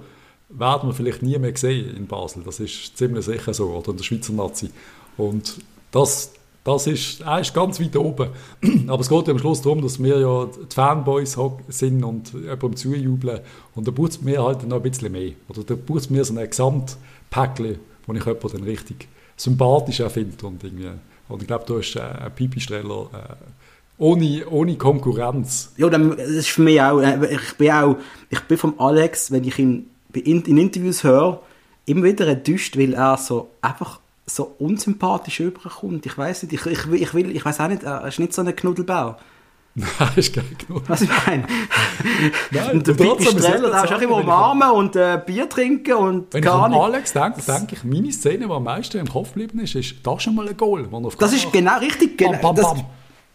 werden 0.48 0.88
wir 0.88 0.94
vielleicht 0.94 1.22
nie 1.22 1.38
mehr 1.38 1.56
sehen 1.56 1.96
in 1.96 2.06
Basel. 2.06 2.42
Das 2.44 2.60
ist 2.60 2.96
ziemlich 2.96 3.24
sicher 3.24 3.54
so. 3.54 3.66
Oder 3.70 3.90
in 3.90 3.96
der 3.96 4.04
Schweizer 4.04 4.32
Nazi. 4.32 4.70
Und 5.16 5.58
das, 5.90 6.32
das 6.64 6.86
ist, 6.86 7.20
er 7.20 7.40
ist 7.40 7.54
ganz 7.54 7.80
weit 7.80 7.96
oben. 7.96 8.30
Aber 8.88 9.00
es 9.00 9.08
geht 9.08 9.26
ja 9.26 9.32
am 9.32 9.38
Schluss 9.38 9.62
darum, 9.62 9.82
dass 9.82 10.02
wir 10.02 10.18
ja 10.18 10.46
die 10.46 10.74
Fanboys 10.74 11.38
sind 11.68 12.04
und 12.04 12.32
jemandem 12.32 12.76
zujubeln. 12.76 13.40
Und 13.74 13.86
da 13.86 13.92
braucht 13.92 14.12
es 14.12 14.22
mir 14.22 14.42
halt 14.42 14.66
noch 14.66 14.76
ein 14.76 14.82
bisschen 14.82 15.12
mehr. 15.12 15.32
Oder 15.48 15.62
da 15.64 15.74
braucht 15.74 16.00
es 16.00 16.10
mir 16.10 16.24
so 16.24 16.36
ein 16.36 16.48
Gesamtpäckchen, 16.48 17.78
wo 18.06 18.14
ich 18.14 18.24
jemanden 18.24 18.48
dann 18.48 18.64
richtig 18.64 19.08
sympathisch 19.36 20.02
finde. 20.08 20.46
Und, 20.46 20.64
irgendwie, 20.64 20.90
und 21.28 21.42
ich 21.42 21.48
glaube, 21.48 21.64
da 21.66 21.78
ist 21.78 21.96
äh, 21.96 22.00
ein 22.00 22.34
Pipistreller 22.34 23.08
äh, 23.12 23.34
ohne, 23.98 24.46
ohne 24.48 24.76
Konkurrenz. 24.76 25.72
Ja, 25.76 25.88
das 25.88 26.28
ist 26.28 26.48
für 26.48 26.62
mich 26.62 26.80
auch, 26.80 27.00
äh, 27.00 27.34
ich 27.34 27.56
bin 27.56 27.70
auch, 27.70 27.96
ich 28.30 28.40
bin 28.40 28.58
vom 28.58 28.78
Alex, 28.78 29.30
wenn 29.30 29.44
ich 29.44 29.58
ihn 29.58 29.90
in, 30.12 30.42
in 30.42 30.58
Interviews 30.58 31.04
höre, 31.04 31.42
immer 31.86 32.04
wieder 32.04 32.26
enttäuscht, 32.26 32.76
weil 32.76 32.94
er 32.94 33.16
so 33.16 33.50
einfach 33.60 34.00
so 34.26 34.54
unsympathisch 34.58 35.40
überkommt. 35.40 36.04
Ich 36.04 36.18
weiß 36.18 36.42
nicht, 36.42 36.52
ich, 36.52 36.66
ich, 36.66 36.92
ich 36.92 37.14
ich 37.14 37.44
weiß 37.44 37.60
auch 37.60 37.68
nicht, 37.68 37.84
er 37.84 38.06
ist 38.06 38.18
nicht 38.18 38.32
so 38.32 38.42
ein 38.42 38.54
Knuddelbär. 38.54 39.18
Nein, 39.98 40.08
ist 40.16 40.34
geil 40.34 40.44
genug. 40.66 40.84
Was 40.88 41.02
ich 41.02 41.10
meine? 41.26 41.44
Nein, 42.50 42.70
und 42.72 42.86
der 42.86 42.94
es 42.94 43.30
Streller, 43.30 43.70
der 43.70 43.84
ist 43.84 43.92
auch 43.92 44.00
immer 44.00 44.16
umarmen 44.16 44.70
und 44.70 44.96
äh, 44.96 45.20
Bier 45.24 45.50
trinken 45.50 45.92
und 45.92 46.32
Wenn 46.32 46.42
ich 46.42 46.46
gar 46.46 46.64
an 46.64 46.70
nicht. 46.70 46.80
Alex 46.80 47.12
denke, 47.12 47.42
denke 47.42 47.74
ich, 47.76 47.84
meine 47.84 48.10
Szene, 48.10 48.46
die 48.46 48.50
am 48.50 48.64
meisten 48.64 48.96
im 48.96 49.06
Kopf 49.06 49.34
geblieben 49.34 49.58
ist, 49.58 49.74
ist 49.74 49.96
das 50.02 50.22
schon 50.22 50.34
mal 50.34 50.48
ein 50.48 50.56
Goal. 50.56 50.88
auf 50.90 51.16
Das 51.16 51.34
ist 51.34 51.52
genau 51.52 51.78
richtig, 51.78 52.16
genau. 52.16 52.32
Bam, 52.32 52.40
bam, 52.40 52.56
das, 52.56 52.72
bam. 52.72 52.84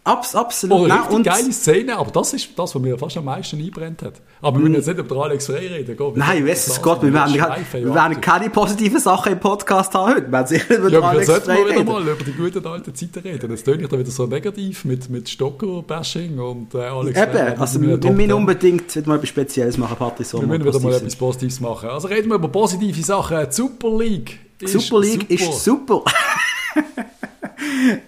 Abs, 0.04 0.34
absolut. 0.36 0.80
Oh, 0.80 0.88
Nein, 0.88 1.00
und- 1.10 1.24
geile 1.24 1.52
Szene, 1.52 1.96
aber 1.98 2.10
das 2.12 2.34
ist 2.34 2.50
das, 2.58 2.74
was 2.74 2.82
mir 2.82 2.98
fast 2.98 3.18
am 3.18 3.26
meisten 3.26 3.60
einbrennt 3.60 4.02
hat. 4.02 4.14
Aber 4.42 4.58
wir 4.58 4.62
müssen 4.64 4.76
jetzt 4.76 4.88
nicht 4.88 4.98
über 5.00 5.24
Alex 5.24 5.46
Frey 5.46 5.68
reden. 5.68 5.96
Gott, 5.96 6.18
Nein, 6.18 6.48
weiss 6.48 6.68
es 6.68 6.82
Gott, 6.82 7.04
wir 7.04 7.14
werden, 7.14 7.34
wir 7.36 7.94
werden 7.94 8.20
keine 8.22 8.50
positiven 8.50 9.00
Sachen 9.00 9.34
im 9.34 9.40
Podcast 9.40 9.94
haben 9.94 10.16
heute. 10.16 10.24
Wir 10.26 10.32
werden 10.32 10.48
sicher 10.48 10.78
über 10.78 10.90
Ja, 10.90 11.00
Alex 11.02 11.30
Frey 11.30 11.42
wieder 11.66 11.70
reden. 11.76 11.86
mal 11.86 12.02
über 12.02 12.24
die 12.24 12.32
guten 12.34 12.66
alten 12.66 12.96
Zeiten 12.96 13.20
reden. 13.20 13.52
Jetzt 13.52 13.64
töne 13.64 13.84
ich 13.84 13.90
da 13.90 14.00
wieder 14.00 14.10
so 14.12 14.26
negativ 14.26 14.86
mit, 14.86 15.10
mit 15.10 15.30
Stocker-Bashing 15.30 16.40
und 16.40 16.74
äh, 16.74 16.80
Alex 16.80 17.20
Frey 17.20 17.30
Eben, 17.30 17.48
hat 17.52 17.60
also 17.60 17.82
wir 17.82 17.88
müssen 17.98 18.18
10. 18.18 18.34
unbedingt 18.34 18.96
wieder 18.96 19.08
mal 19.08 19.16
etwas 19.16 19.30
Spezielles 19.30 19.78
machen, 19.78 19.98
Patrice. 19.98 20.34
Wir 20.40 20.48
müssen 20.48 20.66
wieder 20.66 20.80
mal 20.80 20.94
etwas 20.94 21.16
Positives 21.16 21.60
machen. 21.60 21.90
Also 21.90 22.08
reden 22.08 22.30
wir 22.30 22.36
über 22.36 22.48
positive 22.48 23.04
Sachen. 23.04 23.52
Super 23.52 23.98
League 24.00 24.40
ist 24.60 24.74
Super 24.74 25.02
League 25.02 25.22
super. 25.30 25.34
ist 25.52 25.64
super. 25.64 26.04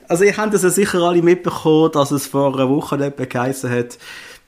also 0.08 0.24
ihr 0.24 0.36
habt 0.36 0.54
das 0.54 0.64
ja 0.64 0.70
sicher 0.70 0.99
alle 1.01 1.22
mitbekommen, 1.22 1.91
dass 1.91 2.12
es 2.12 2.28
vor 2.28 2.54
einer 2.54 2.70
Woche 2.70 2.95
etwa 3.04 3.43
hat, 3.70 3.97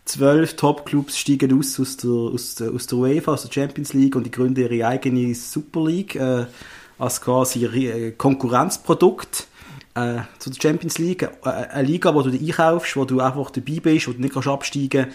zwölf 0.06 0.56
Top-Clubs 0.56 1.18
steigen 1.18 1.58
aus 1.58 1.80
aus 1.80 1.98
der, 1.98 2.10
aus, 2.12 2.56
der, 2.56 2.72
aus 2.72 2.88
der 2.88 2.98
UEFA, 2.98 3.34
aus 3.34 3.44
der 3.44 3.52
Champions 3.52 3.94
League 3.94 4.16
und 4.16 4.24
die 4.26 4.32
gründen 4.32 4.62
ihre 4.62 4.88
eigene 4.88 5.34
Super 5.34 5.84
League 5.86 6.16
äh, 6.16 6.46
als 7.00 7.22
quasi 7.22 7.66
äh, 7.66 8.12
Konkurrenzprodukt 8.12 9.48
äh, 9.96 10.20
zu 10.40 10.52
der 10.52 10.62
Champions 10.62 10.98
League. 11.00 11.24
Äh, 11.24 11.50
eine 11.50 11.88
Liga, 11.88 12.14
wo 12.14 12.22
du 12.22 12.30
einkaufst, 12.30 12.96
wo 12.96 13.06
du 13.06 13.20
einfach 13.20 13.50
dabei 13.52 13.80
bist, 13.80 14.08
wo 14.08 14.12
du 14.12 14.22
nicht 14.22 14.34
kannst 14.34 14.48
absteigen 14.48 15.08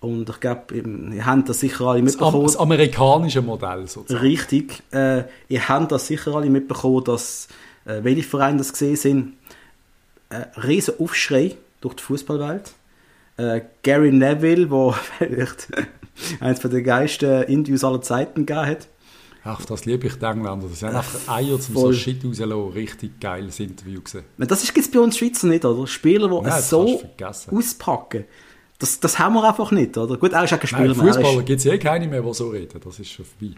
und 0.00 0.28
ich 0.28 0.40
glaube, 0.40 0.74
ihr 0.74 1.24
habt 1.24 1.48
das 1.48 1.60
sicher 1.60 1.86
alle 1.86 2.02
Das, 2.02 2.16
am, 2.16 2.20
mitbekommen. 2.26 2.46
das 2.46 2.56
amerikanische 2.56 3.40
Modell 3.40 3.86
sozusagen. 3.88 4.22
Richtig. 4.22 4.82
Äh, 4.92 5.24
ihr 5.48 5.66
habt 5.68 5.92
das 5.92 6.06
sicher 6.06 6.34
alle 6.34 6.50
mitbekommen, 6.50 7.02
dass 7.04 7.48
äh, 7.84 8.02
welche 8.02 8.22
Vereine 8.22 8.58
das 8.58 8.72
gesehen 8.72 8.96
sind. 8.96 9.32
Äh, 10.30 10.46
riesen 10.60 10.94
Aufschrei 10.98 11.56
durch 11.80 11.94
die 11.94 12.02
Fußballwelt. 12.02 12.72
Äh, 13.36 13.62
Gary 13.82 14.12
Neville, 14.12 14.70
wo 14.70 14.92
vielleicht 15.18 15.68
eines 16.40 16.60
der 16.60 16.82
geilsten 16.82 17.42
Interviews 17.44 17.84
aller 17.84 18.02
Zeiten 18.02 18.46
gegeben 18.46 18.66
hat. 18.66 18.88
Ach, 19.46 19.62
das 19.66 19.84
liebe 19.84 20.06
ich 20.06 20.14
die 20.14 20.24
Engländer. 20.24 20.68
Das 20.68 20.80
sind 20.80 20.94
einfach 20.94 21.28
Eier 21.28 21.60
zum 21.60 21.74
so 21.74 21.80
voll. 21.82 21.94
Shit 21.94 22.24
rauslassen. 22.24 22.68
Richtig 22.70 23.20
geiles 23.20 23.60
Interview 23.60 24.00
gesehen. 24.00 24.24
Das 24.38 24.62
ist 24.64 24.74
jetzt 24.74 24.90
bei 24.90 25.00
uns 25.00 25.18
Schweizer 25.18 25.46
nicht, 25.48 25.64
oder? 25.66 25.86
Spieler, 25.86 26.28
die 26.28 26.34
Nein, 26.34 26.44
das 26.44 26.70
so 26.70 27.02
auspacken. 27.50 28.24
Das, 28.78 28.98
das 29.00 29.18
haben 29.18 29.34
wir 29.34 29.44
einfach 29.46 29.70
nicht, 29.70 29.96
oder? 29.98 30.16
Gut, 30.16 30.32
er 30.32 30.44
ist 30.44 30.54
auch 30.54 30.58
kein 30.58 30.66
Spieler 30.66 30.94
Nein, 30.94 31.06
er 31.08 31.14
Fußballer 31.14 31.42
gibt 31.42 31.60
es 31.60 31.66
eh 31.66 31.78
keine 31.78 32.08
mehr, 32.08 32.22
die 32.22 32.34
so 32.34 32.48
reden. 32.48 32.80
Das 32.82 32.98
ist 32.98 33.10
schon 33.10 33.26
vorbei. 33.26 33.54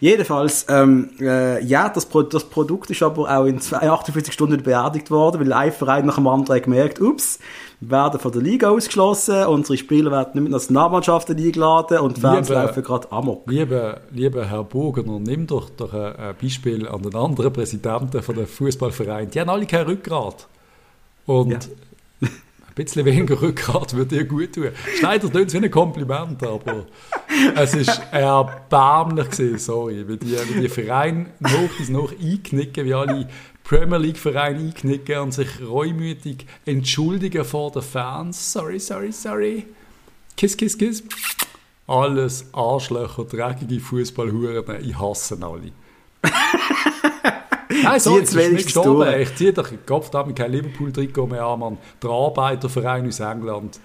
Jedenfalls, 0.00 0.66
ähm, 0.68 1.10
äh, 1.20 1.62
ja, 1.64 1.88
das, 1.88 2.06
Pro 2.06 2.22
das 2.22 2.44
Produkt 2.44 2.90
ist 2.90 3.02
aber 3.02 3.34
auch 3.36 3.44
in 3.46 3.60
zwei- 3.60 3.88
48 3.90 4.32
Stunden 4.32 4.62
beerdigt 4.62 5.10
worden, 5.10 5.40
weil 5.40 5.52
ein 5.52 5.72
Verein 5.72 6.06
nach 6.06 6.16
dem 6.16 6.26
anderen 6.26 6.56
hat 6.56 6.64
gemerkt, 6.64 7.00
ups, 7.00 7.38
wir 7.80 7.90
werden 7.90 8.20
von 8.20 8.30
der 8.32 8.42
Liga 8.42 8.68
ausgeschlossen, 8.70 9.44
unsere 9.46 9.76
Spieler 9.76 10.10
werden 10.10 10.30
nicht 10.34 10.42
mit 10.42 10.52
Nationalmannschaften 10.52 11.36
eingeladen 11.36 11.98
und 11.98 12.16
die 12.16 12.20
Fans 12.20 12.48
Liebe- 12.48 12.60
laufen 12.60 12.82
gerade 12.82 13.10
amok. 13.10 13.42
Lieber, 13.50 14.00
lieber 14.12 14.44
Herr 14.46 14.64
Burgener, 14.64 15.18
nimm 15.18 15.46
doch, 15.46 15.70
doch 15.70 15.92
ein, 15.92 16.14
ein 16.16 16.34
Beispiel 16.40 16.86
an 16.86 17.02
den 17.02 17.14
anderen 17.14 17.52
Präsidenten 17.52 18.22
von 18.22 18.34
der 18.36 18.46
Fußballverein. 18.46 19.30
Die 19.30 19.40
haben 19.40 19.50
alle 19.50 19.66
kein 19.66 19.86
Rückgrat. 19.86 20.46
Und 21.26 21.50
Ja. 21.52 21.58
Ein 22.74 22.84
bisschen 22.84 23.04
weniger 23.04 23.40
Rückgrat 23.40 23.94
würde 23.94 24.16
dir 24.16 24.24
gut 24.24 24.54
tun. 24.54 24.68
Schneider 24.98 25.30
tut 25.30 25.48
es 25.48 25.52
wie 25.52 25.58
ein 25.58 25.70
Kompliment, 25.70 26.42
aber 26.42 26.86
es 27.54 27.74
ist 27.74 28.00
erbärmlich 28.10 29.30
gewesen, 29.30 29.58
sorry, 29.58 30.08
wie 30.08 30.16
die, 30.16 30.36
wie 30.48 30.60
die 30.62 30.68
Vereine 30.68 31.26
noch 31.40 31.68
bis 31.76 31.90
noch 31.90 32.12
einknicken, 32.12 32.86
wie 32.86 32.94
alle 32.94 33.28
Premier 33.62 33.98
League 33.98 34.18
Vereine 34.18 34.58
einknicken 34.58 35.18
und 35.18 35.32
sich 35.32 35.48
reumütig 35.60 36.46
entschuldigen 36.64 37.44
vor 37.44 37.70
den 37.72 37.82
Fans. 37.82 38.52
Sorry, 38.52 38.78
sorry, 38.78 39.12
sorry. 39.12 39.66
Kiss, 40.36 40.56
kiss, 40.56 40.78
kiss. 40.78 41.02
Alles 41.86 42.46
Arschlöcher, 42.52 43.24
dreckige 43.24 43.80
Fußballhuren, 43.80 44.82
ich 44.82 44.98
hasse 44.98 45.38
alle. 45.42 45.72
Nein, 47.82 48.00
so, 48.00 48.10
ich 48.10 48.16
bin 48.16 48.22
nicht 48.22 48.34
wenigstens 48.34 48.74
gestorben. 48.74 49.20
Ich 49.20 49.34
ziehe 49.34 49.52
doch 49.52 49.68
den 49.68 49.84
Kopf 49.84 50.10
damit 50.10 50.36
kein 50.36 50.52
Liverpool-Trikot 50.52 51.26
mehr 51.26 51.44
an, 51.44 51.60
Mann. 51.60 51.78
Der 52.02 52.10
Arbeiterverein 52.10 53.06
aus 53.06 53.20
England 53.20 53.80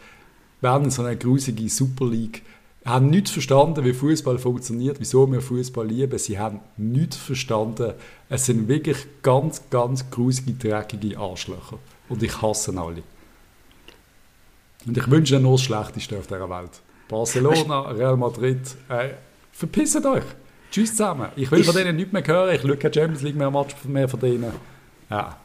werden 0.62 0.90
so 0.90 1.04
eine 1.04 1.18
grusige 1.18 1.70
Super 1.70 2.06
League. 2.06 2.44
Haben 2.86 3.10
nicht 3.10 3.28
verstanden, 3.28 3.84
wie 3.84 3.94
Fußball 3.94 4.40
funktioniert, 4.40 4.98
wieso 5.00 5.30
wir 5.30 5.42
Fußball 5.42 5.86
lieben. 5.86 6.18
Sie 6.18 6.40
haben 6.40 6.62
nicht 6.78 7.16
verstanden. 7.16 7.94
Es 8.30 8.46
sind 8.46 8.68
wirklich 8.68 8.98
ganz, 9.22 9.62
ganz 9.70 10.10
grusige, 10.10 10.54
dreckige 10.54 11.18
Arschlöcher. 11.18 11.80
Und 12.08 12.24
ich 12.24 12.42
hasse 12.42 12.72
alle. 12.80 13.04
Und 14.86 14.98
ich 14.98 15.12
wünsche 15.12 15.36
ihnen 15.36 15.44
nur 15.44 15.54
das 15.54 15.64
Schlechteste 15.64 16.18
auf 16.18 16.28
dieser 16.28 16.50
Welt. 16.50 16.82
Barcelona, 17.10 17.82
Real 17.92 18.16
Madrid, 18.16 18.62
äh, 18.90 19.10
verpisst 19.52 20.06
euch. 20.06 20.24
Tschüss 20.72 20.92
zusammen. 20.92 21.30
Ich 21.36 21.50
will 21.52 21.60
Ist- 21.62 21.68
von 21.68 21.76
denen 21.76 21.96
nichts 21.96 22.12
mehr 22.14 22.26
hören. 22.26 22.54
Ich 22.56 22.62
schaue 22.62 22.78
keine 22.78 22.94
Champions 22.94 23.22
League 23.22 23.36
mehr 23.36 23.50
Match 23.52 23.76
mehr 23.86 24.08
von 24.10 24.20
denen. 24.20 24.52
Ja. 25.10 25.38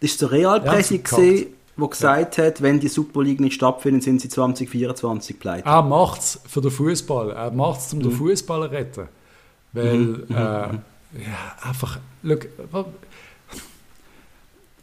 Das 0.00 0.22
war 0.22 0.28
der 0.28 0.38
Real-Presse, 0.38 0.94
Ja, 0.96 1.18
ja, 1.18 1.44
der 1.78 1.88
gesagt 1.88 2.38
hat, 2.38 2.62
wenn 2.62 2.78
die 2.78 2.88
Super 2.88 3.22
League 3.22 3.40
nicht 3.40 3.54
stattfindet, 3.54 4.02
sind 4.04 4.20
sie 4.20 4.28
2024 4.28 5.40
pleite. 5.40 5.66
Er 5.66 5.82
macht 5.82 6.20
es 6.20 6.40
für 6.46 6.60
den 6.60 6.70
Fußball. 6.70 7.30
Er 7.30 7.50
macht 7.50 7.80
es, 7.80 7.92
um 7.92 7.98
Mhm. 7.98 8.02
den 8.04 8.12
Fußball 8.12 8.68
zu 8.68 8.72
retten. 8.74 9.08
Weil, 9.72 10.24
äh, 10.30 10.34
ja, 10.34 10.78
einfach, 11.62 11.98
look, 12.22 12.46
wa- 12.70 12.84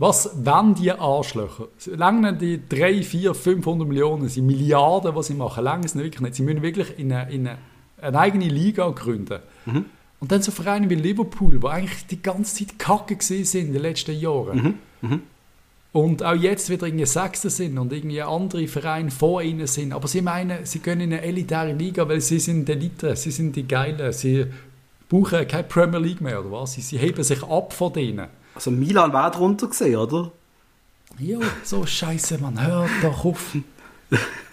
Was 0.01 0.31
wollen 0.45 0.75
die 0.75 0.91
Arschlöcher? 0.91 1.67
Lange 1.87 2.33
die 2.33 2.61
3, 2.69 3.03
4, 3.03 3.33
500 3.33 3.85
Millionen, 3.87 4.29
sind 4.29 4.45
Milliarden, 4.45 5.13
was 5.13 5.27
sie 5.27 5.33
machen, 5.33 5.63
lange 5.63 5.85
es 5.85 5.93
nicht 5.93 6.05
wirklich 6.05 6.21
nicht. 6.21 6.35
Sie 6.35 6.43
müssen 6.43 6.61
wirklich 6.61 6.97
in 6.97 7.11
eine, 7.11 7.29
in 7.31 7.47
eine, 7.47 7.57
eine 8.01 8.17
eigene 8.17 8.47
Liga 8.47 8.89
gründen. 8.91 9.39
Mhm. 9.73 9.85
Und 10.19 10.31
dann 10.31 10.41
so 10.41 10.51
Vereine 10.51 10.89
wie 10.89 10.95
Liverpool, 10.95 11.59
die 11.59 11.67
eigentlich 11.67 12.05
die 12.07 12.21
ganze 12.21 12.65
Zeit 12.65 12.77
kacke 12.77 13.17
sind 13.19 13.55
in 13.55 13.73
den 13.73 13.81
letzten 13.81 14.19
Jahren. 14.19 14.77
Mhm. 15.01 15.09
Mhm. 15.09 15.21
Und 15.91 16.23
auch 16.23 16.35
jetzt 16.35 16.69
wieder 16.69 16.85
irgendwie 16.85 17.05
Sechste 17.05 17.49
sind 17.49 17.77
und 17.77 17.91
irgendwie 17.91 18.21
andere 18.21 18.67
Vereine 18.67 19.09
vor 19.09 19.41
ihnen 19.41 19.65
sind. 19.65 19.91
Aber 19.91 20.07
sie 20.07 20.21
meinen, 20.21 20.65
sie 20.65 20.79
gehen 20.79 20.99
in 20.99 21.13
eine 21.13 21.23
elitäre 21.23 21.73
Liga, 21.73 22.07
weil 22.07 22.21
sie 22.21 22.39
sind 22.39 22.67
die 22.67 22.73
Elite, 22.73 23.15
sie 23.15 23.31
sind 23.31 23.55
die 23.55 23.67
Geilen, 23.67 24.13
sie 24.13 24.45
brauchen 25.07 25.47
keine 25.47 25.63
Premier 25.63 25.99
League 25.99 26.21
mehr, 26.21 26.39
oder 26.41 26.51
was? 26.51 26.73
Sie, 26.73 26.81
sie 26.81 26.99
heben 26.99 27.23
sich 27.23 27.41
ab 27.43 27.73
von 27.73 27.91
denen. 27.91 28.27
Also 28.53 28.69
Milan 28.69 29.13
war 29.13 29.31
drunter 29.31 29.67
gesehen, 29.67 29.95
oder? 29.95 30.31
Ja, 31.17 31.39
so 31.63 31.85
scheiße, 31.85 32.37
man 32.37 32.63
hört 32.65 32.89
doch 33.01 33.25
auf. 33.25 33.57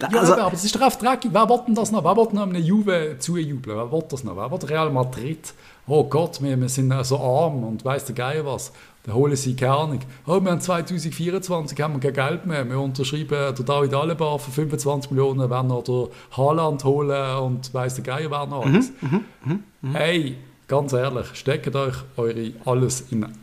ja, 0.00 0.20
also, 0.20 0.34
aber 0.34 0.54
es 0.54 0.64
ist 0.64 0.74
doch 0.74 0.82
auf 0.82 0.98
dreckig. 0.98 1.30
Wer 1.32 1.48
will 1.48 1.60
denn 1.66 1.74
das 1.74 1.90
noch? 1.90 2.04
Wer 2.04 2.16
will 2.16 2.28
noch 2.32 2.42
einem 2.42 2.62
Juve 2.62 3.16
zujubeln? 3.18 3.76
Wer 3.76 3.92
will 3.92 4.04
das 4.08 4.24
noch? 4.24 4.36
Wer 4.36 4.50
will 4.50 4.68
Real 4.68 4.90
Madrid? 4.90 5.52
Oh 5.86 6.04
Gott, 6.04 6.40
wir, 6.42 6.60
wir 6.60 6.68
sind 6.68 6.92
so 7.04 7.18
arm 7.18 7.64
und 7.64 7.84
weiss 7.84 8.04
der 8.04 8.14
Geier 8.14 8.46
was. 8.46 8.72
Da 9.04 9.14
holen 9.14 9.34
sie 9.34 9.56
keine 9.56 9.74
Ahnung. 9.74 10.00
Oh, 10.26 10.40
wir 10.40 10.50
haben 10.50 10.60
2024 10.60 11.80
haben 11.80 11.94
wir 11.94 12.12
kein 12.12 12.28
Geld 12.28 12.46
mehr. 12.46 12.68
Wir 12.68 12.78
unterschreiben 12.78 13.28
der 13.28 13.52
David 13.52 13.94
Alaba 13.94 14.36
für 14.38 14.50
25 14.50 15.10
Millionen, 15.10 15.48
werden 15.48 15.68
noch 15.68 15.82
der 15.82 16.08
Haaland 16.36 16.84
holen 16.84 17.36
und 17.38 17.72
weiss 17.72 17.94
der 17.94 18.04
Geier 18.04 18.30
wer 18.30 18.46
noch 18.46 18.66
alles. 18.66 18.92
Mhm, 19.00 19.24
mh, 19.44 19.58
mh, 19.80 19.98
hey, 19.98 20.36
ganz 20.68 20.92
ehrlich, 20.92 21.26
steckt 21.34 21.74
euch 21.74 21.96
eure 22.16 22.52
alles 22.66 23.00
in 23.10 23.22
den 23.22 23.38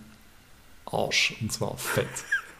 Arsch. 0.86 1.36
Und 1.42 1.52
zwar 1.52 1.76
fett. 1.76 2.06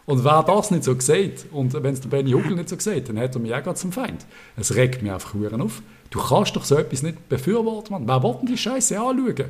Und 0.08 0.24
wer 0.24 0.42
das 0.42 0.72
nicht 0.72 0.86
so 0.86 0.98
sieht, 0.98 1.48
und 1.52 1.74
wenn 1.74 1.94
es 1.94 2.00
der 2.00 2.08
Benny 2.08 2.32
Huckel 2.32 2.56
nicht 2.56 2.70
so 2.70 2.80
sieht, 2.80 3.10
dann 3.10 3.20
hat 3.20 3.36
er 3.36 3.42
mich 3.42 3.54
auch 3.54 3.62
gerade 3.62 3.76
zum 3.76 3.92
Feind. 3.92 4.26
Es 4.56 4.74
regt 4.74 5.04
mich 5.04 5.12
einfach 5.12 5.36
auf. 5.36 5.82
Du 6.10 6.20
kannst 6.20 6.56
doch 6.56 6.64
so 6.64 6.78
etwas 6.78 7.04
nicht 7.04 7.28
befürworten, 7.28 7.92
Mann. 7.92 8.08
Wer 8.08 8.24
will 8.24 8.36
denn 8.40 8.48
die 8.48 8.58
Scheiße 8.58 8.98
anschauen? 8.98 9.50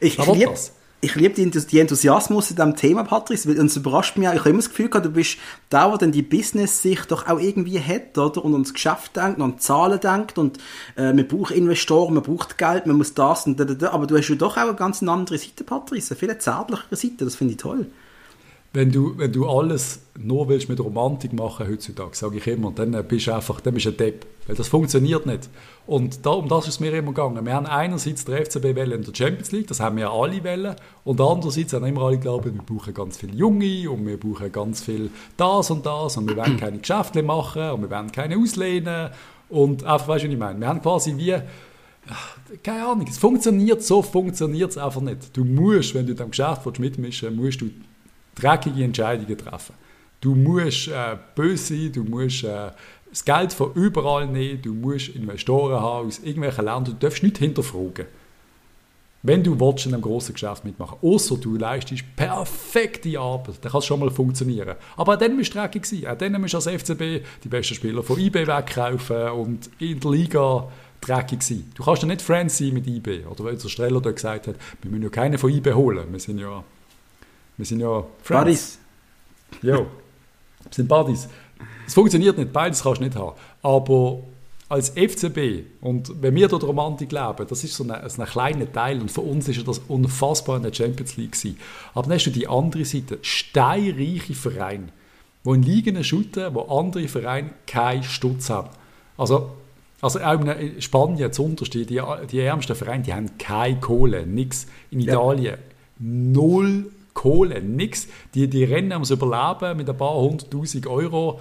Ich 0.00 0.16
liebe 0.16 0.54
ich 1.02 1.14
liebe 1.16 1.34
den, 1.34 1.52
Enthusiasmus 1.52 2.48
in 2.48 2.56
diesem 2.56 2.76
Thema, 2.76 3.04
Patrice, 3.04 3.46
weil 3.46 3.62
es 3.66 3.76
überrascht 3.76 4.16
mich 4.16 4.26
auch. 4.26 4.32
Ich 4.32 4.38
habe 4.38 4.48
immer 4.48 4.60
das 4.60 4.70
Gefühl 4.70 4.88
gehabt, 4.88 5.04
du 5.04 5.10
bist 5.10 5.36
der, 5.70 5.86
der 5.86 5.98
dann 5.98 6.12
die 6.12 6.22
Business-Sicht 6.22 7.10
doch 7.10 7.28
auch 7.28 7.38
irgendwie 7.38 7.78
hat, 7.78 8.16
oder? 8.16 8.42
Und 8.42 8.54
ans 8.54 8.72
Geschäft 8.72 9.14
denkt, 9.16 9.36
und 9.36 9.42
an 9.42 9.58
Zahlen 9.58 10.00
denkt, 10.00 10.38
und 10.38 10.56
äh, 10.96 11.12
man 11.12 11.28
braucht 11.28 11.50
Investoren, 11.50 12.14
man 12.14 12.22
braucht 12.22 12.56
Geld, 12.56 12.86
man 12.86 12.96
muss 12.96 13.12
das 13.12 13.44
und 13.44 13.60
da, 13.60 13.66
da, 13.66 13.74
da. 13.74 13.90
Aber 13.90 14.06
du 14.06 14.16
hast 14.16 14.30
ja 14.30 14.34
doch 14.36 14.56
auch 14.56 14.62
eine 14.62 14.74
ganz 14.74 15.02
andere 15.02 15.36
Seite, 15.36 15.62
Patrice, 15.62 16.14
eine 16.14 16.18
viel 16.18 16.38
zärtlichere 16.38 16.96
Seite, 16.96 17.26
das 17.26 17.36
finde 17.36 17.52
ich 17.52 17.58
toll 17.58 17.84
wenn 18.74 18.90
du, 18.90 19.16
wenn 19.16 19.32
du 19.32 19.48
alles 19.48 20.00
nur 20.18 20.48
willst 20.48 20.68
mit 20.68 20.80
Romantik 20.80 21.32
machen 21.32 21.68
heutzutage, 21.68 22.16
sage 22.16 22.38
ich 22.38 22.46
immer, 22.48 22.72
dann 22.72 22.90
bist 23.06 23.28
du 23.28 23.34
einfach 23.34 23.60
dann 23.60 23.72
bist 23.72 23.86
du 23.86 23.90
ein 23.90 23.96
Depp. 23.96 24.26
Weil 24.48 24.56
das 24.56 24.66
funktioniert 24.66 25.26
nicht. 25.26 25.48
Und 25.86 26.26
da, 26.26 26.30
um 26.30 26.48
das 26.48 26.64
ist 26.64 26.74
es 26.74 26.80
mir 26.80 26.92
immer 26.92 27.12
gegangen. 27.12 27.46
Wir 27.46 27.54
haben 27.54 27.66
einerseits 27.66 28.24
der 28.24 28.44
FCB 28.44 28.64
in 28.64 29.02
der 29.02 29.14
Champions 29.14 29.52
League, 29.52 29.68
das 29.68 29.78
haben 29.78 29.96
wir 29.96 30.10
alle 30.10 30.42
Wellen. 30.42 30.74
Und 31.04 31.20
andererseits 31.20 31.72
haben 31.72 31.86
immer 31.86 32.02
alle 32.02 32.16
geglaubt, 32.16 32.46
wir 32.46 32.52
brauchen 32.52 32.92
ganz 32.92 33.16
viele 33.16 33.32
Junge 33.32 33.88
und 33.88 34.06
wir 34.06 34.18
brauchen 34.18 34.50
ganz 34.50 34.82
viel 34.82 35.08
das 35.36 35.70
und 35.70 35.86
das 35.86 36.16
und 36.16 36.28
wir 36.28 36.36
wollen 36.36 36.56
keine 36.56 36.78
Geschäfte 36.78 37.22
machen 37.22 37.70
und 37.70 37.82
wir 37.82 37.90
wollen 37.90 38.10
keine 38.10 38.36
auslehnen. 38.36 39.10
Und 39.48 39.84
einfach, 39.84 40.08
weißt 40.08 40.24
du, 40.24 40.28
was 40.28 40.34
ich 40.34 40.38
meine? 40.38 40.60
Wir 40.60 40.68
haben 40.68 40.82
quasi 40.82 41.16
wie 41.16 41.36
keine 42.62 42.86
Ahnung, 42.86 43.06
es 43.08 43.16
funktioniert 43.16 43.82
so, 43.82 44.02
funktioniert 44.02 44.72
es 44.72 44.78
einfach 44.78 45.00
nicht. 45.00 45.34
Du 45.34 45.44
musst, 45.44 45.94
wenn 45.94 46.04
du 46.04 46.10
in 46.10 46.16
diesem 46.16 46.30
Geschäft 46.30 46.78
mitmischen 46.78 47.40
willst, 47.40 47.62
musst 47.62 47.72
du 47.72 47.84
dreckige 48.34 48.84
Entscheidungen 48.84 49.38
treffen. 49.38 49.74
Du 50.20 50.34
musst 50.34 50.88
äh, 50.88 51.16
böse 51.34 51.74
sein, 51.74 51.92
du 51.92 52.04
musst 52.04 52.44
äh, 52.44 52.70
das 53.10 53.24
Geld 53.24 53.52
von 53.52 53.72
überall 53.74 54.26
nehmen, 54.26 54.60
du 54.60 54.74
musst 54.74 55.10
Investoren 55.10 55.80
haben 55.80 56.08
aus 56.08 56.18
irgendwelchen 56.18 56.64
Ländern, 56.64 56.84
du 56.84 56.92
darfst 56.94 57.22
nicht 57.22 57.38
hinterfragen. 57.38 58.06
Wenn 59.26 59.42
du 59.42 59.58
willst, 59.58 59.86
in 59.86 59.94
einem 59.94 60.02
grossen 60.02 60.34
Geschäft 60.34 60.66
mitmachen 60.66 60.98
außer 61.00 61.38
du 61.38 61.56
leistest 61.56 62.04
perfekte 62.14 63.18
Arbeit, 63.18 63.54
dann 63.62 63.72
kann 63.72 63.78
es 63.78 63.86
schon 63.86 64.00
mal 64.00 64.10
funktionieren. 64.10 64.76
Aber 64.98 65.14
auch 65.14 65.18
dann 65.18 65.34
musst 65.34 65.54
du 65.54 65.58
dreckig 65.58 65.86
sein. 65.86 66.06
Auch 66.06 66.18
dann 66.18 66.38
musst 66.38 66.52
du 66.52 66.58
als 66.58 66.66
FCB 66.66 67.24
die 67.42 67.48
besten 67.48 67.74
Spieler 67.74 68.02
von 68.02 68.20
IB 68.20 68.46
wegkaufen 68.46 69.28
und 69.30 69.70
in 69.78 69.98
der 69.98 70.10
Liga 70.10 70.68
dreckig 71.00 71.42
sein. 71.42 71.70
Du 71.74 71.82
kannst 71.82 72.02
ja 72.02 72.08
nicht 72.08 72.20
Friends 72.20 72.58
sein 72.58 72.74
mit 72.74 72.86
IB. 72.86 73.24
Oder 73.24 73.44
weil 73.44 73.56
der 73.56 73.68
Streller 73.68 74.02
da 74.02 74.10
gesagt 74.10 74.46
hat, 74.46 74.56
wir 74.82 74.90
müssen 74.90 75.04
ja 75.04 75.08
keinen 75.08 75.38
von 75.38 75.50
IB 75.50 75.72
holen. 75.72 76.04
Wir 76.10 76.20
sind 76.20 76.38
ja 76.38 76.62
wir 77.56 77.66
sind 77.66 77.80
ja 77.80 78.04
Friends. 78.22 78.44
Buddies. 78.44 78.78
Ja, 79.62 79.78
wir 79.78 79.86
sind 80.70 80.88
Buddies. 80.88 81.28
Es 81.86 81.94
funktioniert 81.94 82.38
nicht, 82.38 82.52
beides 82.52 82.82
kannst 82.82 83.00
du 83.00 83.04
nicht 83.04 83.16
haben. 83.16 83.36
Aber 83.62 84.20
als 84.68 84.90
FCB 84.90 85.66
und 85.82 86.10
wenn 86.22 86.34
wir 86.34 86.48
dort 86.48 86.64
Romantik 86.64 87.12
leben, 87.12 87.46
das 87.48 87.62
ist 87.64 87.74
so 87.74 87.84
ein, 87.84 87.90
ein 87.90 88.26
kleiner 88.26 88.72
Teil 88.72 89.00
und 89.00 89.10
für 89.10 89.20
uns 89.20 89.46
ist 89.48 89.66
das 89.66 89.80
unfassbar 89.88 90.56
in 90.56 90.62
der 90.62 90.72
Champions 90.72 91.16
League 91.16 91.32
gewesen. 91.32 91.58
Aber 91.92 92.02
dann 92.02 92.14
hast 92.14 92.24
du 92.24 92.30
die 92.30 92.48
andere 92.48 92.84
Seite, 92.84 93.18
steinreiche 93.22 94.34
Vereine, 94.34 94.88
die 95.44 95.50
in 95.50 95.62
Ligen 95.62 96.02
shooten, 96.02 96.54
wo 96.54 96.62
andere 96.62 97.08
Vereine 97.08 97.50
keinen 97.66 98.02
Stutz 98.02 98.48
haben. 98.50 98.70
Also, 99.16 99.50
also 100.00 100.20
auch 100.20 100.40
in 100.40 100.80
Spanien, 100.80 101.30
unterste, 101.38 101.84
die, 101.84 102.00
die 102.30 102.40
ärmsten 102.40 102.74
Vereine, 102.74 103.04
die 103.04 103.12
haben 103.12 103.38
keine 103.38 103.78
Kohle, 103.78 104.26
nichts. 104.26 104.66
In 104.90 105.00
Italien, 105.00 105.54
ja. 105.54 105.58
null 105.98 106.86
Kohle, 107.14 107.62
nichts. 107.62 108.08
Die, 108.34 108.48
die 108.48 108.64
rennen 108.64 108.92
ums 108.92 109.10
Überleben 109.10 109.76
mit 109.76 109.88
ein 109.88 109.96
paar 109.96 110.14
hunderttausend 110.14 110.86
Euro. 110.86 111.40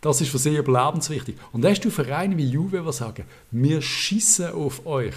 Das 0.00 0.20
ist 0.20 0.30
für 0.30 0.38
sie 0.38 0.56
überlebenswichtig. 0.56 1.36
Und 1.52 1.62
dann 1.62 1.70
hast 1.70 1.84
du 1.84 1.90
Vereine 1.90 2.36
wie 2.36 2.46
Juve, 2.46 2.82
die 2.84 2.92
sagen, 2.92 3.24
wir 3.52 3.80
schießen 3.80 4.52
auf 4.52 4.84
euch. 4.84 5.14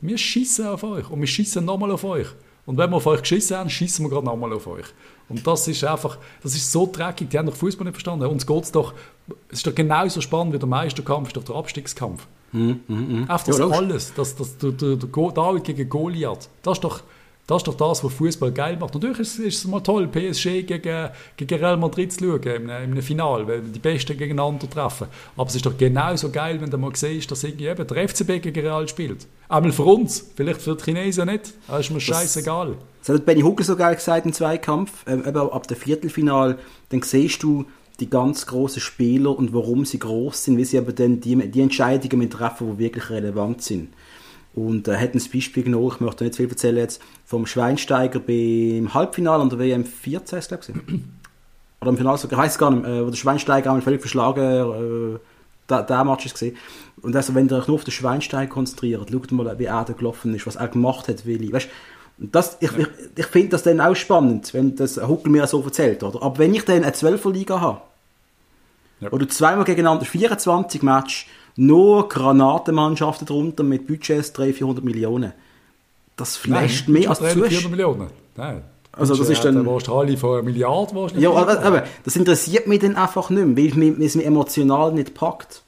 Wir 0.00 0.16
schießen 0.16 0.66
auf 0.68 0.84
euch 0.84 1.10
und 1.10 1.20
wir 1.20 1.26
schießen 1.26 1.64
nochmal 1.64 1.90
auf 1.90 2.04
euch. 2.04 2.28
Und 2.66 2.78
wenn 2.78 2.90
wir 2.90 2.96
auf 2.96 3.06
euch 3.06 3.22
geschissen 3.22 3.56
haben, 3.56 3.68
schießen 3.68 4.04
wir 4.04 4.10
gerade 4.10 4.26
nochmal 4.26 4.52
auf 4.52 4.66
euch. 4.66 4.86
Und 5.28 5.46
das 5.46 5.66
ist 5.66 5.82
einfach, 5.84 6.18
das 6.42 6.54
ist 6.54 6.70
so 6.70 6.88
dreckig, 6.90 7.30
die 7.30 7.38
haben 7.38 7.46
doch 7.46 7.54
Fußball 7.54 7.84
nicht 7.84 7.94
verstanden. 7.94 8.26
Uns 8.26 8.46
geht's 8.46 8.70
doch, 8.70 8.94
es 9.48 9.58
ist 9.58 9.66
doch 9.66 9.74
genauso 9.74 10.20
spannend 10.20 10.54
wie 10.54 10.58
der 10.58 10.68
Meisterkampf, 10.68 11.28
ist 11.28 11.36
doch 11.36 11.44
der 11.44 11.56
Abstiegskampf. 11.56 12.26
Mm, 12.52 12.58
mm, 12.58 12.78
mm. 12.88 13.22
Einfach 13.22 13.44
das 13.44 13.58
ja, 13.58 13.68
alles, 13.68 14.12
das, 14.14 14.36
das, 14.36 14.58
der, 14.58 14.72
der, 14.72 14.96
der 14.96 15.08
David 15.08 15.64
gegen 15.64 15.88
Goliath, 15.88 16.48
das 16.62 16.78
ist 16.78 16.84
doch, 16.84 17.02
das 17.50 17.62
ist 17.62 17.66
doch 17.66 17.74
das, 17.74 18.04
was 18.04 18.14
Fußball 18.14 18.52
geil 18.52 18.76
macht. 18.78 18.94
Natürlich 18.94 19.18
ist, 19.18 19.38
ist, 19.40 19.58
es 19.58 19.66
mal 19.66 19.80
toll, 19.80 20.06
PSG 20.06 20.62
gegen, 20.62 21.08
gegen 21.36 21.58
Real 21.58 21.76
Madrid 21.76 22.12
zu 22.12 22.20
schauen, 22.20 22.70
im, 22.70 22.96
im 22.96 23.02
Finale, 23.02 23.44
weil 23.48 23.60
die 23.62 23.80
Besten 23.80 24.16
gegeneinander 24.16 24.70
treffen. 24.70 25.08
Aber 25.36 25.48
es 25.48 25.56
ist 25.56 25.66
doch 25.66 25.76
genauso 25.76 26.30
geil, 26.30 26.60
wenn 26.60 26.70
du 26.70 26.78
mal 26.78 26.94
siehst, 26.94 27.28
dass 27.28 27.42
irgendwie 27.42 27.66
eben 27.66 27.84
der 27.84 28.08
FCB 28.08 28.40
gegen 28.40 28.60
Real 28.60 28.86
spielt. 28.86 29.26
Einmal 29.48 29.72
für 29.72 29.82
uns, 29.82 30.30
vielleicht 30.36 30.62
für 30.62 30.76
die 30.76 30.84
Chinesen 30.84 31.26
nicht. 31.26 31.52
Das 31.66 31.80
ist 31.80 31.90
mir 31.90 32.00
scheißegal. 32.00 32.76
Das 33.04 33.16
hat 33.16 33.26
Benny 33.26 33.40
Hucke 33.40 33.64
so 33.64 33.74
geil 33.74 33.96
gesagt 33.96 34.26
im 34.26 34.32
Zweikampf. 34.32 35.04
Ähm, 35.08 35.24
eben 35.26 35.36
ab 35.36 35.66
dem 35.66 35.76
Viertelfinal, 35.76 36.56
dann 36.90 37.02
siehst 37.02 37.42
du 37.42 37.64
die 37.98 38.08
ganz 38.08 38.46
großen 38.46 38.80
Spieler 38.80 39.36
und 39.36 39.52
warum 39.52 39.84
sie 39.84 39.98
groß 39.98 40.44
sind, 40.44 40.56
wie 40.56 40.64
sie 40.64 40.78
aber 40.78 40.92
dann 40.92 41.20
die, 41.20 41.36
die 41.50 41.60
Entscheidungen 41.60 42.30
treffen, 42.30 42.76
die 42.76 42.78
wirklich 42.78 43.10
relevant 43.10 43.62
sind. 43.62 43.88
Und 44.60 44.88
äh, 44.88 44.96
hat 44.96 45.14
ein 45.14 45.22
Beispiel 45.32 45.62
genommen, 45.62 45.90
ich 45.94 46.00
möchte 46.00 46.24
nicht 46.24 46.36
viel 46.36 46.48
erzählen 46.48 46.76
jetzt, 46.76 47.00
vom 47.24 47.46
Schweinsteiger 47.46 48.20
beim 48.20 48.92
Halbfinale 48.92 49.42
an 49.42 49.48
der 49.48 49.58
WM 49.58 49.84
14, 49.84 50.40
glaube 50.40 50.64
ich. 50.66 51.00
Oder 51.80 51.90
im 51.90 51.96
Finale, 51.96 52.18
ich 52.22 52.36
weiß 52.36 52.58
gar 52.58 52.70
nicht, 52.70 52.86
äh, 52.86 53.06
wo 53.06 53.08
der 53.08 53.16
Schweinsteiger 53.16 53.70
einmal 53.70 53.82
völlig 53.82 54.00
verschlagen, 54.00 55.14
äh, 55.14 55.18
der, 55.70 55.82
der 55.84 56.04
Match 56.04 56.26
ist 56.26 56.34
gesehen. 56.34 56.56
Und 57.00 57.16
also, 57.16 57.34
wenn 57.34 57.48
ihr 57.48 57.56
euch 57.56 57.68
nur 57.68 57.76
auf 57.76 57.84
den 57.84 57.92
Schweinsteiger 57.92 58.52
konzentriert, 58.52 59.08
schaut 59.10 59.32
mal, 59.32 59.58
wie 59.58 59.64
er 59.64 59.84
da 59.84 59.94
gelaufen 59.94 60.34
ist, 60.34 60.46
was 60.46 60.56
er 60.56 60.68
gemacht 60.68 61.08
hat, 61.08 61.24
Willi. 61.24 61.50
Weißt, 61.52 61.68
das, 62.18 62.58
ich, 62.60 62.76
ich, 62.76 62.88
ich 63.16 63.26
finde 63.26 63.50
das 63.50 63.62
dann 63.62 63.80
auch 63.80 63.96
spannend, 63.96 64.52
wenn 64.52 64.76
das 64.76 64.98
Huckel 64.98 65.32
mir 65.32 65.46
so 65.46 65.62
erzählt, 65.62 66.02
oder? 66.02 66.22
Aber 66.22 66.36
wenn 66.36 66.54
ich 66.54 66.66
dann 66.66 66.84
eine 66.84 66.92
12er 66.92 67.32
Liga 67.32 67.60
habe, 67.62 67.80
ja. 69.00 69.10
oder 69.10 69.26
zweimal 69.26 69.64
gegeneinander 69.64 70.04
24 70.04 70.82
Matches, 70.82 71.24
nur 71.60 72.08
Granatenmannschaften 72.08 73.26
drunter 73.26 73.62
mit 73.62 73.86
Budgets 73.86 74.32
300, 74.32 74.56
400 74.56 74.84
Millionen. 74.84 75.32
Das 76.16 76.36
flasht 76.36 76.88
mehr 76.88 77.10
als 77.10 77.18
300, 77.18 77.48
400 77.48 77.70
Millionen? 77.70 78.06
Nein. 78.36 78.62
Also 78.92 79.14
das 79.14 79.28
ist 79.28 79.44
dann... 79.44 79.56
Da 79.56 79.66
warst 79.66 79.86
du 79.86 79.94
alle 79.94 80.16
von 80.16 80.34
einer 80.34 80.42
Milliarde. 80.42 80.94
Warst 80.94 81.16
ja, 81.16 81.30
aber, 81.30 81.62
aber, 81.62 81.84
das 82.02 82.16
interessiert 82.16 82.66
mich 82.66 82.80
dann 82.80 82.96
einfach 82.96 83.28
nicht 83.28 83.46
mehr, 83.46 83.72
weil 83.74 84.02
es 84.02 84.14
mich 84.14 84.26
emotional 84.26 84.92
nicht 84.92 85.14
packt. 85.14 85.62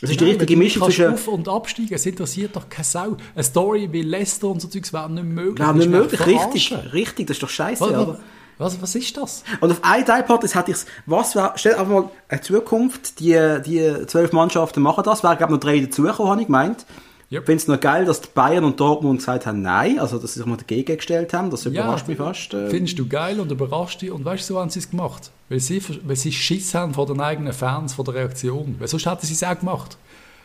Das 0.00 0.10
ist 0.10 0.20
die 0.20 0.24
richtige 0.24 0.56
Mischung 0.56 0.84
zwischen... 0.84 1.12
Auf- 1.12 1.28
und 1.28 1.48
Absteigen, 1.48 1.94
es 1.94 2.06
interessiert 2.06 2.56
doch 2.56 2.68
keine 2.68 2.84
Sau. 2.84 3.16
Eine 3.34 3.44
Story 3.44 3.88
wie 3.92 4.02
Leicester 4.02 4.48
und 4.48 4.60
so 4.62 4.68
Zeugs 4.68 4.92
wäre 4.92 5.10
nicht 5.10 5.24
möglich. 5.24 5.58
Wäre 5.58 5.76
nicht 5.76 5.90
möglich, 5.90 6.26
richtig, 6.26 6.74
richtig, 6.92 7.26
das 7.26 7.36
ist 7.36 7.42
doch 7.42 7.50
scheiße. 7.50 8.18
Was, 8.62 8.80
was, 8.80 8.94
ist 8.94 9.16
das? 9.16 9.42
Und 9.60 9.70
auf 9.70 9.80
ein 9.82 10.04
Teilpart 10.04 10.54
hatte 10.54 10.70
ich 10.70 10.78
was 11.06 11.34
wäre, 11.34 11.52
stell 11.56 11.74
einfach 11.74 11.88
mal 11.88 12.10
eine 12.28 12.40
Zukunft, 12.40 13.20
die, 13.20 13.58
die 13.64 14.06
zwölf 14.06 14.32
Mannschaften 14.32 14.82
machen 14.82 15.04
das, 15.04 15.22
wäre 15.22 15.36
glaube 15.36 15.52
noch 15.52 15.60
drei 15.60 15.80
dazugekommen, 15.80 16.30
habe 16.30 16.40
ich 16.40 16.46
gemeint. 16.46 16.86
Ich 17.32 17.38
finde 17.38 17.54
es 17.54 17.66
noch 17.66 17.80
geil, 17.80 18.04
dass 18.04 18.20
die 18.20 18.28
Bayern 18.34 18.62
und 18.62 18.78
Dortmund 18.78 19.20
gesagt 19.20 19.46
haben, 19.46 19.62
nein, 19.62 19.98
also 19.98 20.18
dass 20.18 20.34
sie 20.34 20.40
sich 20.40 20.46
mal 20.46 20.58
dagegen 20.58 20.96
gestellt 20.98 21.32
haben. 21.32 21.48
Das 21.48 21.64
überrascht 21.64 22.06
ja, 22.06 22.10
mich 22.10 22.18
fast. 22.18 22.52
Äh. 22.52 22.68
Findest 22.68 22.98
du 22.98 23.08
geil 23.08 23.40
und 23.40 23.50
überrascht 23.50 24.02
dich. 24.02 24.10
Und 24.10 24.22
weißt 24.22 24.50
du, 24.50 24.54
so 24.54 24.60
haben 24.60 24.68
sie 24.68 24.80
es 24.80 24.90
gemacht? 24.90 25.30
Weil 25.48 25.58
sie, 25.58 25.82
weil 26.04 26.16
sie 26.16 26.30
Schiss 26.30 26.74
haben 26.74 26.92
vor 26.92 27.06
den 27.06 27.22
eigenen 27.22 27.54
Fans, 27.54 27.94
vor 27.94 28.04
der 28.04 28.14
Reaktion. 28.14 28.76
Weil 28.78 28.86
sonst 28.86 29.06
hätten 29.06 29.24
sie 29.24 29.32
es 29.32 29.42
auch 29.42 29.58
gemacht. 29.58 29.96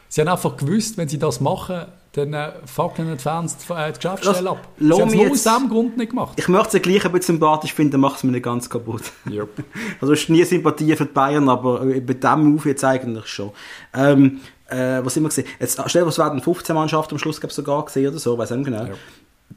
Sie 0.10 0.22
haben 0.22 0.28
einfach 0.28 0.56
gewusst, 0.56 0.98
wenn 0.98 1.08
sie 1.08 1.20
das 1.20 1.42
machen, 1.42 1.86
dann 2.14 2.34
äh, 2.34 2.52
fucken 2.66 3.12
die 3.12 3.22
Fans 3.22 3.58
die, 3.58 3.74
äh, 3.74 3.92
die 3.92 4.00
Geschäftsstelle 4.00 4.50
ab. 4.50 4.68
Sie 4.80 4.92
haben 4.92 5.10
es 5.10 5.32
aus 5.32 5.44
diesem 5.44 5.70
Grund 5.70 5.98
nicht 5.98 6.10
gemacht. 6.10 6.34
Ich 6.38 6.48
möchte 6.48 6.78
es 6.78 6.84
gleich 6.84 7.06
ein 7.06 7.12
bisschen 7.12 7.36
sympathisch 7.36 7.74
finden, 7.74 8.00
macht 8.00 8.18
es 8.18 8.24
mir 8.24 8.32
nicht 8.32 8.44
ganz 8.44 8.70
kaputt. 8.70 9.04
Yep. 9.30 9.50
Also 10.02 10.14
ist 10.14 10.30
nie 10.30 10.44
Sympathie 10.44 10.96
für 10.96 11.06
die 11.06 11.14
Bayern, 11.14 11.50
aber 11.50 11.80
bei 11.80 12.00
diesem 12.00 12.52
Move 12.52 12.70
jetzt 12.70 12.84
eigentlich 12.84 13.28
schon. 13.28 13.52
Ähm, 13.94 14.40
äh, 14.70 15.04
was 15.04 15.16
immer 15.18 15.30
gesehen? 15.30 15.48
Jetzt, 15.60 15.82
stell 15.88 16.04
dir 16.04 16.12
vor, 16.12 16.36
es 16.36 16.44
15 16.44 16.76
Mannschaften 16.76 17.16
am 17.16 17.20
Schluss 17.20 17.40
sogar 17.50 17.86
gesehen 17.86 18.10
oder 18.10 18.20
so, 18.20 18.38
weiß 18.38 18.52
ich 18.52 18.58
nicht 18.58 18.66
genau. 18.66 18.86
Ja. 18.86 18.94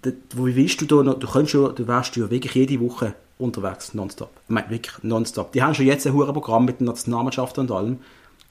Da, 0.02 0.10
wie 0.36 0.54
willst 0.54 0.80
du 0.80 0.86
da 0.86 1.02
noch, 1.02 1.18
du 1.18 1.26
könntest 1.26 1.54
ja, 1.54 1.68
du 1.68 1.86
wärst 1.86 2.16
ja 2.16 2.30
wirklich 2.30 2.54
jede 2.54 2.80
Woche 2.80 3.14
unterwegs, 3.38 3.94
nonstop. 3.94 4.30
Ich 4.44 4.50
meine, 4.50 4.70
wirklich 4.70 4.94
nonstop. 5.02 5.52
Die 5.52 5.62
haben 5.62 5.74
schon 5.74 5.86
jetzt 5.86 6.06
ein 6.06 6.12
hohes 6.12 6.32
Programm 6.32 6.64
mit 6.64 6.80
den 6.80 6.86
Nationalmannschaften 6.86 7.62
und 7.62 7.72
allem. 7.72 7.98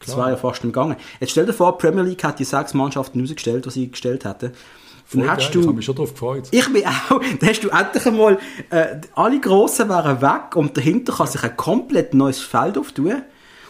Das 0.05 0.15
war 0.17 0.29
ja 0.29 0.37
fast 0.37 0.63
im 0.63 0.71
Gange. 0.71 0.97
Jetzt 1.19 1.31
stell 1.31 1.45
dir 1.45 1.53
vor, 1.53 1.77
die 1.77 1.85
Premier 1.85 2.03
League 2.03 2.23
hat 2.23 2.39
die 2.39 2.45
sechs 2.45 2.73
Mannschaften 2.73 3.19
rausgestellt, 3.19 3.65
die 3.65 3.69
sie 3.69 3.91
gestellt 3.91 4.25
hätten. 4.25 4.53
Dann 5.11 5.29
hast 5.29 5.51
du, 5.55 5.59
ich 5.59 5.65
habe 5.65 5.75
mich 5.75 5.85
schon 5.85 5.95
darauf 5.95 6.13
gefreut. 6.13 6.47
Ich 6.51 6.71
bin 6.71 6.85
auch. 6.85 7.19
Dann 7.39 7.49
hast 7.49 7.63
du 7.63 7.69
endlich 7.69 8.05
einmal, 8.05 8.37
äh, 8.69 9.01
alle 9.15 9.39
Grossen 9.39 9.89
wären 9.89 10.21
weg 10.21 10.55
und 10.55 10.77
dahinter 10.77 11.13
kann 11.13 11.27
sich 11.27 11.43
ein 11.43 11.57
komplett 11.57 12.13
neues 12.13 12.39
Feld 12.39 12.77
auftun. 12.77 13.23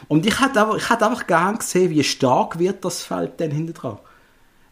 Und 0.10 0.26
ich 0.26 0.40
hätte 0.42 0.62
einfach, 0.62 0.76
ich 0.76 0.90
hätte 0.90 1.06
einfach 1.06 1.28
gern 1.28 1.58
gesehen, 1.58 1.92
wie 1.92 2.04
stark 2.04 2.60
wird 2.60 2.84
das 2.84 3.04
Feld 3.04 3.40
dann 3.40 3.52
hinten 3.52 3.74
dran. 3.74 4.00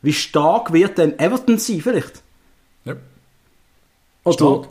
Wie 0.01 0.13
stark 0.13 0.73
wird 0.73 0.97
denn 0.97 1.17
Everton 1.19 1.57
sein, 1.57 1.79
vielleicht? 1.81 2.21
Ja. 2.83 2.95
Oder? 4.25 4.33
Stark. 4.33 4.67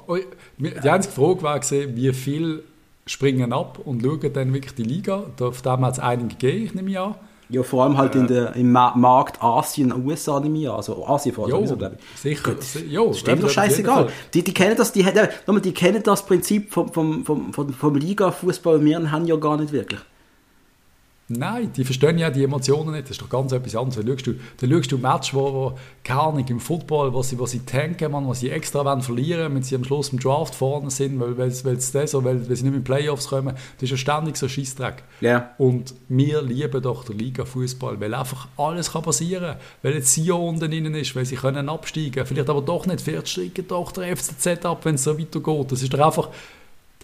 Die 0.59 0.89
einzige 0.91 1.14
Frage 1.14 1.43
war, 1.43 1.61
wie 1.62 2.12
viel 2.12 2.62
springen 3.07 3.52
ab 3.52 3.78
und 3.84 4.02
schauen 4.02 4.32
dann 4.32 4.52
wirklich 4.52 4.74
die 4.74 4.82
Liga. 4.82 5.24
Auf 5.40 5.62
dem 5.62 5.84
hat 5.84 5.94
es 5.94 5.98
einige 6.00 6.34
gegeben, 6.36 6.64
ich 6.64 6.74
nehme 6.74 7.00
an. 7.00 7.14
Ja, 7.48 7.62
vor 7.62 7.84
allem 7.84 7.96
halt 7.96 8.16
äh, 8.16 8.18
in 8.18 8.26
der, 8.26 8.57
im 8.57 8.72
Markt 8.72 9.40
Asien, 9.40 9.92
USA 10.04 10.40
nehme 10.40 10.59
ich 10.59 10.68
an. 10.68 10.76
Also 10.76 11.07
Asien 11.07 11.32
vor 11.32 11.44
allem, 11.44 11.54
sowieso, 11.54 11.76
glaube 11.76 11.96
ich. 11.98 12.20
Sicher. 12.20 12.54
Gut, 12.54 12.64
jo, 12.88 13.09
das 13.09 13.20
stimmt 13.20 13.42
doch 13.44 13.50
scheißegal. 13.50 14.09
Die, 14.34 14.42
die 14.42 14.52
kennen 14.52 14.76
das, 14.76 14.92
die, 14.92 15.04
die, 15.04 15.61
die 15.62 15.72
kennen 15.72 16.02
das 16.02 16.26
Prinzip 16.26 16.72
vom, 16.72 16.92
vom, 16.92 17.24
vom, 17.24 17.52
vom, 17.52 17.72
vom 17.72 17.94
Liga-Fußball. 17.94 18.84
Wir 18.84 19.11
haben 19.12 19.26
ja 19.26 19.36
gar 19.36 19.57
nicht 19.57 19.72
wirklich. 19.72 20.00
Nein, 21.29 21.72
die 21.72 21.83
verstehen 21.83 22.18
ja 22.18 22.31
die 22.31 22.45
Emotionen 22.45 22.93
nicht. 22.93 23.05
Das 23.05 23.12
ist 23.12 23.22
doch 23.22 23.29
ganz 23.29 23.51
etwas 23.51 23.74
anderes. 23.74 23.97
Dann 23.97 24.07
schaust 24.07 24.27
du, 24.29 24.35
dann 24.59 24.70
schaust 24.70 24.93
du 24.93 24.99
Match, 24.99 25.35
wo, 25.35 25.53
wo 25.53 25.79
keine 26.05 26.20
Ahnung, 26.20 26.47
im 26.47 26.61
Football, 26.61 27.12
wo 27.12 27.20
sie, 27.22 27.37
wo 27.37 27.47
sie 27.47 27.61
tanken, 27.66 28.12
man, 28.12 28.27
wo 28.27 28.35
sie 28.35 28.49
extra 28.51 28.85
wollen 28.85 29.03
verlieren 29.03 29.53
wenn 29.53 29.62
sie 29.64 29.74
am 29.74 29.83
Schluss 29.83 30.11
im 30.11 30.20
Draft 30.20 30.55
vorne 30.55 30.89
sind, 30.91 31.18
weil, 31.18 31.37
weil, 31.37 31.53
weil, 31.64 31.74
das, 31.74 31.95
weil, 31.95 32.24
weil 32.24 32.57
sie 32.57 32.62
nicht 32.62 32.64
in 32.64 32.72
die 32.74 32.79
Playoffs 32.81 33.29
kommen. 33.29 33.55
Das 33.55 33.83
ist 33.83 33.91
ja 33.91 33.97
ständig 33.97 34.37
so 34.37 34.47
ein. 34.47 34.95
Yeah. 35.20 35.51
Und 35.59 35.95
wir 36.09 36.43
lieben 36.43 36.81
doch 36.81 37.03
den 37.05 37.18
Liga-Fußball, 37.18 38.01
weil 38.01 38.14
einfach 38.14 38.47
alles 38.57 38.93
kann 38.93 39.03
passieren 39.03 39.55
kann. 39.55 39.61
Weil 39.83 39.95
jetzt 39.95 40.14
Sion 40.14 40.49
unten 40.61 40.70
drin 40.70 40.95
ist, 40.95 41.16
weil 41.16 41.27
sie 41.27 41.37
können 41.37 41.68
absteigen. 41.68 42.24
Vielleicht 42.24 42.49
aber 42.49 42.62
doch 42.62 42.87
nicht. 42.87 43.01
Vielleicht 43.01 43.29
steigen 43.29 43.66
doch 43.66 43.91
der 43.91 44.16
FCZ 44.16 44.64
ab, 44.64 44.85
wenn 44.85 44.95
es 44.95 45.03
so 45.03 45.18
weitergeht. 45.18 45.72
Das 45.72 45.83
ist 45.83 45.93
doch 45.93 46.07
einfach 46.07 46.29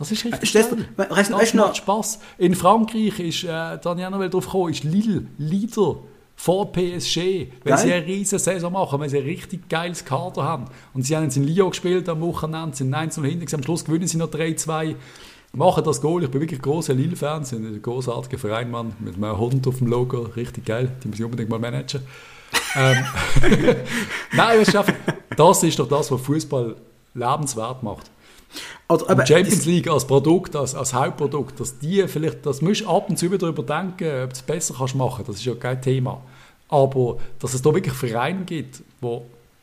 das 0.02 0.12
ist 0.12 0.24
richtig. 0.24 0.54
Weißt, 0.54 1.30
das 1.30 1.32
weißt 1.32 1.54
macht 1.54 1.76
Spaß. 1.76 2.18
In 2.38 2.54
Frankreich 2.54 3.18
ist, 3.20 3.44
äh, 3.44 3.48
da 3.48 3.80
habe 3.84 4.00
ich 4.00 4.06
auch 4.06 4.10
noch 4.10 4.28
drauf 4.28 4.46
gekommen, 4.46 4.72
ist 4.72 4.84
Lille, 4.84 5.26
Leader 5.38 5.96
vor 6.34 6.72
PSG, 6.72 7.16
weil 7.16 7.48
Geil. 7.64 7.78
sie 7.78 7.92
eine 7.92 8.06
riesige 8.06 8.38
Saison 8.38 8.72
machen, 8.72 8.98
weil 8.98 9.08
sie 9.08 9.18
ein 9.18 9.24
richtig 9.24 9.68
geiles 9.68 10.04
Kader 10.04 10.42
haben. 10.42 10.64
Und 10.92 11.04
sie 11.04 11.16
haben 11.16 11.24
jetzt 11.24 11.36
in 11.36 11.44
Lyon 11.44 11.70
gespielt 11.70 12.08
am 12.08 12.20
Wochenende, 12.20 12.76
sind 12.76 12.92
1 12.92 13.16
0 13.16 13.26
hinten, 13.26 13.54
am 13.54 13.62
Schluss 13.62 13.84
gewinnen 13.84 14.08
sie 14.08 14.16
noch 14.16 14.28
3-2, 14.28 14.96
machen 15.52 15.84
das 15.84 16.00
Goal. 16.00 16.24
Ich 16.24 16.30
bin 16.30 16.40
wirklich 16.40 16.60
großer 16.60 16.94
Lille-Fan, 16.94 17.44
sind 17.44 17.64
ein 17.64 17.80
großartiger 17.80 18.38
Verein, 18.38 18.70
Mann, 18.70 18.92
mit 18.98 19.14
einem 19.16 19.38
Hund 19.38 19.66
auf 19.68 19.78
dem 19.78 19.86
Logo, 19.86 20.22
richtig 20.34 20.64
geil, 20.64 20.90
die 21.02 21.08
muss 21.08 21.18
ich 21.18 21.24
unbedingt 21.24 21.50
mal 21.50 21.58
managen. 21.58 22.00
ähm, 22.76 23.04
Nein, 24.32 24.58
das 24.58 24.68
ist, 24.68 24.76
einfach, 24.76 24.94
das 25.36 25.62
ist 25.62 25.78
doch 25.78 25.88
das, 25.88 26.10
was 26.10 26.20
Fußball 26.22 26.76
lebenswert 27.14 27.82
macht. 27.82 28.10
Also, 28.88 29.08
aber, 29.08 29.26
Champions 29.26 29.64
League 29.64 29.88
als 29.88 30.06
Produkt, 30.06 30.54
als, 30.56 30.74
als 30.74 30.92
Hauptprodukt, 30.92 31.58
dass 31.58 31.78
die 31.78 32.06
vielleicht, 32.08 32.44
das 32.44 32.60
musst 32.60 32.82
du 32.82 32.88
ab 32.88 33.08
und 33.08 33.18
zu 33.18 33.28
darüber 33.28 33.62
denken, 33.62 34.24
ob 34.24 34.30
du 34.30 34.34
es 34.34 34.42
besser 34.42 34.74
kannst 34.76 34.94
machen, 34.94 35.24
das 35.26 35.36
ist 35.36 35.44
ja 35.44 35.54
kein 35.54 35.80
Thema. 35.80 36.20
Aber 36.68 37.18
dass 37.38 37.54
es 37.54 37.62
da 37.62 37.74
wirklich 37.74 37.94
Vereine 37.94 38.44
gibt, 38.44 38.82
die 39.02 39.18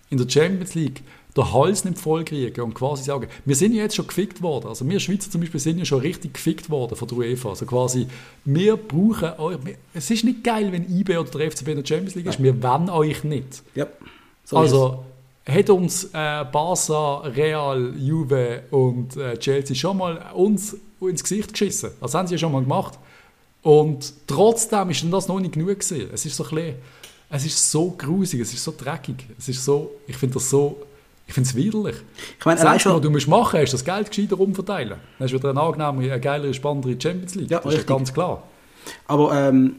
in 0.10 0.18
der 0.18 0.30
Champions 0.30 0.76
League 0.76 1.02
den 1.38 1.54
Hals 1.54 1.86
nicht 1.86 2.00
voll 2.00 2.24
kriegen 2.26 2.62
und 2.62 2.74
quasi 2.74 3.04
sagen, 3.04 3.28
wir 3.46 3.56
sind 3.56 3.74
ja 3.74 3.84
jetzt 3.84 3.96
schon 3.96 4.08
gefickt 4.08 4.42
worden. 4.42 4.68
Also 4.68 4.88
wir 4.88 5.00
Schweizer 5.00 5.30
zum 5.30 5.42
Beispiel 5.42 5.60
sind 5.60 5.78
ja 5.78 5.86
schon 5.86 6.00
richtig 6.00 6.34
gefickt 6.34 6.70
worden 6.70 6.96
von 6.96 7.08
der 7.08 7.18
UEFA. 7.18 7.50
Also 7.50 7.66
quasi, 7.66 8.08
wir 8.46 8.78
brauchen 8.78 9.40
euch. 9.40 9.58
Es 9.94 10.10
ist 10.10 10.24
nicht 10.24 10.44
geil, 10.44 10.72
wenn 10.72 10.90
IB 10.90 11.18
oder 11.18 11.30
der 11.30 11.52
FCB 11.52 11.68
in 11.70 11.78
der 11.78 11.86
Champions 11.86 12.16
League 12.16 12.26
ist. 12.26 12.42
Wir 12.42 12.62
wollen 12.62 12.90
euch 12.90 13.24
nicht. 13.24 13.64
Ja, 13.76 13.88
so 14.44 14.58
also 14.58 15.06
hat 15.50 15.70
uns 15.70 16.06
äh, 16.06 16.46
Barca, 16.52 17.20
Real, 17.20 17.94
Juve 17.98 18.64
und 18.72 19.16
äh, 19.18 19.38
Chelsea 19.38 19.76
schon 19.76 19.98
mal 19.98 20.32
uns 20.34 20.76
ins 21.02 21.24
Gesicht 21.24 21.54
geschissen. 21.54 21.92
Das 22.02 22.14
haben 22.14 22.28
sie 22.28 22.36
ja 22.36 22.38
schon 22.38 22.52
mal 22.52 22.62
gemacht. 22.62 22.98
Und 23.62 24.14
trotzdem 24.28 24.90
ist 24.90 25.06
das 25.12 25.28
noch 25.28 25.40
nicht 25.40 25.54
genug 25.54 25.80
gewesen. 25.80 26.10
Es 26.14 26.26
ist 26.26 26.36
so 26.36 26.46
ein 26.52 26.76
es 27.30 27.46
ist 27.46 27.72
so 27.72 27.92
grusig, 27.92 28.42
es 28.42 28.54
ist 28.54 28.64
so 28.64 28.74
dreckig, 28.76 29.28
es 29.38 29.50
ist 29.50 29.64
so, 29.64 29.92
ich 30.08 30.18
finde 30.18 30.36
das 30.36 30.50
so, 30.50 30.82
ich 31.28 31.34
finde 31.34 31.48
es 31.48 31.56
widerlich. 31.56 31.96
Ich 32.40 32.46
meine, 32.46 32.60
das 32.60 32.68
Einzige, 32.68 32.96
was 32.96 33.02
du 33.02 33.12
musst 33.12 33.28
machen 33.28 33.60
ist 33.62 33.72
das 33.72 33.86
Geld 33.86 34.10
gescheiter 34.10 34.40
umverteilen. 34.40 34.90
Dann 34.90 35.00
hast 35.20 35.32
du 35.32 35.38
wieder 35.38 35.52
eine 35.52 35.62
angenehme, 35.62 36.12
eine 36.12 36.20
geilere, 36.20 36.54
spannendere 36.56 37.00
Champions 37.00 37.36
League. 37.36 37.52
Ja, 37.52 37.58
das 37.58 37.68
richtig. 37.68 37.82
ist 37.82 37.88
ganz 37.88 38.14
klar. 38.14 38.44
Aber, 39.06 39.36
ähm, 39.36 39.76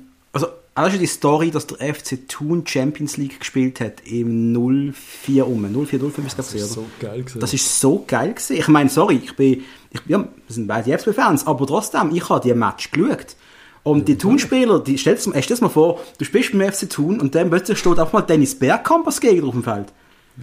also 0.74 0.96
auch 0.96 1.00
die 1.00 1.06
Story, 1.06 1.50
dass 1.50 1.66
der 1.66 1.94
FC 1.94 2.28
Thun 2.28 2.66
Champions 2.66 3.16
League 3.16 3.40
gespielt 3.40 3.80
hat 3.80 4.06
im 4.06 4.52
04 4.92 5.46
um. 5.46 5.86
04, 5.86 6.00
05 6.00 6.26
ist 6.26 6.38
das, 6.38 6.52
das 6.52 6.72
so 6.72 6.86
geil 7.00 7.22
gewesen. 7.22 7.40
Das 7.40 7.52
ist 7.52 7.80
so 7.80 8.04
geil 8.06 8.34
gewesen. 8.34 8.56
Ich 8.56 8.68
meine, 8.68 8.88
sorry, 8.88 9.20
ich 9.22 9.34
bin, 9.34 9.64
ich, 9.90 10.00
ja, 10.06 10.18
wir 10.18 10.28
sind 10.48 10.66
beide 10.66 10.96
FCB-Fans, 10.96 11.46
aber 11.46 11.66
trotzdem, 11.66 12.14
ich 12.14 12.28
habe 12.28 12.40
die 12.40 12.54
Match 12.54 12.90
geschaut. 12.90 13.36
Und 13.82 14.08
die 14.08 14.18
Thun-Spieler, 14.18 14.80
die, 14.80 14.98
stell 14.98 15.16
dir 15.16 15.56
mal 15.60 15.68
vor, 15.68 16.00
du 16.18 16.24
spielst 16.24 16.52
beim 16.52 16.70
FC 16.70 16.88
Thun 16.88 17.18
und 17.18 17.34
dann 17.34 17.48
plötzlich 17.48 17.78
steht 17.78 17.98
einfach 17.98 18.12
mal 18.12 18.22
Dennis 18.22 18.58
Bergkamp 18.58 19.06
als 19.06 19.20
Gegner 19.20 19.48
auf 19.48 19.54
dem 19.54 19.64
Feld. 19.64 19.92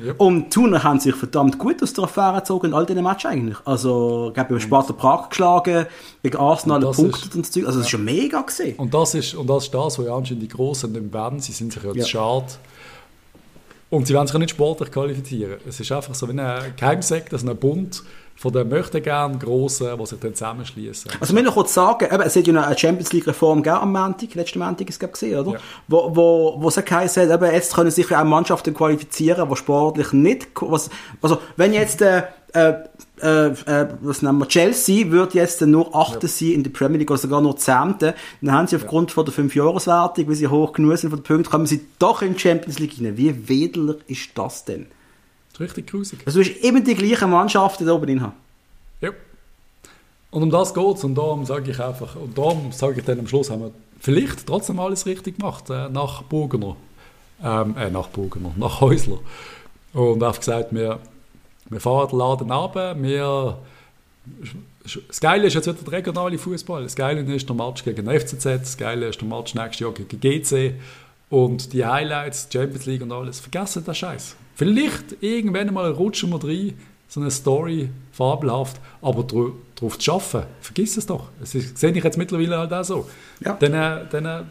Yep. 0.03 0.19
Und 0.19 0.53
Thuner 0.53 0.83
haben 0.83 0.99
sich 0.99 1.15
verdammt 1.15 1.57
gut 1.57 1.81
aus 1.81 1.93
der 1.93 2.03
Affäre 2.03 2.37
gezogen 2.37 2.67
in 2.67 2.73
all 2.73 2.85
diesen 2.85 3.03
Matches 3.03 3.25
eigentlich. 3.25 3.57
Also, 3.65 4.27
ich 4.29 4.33
glaube, 4.33 4.51
über 4.51 4.59
Sparta 4.59 4.93
Prag 4.93 5.29
geschlagen, 5.29 5.85
gegen 6.23 6.37
Arsenal 6.37 6.81
punktet 6.81 7.35
und 7.35 7.45
so. 7.45 7.59
Also, 7.61 7.65
das 7.65 7.75
ja. 7.75 7.81
ist 7.81 7.89
schon 7.89 8.05
mega 8.05 8.41
gesehen. 8.41 8.75
Und 8.77 8.93
das 8.93 9.15
ist, 9.15 9.33
und 9.33 9.47
das 9.47 9.65
ist 9.65 9.73
das, 9.73 9.99
was 9.99 10.05
ja 10.05 10.15
anscheinend 10.15 10.43
die 10.43 10.47
Großen 10.47 10.91
nicht 10.91 11.13
werden. 11.13 11.39
Sie 11.39 11.51
sind 11.51 11.73
sich 11.73 11.83
ja, 11.83 11.91
ja. 11.93 12.05
schade. 12.05 12.45
Und 13.89 14.05
sie 14.05 14.13
werden 14.13 14.27
sich 14.27 14.35
auch 14.35 14.39
nicht 14.39 14.51
sportlich 14.51 14.91
qualifizieren. 14.91 15.57
Es 15.67 15.79
ist 15.79 15.91
einfach 15.91 16.13
so 16.13 16.27
wie 16.27 16.39
ein 16.39 16.73
Geheimsekt, 16.75 17.31
dass 17.31 17.43
ein 17.43 17.55
Bund 17.55 18.03
von 18.37 18.53
den 18.53 18.69
möchten 18.69 19.01
gern 19.01 19.39
Grossen, 19.39 19.97
die 19.97 20.05
sich 20.05 20.19
dann 20.19 20.35
zusammenschließen. 20.35 21.11
Also 21.19 21.35
wir 21.35 21.41
noch 21.41 21.55
kurz 21.55 21.73
sagen, 21.73 22.05
eben, 22.05 22.21
es 22.21 22.35
hat 22.35 22.45
ja 22.45 22.61
eine 22.61 22.77
Champions 22.77 23.11
League 23.11 23.27
Reform 23.27 23.63
gegeben 23.63 23.81
am 23.81 23.91
Montag, 23.91 24.35
letzten 24.35 24.59
Montag 24.59 24.87
ist 24.89 25.01
es 25.01 25.11
gesehen, 25.11 25.39
oder? 25.39 25.53
Ja. 25.53 25.59
Wo, 25.87 26.15
wo, 26.15 26.55
wo 26.59 26.67
es 26.67 26.75
geheißen 26.75 27.23
hat, 27.23 27.41
eben, 27.41 27.51
jetzt 27.51 27.73
können 27.73 27.89
sich 27.89 28.15
auch 28.15 28.23
Mannschaften 28.23 28.75
qualifizieren, 28.75 29.49
die 29.49 29.55
sportlich 29.55 30.13
nicht, 30.13 30.49
was, 30.61 30.89
also 31.21 31.39
wenn 31.55 31.73
jetzt 31.73 32.01
äh, 32.01 32.23
äh, 32.53 32.73
äh, 33.21 33.47
äh, 33.47 33.87
was 34.01 34.21
nennen 34.21 34.37
wir, 34.37 34.47
Chelsea 34.47 35.09
wird 35.09 35.33
jetzt 35.33 35.61
nur 35.61 35.95
Achter 35.95 36.27
ja. 36.27 36.27
sein 36.27 36.51
in 36.51 36.63
der 36.63 36.69
Premier 36.69 36.99
League 36.99 37.09
oder 37.09 37.17
sogar 37.17 37.41
nur 37.41 37.57
Zehnte, 37.57 38.13
dann 38.41 38.53
haben 38.53 38.67
sie 38.67 38.75
aufgrund 38.75 39.09
ja. 39.09 39.15
von 39.15 39.25
der 39.25 39.33
Fünfjahreswertung, 39.33 40.27
weil 40.27 40.35
sie 40.35 40.47
hoch 40.47 40.73
genug 40.73 40.97
sind 40.97 41.09
von 41.09 41.19
den 41.19 41.23
Punkten, 41.23 41.49
kommen 41.49 41.65
sie 41.65 41.85
doch 41.97 42.21
in 42.21 42.33
die 42.33 42.39
Champions 42.39 42.77
League 42.77 42.93
rein. 43.01 43.17
Wie 43.17 43.49
wedelig 43.49 43.97
ist 44.07 44.29
das 44.35 44.63
denn? 44.65 44.87
Richtig 45.59 45.87
grusig. 45.87 46.19
Also 46.25 46.41
du 46.41 46.49
hast 46.49 46.57
immer 46.63 46.81
die 46.81 46.95
gleichen 46.95 47.29
Mannschaften 47.29 47.85
da 47.85 47.93
oben 47.93 48.05
drin 48.05 48.21
haben. 48.21 48.33
Ja. 49.01 49.11
Und 50.31 50.43
um 50.43 50.49
das 50.49 50.73
geht 50.73 50.95
es. 50.97 51.03
Und 51.03 51.15
darum 51.15 51.45
sage 51.45 51.71
ich 51.71 51.79
einfach, 51.79 52.15
und 52.15 52.37
darum 52.37 52.71
sage 52.71 52.99
ich 52.99 53.05
dann 53.05 53.19
am 53.19 53.27
Schluss, 53.27 53.49
haben 53.49 53.61
wir 53.61 53.71
vielleicht 53.99 54.45
trotzdem 54.45 54.79
alles 54.79 55.05
richtig 55.05 55.37
gemacht, 55.37 55.69
äh, 55.69 55.89
nach 55.89 56.23
Burgener. 56.23 56.75
Ähm, 57.43 57.75
äh, 57.77 57.89
nach 57.89 58.07
Burgener, 58.07 58.51
nach 58.55 58.81
Häusler. 58.81 59.19
Und 59.93 60.23
einfach 60.23 60.39
gesagt, 60.39 60.73
wir, 60.73 60.99
wir 61.69 61.79
fahren 61.79 62.09
den 62.09 62.19
Laden 62.19 62.51
runter, 62.51 63.01
wir 63.01 63.57
das 65.09 65.19
Geile 65.19 65.47
ist 65.47 65.53
jetzt 65.53 65.67
wieder 65.67 65.77
der 65.83 65.93
regionale 65.93 66.37
Fußball. 66.37 66.83
Das 66.83 66.95
Geile 66.95 67.21
ist 67.21 67.49
der 67.49 67.55
Match 67.55 67.83
gegen 67.83 68.05
den 68.05 68.19
FCZ, 68.19 68.45
das 68.45 68.77
Geile 68.77 69.07
ist 69.07 69.19
der 69.19 69.27
Match 69.27 69.53
nächstes 69.53 69.79
Jahr 69.79 69.91
gegen 69.91 70.19
GC. 70.19 70.75
Und 71.29 71.73
die 71.73 71.85
Highlights, 71.85 72.47
Champions 72.51 72.85
League 72.85 73.01
und 73.01 73.11
alles, 73.11 73.39
vergessen 73.39 73.83
das 73.85 73.97
Scheiß. 73.97 74.35
Vielleicht 74.57 75.21
irgendwann 75.21 75.71
mal 75.71 75.91
rutschen 75.91 76.31
wir 76.31 76.43
rein 76.43 76.73
so 77.07 77.21
eine 77.21 77.31
Story, 77.31 77.89
fabelhaft, 78.11 78.81
aber 79.01 79.23
darauf 79.23 79.97
zu 79.97 80.11
arbeiten, 80.11 80.47
vergiss 80.59 80.97
es 80.97 81.05
doch. 81.05 81.29
Das 81.39 81.55
ist, 81.55 81.77
sehe 81.77 81.91
ich 81.91 82.03
jetzt 82.03 82.17
mittlerweile 82.17 82.57
halt 82.57 82.73
auch 82.73 82.83
so. 82.83 83.07
Ja. 83.39 83.55
Dann, 83.59 83.73
äh, 83.73 84.05
dann, 84.11 84.25
äh, 84.25 84.41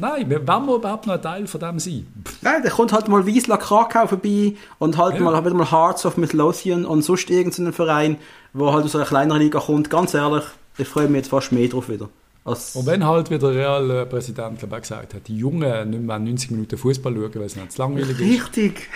nein, 0.00 0.28
wenn 0.28 0.46
wir 0.46 0.74
überhaupt 0.74 1.06
noch 1.06 1.14
ein 1.14 1.22
Teil 1.22 1.46
von 1.46 1.60
dem 1.60 1.78
sein? 1.78 2.06
Nein, 2.40 2.62
da 2.64 2.70
kommt 2.70 2.92
halt 2.92 3.06
mal 3.08 3.26
Wiesla 3.26 3.58
Krakau 3.58 4.06
vorbei 4.08 4.54
und 4.78 4.98
halt 4.98 5.16
ja. 5.16 5.20
mal, 5.20 5.44
wieder 5.44 5.54
mal 5.54 5.70
Hearts 5.70 6.04
of 6.04 6.16
Midlothian 6.16 6.84
und 6.84 7.02
sonst 7.02 7.30
irgendeinen 7.30 7.72
Verein, 7.72 8.16
wo 8.54 8.72
halt 8.72 8.84
aus 8.84 8.96
einer 8.96 9.04
kleineren 9.04 9.40
Liga 9.40 9.60
kommt. 9.60 9.88
Ganz 9.88 10.14
ehrlich, 10.14 10.44
ich 10.78 10.88
freue 10.88 11.06
mich 11.06 11.18
jetzt 11.18 11.28
fast 11.28 11.52
mehr 11.52 11.68
drauf 11.68 11.88
wieder. 11.88 12.08
Und 12.42 12.86
wenn 12.86 13.04
halt 13.04 13.30
wieder 13.30 13.52
der 13.52 13.86
Real-Präsident 13.86 14.58
gesagt 14.58 15.14
hat, 15.14 15.28
die 15.28 15.36
Jungen 15.36 15.90
nicht 15.90 16.02
mehr 16.02 16.18
90 16.18 16.50
Minuten 16.50 16.76
Fußball 16.76 17.14
schauen, 17.14 17.34
weil 17.34 17.42
es 17.42 17.54
nicht 17.54 17.70
zu 17.70 17.82
langweilig 17.82 18.18
ist. 18.18 18.20
Richtig. 18.20 18.88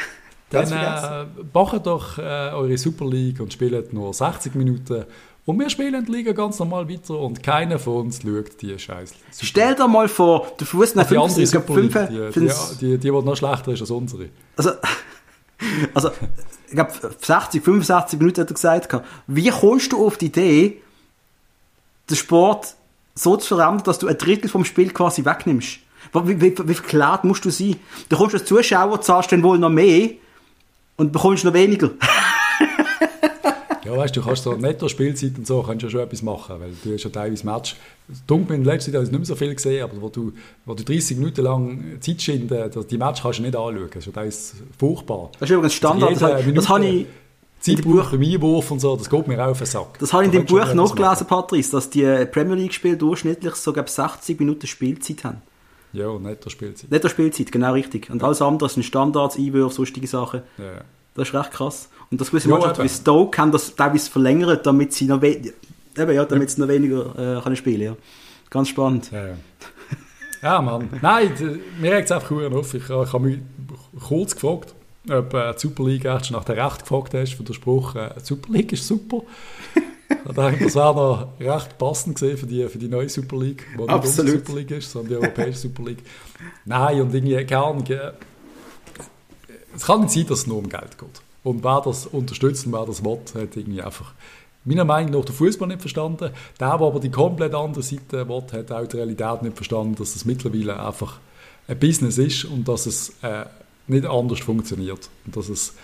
Dann 0.50 0.70
äh, 0.70 1.26
machen 1.52 1.80
doch 1.82 2.18
äh, 2.18 2.22
eure 2.22 2.78
Super 2.78 3.06
League 3.06 3.40
und 3.40 3.52
spielt 3.52 3.92
nur 3.92 4.12
60 4.12 4.54
Minuten. 4.54 5.04
Und 5.46 5.58
wir 5.58 5.68
spielen 5.68 6.04
die 6.06 6.12
Liga 6.12 6.32
ganz 6.32 6.58
normal 6.58 6.88
weiter 6.88 7.18
und 7.18 7.42
keiner 7.42 7.78
von 7.78 8.06
uns 8.06 8.22
schaut 8.22 8.60
die 8.62 8.78
Scheiße. 8.78 9.14
Stell 9.42 9.74
dir 9.74 9.88
mal 9.88 10.08
vor, 10.08 10.52
du 10.56 10.64
fuhrst 10.64 10.96
nach 10.96 11.06
50, 11.06 11.50
die, 11.50 11.56
andere 11.56 11.82
Super 11.82 12.08
League, 12.08 12.32
die, 12.32 12.40
die, 12.40 12.48
die, 12.80 12.86
die, 12.86 12.98
die 12.98 13.10
noch 13.10 13.36
schlechter 13.36 13.72
ist 13.72 13.82
als 13.82 13.90
unsere. 13.90 14.30
Also, 14.56 14.70
also 15.94 16.10
ich 16.68 16.74
glaube, 16.74 16.92
60, 17.20 17.62
65 17.62 18.18
Minuten 18.18 18.40
hat 18.40 18.50
er 18.50 18.54
gesagt. 18.54 19.02
Wie 19.26 19.50
kommst 19.50 19.92
du 19.92 20.06
auf 20.06 20.16
die 20.16 20.26
Idee, 20.26 20.82
den 22.08 22.16
Sport 22.16 22.74
so 23.14 23.36
zu 23.36 23.54
verändern, 23.54 23.82
dass 23.84 23.98
du 23.98 24.08
ein 24.08 24.16
Drittel 24.16 24.48
vom 24.48 24.64
Spiel 24.64 24.90
quasi 24.92 25.24
wegnimmst? 25.26 25.80
Wie, 26.12 26.40
wie, 26.40 26.54
wie 26.56 26.74
verklärt 26.74 27.24
musst 27.24 27.44
du 27.44 27.50
sein? 27.50 27.76
Du 28.08 28.16
kommst 28.16 28.34
als 28.34 28.46
Zuschauer, 28.46 29.00
zahlst 29.02 29.30
dann 29.32 29.42
wohl 29.42 29.58
noch 29.58 29.70
mehr 29.70 30.10
und 30.96 31.12
bekommst 31.12 31.44
noch 31.44 31.52
weniger. 31.54 31.90
ja, 33.84 33.96
weißt 33.96 34.16
du, 34.16 34.22
kannst 34.22 34.44
so 34.44 34.54
Netto-Spielzeit 34.54 35.32
und 35.38 35.46
so 35.46 35.62
kannst 35.62 35.82
ja 35.82 35.90
schon 35.90 36.00
etwas 36.00 36.22
machen, 36.22 36.56
weil 36.60 36.72
du 36.82 36.94
hast 36.94 37.04
ja 37.04 37.10
teilweise 37.10 37.44
Match. 37.44 37.76
Dunkel 38.26 38.56
in 38.56 38.64
letzter 38.64 38.92
Zeit 38.92 38.96
habe 38.96 39.04
ich 39.04 39.10
nicht 39.10 39.18
mehr 39.18 39.26
so 39.26 39.34
viel 39.34 39.54
gesehen, 39.54 39.82
aber 39.82 40.00
wo 40.00 40.08
du, 40.08 40.32
wo 40.64 40.74
du 40.74 40.84
30 40.84 41.16
Minuten 41.16 41.42
lang 41.42 41.98
Zeit 42.00 42.22
schinden, 42.22 42.70
die 42.90 42.98
Match 42.98 43.22
kannst 43.22 43.38
du 43.38 43.42
nicht 43.42 43.56
anschauen. 43.56 43.88
Das 43.88 43.98
ist 43.98 44.06
ja 44.06 44.12
teilweise 44.12 44.54
furchtbar. 44.78 45.30
Das 45.38 45.50
ist 45.50 45.54
übrigens 45.54 45.74
Standard. 45.74 46.10
Also 46.10 46.26
das, 46.26 46.54
das 46.54 46.68
habe 46.68 46.86
ich 46.86 47.06
Zeitbuch 47.64 48.10
beim 48.10 48.20
Einwurf 48.20 48.70
und 48.70 48.80
so, 48.80 48.94
das 48.94 49.08
geht 49.08 49.26
mir 49.26 49.42
auch 49.42 49.50
auf 49.50 49.58
den 49.58 49.66
Sack. 49.66 49.98
Das 49.98 50.12
habe 50.12 50.24
ich 50.24 50.32
in 50.32 50.38
dem 50.40 50.44
Buch 50.44 50.74
nachgelesen, 50.74 51.26
Patrice, 51.26 51.72
dass 51.72 51.88
die 51.88 52.26
Premier 52.26 52.56
League-Spiele 52.56 52.98
durchschnittlich 52.98 53.54
sogar 53.54 53.86
60 53.86 54.38
Minuten 54.38 54.66
Spielzeit 54.66 55.24
haben. 55.24 55.42
Ja, 55.94 56.18
netto 56.18 56.50
Spielzeit. 56.50 56.90
Netto 56.90 57.08
Spielzeit, 57.08 57.50
genau 57.50 57.72
richtig. 57.72 58.10
Und 58.10 58.22
alles 58.22 58.42
andere 58.42 58.68
sind 58.68 58.82
Standards, 58.82 59.36
Einwürfe, 59.38 59.76
sonstige 59.76 60.06
Sachen. 60.06 60.42
Ja. 60.58 60.82
Das 61.14 61.28
ist 61.28 61.34
recht 61.34 61.52
krass. 61.52 61.88
Und 62.10 62.20
das 62.20 62.30
gewisse 62.30 62.48
Mannschaften 62.48 62.82
wie 62.82 62.88
Stoke 62.88 63.40
haben 63.40 63.52
das 63.52 63.74
teilweise 63.74 64.10
verlängert, 64.10 64.66
damit 64.66 64.92
sie 64.92 65.06
noch, 65.06 65.22
we 65.22 65.40
eben, 65.96 66.12
ja, 66.12 66.24
damit 66.24 66.50
sie 66.50 66.60
noch 66.60 66.68
weniger 66.68 67.38
äh, 67.38 67.40
können 67.40 67.56
spielen 67.56 67.80
ja. 67.80 67.96
Ganz 68.50 68.68
spannend. 68.68 69.10
Ja, 69.12 69.28
ja. 69.28 69.36
ja 70.42 70.60
Mann. 70.60 70.88
Nein, 71.00 71.62
mir 71.80 71.92
regt 71.92 72.06
es 72.06 72.12
einfach 72.12 72.32
auf. 72.32 72.74
Ich, 72.74 72.84
ich 72.84 72.90
habe 72.90 73.20
mich 73.20 73.38
kurz 74.04 74.34
gefragt, 74.34 74.74
ob 75.08 75.34
äh, 75.34 75.52
die 75.52 75.58
Super 75.60 75.84
League 75.84 76.04
erst 76.04 76.32
nach 76.32 76.44
der 76.44 76.56
Recht 76.56 76.80
gefragt 76.80 77.14
hast 77.14 77.34
für 77.34 77.44
den 77.44 77.54
Spruch, 77.54 77.94
äh, 77.94 78.10
die 78.16 78.24
Super 78.24 78.52
League 78.52 78.72
ist 78.72 78.86
super. 78.86 79.22
Ich 80.26 80.34
denke, 80.34 80.64
das 80.64 80.74
wäre 80.74 80.94
noch 80.94 81.28
recht 81.38 81.76
passend 81.76 82.18
gesehen 82.18 82.38
für 82.38 82.46
die, 82.46 82.66
für 82.68 82.78
die 82.78 82.88
neue 82.88 83.08
Super 83.08 83.36
League, 83.36 83.66
die 83.76 83.82
nicht 83.82 84.18
die 84.18 84.30
Super 84.30 84.54
League 84.54 84.70
ist, 84.70 84.90
sondern 84.90 85.10
die 85.10 85.16
europäische 85.16 85.58
Super 85.58 85.82
League. 85.82 86.02
Nein, 86.64 87.02
und 87.02 87.14
irgendwie 87.14 87.44
gern. 87.44 87.84
Es 89.76 89.84
kann 89.84 90.00
nicht 90.02 90.12
sein, 90.12 90.26
dass 90.26 90.40
es 90.40 90.46
nur 90.46 90.58
um 90.58 90.68
Geld 90.68 90.96
geht. 90.98 91.22
Und 91.42 91.62
wer 91.62 91.80
das 91.82 92.06
unterstützt 92.06 92.64
und 92.66 92.72
wer 92.72 92.86
das 92.86 93.04
will, 93.04 93.18
hat 93.34 93.56
irgendwie 93.56 93.82
einfach 93.82 94.14
meiner 94.64 94.84
Meinung 94.84 95.10
nach 95.10 95.26
den 95.26 95.34
Fußball 95.34 95.68
nicht 95.68 95.82
verstanden. 95.82 96.18
Der, 96.18 96.32
der 96.58 96.68
aber 96.68 97.00
die 97.00 97.10
komplett 97.10 97.54
andere 97.54 97.82
Seite 97.82 98.26
will, 98.26 98.42
hat 98.52 98.72
auch 98.72 98.86
die 98.86 98.96
Realität 98.96 99.42
nicht 99.42 99.56
verstanden, 99.56 99.96
dass 99.96 100.16
es 100.16 100.24
mittlerweile 100.24 100.80
einfach 100.80 101.18
ein 101.68 101.78
Business 101.78 102.16
ist 102.16 102.46
und 102.46 102.66
dass 102.66 102.86
es 102.86 103.10
äh, 103.22 103.44
nicht 103.88 104.06
anders 104.06 104.40
funktioniert. 104.40 105.10
Und 105.26 105.36
dass 105.36 105.50
es 105.50 105.74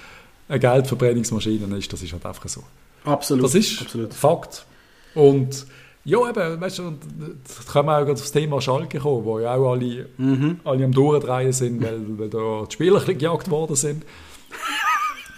eine 0.49 0.59
Geldverbrennungsmaschine 0.59 1.77
ist, 1.77 1.93
das 1.93 2.03
ist 2.03 2.13
halt 2.13 2.25
einfach 2.25 2.49
so. 2.49 2.63
Absolut. 3.05 3.45
Das 3.45 3.55
ist 3.55 3.83
absolut. 3.83 4.15
Fakt. 4.15 4.67
Und 5.15 5.67
ja, 6.05 6.19
eben, 6.29 6.61
weißt 6.61 6.79
du, 6.79 6.83
da 6.93 7.73
können 7.73 7.87
wir 7.87 7.99
auch 7.99 8.03
auf 8.03 8.21
das 8.21 8.33
Thema 8.33 8.61
Schalke 8.61 8.99
kommen, 8.99 9.25
wo 9.25 9.39
ja 9.39 9.55
auch 9.55 9.73
alle, 9.73 10.09
mhm. 10.17 10.61
alle 10.65 10.85
am 10.85 10.93
Durchdrehen 10.93 11.53
sind, 11.53 11.83
weil, 11.83 12.19
weil 12.19 12.31
da 12.31 12.65
die 12.67 12.73
Spieler 12.73 13.01
ein 13.01 13.19
gejagt 13.19 13.51
worden 13.51 13.77
sind. 13.77 14.05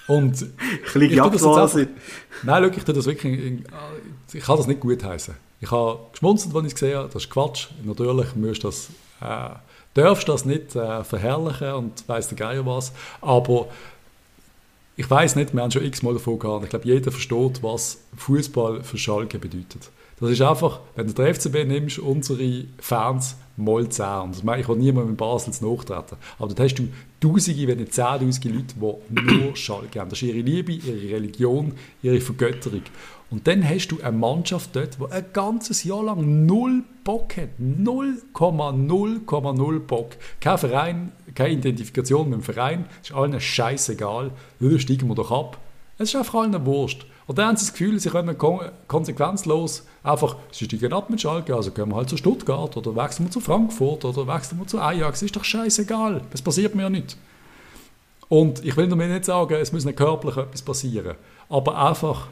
Und 0.07 0.43
ein 0.95 1.01
gejagt 1.01 1.41
worden 1.43 1.69
sind? 1.69 1.89
Nein, 2.45 2.65
schau, 2.65 2.77
ich 2.77 2.85
tue 2.85 2.95
das 2.95 3.07
wirklich, 3.07 3.61
ich 4.33 4.45
kann 4.45 4.57
das 4.57 4.67
nicht 4.67 4.81
gut 4.81 5.03
heißen. 5.03 5.35
Ich 5.61 5.71
habe 5.71 5.99
geschmunzelt, 6.13 6.55
als 6.55 6.65
ich 6.65 6.73
es 6.73 6.75
gesehen 6.75 6.99
habe, 6.99 7.09
das 7.13 7.25
ist 7.25 7.31
Quatsch. 7.31 7.69
Natürlich 7.85 8.35
musst 8.37 8.65
das, 8.65 8.89
äh, 9.21 9.51
darfst 9.95 10.29
das 10.29 10.45
nicht 10.45 10.77
äh, 10.77 11.03
verherrlichen 11.05 11.73
und 11.73 12.09
weiss 12.09 12.29
der 12.29 12.39
Geier 12.39 12.67
was, 12.67 12.93
aber 13.21 13.69
ich 15.03 15.11
weiß 15.11 15.35
nicht, 15.35 15.53
wir 15.53 15.63
haben 15.63 15.71
schon 15.73 15.85
x-mal 15.85 16.15
davon 16.15 16.39
gehabt. 16.39 16.63
Ich 16.63 16.71
glaube, 16.71 16.87
jeder 16.87 17.11
versteht, 17.11 17.61
was 17.63 17.99
Fußball 18.17 18.85
für 18.85 18.97
Schalke 18.97 19.41
bedeutet. 19.41 19.91
Das 20.21 20.31
ist 20.31 20.41
einfach, 20.41 20.79
wenn 20.95 21.09
du 21.09 21.13
den 21.13 21.35
FCB 21.35 21.67
nimmst, 21.67 21.99
unsere 21.99 22.67
Fans 22.79 23.37
mal 23.57 23.89
10. 23.89 24.07
Und 24.07 24.35
das 24.37 24.45
meine 24.45 24.63
ich 24.63 24.69
auch 24.69 24.77
niemand 24.77 25.09
in 25.09 25.17
Basel 25.17 25.53
zu 25.53 25.67
nachtreten. 25.69 26.17
Aber 26.39 26.55
da 26.55 26.63
hast 26.63 26.77
du 26.77 26.87
Tausende, 27.21 27.67
wenn 27.67 27.79
nicht 27.79 27.93
Zehntausende 27.93 28.49
Leute, 28.49 29.01
die 29.09 29.45
nur 29.45 29.57
Schalke 29.57 29.99
haben. 29.99 30.11
Das 30.11 30.23
ist 30.23 30.29
ihre 30.29 30.39
Liebe, 30.39 30.73
ihre 30.73 31.17
Religion, 31.17 31.73
ihre 32.03 32.21
Vergötterung. 32.21 32.83
Und 33.33 33.47
dann 33.47 33.67
hast 33.67 33.89
du 33.89 34.03
eine 34.03 34.15
Mannschaft 34.17 34.77
dort, 34.77 34.99
die 35.01 35.11
ein 35.11 35.25
ganzes 35.33 35.85
Jahr 35.85 36.05
lang 36.05 36.45
null 36.45 36.83
Bock 37.03 37.39
hat. 37.39 37.49
0,0,0 37.59 39.81
Bock. 39.81 40.11
Kein 40.39 40.59
Verein, 40.59 41.13
keine 41.35 41.55
Identifikation 41.55 42.29
mit 42.29 42.41
dem 42.41 42.43
Verein. 42.43 42.85
Es 43.01 43.09
ist 43.09 43.17
allen 43.17 43.41
scheißegal. 43.41 44.33
Dann 44.61 44.79
steigen 44.79 45.09
wir 45.09 45.15
doch 45.15 45.33
ab. 45.33 45.57
Es 45.97 46.11
ist 46.11 46.17
einfach 46.17 46.43
allen 46.43 46.67
Wurst. 46.67 47.07
Und 47.27 47.39
dann 47.39 47.47
haben 47.49 47.57
sie 47.57 47.65
das 47.65 47.73
Gefühl, 47.73 47.99
sie 47.99 48.11
können 48.11 48.37
konsequenzlos 48.87 49.87
einfach, 50.03 50.37
sie 50.51 50.67
steigen 50.67 50.93
ab 50.93 51.09
mit 51.09 51.23
Schalke, 51.23 51.55
also 51.55 51.71
gehen 51.71 51.89
wir 51.89 51.97
halt 51.97 52.11
zu 52.11 52.19
Stuttgart 52.19 52.77
oder 52.77 52.95
wechseln 52.97 53.25
wir 53.27 53.31
zu 53.31 53.41
Frankfurt 53.41 54.05
oder 54.05 54.27
wechseln 54.27 54.59
wir 54.59 54.67
zu 54.67 54.79
Ajax. 54.79 55.23
Ist 55.23 55.37
doch 55.37 55.45
scheißegal. 55.45 56.21
Es 56.35 56.43
passiert 56.43 56.75
mir 56.75 56.83
ja 56.83 56.91
nicht. 56.91 57.17
Und 58.29 58.63
ich 58.63 58.77
will 58.77 58.89
damit 58.89 59.11
nicht 59.11 59.25
sagen, 59.25 59.55
es 59.55 59.73
muss 59.73 59.87
nicht 59.87 59.97
körperlich 59.97 60.37
etwas 60.37 60.61
passieren. 60.61 61.17
Aber 61.49 61.79
einfach 61.79 62.29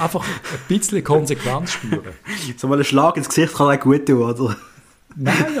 einfach 0.00 0.24
ein 0.24 0.58
bisschen 0.68 1.04
Konsequenz 1.04 1.72
spüren. 1.72 2.12
So 2.56 2.68
mal 2.68 2.74
einen 2.74 2.84
Schlag 2.84 3.16
ins 3.16 3.28
Gesicht 3.28 3.54
kann 3.54 3.76
auch 3.76 3.80
gut 3.80 4.06
tun, 4.06 4.22
oder? 4.22 4.56
Nein, 5.16 5.58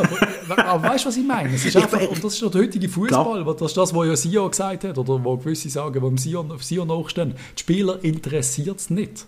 aber, 0.48 0.66
aber 0.66 0.88
weißt 0.88 1.04
du, 1.04 1.08
was 1.08 1.16
ich 1.16 1.26
meine? 1.26 1.54
Es 1.54 1.64
ist 1.64 1.76
einfach, 1.76 2.00
und 2.00 2.22
das 2.24 2.34
ist 2.34 2.42
der 2.42 2.60
heutige 2.60 2.88
Fußball, 2.88 3.44
das 3.44 3.70
ist 3.70 3.76
das, 3.76 3.94
was 3.94 4.06
ja 4.06 4.16
Sion 4.16 4.50
gesagt 4.50 4.84
hat, 4.84 4.98
oder 4.98 5.22
wo 5.22 5.36
gewisse 5.36 5.70
sagen, 5.70 6.04
im 6.04 6.18
Sion, 6.18 6.52
Sion 6.58 6.88
nachstehen. 6.88 7.34
Die 7.56 7.60
Spieler 7.60 8.02
interessiert 8.02 8.78
es 8.78 8.90
nicht. 8.90 9.26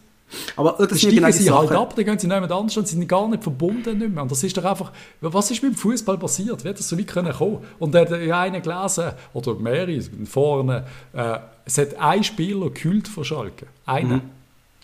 Aber 0.56 0.72
das 0.84 0.98
steigen 0.98 1.16
genau 1.16 1.30
sie 1.30 1.50
halt 1.50 1.70
ab, 1.70 1.94
dann 1.94 2.04
gehen 2.04 2.18
sie 2.18 2.26
nicht 2.26 2.40
mehr 2.40 2.50
anders 2.50 2.76
und 2.76 2.88
sie 2.88 2.96
sind 2.96 3.06
gar 3.06 3.28
nicht 3.28 3.44
verbunden 3.44 3.98
nicht 3.98 4.12
mehr. 4.12 4.22
Und 4.22 4.30
das 4.30 4.42
ist 4.42 4.56
doch 4.56 4.64
einfach, 4.64 4.92
was 5.20 5.50
ist 5.52 5.62
mit 5.62 5.72
dem 5.72 5.76
Fußball 5.76 6.18
passiert? 6.18 6.64
Wie 6.64 6.68
hat 6.68 6.78
das 6.78 6.88
so 6.88 6.98
weit 6.98 7.06
können 7.06 7.32
kommen? 7.32 7.58
Und 7.78 7.94
da 7.94 8.00
hat 8.00 8.10
ja 8.10 8.40
einer 8.40 8.60
gelesen, 8.60 9.12
oder 9.32 9.54
mehrere, 9.54 10.00
vorne, 10.24 10.84
äh, 11.12 11.38
es 11.64 11.78
hat 11.78 11.94
ein 11.98 12.24
Spieler 12.24 12.66
gekühlt 12.66 13.06
von 13.06 13.24
Schalke. 13.24 13.66
Einer. 13.84 14.16
Mhm. 14.16 14.22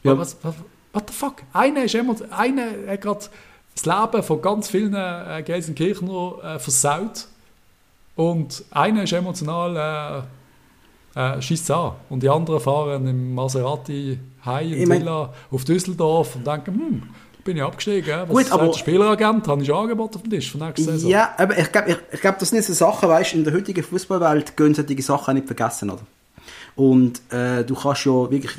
Ja. 0.02 0.18
Was, 0.18 0.36
was, 0.42 0.54
what 0.92 1.04
the 1.08 1.14
fuck? 1.14 1.36
Einer, 1.52 1.84
ist 1.84 1.94
immer, 1.94 2.16
einer 2.30 2.66
hat 2.88 3.00
gerade 3.00 3.26
das 3.74 3.86
Leben 3.86 4.22
von 4.22 4.42
ganz 4.42 4.68
vielen 4.68 4.94
äh, 4.94 5.42
Gelsenkirchner 5.44 6.34
äh, 6.42 6.58
versaut. 6.58 7.26
Und 8.14 8.64
einer 8.70 9.04
ist 9.04 9.12
emotional, 9.12 10.26
äh, 11.14 11.36
äh, 11.36 11.40
schießt 11.40 11.70
an. 11.70 11.92
Und 12.10 12.22
die 12.22 12.28
anderen 12.28 12.60
fahren 12.60 13.06
im 13.06 13.34
Maserati 13.34 14.18
heim 14.44 14.72
in 14.72 14.88
Villa 14.88 15.32
auf 15.50 15.64
Düsseldorf 15.64 16.36
und 16.36 16.46
denken, 16.46 16.74
hm, 16.74 17.02
bin 17.44 17.56
ich 17.56 17.62
abgestiegen. 17.62 18.22
Was 18.28 18.28
Gut, 18.28 18.52
aber, 18.52 18.66
der 18.66 18.74
Spieleragent, 18.74 19.48
habe 19.48 19.62
ich 19.62 19.70
ein 19.70 19.76
Angebot 19.76 20.14
auf 20.16 20.22
dem 20.22 20.30
Tisch 20.30 20.52
für 20.52 20.58
nächste 20.58 20.84
Saison. 20.84 21.10
Ja, 21.10 21.34
aber 21.38 21.58
ich 21.58 21.72
glaube, 21.72 21.90
ich, 21.90 21.96
ich 22.12 22.20
glaub, 22.20 22.38
das 22.38 22.50
sind 22.50 22.62
so 22.64 22.72
Sachen, 22.72 23.08
weißt 23.08 23.34
in 23.34 23.44
der 23.44 23.54
heutigen 23.54 23.82
Fußballwelt 23.82 24.56
gehen 24.56 24.74
solche 24.74 25.02
Sachen 25.02 25.34
nicht 25.34 25.46
vergessen, 25.46 25.90
oder? 25.90 26.02
Und 26.76 27.20
äh, 27.32 27.64
du 27.64 27.74
kannst 27.74 28.04
ja 28.04 28.30
wirklich 28.30 28.52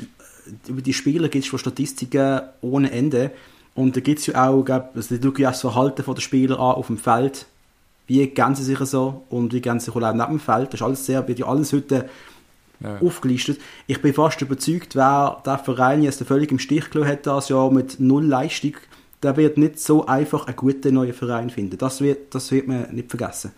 über 0.66 0.82
die 0.82 0.92
Spieler 0.92 1.28
gibt 1.28 1.44
es 1.44 1.48
schon 1.48 1.58
Statistiken 1.58 2.42
ohne 2.60 2.90
Ende. 2.90 3.30
Und 3.74 3.96
da 3.96 4.00
gibt 4.00 4.20
es 4.20 4.26
ja 4.26 4.48
auch, 4.48 4.62
glaub, 4.62 4.92
also 4.94 5.16
du 5.16 5.32
ja 5.36 5.50
das 5.50 5.60
Verhalten 5.60 6.04
der 6.06 6.20
Spieler 6.20 6.58
an 6.58 6.76
auf 6.76 6.86
dem 6.86 6.98
Feld. 6.98 7.46
Wie 8.06 8.26
gehen 8.26 8.54
sie 8.54 8.62
sich 8.62 8.78
so 8.80 9.24
und 9.30 9.52
wie 9.52 9.60
gehen 9.60 9.80
sie 9.80 9.86
sich 9.86 9.96
auch 9.96 10.12
neben 10.12 10.18
dem 10.18 10.40
Feld. 10.40 10.68
Das 10.68 10.80
ist 10.80 10.82
alles 10.82 11.06
sehr, 11.06 11.26
wird 11.26 11.38
ja 11.38 11.46
alles 11.46 11.72
heute 11.72 12.08
ja. 12.80 12.98
aufgelistet. 13.00 13.60
Ich 13.86 14.00
bin 14.00 14.14
fast 14.14 14.40
überzeugt, 14.42 14.94
wer 14.94 15.42
der 15.44 15.58
Verein 15.58 16.02
jetzt 16.02 16.22
völlig 16.22 16.50
im 16.52 16.58
Stich 16.58 16.90
gelassen 16.90 17.12
hat, 17.12 17.26
das 17.26 17.48
Jahr 17.48 17.70
mit 17.70 17.98
null 18.00 18.24
Leistung, 18.24 18.74
der 19.22 19.36
wird 19.36 19.56
nicht 19.56 19.80
so 19.80 20.06
einfach 20.06 20.46
einen 20.46 20.56
guten 20.56 20.94
neuen 20.94 21.14
Verein 21.14 21.50
finden. 21.50 21.78
Das 21.78 22.00
wird, 22.00 22.34
das 22.34 22.52
wird 22.52 22.68
man 22.68 22.94
nicht 22.94 23.10
vergessen. 23.10 23.52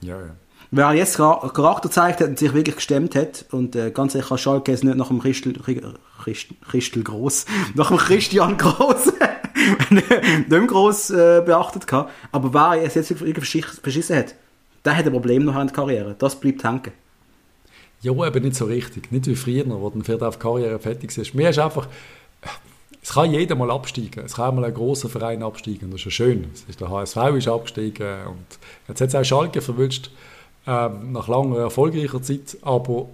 Ja, 0.00 0.18
ja. 0.20 0.30
Wer 0.72 0.94
jetzt 0.94 1.16
Charakter 1.16 1.88
gezeigt 1.88 2.20
hat 2.20 2.28
und 2.28 2.38
sich 2.38 2.52
wirklich 2.52 2.76
gestemmt 2.76 3.14
hat, 3.14 3.46
und 3.52 3.76
äh, 3.76 3.92
ganz 3.92 4.16
ehrlich, 4.16 4.40
Schalke 4.40 4.72
es 4.72 4.82
nicht 4.82 4.96
nach 4.96 5.08
dem 5.08 5.20
Christel, 5.20 5.54
Christel, 6.16 7.02
Groß, 7.02 7.46
nach 7.74 7.88
dem 7.88 7.98
Christian 7.98 8.56
Groß, 8.56 9.12
nicht 9.90 10.48
mehr 10.48 10.60
gross 10.66 11.10
äh, 11.10 11.42
beachtet 11.44 11.86
gehabt, 11.86 12.12
aber 12.32 12.52
wer 12.52 12.82
es 12.82 12.94
jetzt 12.94 13.10
wirklich 13.20 13.62
verschissen 13.82 14.16
hat, 14.16 14.34
der 14.84 14.96
hat 14.96 15.06
ein 15.06 15.12
Problem 15.12 15.44
noch 15.44 15.58
in 15.60 15.66
der 15.66 15.74
Karriere. 15.74 16.14
Das 16.18 16.38
bleibt 16.38 16.62
hängen. 16.64 16.92
Ja, 18.02 18.12
aber 18.12 18.40
nicht 18.40 18.54
so 18.54 18.66
richtig. 18.66 19.10
Nicht 19.10 19.26
wie 19.26 19.34
früher, 19.34 19.64
wo 19.66 19.90
dann 19.90 20.04
für 20.04 20.16
die 20.16 20.38
Karriere 20.38 20.78
fertig 20.78 21.16
ist. 21.16 21.34
Mir 21.34 21.50
ist 21.50 21.58
einfach, 21.58 21.88
es 23.02 23.12
kann 23.12 23.32
jeder 23.32 23.54
mal 23.54 23.70
absteigen. 23.70 24.24
Es 24.24 24.34
kann 24.34 24.54
mal 24.54 24.64
ein 24.64 24.74
großer 24.74 25.08
Verein 25.08 25.42
absteigen. 25.42 25.90
Das 25.90 26.00
ist 26.00 26.06
ja 26.06 26.10
schön. 26.10 26.50
Ist 26.68 26.80
der 26.80 26.90
HSV 26.90 27.16
ist 27.36 27.48
abgestiegen 27.48 28.26
und 28.26 28.46
jetzt 28.88 29.00
hat 29.00 29.08
es 29.08 29.14
auch 29.14 29.24
Schalke 29.24 29.60
verwünscht 29.60 30.10
ähm, 30.66 31.12
nach 31.12 31.28
langer 31.28 31.58
erfolgreicher 31.58 32.22
Zeit. 32.22 32.58
Aber 32.62 33.08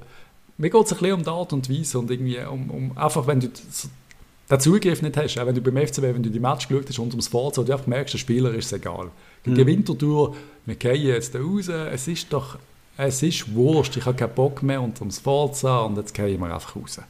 mir 0.63 0.71
geht 0.71 0.87
es 0.87 0.93
ein 0.93 0.99
bisschen 0.99 1.15
um 1.15 1.25
die 1.25 1.29
Art 1.29 1.53
und 1.53 1.69
Weise 1.69 1.99
und 1.99 2.09
irgendwie 2.09 2.39
um, 2.39 2.71
um 2.71 2.97
einfach, 2.97 3.27
wenn 3.27 3.41
du 3.41 3.49
den 3.49 4.61
Zugriff 4.61 5.03
nicht 5.03 5.17
hast, 5.17 5.37
auch 5.37 5.47
wenn 5.47 5.57
du 5.57 5.61
beim 5.61 5.77
FCB, 5.77 6.03
wenn 6.03 6.23
du 6.23 6.31
die 6.31 6.39
Match 6.39 6.69
geschaut 6.69 6.89
hast 6.89 6.99
und 7.01 7.11
ums 7.11 7.29
und 7.29 7.69
du 7.69 7.73
einfach 7.73 7.89
merkst, 7.89 8.15
der 8.15 8.19
Spieler 8.19 8.55
ist 8.55 8.67
es 8.67 8.73
egal. 8.75 9.11
Mhm. 9.45 9.55
Die 9.57 9.67
Wintertour, 9.67 10.37
wir 10.65 10.77
gehen 10.77 11.03
jetzt 11.03 11.35
da 11.35 11.41
raus, 11.41 11.67
es 11.67 12.07
ist 12.07 12.33
doch 12.33 12.59
es 12.97 13.23
ist 13.25 13.53
wurscht, 13.53 13.97
ich 13.97 14.05
habe 14.05 14.17
keinen 14.17 14.35
Bock 14.35 14.63
mehr 14.63 14.81
und 14.81 15.01
ums 15.01 15.19
Forza 15.19 15.81
und 15.81 15.97
jetzt 15.97 16.15
gehen 16.15 16.39
wir 16.39 16.55
einfach 16.55 16.77
raus. 16.77 17.01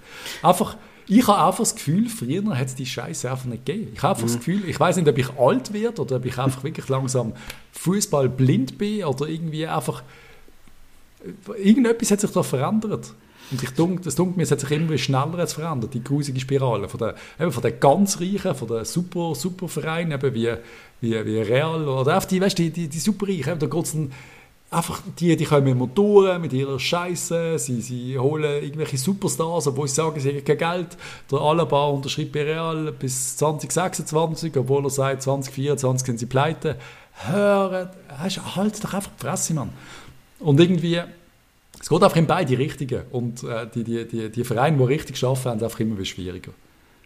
Einfach 0.43 0.77
ich 1.07 1.27
habe 1.27 1.45
einfach 1.45 1.59
das 1.59 1.75
Gefühl, 1.75 2.09
früher 2.09 2.57
hat 2.57 2.69
es 2.69 2.75
die 2.75 2.87
Scheiße 2.87 3.31
einfach 3.31 3.45
nicht 3.45 3.67
gegeben. 3.67 3.91
Ich 3.93 4.03
habe 4.03 4.15
einfach 4.15 4.23
mhm. 4.23 4.29
das 4.29 4.39
Gefühl, 4.39 4.63
ich 4.67 4.81
weiß 4.81 4.97
nicht, 4.97 5.09
ob 5.09 5.19
ich 5.19 5.29
alt 5.37 5.73
werde 5.75 6.01
oder 6.01 6.17
ob 6.17 6.25
ich 6.25 6.39
einfach 6.39 6.65
wirklich 6.65 6.89
langsam 6.89 7.35
Fußball 7.73 8.31
blind 8.31 8.79
bin 8.79 9.05
oder 9.05 9.29
irgendwie 9.29 9.67
einfach 9.67 10.03
irgendetwas 11.63 12.11
hat 12.13 12.21
sich 12.21 12.31
da 12.31 12.43
verändert. 12.43 13.13
Und 13.53 13.63
ich 13.63 13.71
denke, 13.71 14.03
das 14.03 14.15
denke 14.15 14.37
mir, 14.37 14.45
es 14.45 14.51
hat 14.51 14.61
sich 14.61 14.71
immer 14.71 14.97
schneller 14.97 15.39
als 15.39 15.53
verändert, 15.53 15.93
die 15.93 16.03
grusige 16.03 16.41
Spirale. 16.41 16.89
Von 16.89 16.99
den, 17.39 17.53
von 17.53 17.63
den 17.63 17.79
ganz 17.79 18.19
Reichen, 18.19 18.55
von 18.55 18.69
den 18.69 18.85
super, 18.85 19.35
super 19.35 19.69
Vereinen, 19.69 20.13
eben 20.13 20.35
wie, 20.35 20.55
wie, 21.03 21.27
wie 21.27 21.39
Real 21.39 21.87
oder 21.87 22.17
auf 22.17 22.27
die, 22.27 22.41
weißt, 22.41 22.59
die, 22.59 22.71
die, 22.71 22.89
die 22.89 22.99
Superreichen, 22.99 23.59
da 23.59 23.67
geht 23.67 23.87
einfach 24.71 25.03
die, 25.19 25.37
die 25.37 25.45
kommen 25.45 25.65
mit 25.65 25.77
Motoren, 25.77 26.41
mit 26.41 26.53
ihrer 26.53 26.79
Scheiße, 26.79 27.59
sie, 27.59 27.83
sie 27.83 28.19
holen 28.19 28.63
irgendwelche 28.63 28.97
Superstars, 28.97 29.67
obwohl 29.67 29.87
sie 29.87 29.97
sagen, 29.97 30.19
sie 30.19 30.31
haben 30.31 30.45
kein 30.45 30.59
Geld. 30.59 30.97
Der 31.31 31.41
Alaba 31.41 31.89
unterschreibt 31.89 32.33
bei 32.33 32.43
Real 32.43 32.91
bis 32.93 33.37
2026, 33.37 34.57
obwohl 34.57 34.85
er 34.85 34.91
sagt, 34.91 35.23
2024 35.23 36.07
sind 36.07 36.19
sie 36.19 36.27
pleite. 36.27 36.79
Hören, 37.27 37.91
halt 38.19 38.83
doch 38.83 38.95
einfach 38.95 39.11
die 39.19 39.23
Fresse, 39.23 39.53
Mann. 39.53 39.71
Und 40.39 40.59
irgendwie, 40.59 41.03
es 41.83 41.89
geht 41.89 42.03
einfach 42.03 42.17
in 42.17 42.27
beide 42.29 42.57
Richtungen. 42.57 43.03
Und 43.11 43.43
äh, 43.43 43.67
die, 43.75 43.83
die, 43.83 44.07
die, 44.07 44.31
die 44.31 44.45
Vereine, 44.45 44.79
die 44.79 44.85
richtig 44.85 45.23
arbeiten, 45.25 45.51
haben 45.51 45.57
es 45.59 45.65
einfach 45.65 45.81
immer 45.81 46.05
schwieriger. 46.05 46.53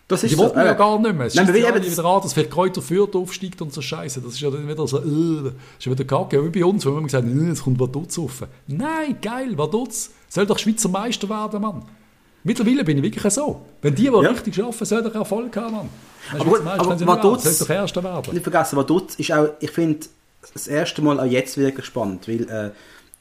Das 0.07 0.23
ist 0.23 0.31
die 0.31 0.37
so, 0.37 0.43
wollten 0.43 0.59
äh, 0.59 0.67
ja 0.67 0.75
gar 0.75 1.01
nicht 1.01 1.17
mehr. 1.17 1.27
Es 1.27 1.35
nein, 1.35 1.49
ist 1.49 1.57
ja 1.57 1.75
wieder 1.75 2.05
an, 2.05 2.23
dass 2.23 2.35
vielleicht 2.35 2.51
Kräuter 2.51 2.83
Fürth 2.83 3.17
aufsteigt 3.17 3.63
und 3.63 3.73
so 3.73 3.81
Scheiße. 3.81 4.21
Das 4.21 4.35
ist 4.35 4.41
ja 4.41 4.51
dann 4.51 4.69
wieder 4.69 4.87
so, 4.87 4.99
äh, 4.99 5.45
das 5.45 5.55
ist 5.81 5.91
wieder 5.91 6.05
kacke. 6.05 6.45
Wie 6.45 6.61
bei 6.61 6.65
uns, 6.65 6.85
wo 6.85 6.91
wir 6.91 7.03
gesagt 7.03 7.27
haben, 7.27 7.51
es 7.51 7.63
kommt 7.63 7.81
Vaduz 7.81 8.19
rauf. 8.19 8.47
Nein, 8.67 9.17
geil, 9.23 9.57
Vaduz. 9.57 10.11
Soll 10.29 10.45
doch 10.45 10.59
Schweizer 10.59 10.91
Meister 10.91 11.29
werden, 11.31 11.63
Mann. 11.63 11.83
Mittlerweile 12.45 12.85
bin 12.85 12.99
ich 12.99 13.03
wirklich 13.03 13.33
so. 13.33 13.63
Wenn 13.81 13.95
die, 13.95 14.03
die 14.03 14.09
ja. 14.09 14.19
richtig 14.19 14.63
arbeiten, 14.63 14.85
sollen 14.85 15.05
doch 15.05 15.15
Erfolg 15.15 15.57
haben, 15.57 15.73
Mann. 15.73 15.89
Aber, 16.35 16.45
gut, 16.45 16.67
aber 16.67 17.07
Vaduz, 17.07 17.45
soll 17.45 17.67
doch 17.67 17.75
Erster 17.75 18.05
werden. 18.05 18.35
Nicht 18.35 18.43
vergessen, 18.43 18.77
Vaduz 18.77 19.15
ist 19.15 19.33
auch, 19.33 19.49
ich 19.59 19.71
finde, 19.71 20.07
das 20.53 20.67
erste 20.69 21.01
Mal 21.01 21.19
auch 21.19 21.25
jetzt 21.25 21.57
wirklich 21.57 21.87
spannend, 21.87 22.29
weil 22.29 22.43
äh, 22.49 22.71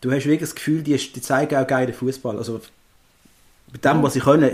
du 0.06 0.12
hast 0.12 0.26
wirklich 0.26 0.42
das 0.42 0.56
Gefühl, 0.56 0.84
die, 0.84 0.96
die 0.96 1.22
zeigen 1.22 1.56
auch 1.56 1.68
geilen 1.68 1.94
Fußball. 1.94 2.38
Also 2.38 2.62
mit 3.72 3.84
dem, 3.84 4.04
was 4.04 4.14
sie 4.14 4.20
können, 4.20 4.50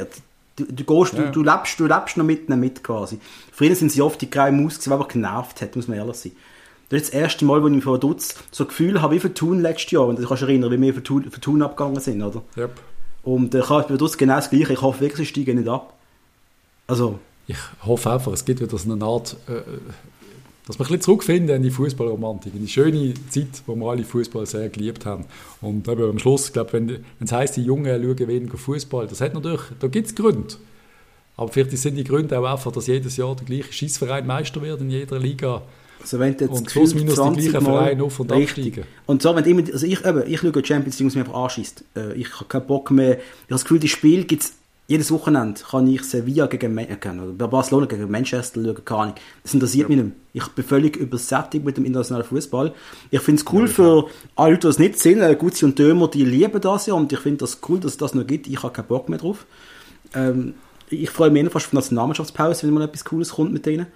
Du, 0.57 0.65
du, 0.65 0.83
gehst, 0.83 1.13
ja. 1.13 1.23
du, 1.23 1.31
du, 1.31 1.43
lebst, 1.43 1.79
du 1.79 1.85
lebst 1.85 2.17
noch 2.17 2.25
mit 2.25 2.49
mit 2.49 2.83
quasi. 2.83 3.19
Früher 3.53 3.73
sind 3.73 3.89
sie 3.89 4.01
oft 4.01 4.19
die 4.21 4.29
graue 4.29 4.51
Maus, 4.51 4.79
die 4.79 4.91
einfach 4.91 5.07
genervt 5.07 5.61
hat, 5.61 5.77
muss 5.77 5.87
man 5.87 5.97
ehrlich 5.97 6.17
sein. 6.17 6.33
Das 6.89 7.03
ist 7.03 7.13
das 7.13 7.21
erste 7.21 7.45
Mal, 7.45 7.63
wo 7.63 7.69
ich 7.69 7.83
von 7.83 7.97
Dutz 8.01 8.35
so 8.51 8.65
ein 8.65 8.67
Gefühl 8.67 9.01
habe, 9.01 9.15
wie 9.15 9.19
für 9.19 9.33
Thun 9.33 9.61
letztes 9.61 9.91
Jahr. 9.91 10.07
Und 10.07 10.19
du 10.19 10.27
kannst 10.27 10.43
erinnern, 10.43 10.69
wie 10.69 10.81
wir 10.81 10.93
für 10.93 11.01
Thun, 11.01 11.31
für 11.31 11.39
Thun 11.39 11.61
abgegangen 11.61 12.01
sind, 12.01 12.21
oder? 12.21 12.41
Yep. 12.57 12.71
Und 13.23 13.55
äh, 13.55 13.59
ich 13.59 13.65
bei 13.65 13.95
Dutz 13.95 14.17
genau 14.17 14.35
das 14.35 14.49
Gleiche. 14.49 14.73
Ich 14.73 14.81
hoffe 14.81 14.99
wirklich, 14.99 15.29
sie 15.29 15.33
steigen 15.33 15.57
nicht 15.57 15.69
ab. 15.69 15.93
Also... 16.85 17.17
Ich 17.47 17.57
hoffe 17.85 18.11
einfach, 18.11 18.33
es 18.33 18.43
gibt 18.43 18.59
wieder 18.59 18.77
so 18.77 18.91
eine 18.91 19.05
Art... 19.05 19.37
Äh, 19.47 19.61
dass 20.71 20.79
wir 20.79 20.85
ein 20.85 20.87
bisschen 20.87 21.01
zurückfinden 21.01 21.57
in 21.57 21.63
die 21.63 21.71
Fußballromantik, 21.71 22.53
in 22.55 22.61
die 22.61 22.67
schöne 22.67 23.13
Zeit, 23.29 23.61
wo 23.65 23.75
wir 23.75 23.91
alle 23.91 24.05
Fußball 24.05 24.45
sehr 24.45 24.69
geliebt 24.69 25.05
haben. 25.05 25.25
Und 25.59 25.85
eben 25.87 26.09
am 26.09 26.17
Schluss, 26.17 26.47
ich 26.47 26.53
glaube, 26.53 26.73
wenn, 26.73 27.03
es 27.19 27.31
heisst, 27.31 27.57
die 27.57 27.63
Jungen 27.63 28.01
schauen 28.01 28.27
weniger 28.27 28.57
Fußball, 28.57 29.05
das 29.07 29.19
hat 29.19 29.33
natürlich, 29.33 29.61
da 29.79 29.87
gibt 29.87 30.07
es 30.07 30.15
Gründe. 30.15 30.55
Aber 31.35 31.51
vielleicht 31.51 31.71
sind 31.71 31.95
die 31.95 32.05
Gründe 32.05 32.39
auch 32.39 32.45
einfach, 32.45 32.71
dass 32.71 32.87
jedes 32.87 33.17
Jahr 33.17 33.35
der 33.35 33.45
gleiche 33.45 33.73
Schießverein 33.73 34.25
Meister 34.25 34.61
wird 34.61 34.79
in 34.79 34.89
jeder 34.89 35.19
Liga. 35.19 35.61
Also 36.01 36.19
wenn 36.19 36.31
jetzt 36.39 36.49
und 36.49 36.67
plus 36.67 36.95
minus 36.95 37.15
die 37.15 37.49
gleichen 37.49 37.65
Vereine 37.65 38.03
auf 38.03 38.19
und 38.19 38.31
absteigen. 38.31 38.85
Und 39.05 39.21
so, 39.21 39.35
wenn 39.35 39.43
immer, 39.43 39.63
also 39.71 39.85
ich, 39.85 40.05
eben, 40.05 40.23
ich 40.25 40.39
schaue 40.39 40.65
Champions 40.65 40.99
League, 40.99 41.07
was 41.07 41.15
mich 41.15 41.25
einfach 41.25 41.43
anschießt. 41.43 41.83
Äh, 41.95 42.13
ich 42.13 42.33
habe 42.33 42.45
keinen 42.45 42.65
Bock 42.65 42.91
mehr. 42.91 43.17
Ich 43.17 43.17
habe 43.17 43.25
das 43.49 43.63
Gefühl, 43.63 43.79
das 43.79 43.89
Spiel 43.89 44.23
gibt 44.23 44.43
es 44.43 44.53
jedes 44.87 45.11
Wochenende 45.11 45.61
kann 45.61 45.87
ich 45.87 46.03
Sevilla 46.03 46.47
gegen 46.47 46.77
äh, 46.77 46.97
oder 46.97 47.47
Barcelona 47.47 47.85
gegen 47.85 48.11
Manchester 48.11 48.61
schauen, 48.61 48.85
keine 48.85 49.01
Ahnung. 49.01 49.15
Das 49.43 49.53
interessiert 49.53 49.89
ja. 49.89 49.95
mich 49.95 50.05
nicht. 50.05 50.15
Ich 50.33 50.47
bin 50.49 50.65
völlig 50.65 50.97
übersättigt 50.97 51.63
mit 51.63 51.77
dem 51.77 51.85
internationalen 51.85 52.25
Fußball. 52.25 52.73
Ich 53.09 53.21
finde 53.21 53.41
es 53.41 53.53
cool 53.53 53.67
ja, 53.67 53.73
für 53.73 54.05
alle, 54.35 54.55
die 54.55 54.67
das 54.67 54.79
nicht 54.79 54.99
sehen. 54.99 55.21
Äh, 55.21 55.35
Gutzi 55.35 55.65
und 55.65 55.79
Dömer, 55.79 56.09
die 56.09 56.25
lieben 56.25 56.59
das 56.59 56.87
ja 56.87 56.93
und 56.93 57.11
ich 57.13 57.19
finde 57.19 57.37
das 57.37 57.59
cool, 57.69 57.79
dass 57.79 57.91
es 57.91 57.97
das 57.97 58.13
noch 58.13 58.27
gibt. 58.27 58.47
Ich 58.47 58.61
habe 58.63 58.73
keinen 58.73 58.87
Bock 58.87 59.07
mehr 59.07 59.19
drauf. 59.19 59.45
Ähm, 60.13 60.55
ich 60.89 61.09
freue 61.09 61.29
mich 61.29 61.49
fast 61.49 61.67
auf 61.67 61.69
die 61.69 61.75
Nationalmannschaftspause, 61.77 62.67
wenn 62.67 62.73
mal 62.73 62.83
etwas 62.83 63.05
Cooles 63.05 63.29
kommt 63.31 63.53
mit 63.53 63.65
denen. 63.65 63.87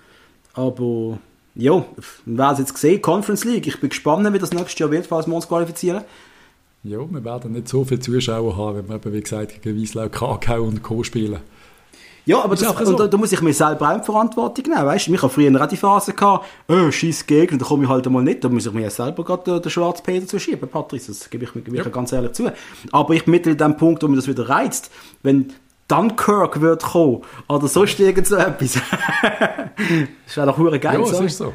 Aber 0.53 1.19
ja, 1.55 1.85
wir 2.25 2.37
werden 2.37 2.53
es 2.53 2.59
jetzt 2.59 2.73
gesehen, 2.73 3.01
Conference 3.01 3.43
League. 3.43 3.67
Ich 3.67 3.79
bin 3.79 3.89
gespannt, 3.89 4.31
wie 4.33 4.39
das 4.39 4.53
nächstes 4.53 4.79
Jahr 4.79 4.91
wird, 4.91 5.07
falls 5.07 5.27
wir 5.27 5.35
uns 5.35 5.47
qualifizieren. 5.47 6.03
Ja, 6.87 6.99
wir 6.99 7.25
werden 7.25 7.53
nicht 7.53 7.67
so 7.67 7.83
viele 7.83 7.99
Zuschauer 7.99 8.55
haben, 8.55 8.77
wenn 8.77 8.89
wir 8.89 8.95
eben, 8.97 9.13
wie 9.13 9.21
gesagt, 9.21 9.59
gegen 9.63 9.75
Wieslau, 9.75 10.07
Krakau 10.07 10.61
und 10.61 10.83
Co. 10.83 11.01
spielen. 11.01 11.39
Ja, 12.25 12.43
aber 12.43 12.55
das, 12.55 12.77
so. 12.85 12.93
da, 12.93 13.07
da, 13.07 13.17
muss 13.17 13.31
ich 13.31 13.41
mir 13.41 13.53
selber 13.55 13.95
auch 13.95 14.03
Verantwortung 14.03 14.65
nehmen, 14.65 14.85
weißt 14.85 15.07
du? 15.07 15.13
Ich 15.13 15.21
habe 15.23 15.33
früher 15.33 15.59
auch 15.59 15.65
die 15.65 15.77
Phase 15.77 16.13
gehabt, 16.13 16.45
oh, 16.67 16.91
scheiß 16.91 17.25
Gegner, 17.25 17.57
da 17.57 17.65
komme 17.65 17.85
ich 17.85 17.89
halt 17.89 18.05
einmal 18.05 18.21
nicht, 18.21 18.43
da 18.43 18.49
muss 18.49 18.67
ich 18.67 18.73
mir 18.73 18.87
selber 18.91 19.23
gerade 19.23 19.59
den 19.59 19.69
Schwarzpeter 19.71 20.27
zu 20.27 20.39
schieben, 20.39 20.69
Patrice, 20.69 21.07
das 21.07 21.27
gebe 21.27 21.45
ich 21.45 21.55
mir 21.55 21.63
ja. 21.75 21.83
ganz 21.85 22.11
ehrlich 22.11 22.33
zu. 22.33 22.51
Aber 22.91 23.13
ich 23.15 23.25
mittel 23.25 23.55
dem 23.55 23.77
Punkt, 23.77 24.03
wo 24.03 24.07
mir 24.07 24.17
das 24.17 24.27
wieder 24.27 24.47
reizt, 24.47 24.91
wenn 25.23 25.53
Dunkirk 25.87 26.61
wird 26.61 26.83
kommen, 26.83 27.23
oder 27.47 27.67
sonst 27.67 27.99
irgend 27.99 28.27
so 28.27 28.35
etwas. 28.35 28.73
das 30.25 30.37
wäre 30.37 30.47
doch 30.47 30.57
hure 30.57 30.79
geil. 30.79 30.99
Ja, 30.99 31.05
es 31.05 31.19
ist 31.19 31.37
so. 31.37 31.51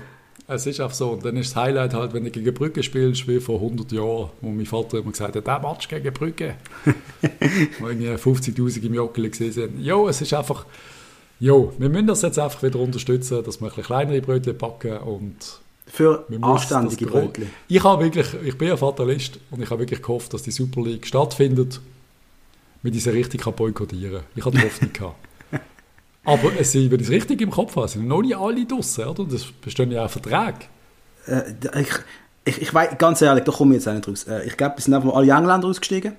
Es 0.52 0.66
ist 0.66 0.80
einfach 0.80 0.96
so. 0.96 1.10
Und 1.10 1.24
dann 1.24 1.36
ist 1.36 1.50
das 1.50 1.56
Highlight 1.62 1.94
halt, 1.94 2.12
wenn 2.12 2.24
du 2.24 2.30
gegen 2.30 2.52
Brücke 2.52 2.82
spielst, 2.82 3.28
wie 3.28 3.38
vor 3.38 3.56
100 3.56 3.92
Jahren, 3.92 4.30
wo 4.40 4.50
mein 4.50 4.66
Vater 4.66 4.98
immer 4.98 5.12
gesagt 5.12 5.36
hat, 5.36 5.46
der 5.46 5.60
Match 5.60 5.86
gegen 5.86 6.12
Brücke. 6.12 6.56
wo 7.78 7.88
irgendwie 7.88 8.08
50'000 8.08 8.82
im 8.82 8.94
Joggeli 8.94 9.30
gesehen 9.30 9.52
sind. 9.52 9.80
Jo, 9.80 10.08
es 10.08 10.20
ist 10.20 10.34
einfach, 10.34 10.66
jo, 11.38 11.72
wir 11.78 11.88
müssen 11.88 12.08
das 12.08 12.22
jetzt 12.22 12.40
einfach 12.40 12.64
wieder 12.64 12.80
unterstützen, 12.80 13.44
dass 13.44 13.60
wir 13.60 13.66
ein 13.66 13.68
bisschen 13.68 13.84
kleinere 13.84 14.20
Brötchen 14.20 14.58
backen 14.58 14.98
und 14.98 15.36
für 15.86 16.26
anständige 16.40 17.06
Brötchen. 17.06 17.50
Ich 17.68 17.84
habe 17.84 18.02
wirklich, 18.02 18.26
ich 18.44 18.58
bin 18.58 18.72
ein 18.72 18.76
Fatalist 18.78 19.38
und 19.52 19.62
ich 19.62 19.70
habe 19.70 19.80
wirklich 19.80 20.02
gehofft, 20.02 20.34
dass 20.34 20.42
die 20.42 20.50
Super 20.50 20.82
League 20.82 21.06
stattfindet, 21.06 21.80
mit 22.82 22.94
dieser 22.94 23.12
richtig 23.12 23.44
boykottieren. 23.44 24.22
Ich 24.34 24.44
hatte 24.44 24.62
Hoffnung 24.62 24.92
gehabt. 24.92 25.29
Aber 26.24 26.50
es 26.58 26.72
sind, 26.72 26.90
wenn 26.90 27.00
ich 27.00 27.06
es 27.06 27.12
richtig 27.12 27.40
im 27.40 27.50
Kopf 27.50 27.76
habe, 27.76 27.88
sind 27.88 28.06
noch 28.06 28.20
nicht 28.20 28.36
alle 28.36 28.66
draussen, 28.66 29.04
oder? 29.04 29.24
Das 29.24 29.46
bestehen 29.46 29.90
ja 29.90 30.04
auch 30.04 30.10
Verträge. 30.10 30.66
Äh, 31.26 31.54
ich, 31.80 31.88
ich, 32.44 32.60
ich 32.62 32.74
weiß, 32.74 32.98
ganz 32.98 33.22
ehrlich, 33.22 33.44
da 33.44 33.52
komme 33.52 33.74
ich 33.74 33.84
jetzt 33.84 33.88
auch 33.88 33.94
nicht 33.94 34.06
raus. 34.06 34.24
Äh, 34.24 34.46
ich 34.46 34.54
glaube, 34.56 34.74
es 34.78 34.84
sind 34.84 34.94
einfach 34.94 35.14
alle 35.14 35.32
Engländer 35.32 35.68
ausgestiegen. 35.68 36.12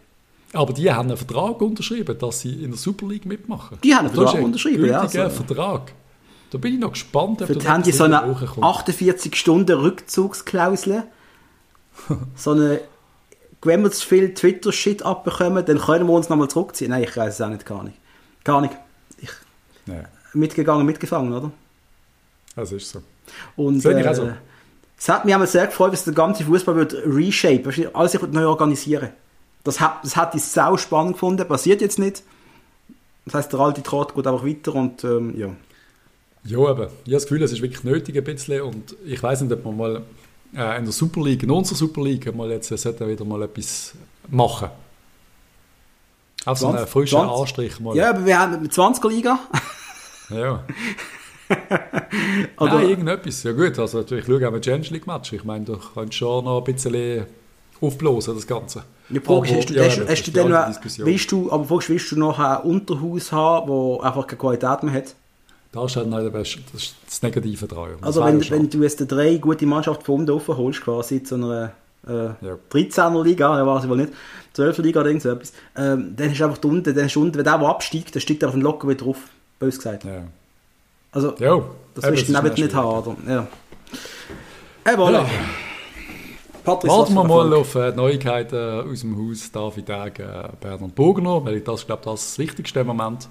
Aber 0.54 0.74
die 0.74 0.92
haben 0.92 1.08
einen 1.10 1.18
Vertrag 1.18 1.62
unterschrieben, 1.62 2.18
dass 2.18 2.42
sie 2.42 2.64
in 2.64 2.72
der 2.72 2.78
Super 2.78 3.08
League 3.08 3.26
mitmachen. 3.26 3.78
Die 3.84 3.96
haben 3.96 4.08
einen 4.08 4.16
Vertrag 4.16 4.36
ein 4.36 4.44
unterschrieben, 4.44 4.86
ja. 4.86 5.00
Also. 5.02 5.30
Vertrag. 5.30 5.94
Da 6.50 6.58
bin 6.58 6.74
ich 6.74 6.80
noch 6.80 6.92
gespannt, 6.92 7.42
ob 7.42 7.48
Für 7.48 7.70
haben 7.70 7.84
die 7.84 7.94
so 7.94 8.04
eine 8.04 8.24
48-Stunden-Rückzugsklausel. 8.24 11.04
so 12.36 12.52
eine, 12.52 12.82
wenn 13.62 13.84
wir 13.84 13.92
zu 13.92 14.06
viel 14.06 14.34
Twitter-Shit 14.34 15.04
abbekommen, 15.04 15.66
dann 15.66 15.80
können 15.80 16.08
wir 16.08 16.14
uns 16.14 16.28
nochmal 16.28 16.50
zurückziehen. 16.50 16.92
Nein, 16.92 17.04
ich 17.04 17.16
weiß 17.16 17.36
es 17.36 17.42
auch 17.42 17.48
nicht, 17.48 17.66
gar 17.66 17.86
nicht. 17.86 17.96
Gar 18.44 18.60
nicht. 18.60 18.74
Ja. 19.86 20.04
Mitgegangen, 20.34 20.86
mitgefangen, 20.86 21.34
oder? 21.34 21.52
Das 22.56 22.72
ist 22.72 22.90
so. 22.90 23.02
Und 23.56 23.84
äh, 23.86 24.04
also. 24.04 24.32
es 24.98 25.10
hat 25.10 25.26
mich 25.26 25.36
sehr 25.50 25.68
gefreut, 25.68 25.94
dass 25.94 26.04
der 26.04 26.14
ganze 26.14 26.44
Fußball 26.44 26.76
wird 26.76 26.94
reshape, 27.06 27.92
alles 27.94 28.12
sich 28.12 28.22
neu 28.22 28.48
organisieren. 28.48 29.10
Das 29.64 29.80
hat, 29.80 30.04
das 30.04 30.16
hat 30.16 30.34
ich 30.36 30.44
sau 30.44 30.78
spannend 30.78 31.14
gefunden, 31.14 31.48
passiert 31.48 31.82
jetzt 31.82 32.00
nicht. 32.00 32.24
Das 33.26 33.36
heißt, 33.36 33.54
der 33.54 33.60
alte 33.60 33.84
Trott 33.84 34.16
geht 34.16 34.26
einfach 34.26 34.46
weiter 34.46 34.76
und 34.76 35.04
ähm, 35.04 35.38
ja. 35.38 35.50
Ja, 36.44 36.58
aber 36.58 36.86
ich 36.86 36.90
habe 36.90 37.12
das 37.12 37.24
Gefühl, 37.24 37.44
es 37.44 37.52
ist 37.52 37.62
wirklich 37.62 37.84
nötig 37.84 38.18
ein 38.18 38.24
bisschen 38.24 38.62
und 38.62 38.96
ich 39.06 39.22
weiß 39.22 39.42
nicht, 39.42 39.54
ob 39.54 39.64
man 39.64 39.78
mal 39.78 40.02
äh, 40.56 40.78
in 40.78 40.86
der 40.86 40.92
Super 40.92 41.22
League, 41.22 41.44
in 41.44 41.52
unserer 41.52 41.78
Super 41.78 42.04
League, 42.04 42.34
mal 42.36 42.50
jetzt, 42.50 42.70
sollten 42.70 43.08
wieder 43.08 43.24
mal 43.24 43.44
etwas 43.44 43.94
machen. 44.30 44.70
Also 46.46 46.68
einen 46.70 46.88
frischen 46.88 47.20
20? 47.20 47.40
Anstrich 47.40 47.80
mal. 47.80 47.96
Ja, 47.96 48.10
aber 48.10 48.26
wir 48.26 48.40
haben 48.40 48.56
eine 48.56 48.68
20er 48.68 49.10
Liga. 49.10 49.40
ja. 50.30 50.64
Oder 52.58 52.74
Nein, 52.76 52.90
irgendetwas. 52.90 53.44
Ja 53.44 53.52
gut, 53.52 53.78
also 53.78 54.02
ich 54.02 54.26
schaue 54.26 54.48
auch 54.48 54.54
ein 54.54 54.64
Champions 54.64 54.90
League 54.90 55.08
Match. 55.08 55.34
Ich 55.34 55.44
meine, 55.44 55.66
du 55.66 55.78
kannst 55.94 56.16
schon 56.16 56.46
noch 56.46 56.66
ein 56.66 56.74
bisschen 56.74 57.26
aufblasen, 57.80 58.36
das 58.36 58.48
Ganze. 58.48 58.84
Ja, 59.10 59.22
fragst, 59.22 59.54
hast 59.54 59.70
du, 59.70 59.74
ja, 59.74 59.84
hast, 59.84 60.08
hast 60.08 60.28
du 60.28 60.32
dann 60.32 60.76
willst 61.06 61.32
du, 61.32 61.52
aber 61.52 61.66
fragst, 61.66 61.90
willst 61.90 62.12
du 62.12 62.18
noch 62.18 62.40
ein 62.40 62.62
Unterhaus 62.62 63.32
haben, 63.32 63.98
das 63.98 64.06
einfach 64.06 64.28
keine 64.28 64.40
Qualität 64.40 64.84
mehr 64.84 64.94
hat? 64.94 65.16
Das 65.74 65.92
ist 65.92 65.98
halt 65.98 66.12
das, 66.12 66.58
das, 66.74 66.82
ist 66.82 66.96
das 67.06 67.22
Negative 67.22 67.68
daran. 67.68 67.92
Also 68.02 68.24
wenn, 68.24 68.50
wenn 68.50 68.70
du 68.70 68.84
jetzt 68.84 68.98
drei 69.08 69.38
gute 69.38 69.66
Mannschaften 69.66 70.04
von 70.04 70.30
unten 70.30 70.58
holst, 70.58 70.82
quasi 70.82 71.24
zu 71.24 71.36
einer 71.36 71.72
äh, 72.08 72.26
ja. 72.46 72.58
13er 72.72 73.24
Liga, 73.24 73.58
ja 73.58 73.66
weiß 73.66 73.84
ich 73.84 73.90
wohl 73.90 73.98
nicht, 73.98 74.14
12er 74.56 74.82
Liga 74.82 75.00
oder 75.02 75.10
irgend 75.10 75.24
so 75.24 75.30
etwas, 75.30 75.54
ähm, 75.76 76.14
dann 76.16 76.34
du 76.34 76.46
einfach 76.46 76.64
unten, 76.64 76.96
dann 76.96 77.08
du 77.08 77.22
unten, 77.22 77.38
wenn 77.38 77.44
der, 77.44 77.58
der 77.58 77.68
absteigt, 77.68 78.16
dann 78.16 78.22
steigt 78.22 78.44
er 78.44 78.50
auf 78.50 78.56
den 78.56 78.62
Locker 78.62 78.88
wieder 78.88 79.04
drauf, 79.06 79.18
bös 79.60 79.78
gesagt. 79.78 80.04
Ja. 80.04 80.24
Also, 81.12 81.36
ja, 81.40 81.62
das 81.96 82.06
willst 82.06 82.30
du 82.30 82.34
dann 82.34 82.54
nicht 82.54 82.74
haben, 82.74 82.88
oder? 82.88 83.16
Ja. 83.28 83.48
Äh, 84.84 84.96
voilà. 84.96 85.26
Patrick, 86.64 86.92
Warten 86.92 87.14
wir 87.16 87.24
mal 87.24 87.54
auf 87.54 87.74
äh, 87.76 87.92
Neuigkeiten 87.92 88.92
aus 88.92 89.02
dem 89.02 89.18
Haus 89.18 89.52
David 89.52 89.88
Degen, 89.88 90.30
äh, 90.30 90.50
Bernhard 90.60 90.94
Bogner, 90.94 91.44
weil 91.44 91.58
ich 91.58 91.64
das 91.64 91.86
glaube 91.88 92.04
das, 92.06 92.22
das 92.22 92.40
Wichtigste 92.40 92.82
im 92.82 92.88
Moment. 92.88 93.28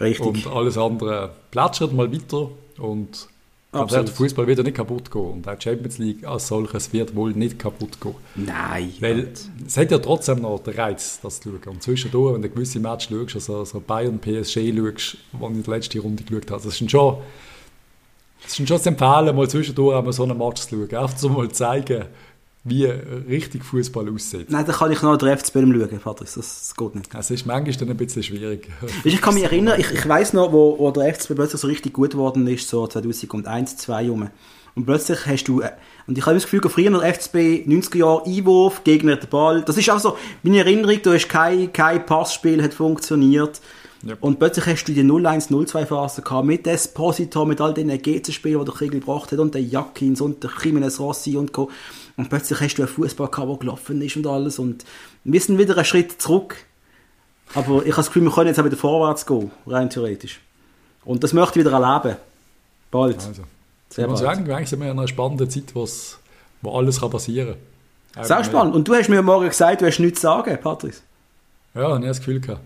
Richtig. 0.00 0.26
Und 0.26 0.46
alles 0.48 0.76
andere 0.76 1.30
plätschert 1.52 1.92
mal 1.92 2.12
weiter 2.12 2.48
und 2.78 3.28
der 3.72 4.06
Fußball 4.06 4.46
wird 4.46 4.58
ja 4.58 4.64
nicht 4.64 4.76
kaputt 4.76 5.10
gehen. 5.10 5.32
Und 5.32 5.48
auch 5.48 5.54
die 5.54 5.62
Champions 5.62 5.98
League 5.98 6.24
als 6.26 6.48
solches 6.48 6.92
wird 6.92 7.14
wohl 7.14 7.32
nicht 7.32 7.58
kaputt 7.58 8.00
gehen. 8.00 8.14
Nein. 8.34 8.92
Weil 9.00 9.32
es 9.66 9.76
hat 9.76 9.90
ja 9.90 9.98
trotzdem 9.98 10.42
noch 10.42 10.58
den 10.58 10.74
Reiz, 10.74 11.20
das 11.22 11.40
zu 11.40 11.50
schauen. 11.50 11.74
Und 11.74 11.82
zwischendurch, 11.82 12.34
wenn 12.34 12.42
du 12.42 12.50
gewisse 12.50 12.80
Match 12.80 13.08
schaust, 13.08 13.34
also 13.34 13.64
so 13.64 13.80
Bayern, 13.80 14.18
PSG 14.18 14.76
schaust, 14.76 15.16
wo 15.32 15.48
ich 15.48 15.62
die 15.62 15.70
letzte 15.70 16.00
Runde 16.00 16.22
geschaut 16.22 16.50
habe, 16.50 16.62
das 16.62 16.80
ist 16.80 16.90
schon, 16.90 17.16
das 18.42 18.58
ist 18.58 18.68
schon 18.68 18.78
zu 18.78 18.88
empfehlen, 18.90 19.34
mal 19.34 19.48
zwischendurch 19.48 19.96
einmal 19.96 20.12
so 20.12 20.24
einen 20.24 20.36
Match 20.36 20.62
zu 20.62 20.76
schauen. 20.76 21.02
Einfach 21.02 21.16
so 21.16 21.28
mal 21.30 21.50
zeigen, 21.50 22.04
wie 22.64 22.84
richtig 22.86 23.64
Fußball 23.64 24.08
aussieht. 24.08 24.50
Nein, 24.50 24.64
da 24.64 24.72
kann 24.72 24.92
ich 24.92 25.02
noch 25.02 25.16
den 25.16 25.36
FCB 25.36 25.54
schauen, 25.54 26.00
Patrick. 26.02 26.28
Das, 26.32 26.34
das 26.34 26.74
geht 26.76 26.94
nicht. 26.94 27.12
Es 27.12 27.30
ist 27.30 27.44
manchmal 27.44 27.76
dann 27.76 27.90
ein 27.90 27.96
bisschen 27.96 28.22
schwierig. 28.22 28.68
Ich 29.04 29.20
kann 29.20 29.34
mich 29.34 29.42
erinnern, 29.42 29.80
ich, 29.80 29.90
ich 29.90 30.08
weiss 30.08 30.32
noch, 30.32 30.52
wo, 30.52 30.78
wo 30.78 30.90
der 30.92 31.12
FCB 31.12 31.34
plötzlich 31.34 31.60
so 31.60 31.66
richtig 31.66 31.92
gut 31.92 32.12
geworden 32.12 32.46
ist, 32.46 32.68
so 32.68 32.86
2001, 32.86 33.78
2002 33.78 34.08
rum. 34.08 34.28
Und 34.74 34.86
plötzlich 34.86 35.26
hast 35.26 35.44
du, 35.44 35.60
äh, 35.60 35.70
und 36.06 36.16
ich 36.16 36.24
habe 36.24 36.34
das 36.34 36.44
Gefühl, 36.44 36.62
früher 36.68 36.90
der 36.90 37.14
FCB, 37.14 37.66
90er 37.68 37.98
Jahre, 37.98 38.24
Einwurf, 38.24 38.84
Gegner 38.84 39.16
der 39.16 39.26
Ball. 39.26 39.62
Das 39.62 39.76
ist 39.76 39.90
auch 39.90 39.98
so, 39.98 40.16
meine 40.42 40.58
Erinnerung, 40.58 40.98
du 41.02 41.12
hast 41.12 41.28
kein, 41.28 41.72
kein 41.72 42.06
Passspiel, 42.06 42.62
hat 42.62 42.72
funktioniert. 42.72 43.60
Yep. 44.04 44.18
Und 44.20 44.38
plötzlich 44.38 44.66
hast 44.66 44.84
du 44.84 44.92
die 44.92 45.04
0-1-0-2-Phase 45.04 46.22
gehabt 46.22 46.46
mit 46.46 46.66
Esposito, 46.66 47.44
mit 47.44 47.60
all 47.60 47.74
den 47.74 47.88
GC-Spielen, 47.88 48.58
die 48.60 48.64
der 48.64 48.74
Krieg 48.74 48.90
gebracht 48.90 49.30
hat, 49.30 49.38
und 49.38 49.54
der 49.54 49.62
Jakins 49.62 50.20
und 50.20 50.42
der 50.42 50.50
Jimenez 50.60 50.98
Rossi 50.98 51.36
und 51.36 51.52
Co. 51.52 51.70
Und 52.16 52.28
plötzlich 52.28 52.60
hast 52.60 52.74
du 52.74 52.82
einen 52.82 52.88
Fußball 52.88 53.28
der 53.28 53.56
gelaufen 53.56 54.02
ist 54.02 54.16
und 54.16 54.26
alles. 54.26 54.58
Und 54.58 54.84
wir 55.24 55.40
sind 55.40 55.58
wieder 55.58 55.76
einen 55.76 55.84
Schritt 55.84 56.20
zurück. 56.20 56.56
Aber 57.54 57.84
ich 57.84 57.92
habe 57.92 57.96
das 57.96 58.06
Gefühl, 58.06 58.22
wir 58.22 58.32
können 58.32 58.48
jetzt 58.48 58.60
auch 58.60 58.64
wieder 58.64 58.76
vorwärts 58.76 59.26
gehen, 59.26 59.50
rein 59.66 59.90
theoretisch. 59.90 60.40
Und 61.04 61.24
das 61.24 61.32
möchte 61.32 61.58
ich 61.58 61.66
wieder 61.66 61.76
erleben. 61.78 62.16
Bald. 62.90 63.16
Also. 63.16 63.42
Sehr 63.88 64.06
bald. 64.06 64.18
Sagen, 64.18 64.50
eigentlich 64.50 64.68
sind 64.68 64.80
wir 64.80 64.90
in 64.90 64.98
einer 64.98 65.08
spannenden 65.08 65.50
Zeit, 65.50 65.74
wo 65.74 65.86
alles 66.70 67.00
kann 67.00 67.10
passieren 67.10 67.56
kann. 68.14 68.24
Sehr 68.24 68.44
spannend. 68.44 68.74
Und 68.74 68.86
du 68.88 68.94
hast 68.94 69.08
mir 69.08 69.22
morgen 69.22 69.48
gesagt, 69.48 69.80
du 69.80 69.86
hast 69.86 69.98
nichts 69.98 70.20
zu 70.20 70.26
sagen, 70.26 70.58
Patrice. 70.60 71.00
Ja, 71.74 71.88
ich 71.88 71.94
habe 71.94 72.06
das 72.06 72.18
Gefühl 72.18 72.40
gehabt. 72.40 72.60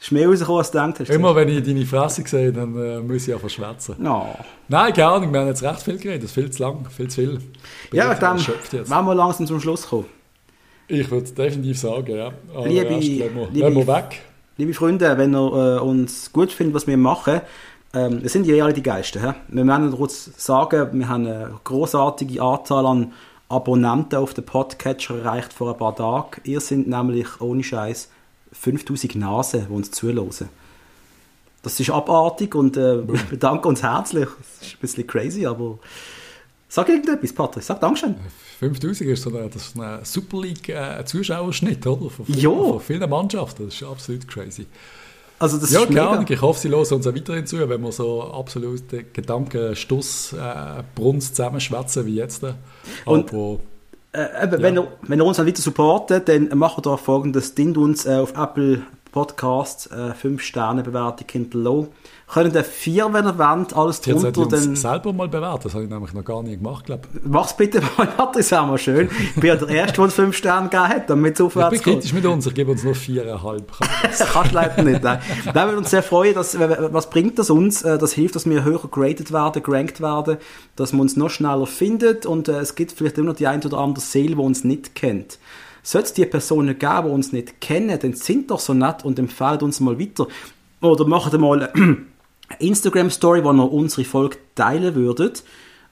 Ist 0.00 0.12
mehr 0.12 0.28
rausgekommen, 0.28 0.58
als 0.60 0.70
du 0.70 0.78
gedacht 0.78 1.00
hast. 1.00 1.10
Immer 1.10 1.36
wenn 1.36 1.48
ich 1.48 1.62
deine 1.62 1.84
Fresse 1.84 2.22
sehe, 2.26 2.50
dann 2.52 2.74
äh, 2.74 3.00
muss 3.00 3.28
ich 3.28 3.34
einfach 3.34 3.50
schwätzen. 3.50 3.96
No. 3.98 4.34
Nein, 4.68 4.94
keine 4.94 5.08
Ahnung, 5.08 5.32
wir 5.32 5.40
haben 5.40 5.48
jetzt 5.48 5.62
recht 5.62 5.82
viel 5.82 5.98
geredet. 5.98 6.22
Das 6.22 6.30
ist 6.30 6.34
viel 6.34 6.50
zu 6.50 6.62
lang, 6.62 6.86
viel 6.88 7.08
zu 7.08 7.20
viel. 7.20 7.32
Bin 7.90 7.98
ja, 7.98 8.14
dann 8.14 8.38
wollen 8.38 9.06
wir 9.06 9.14
langsam 9.14 9.46
zum 9.46 9.60
Schluss 9.60 9.88
kommen. 9.88 10.06
Ich 10.88 11.10
würde 11.10 11.30
definitiv 11.30 11.78
sagen, 11.78 12.16
ja. 12.16 12.32
Aber 12.54 12.66
liebe, 12.66 12.86
erst, 12.86 13.08
wir, 13.08 13.48
liebe, 13.52 13.74
wir 13.74 13.86
weg. 13.86 14.22
Liebe 14.56 14.72
Freunde, 14.72 15.18
wenn 15.18 15.34
ihr 15.34 15.76
äh, 15.76 15.80
uns 15.80 16.32
gut 16.32 16.50
findet, 16.50 16.74
was 16.74 16.86
wir 16.86 16.96
machen, 16.96 17.42
ähm, 17.92 18.22
wir 18.22 18.30
sind 18.30 18.46
ja 18.46 18.64
alle 18.64 18.72
die 18.72 18.82
Geisten. 18.82 19.22
He? 19.22 19.34
Wir 19.48 19.66
werden 19.66 19.92
kurz 19.92 20.30
sagen, 20.36 20.88
wir 20.92 21.08
haben 21.08 21.26
eine 21.26 21.60
großartige 21.62 22.40
Anzahl 22.40 22.86
an 22.86 23.12
Abonnenten 23.50 24.16
auf 24.16 24.32
den 24.32 24.46
Podcatcher 24.46 25.18
erreicht 25.18 25.52
vor 25.52 25.72
ein 25.72 25.76
paar 25.76 25.94
Tagen. 25.94 26.40
Ihr 26.44 26.60
seid 26.60 26.86
nämlich 26.86 27.40
ohne 27.40 27.62
Scheiß 27.62 28.08
5000 28.52 29.16
Nasen, 29.16 29.66
die 29.68 29.72
uns 29.72 29.90
zuhören. 29.90 30.48
Das 31.62 31.78
ist 31.78 31.90
abartig 31.90 32.54
und 32.54 32.76
äh, 32.76 33.06
wir 33.08 33.20
bedanken 33.28 33.68
uns 33.68 33.82
herzlich. 33.82 34.26
Das 34.26 34.66
ist 34.66 34.74
ein 34.74 34.80
bisschen 34.80 35.06
crazy, 35.06 35.46
aber 35.46 35.78
sag 36.68 36.88
irgendetwas, 36.88 37.32
Patrick. 37.32 37.64
Sag 37.64 37.80
Dankeschön. 37.80 38.16
5000 38.60 39.10
ist 39.10 39.22
so 39.22 39.34
ein, 39.36 39.50
das 39.50 39.68
ist 39.68 39.78
ein 39.78 40.04
Super 40.04 40.40
League-Zuschauerschnitt, 40.40 41.86
äh, 41.86 41.88
oder? 41.88 42.10
Von, 42.10 42.26
ja. 42.28 42.50
von 42.50 42.80
vielen 42.80 43.08
Mannschaften. 43.08 43.66
Das 43.66 43.74
ist 43.74 43.82
absolut 43.82 44.28
crazy. 44.28 44.66
Also 45.38 45.56
das 45.56 45.72
ja, 45.72 45.86
keine 45.86 46.06
Ahnung. 46.06 46.26
Ich 46.28 46.42
hoffe, 46.42 46.60
sie 46.60 46.68
hören 46.68 46.80
uns 46.80 47.06
auch 47.06 47.14
weiterhin 47.14 47.46
zu, 47.46 47.66
wenn 47.66 47.80
wir 47.80 47.92
so 47.92 48.22
absolute 48.22 49.04
Gedankenstoss, 49.04 50.34
äh, 50.34 50.82
Brunst 50.94 51.36
zusammenschwätzen 51.36 52.04
wie 52.04 52.16
jetzt. 52.16 52.44
Aber 53.06 53.58
äh, 54.12 54.44
eben, 54.44 54.52
ja. 54.52 54.62
wenn, 54.62 54.78
ihr, 54.78 54.88
wenn 55.02 55.20
ihr 55.20 55.24
uns 55.24 55.36
dann 55.36 55.46
weiter 55.46 55.62
supportet, 55.62 56.28
dann 56.28 56.48
macht 56.54 56.86
ihr 56.86 56.98
folgendes, 56.98 57.54
dient 57.54 57.76
uns 57.76 58.06
äh, 58.06 58.14
auf 58.14 58.32
Apple 58.36 58.82
Podcasts 59.12 59.86
äh, 59.86 60.14
5 60.14 60.42
Sterne 60.42 60.82
Bewertung 60.82 61.26
hinterlassen 61.30 61.88
können 62.32 62.52
dann 62.52 62.64
vier, 62.64 63.12
wenn 63.12 63.26
ihr 63.26 63.38
wollt, 63.38 63.76
alles 63.76 64.00
Jetzt 64.04 64.36
drunter. 64.36 64.56
Dann 64.56 64.76
selber 64.76 65.12
mal 65.12 65.28
bewerten, 65.28 65.62
das 65.64 65.74
habe 65.74 65.84
ich 65.84 65.90
nämlich 65.90 66.12
noch 66.12 66.24
gar 66.24 66.42
nicht 66.42 66.62
gemacht, 66.62 66.86
glaube 66.86 67.02
Mach's 67.24 67.56
bitte 67.56 67.82
mal, 67.98 68.08
das 68.16 68.36
ist 68.36 68.54
auch 68.54 68.66
mal 68.66 68.78
schön. 68.78 69.10
Ich 69.34 69.40
bin 69.40 69.48
ja 69.48 69.56
der 69.56 69.68
Erste, 69.68 69.94
der 69.94 70.04
uns 70.04 70.14
fünf 70.14 70.36
Sterne 70.36 70.68
gegeben 70.68 70.88
hat, 70.88 71.10
damit 71.10 71.34
es 71.34 71.40
aufwärts 71.40 71.76
Ich 71.76 71.82
bin 71.82 71.94
kritisch 71.94 72.12
mit 72.12 72.24
uns, 72.24 72.46
ich 72.46 72.54
gebe 72.54 72.70
uns 72.70 72.84
nur 72.84 72.94
viereinhalb. 72.94 73.72
Kannst 74.32 74.52
du 74.52 74.54
leider 74.54 74.82
nicht, 74.82 75.02
nein. 75.02 75.20
Da 75.52 75.66
würde 75.66 75.78
uns 75.78 75.90
sehr 75.90 76.02
freuen, 76.02 76.34
dass, 76.34 76.58
was 76.58 77.10
bringt 77.10 77.38
das 77.38 77.50
uns? 77.50 77.82
Äh, 77.82 77.98
das 77.98 78.12
hilft, 78.12 78.36
dass 78.36 78.48
wir 78.48 78.64
höher 78.64 78.80
graded 78.90 79.32
werden, 79.32 79.62
gerankt 79.62 80.00
werden, 80.00 80.36
dass 80.76 80.92
man 80.92 81.02
uns 81.02 81.16
noch 81.16 81.30
schneller 81.30 81.66
findet 81.66 82.26
und 82.26 82.48
äh, 82.48 82.60
es 82.60 82.76
gibt 82.76 82.92
vielleicht 82.92 83.18
immer 83.18 83.30
noch 83.30 83.36
die 83.36 83.48
ein 83.48 83.62
oder 83.64 83.78
andere 83.78 84.04
Seele, 84.04 84.36
die 84.36 84.40
uns 84.40 84.62
nicht 84.62 84.94
kennt. 84.94 85.38
Sollte 85.82 86.14
die 86.14 86.26
Personen 86.26 86.78
geben, 86.78 87.06
die 87.06 87.10
uns 87.10 87.32
nicht 87.32 87.60
kennen, 87.60 87.98
dann 87.98 88.14
sind 88.14 88.50
doch 88.50 88.60
so 88.60 88.74
nett 88.74 89.04
und 89.04 89.18
empfehlen 89.18 89.60
uns 89.60 89.80
mal 89.80 89.98
weiter. 89.98 90.26
Oder 90.80 91.06
machen 91.06 91.40
mal 91.40 91.72
Instagram-Story, 92.58 93.44
wo 93.44 93.52
ihr 93.52 93.72
unsere 93.72 94.04
Folge 94.04 94.38
teilen 94.54 94.94
würdet. 94.94 95.44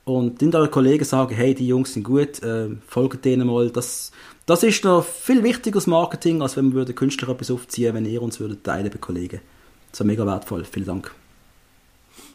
Und 0.05 0.41
dann 0.41 0.55
eure 0.55 0.69
Kollegen 0.69 1.05
sagen, 1.05 1.35
hey, 1.35 1.55
die 1.55 1.69
Jungs 1.69 1.93
sind 1.93 2.03
gut, 2.03 2.43
äh, 2.43 2.69
folgt 2.87 3.25
denen 3.25 3.47
mal. 3.47 3.71
Das, 3.71 4.11
das 4.47 4.63
ist 4.63 4.83
noch 4.85 5.05
viel 5.05 5.43
wichtigeres 5.43 5.87
Marketing, 5.87 6.41
als 6.41 6.57
wenn 6.57 6.71
wir 6.71 6.77
würden 6.77 6.95
Künstler 6.95 7.29
etwas 7.29 7.51
aufziehen, 7.51 7.95
wenn 7.95 8.07
ihr 8.07 8.23
uns 8.23 8.41
würdet 8.41 8.65
teilen 8.65 8.91
bei 8.91 8.99
Kollegen. 8.99 9.41
Das 9.91 10.01
ist 10.01 10.07
mega 10.07 10.25
wertvoll. 10.25 10.65
Vielen 10.65 10.87
Dank. 10.87 11.15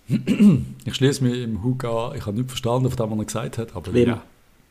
Ich 0.86 0.96
schließe 0.96 1.24
mich 1.24 1.42
im 1.42 1.64
Hug 1.64 1.84
an. 1.86 2.16
Ich 2.16 2.26
habe 2.26 2.38
nicht 2.38 2.50
verstanden, 2.50 2.92
was 2.92 3.00
er 3.00 3.26
gesagt 3.26 3.58
hat, 3.58 3.76
aber 3.76 3.94
Wem? 3.94 4.10
ja, 4.10 4.22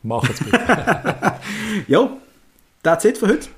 mach 0.03 0.29
es 0.29 0.39
bitte. 0.39 0.61
ja, 1.89 2.17
that's 2.83 3.05
it 3.05 3.19
für 3.19 3.29
heute. 3.29 3.49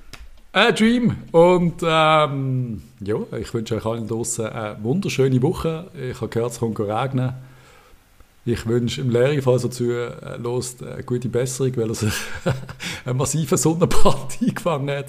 A 0.52 0.70
Dream. 0.70 1.16
Und 1.32 1.82
ähm, 1.82 2.82
ja, 3.00 3.16
ich 3.38 3.52
wünsche 3.52 3.74
euch 3.74 3.84
allen 3.84 4.06
draußen 4.06 4.46
eine 4.46 4.82
wunderschöne 4.84 5.42
Woche. 5.42 5.86
Ich 6.10 6.20
habe 6.20 6.28
gehört, 6.28 6.52
es 6.52 6.60
kommt 6.60 6.78
regnen. 6.78 7.34
Ich 8.46 8.66
wünsche 8.66 9.00
im 9.00 9.10
Larry, 9.10 9.40
falls 9.40 9.64
er 9.64 9.70
zu 9.70 9.90
lost, 10.36 10.82
eine 10.82 11.02
gute 11.02 11.30
Besserung, 11.30 11.74
weil 11.76 11.88
er 11.88 11.94
sich 11.94 12.12
eine 13.04 13.14
massive 13.14 13.56
Sonnenbrand 13.56 14.38
eingefangen 14.42 14.94
hat, 14.94 15.06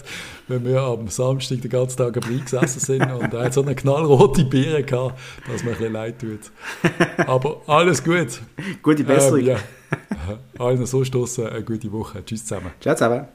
wenn 0.48 0.64
wir 0.66 0.82
am 0.82 1.10
Samstag 1.10 1.62
den 1.62 1.70
ganzen 1.70 1.98
Tag 1.98 2.16
am 2.16 2.24
Rhein 2.24 2.42
gesessen 2.44 2.80
sind 2.80 3.12
und 3.12 3.34
er 3.34 3.44
hat 3.44 3.54
so 3.54 3.62
eine 3.62 3.76
knallrote 3.76 4.46
Biere 4.46 4.84
gehabt, 4.84 5.20
dass 5.52 5.64
mir 5.64 5.72
ein 5.72 5.78
bisschen 5.78 5.94
leid 5.94 6.20
tut. 6.20 6.40
Aber 7.28 7.62
alles 7.68 8.02
gut. 8.02 8.40
Gute 8.82 9.04
Besserung. 9.04 9.40
Ähm, 9.40 9.46
ja. 9.48 9.58
Allen 10.58 10.86
so 10.86 11.04
stoßen 11.04 11.48
eine 11.48 11.62
gute 11.62 11.92
Woche. 11.92 12.24
Tschüss 12.26 12.46
zusammen. 12.46 12.72
Ciao 12.80 12.96
zusammen. 12.96 13.35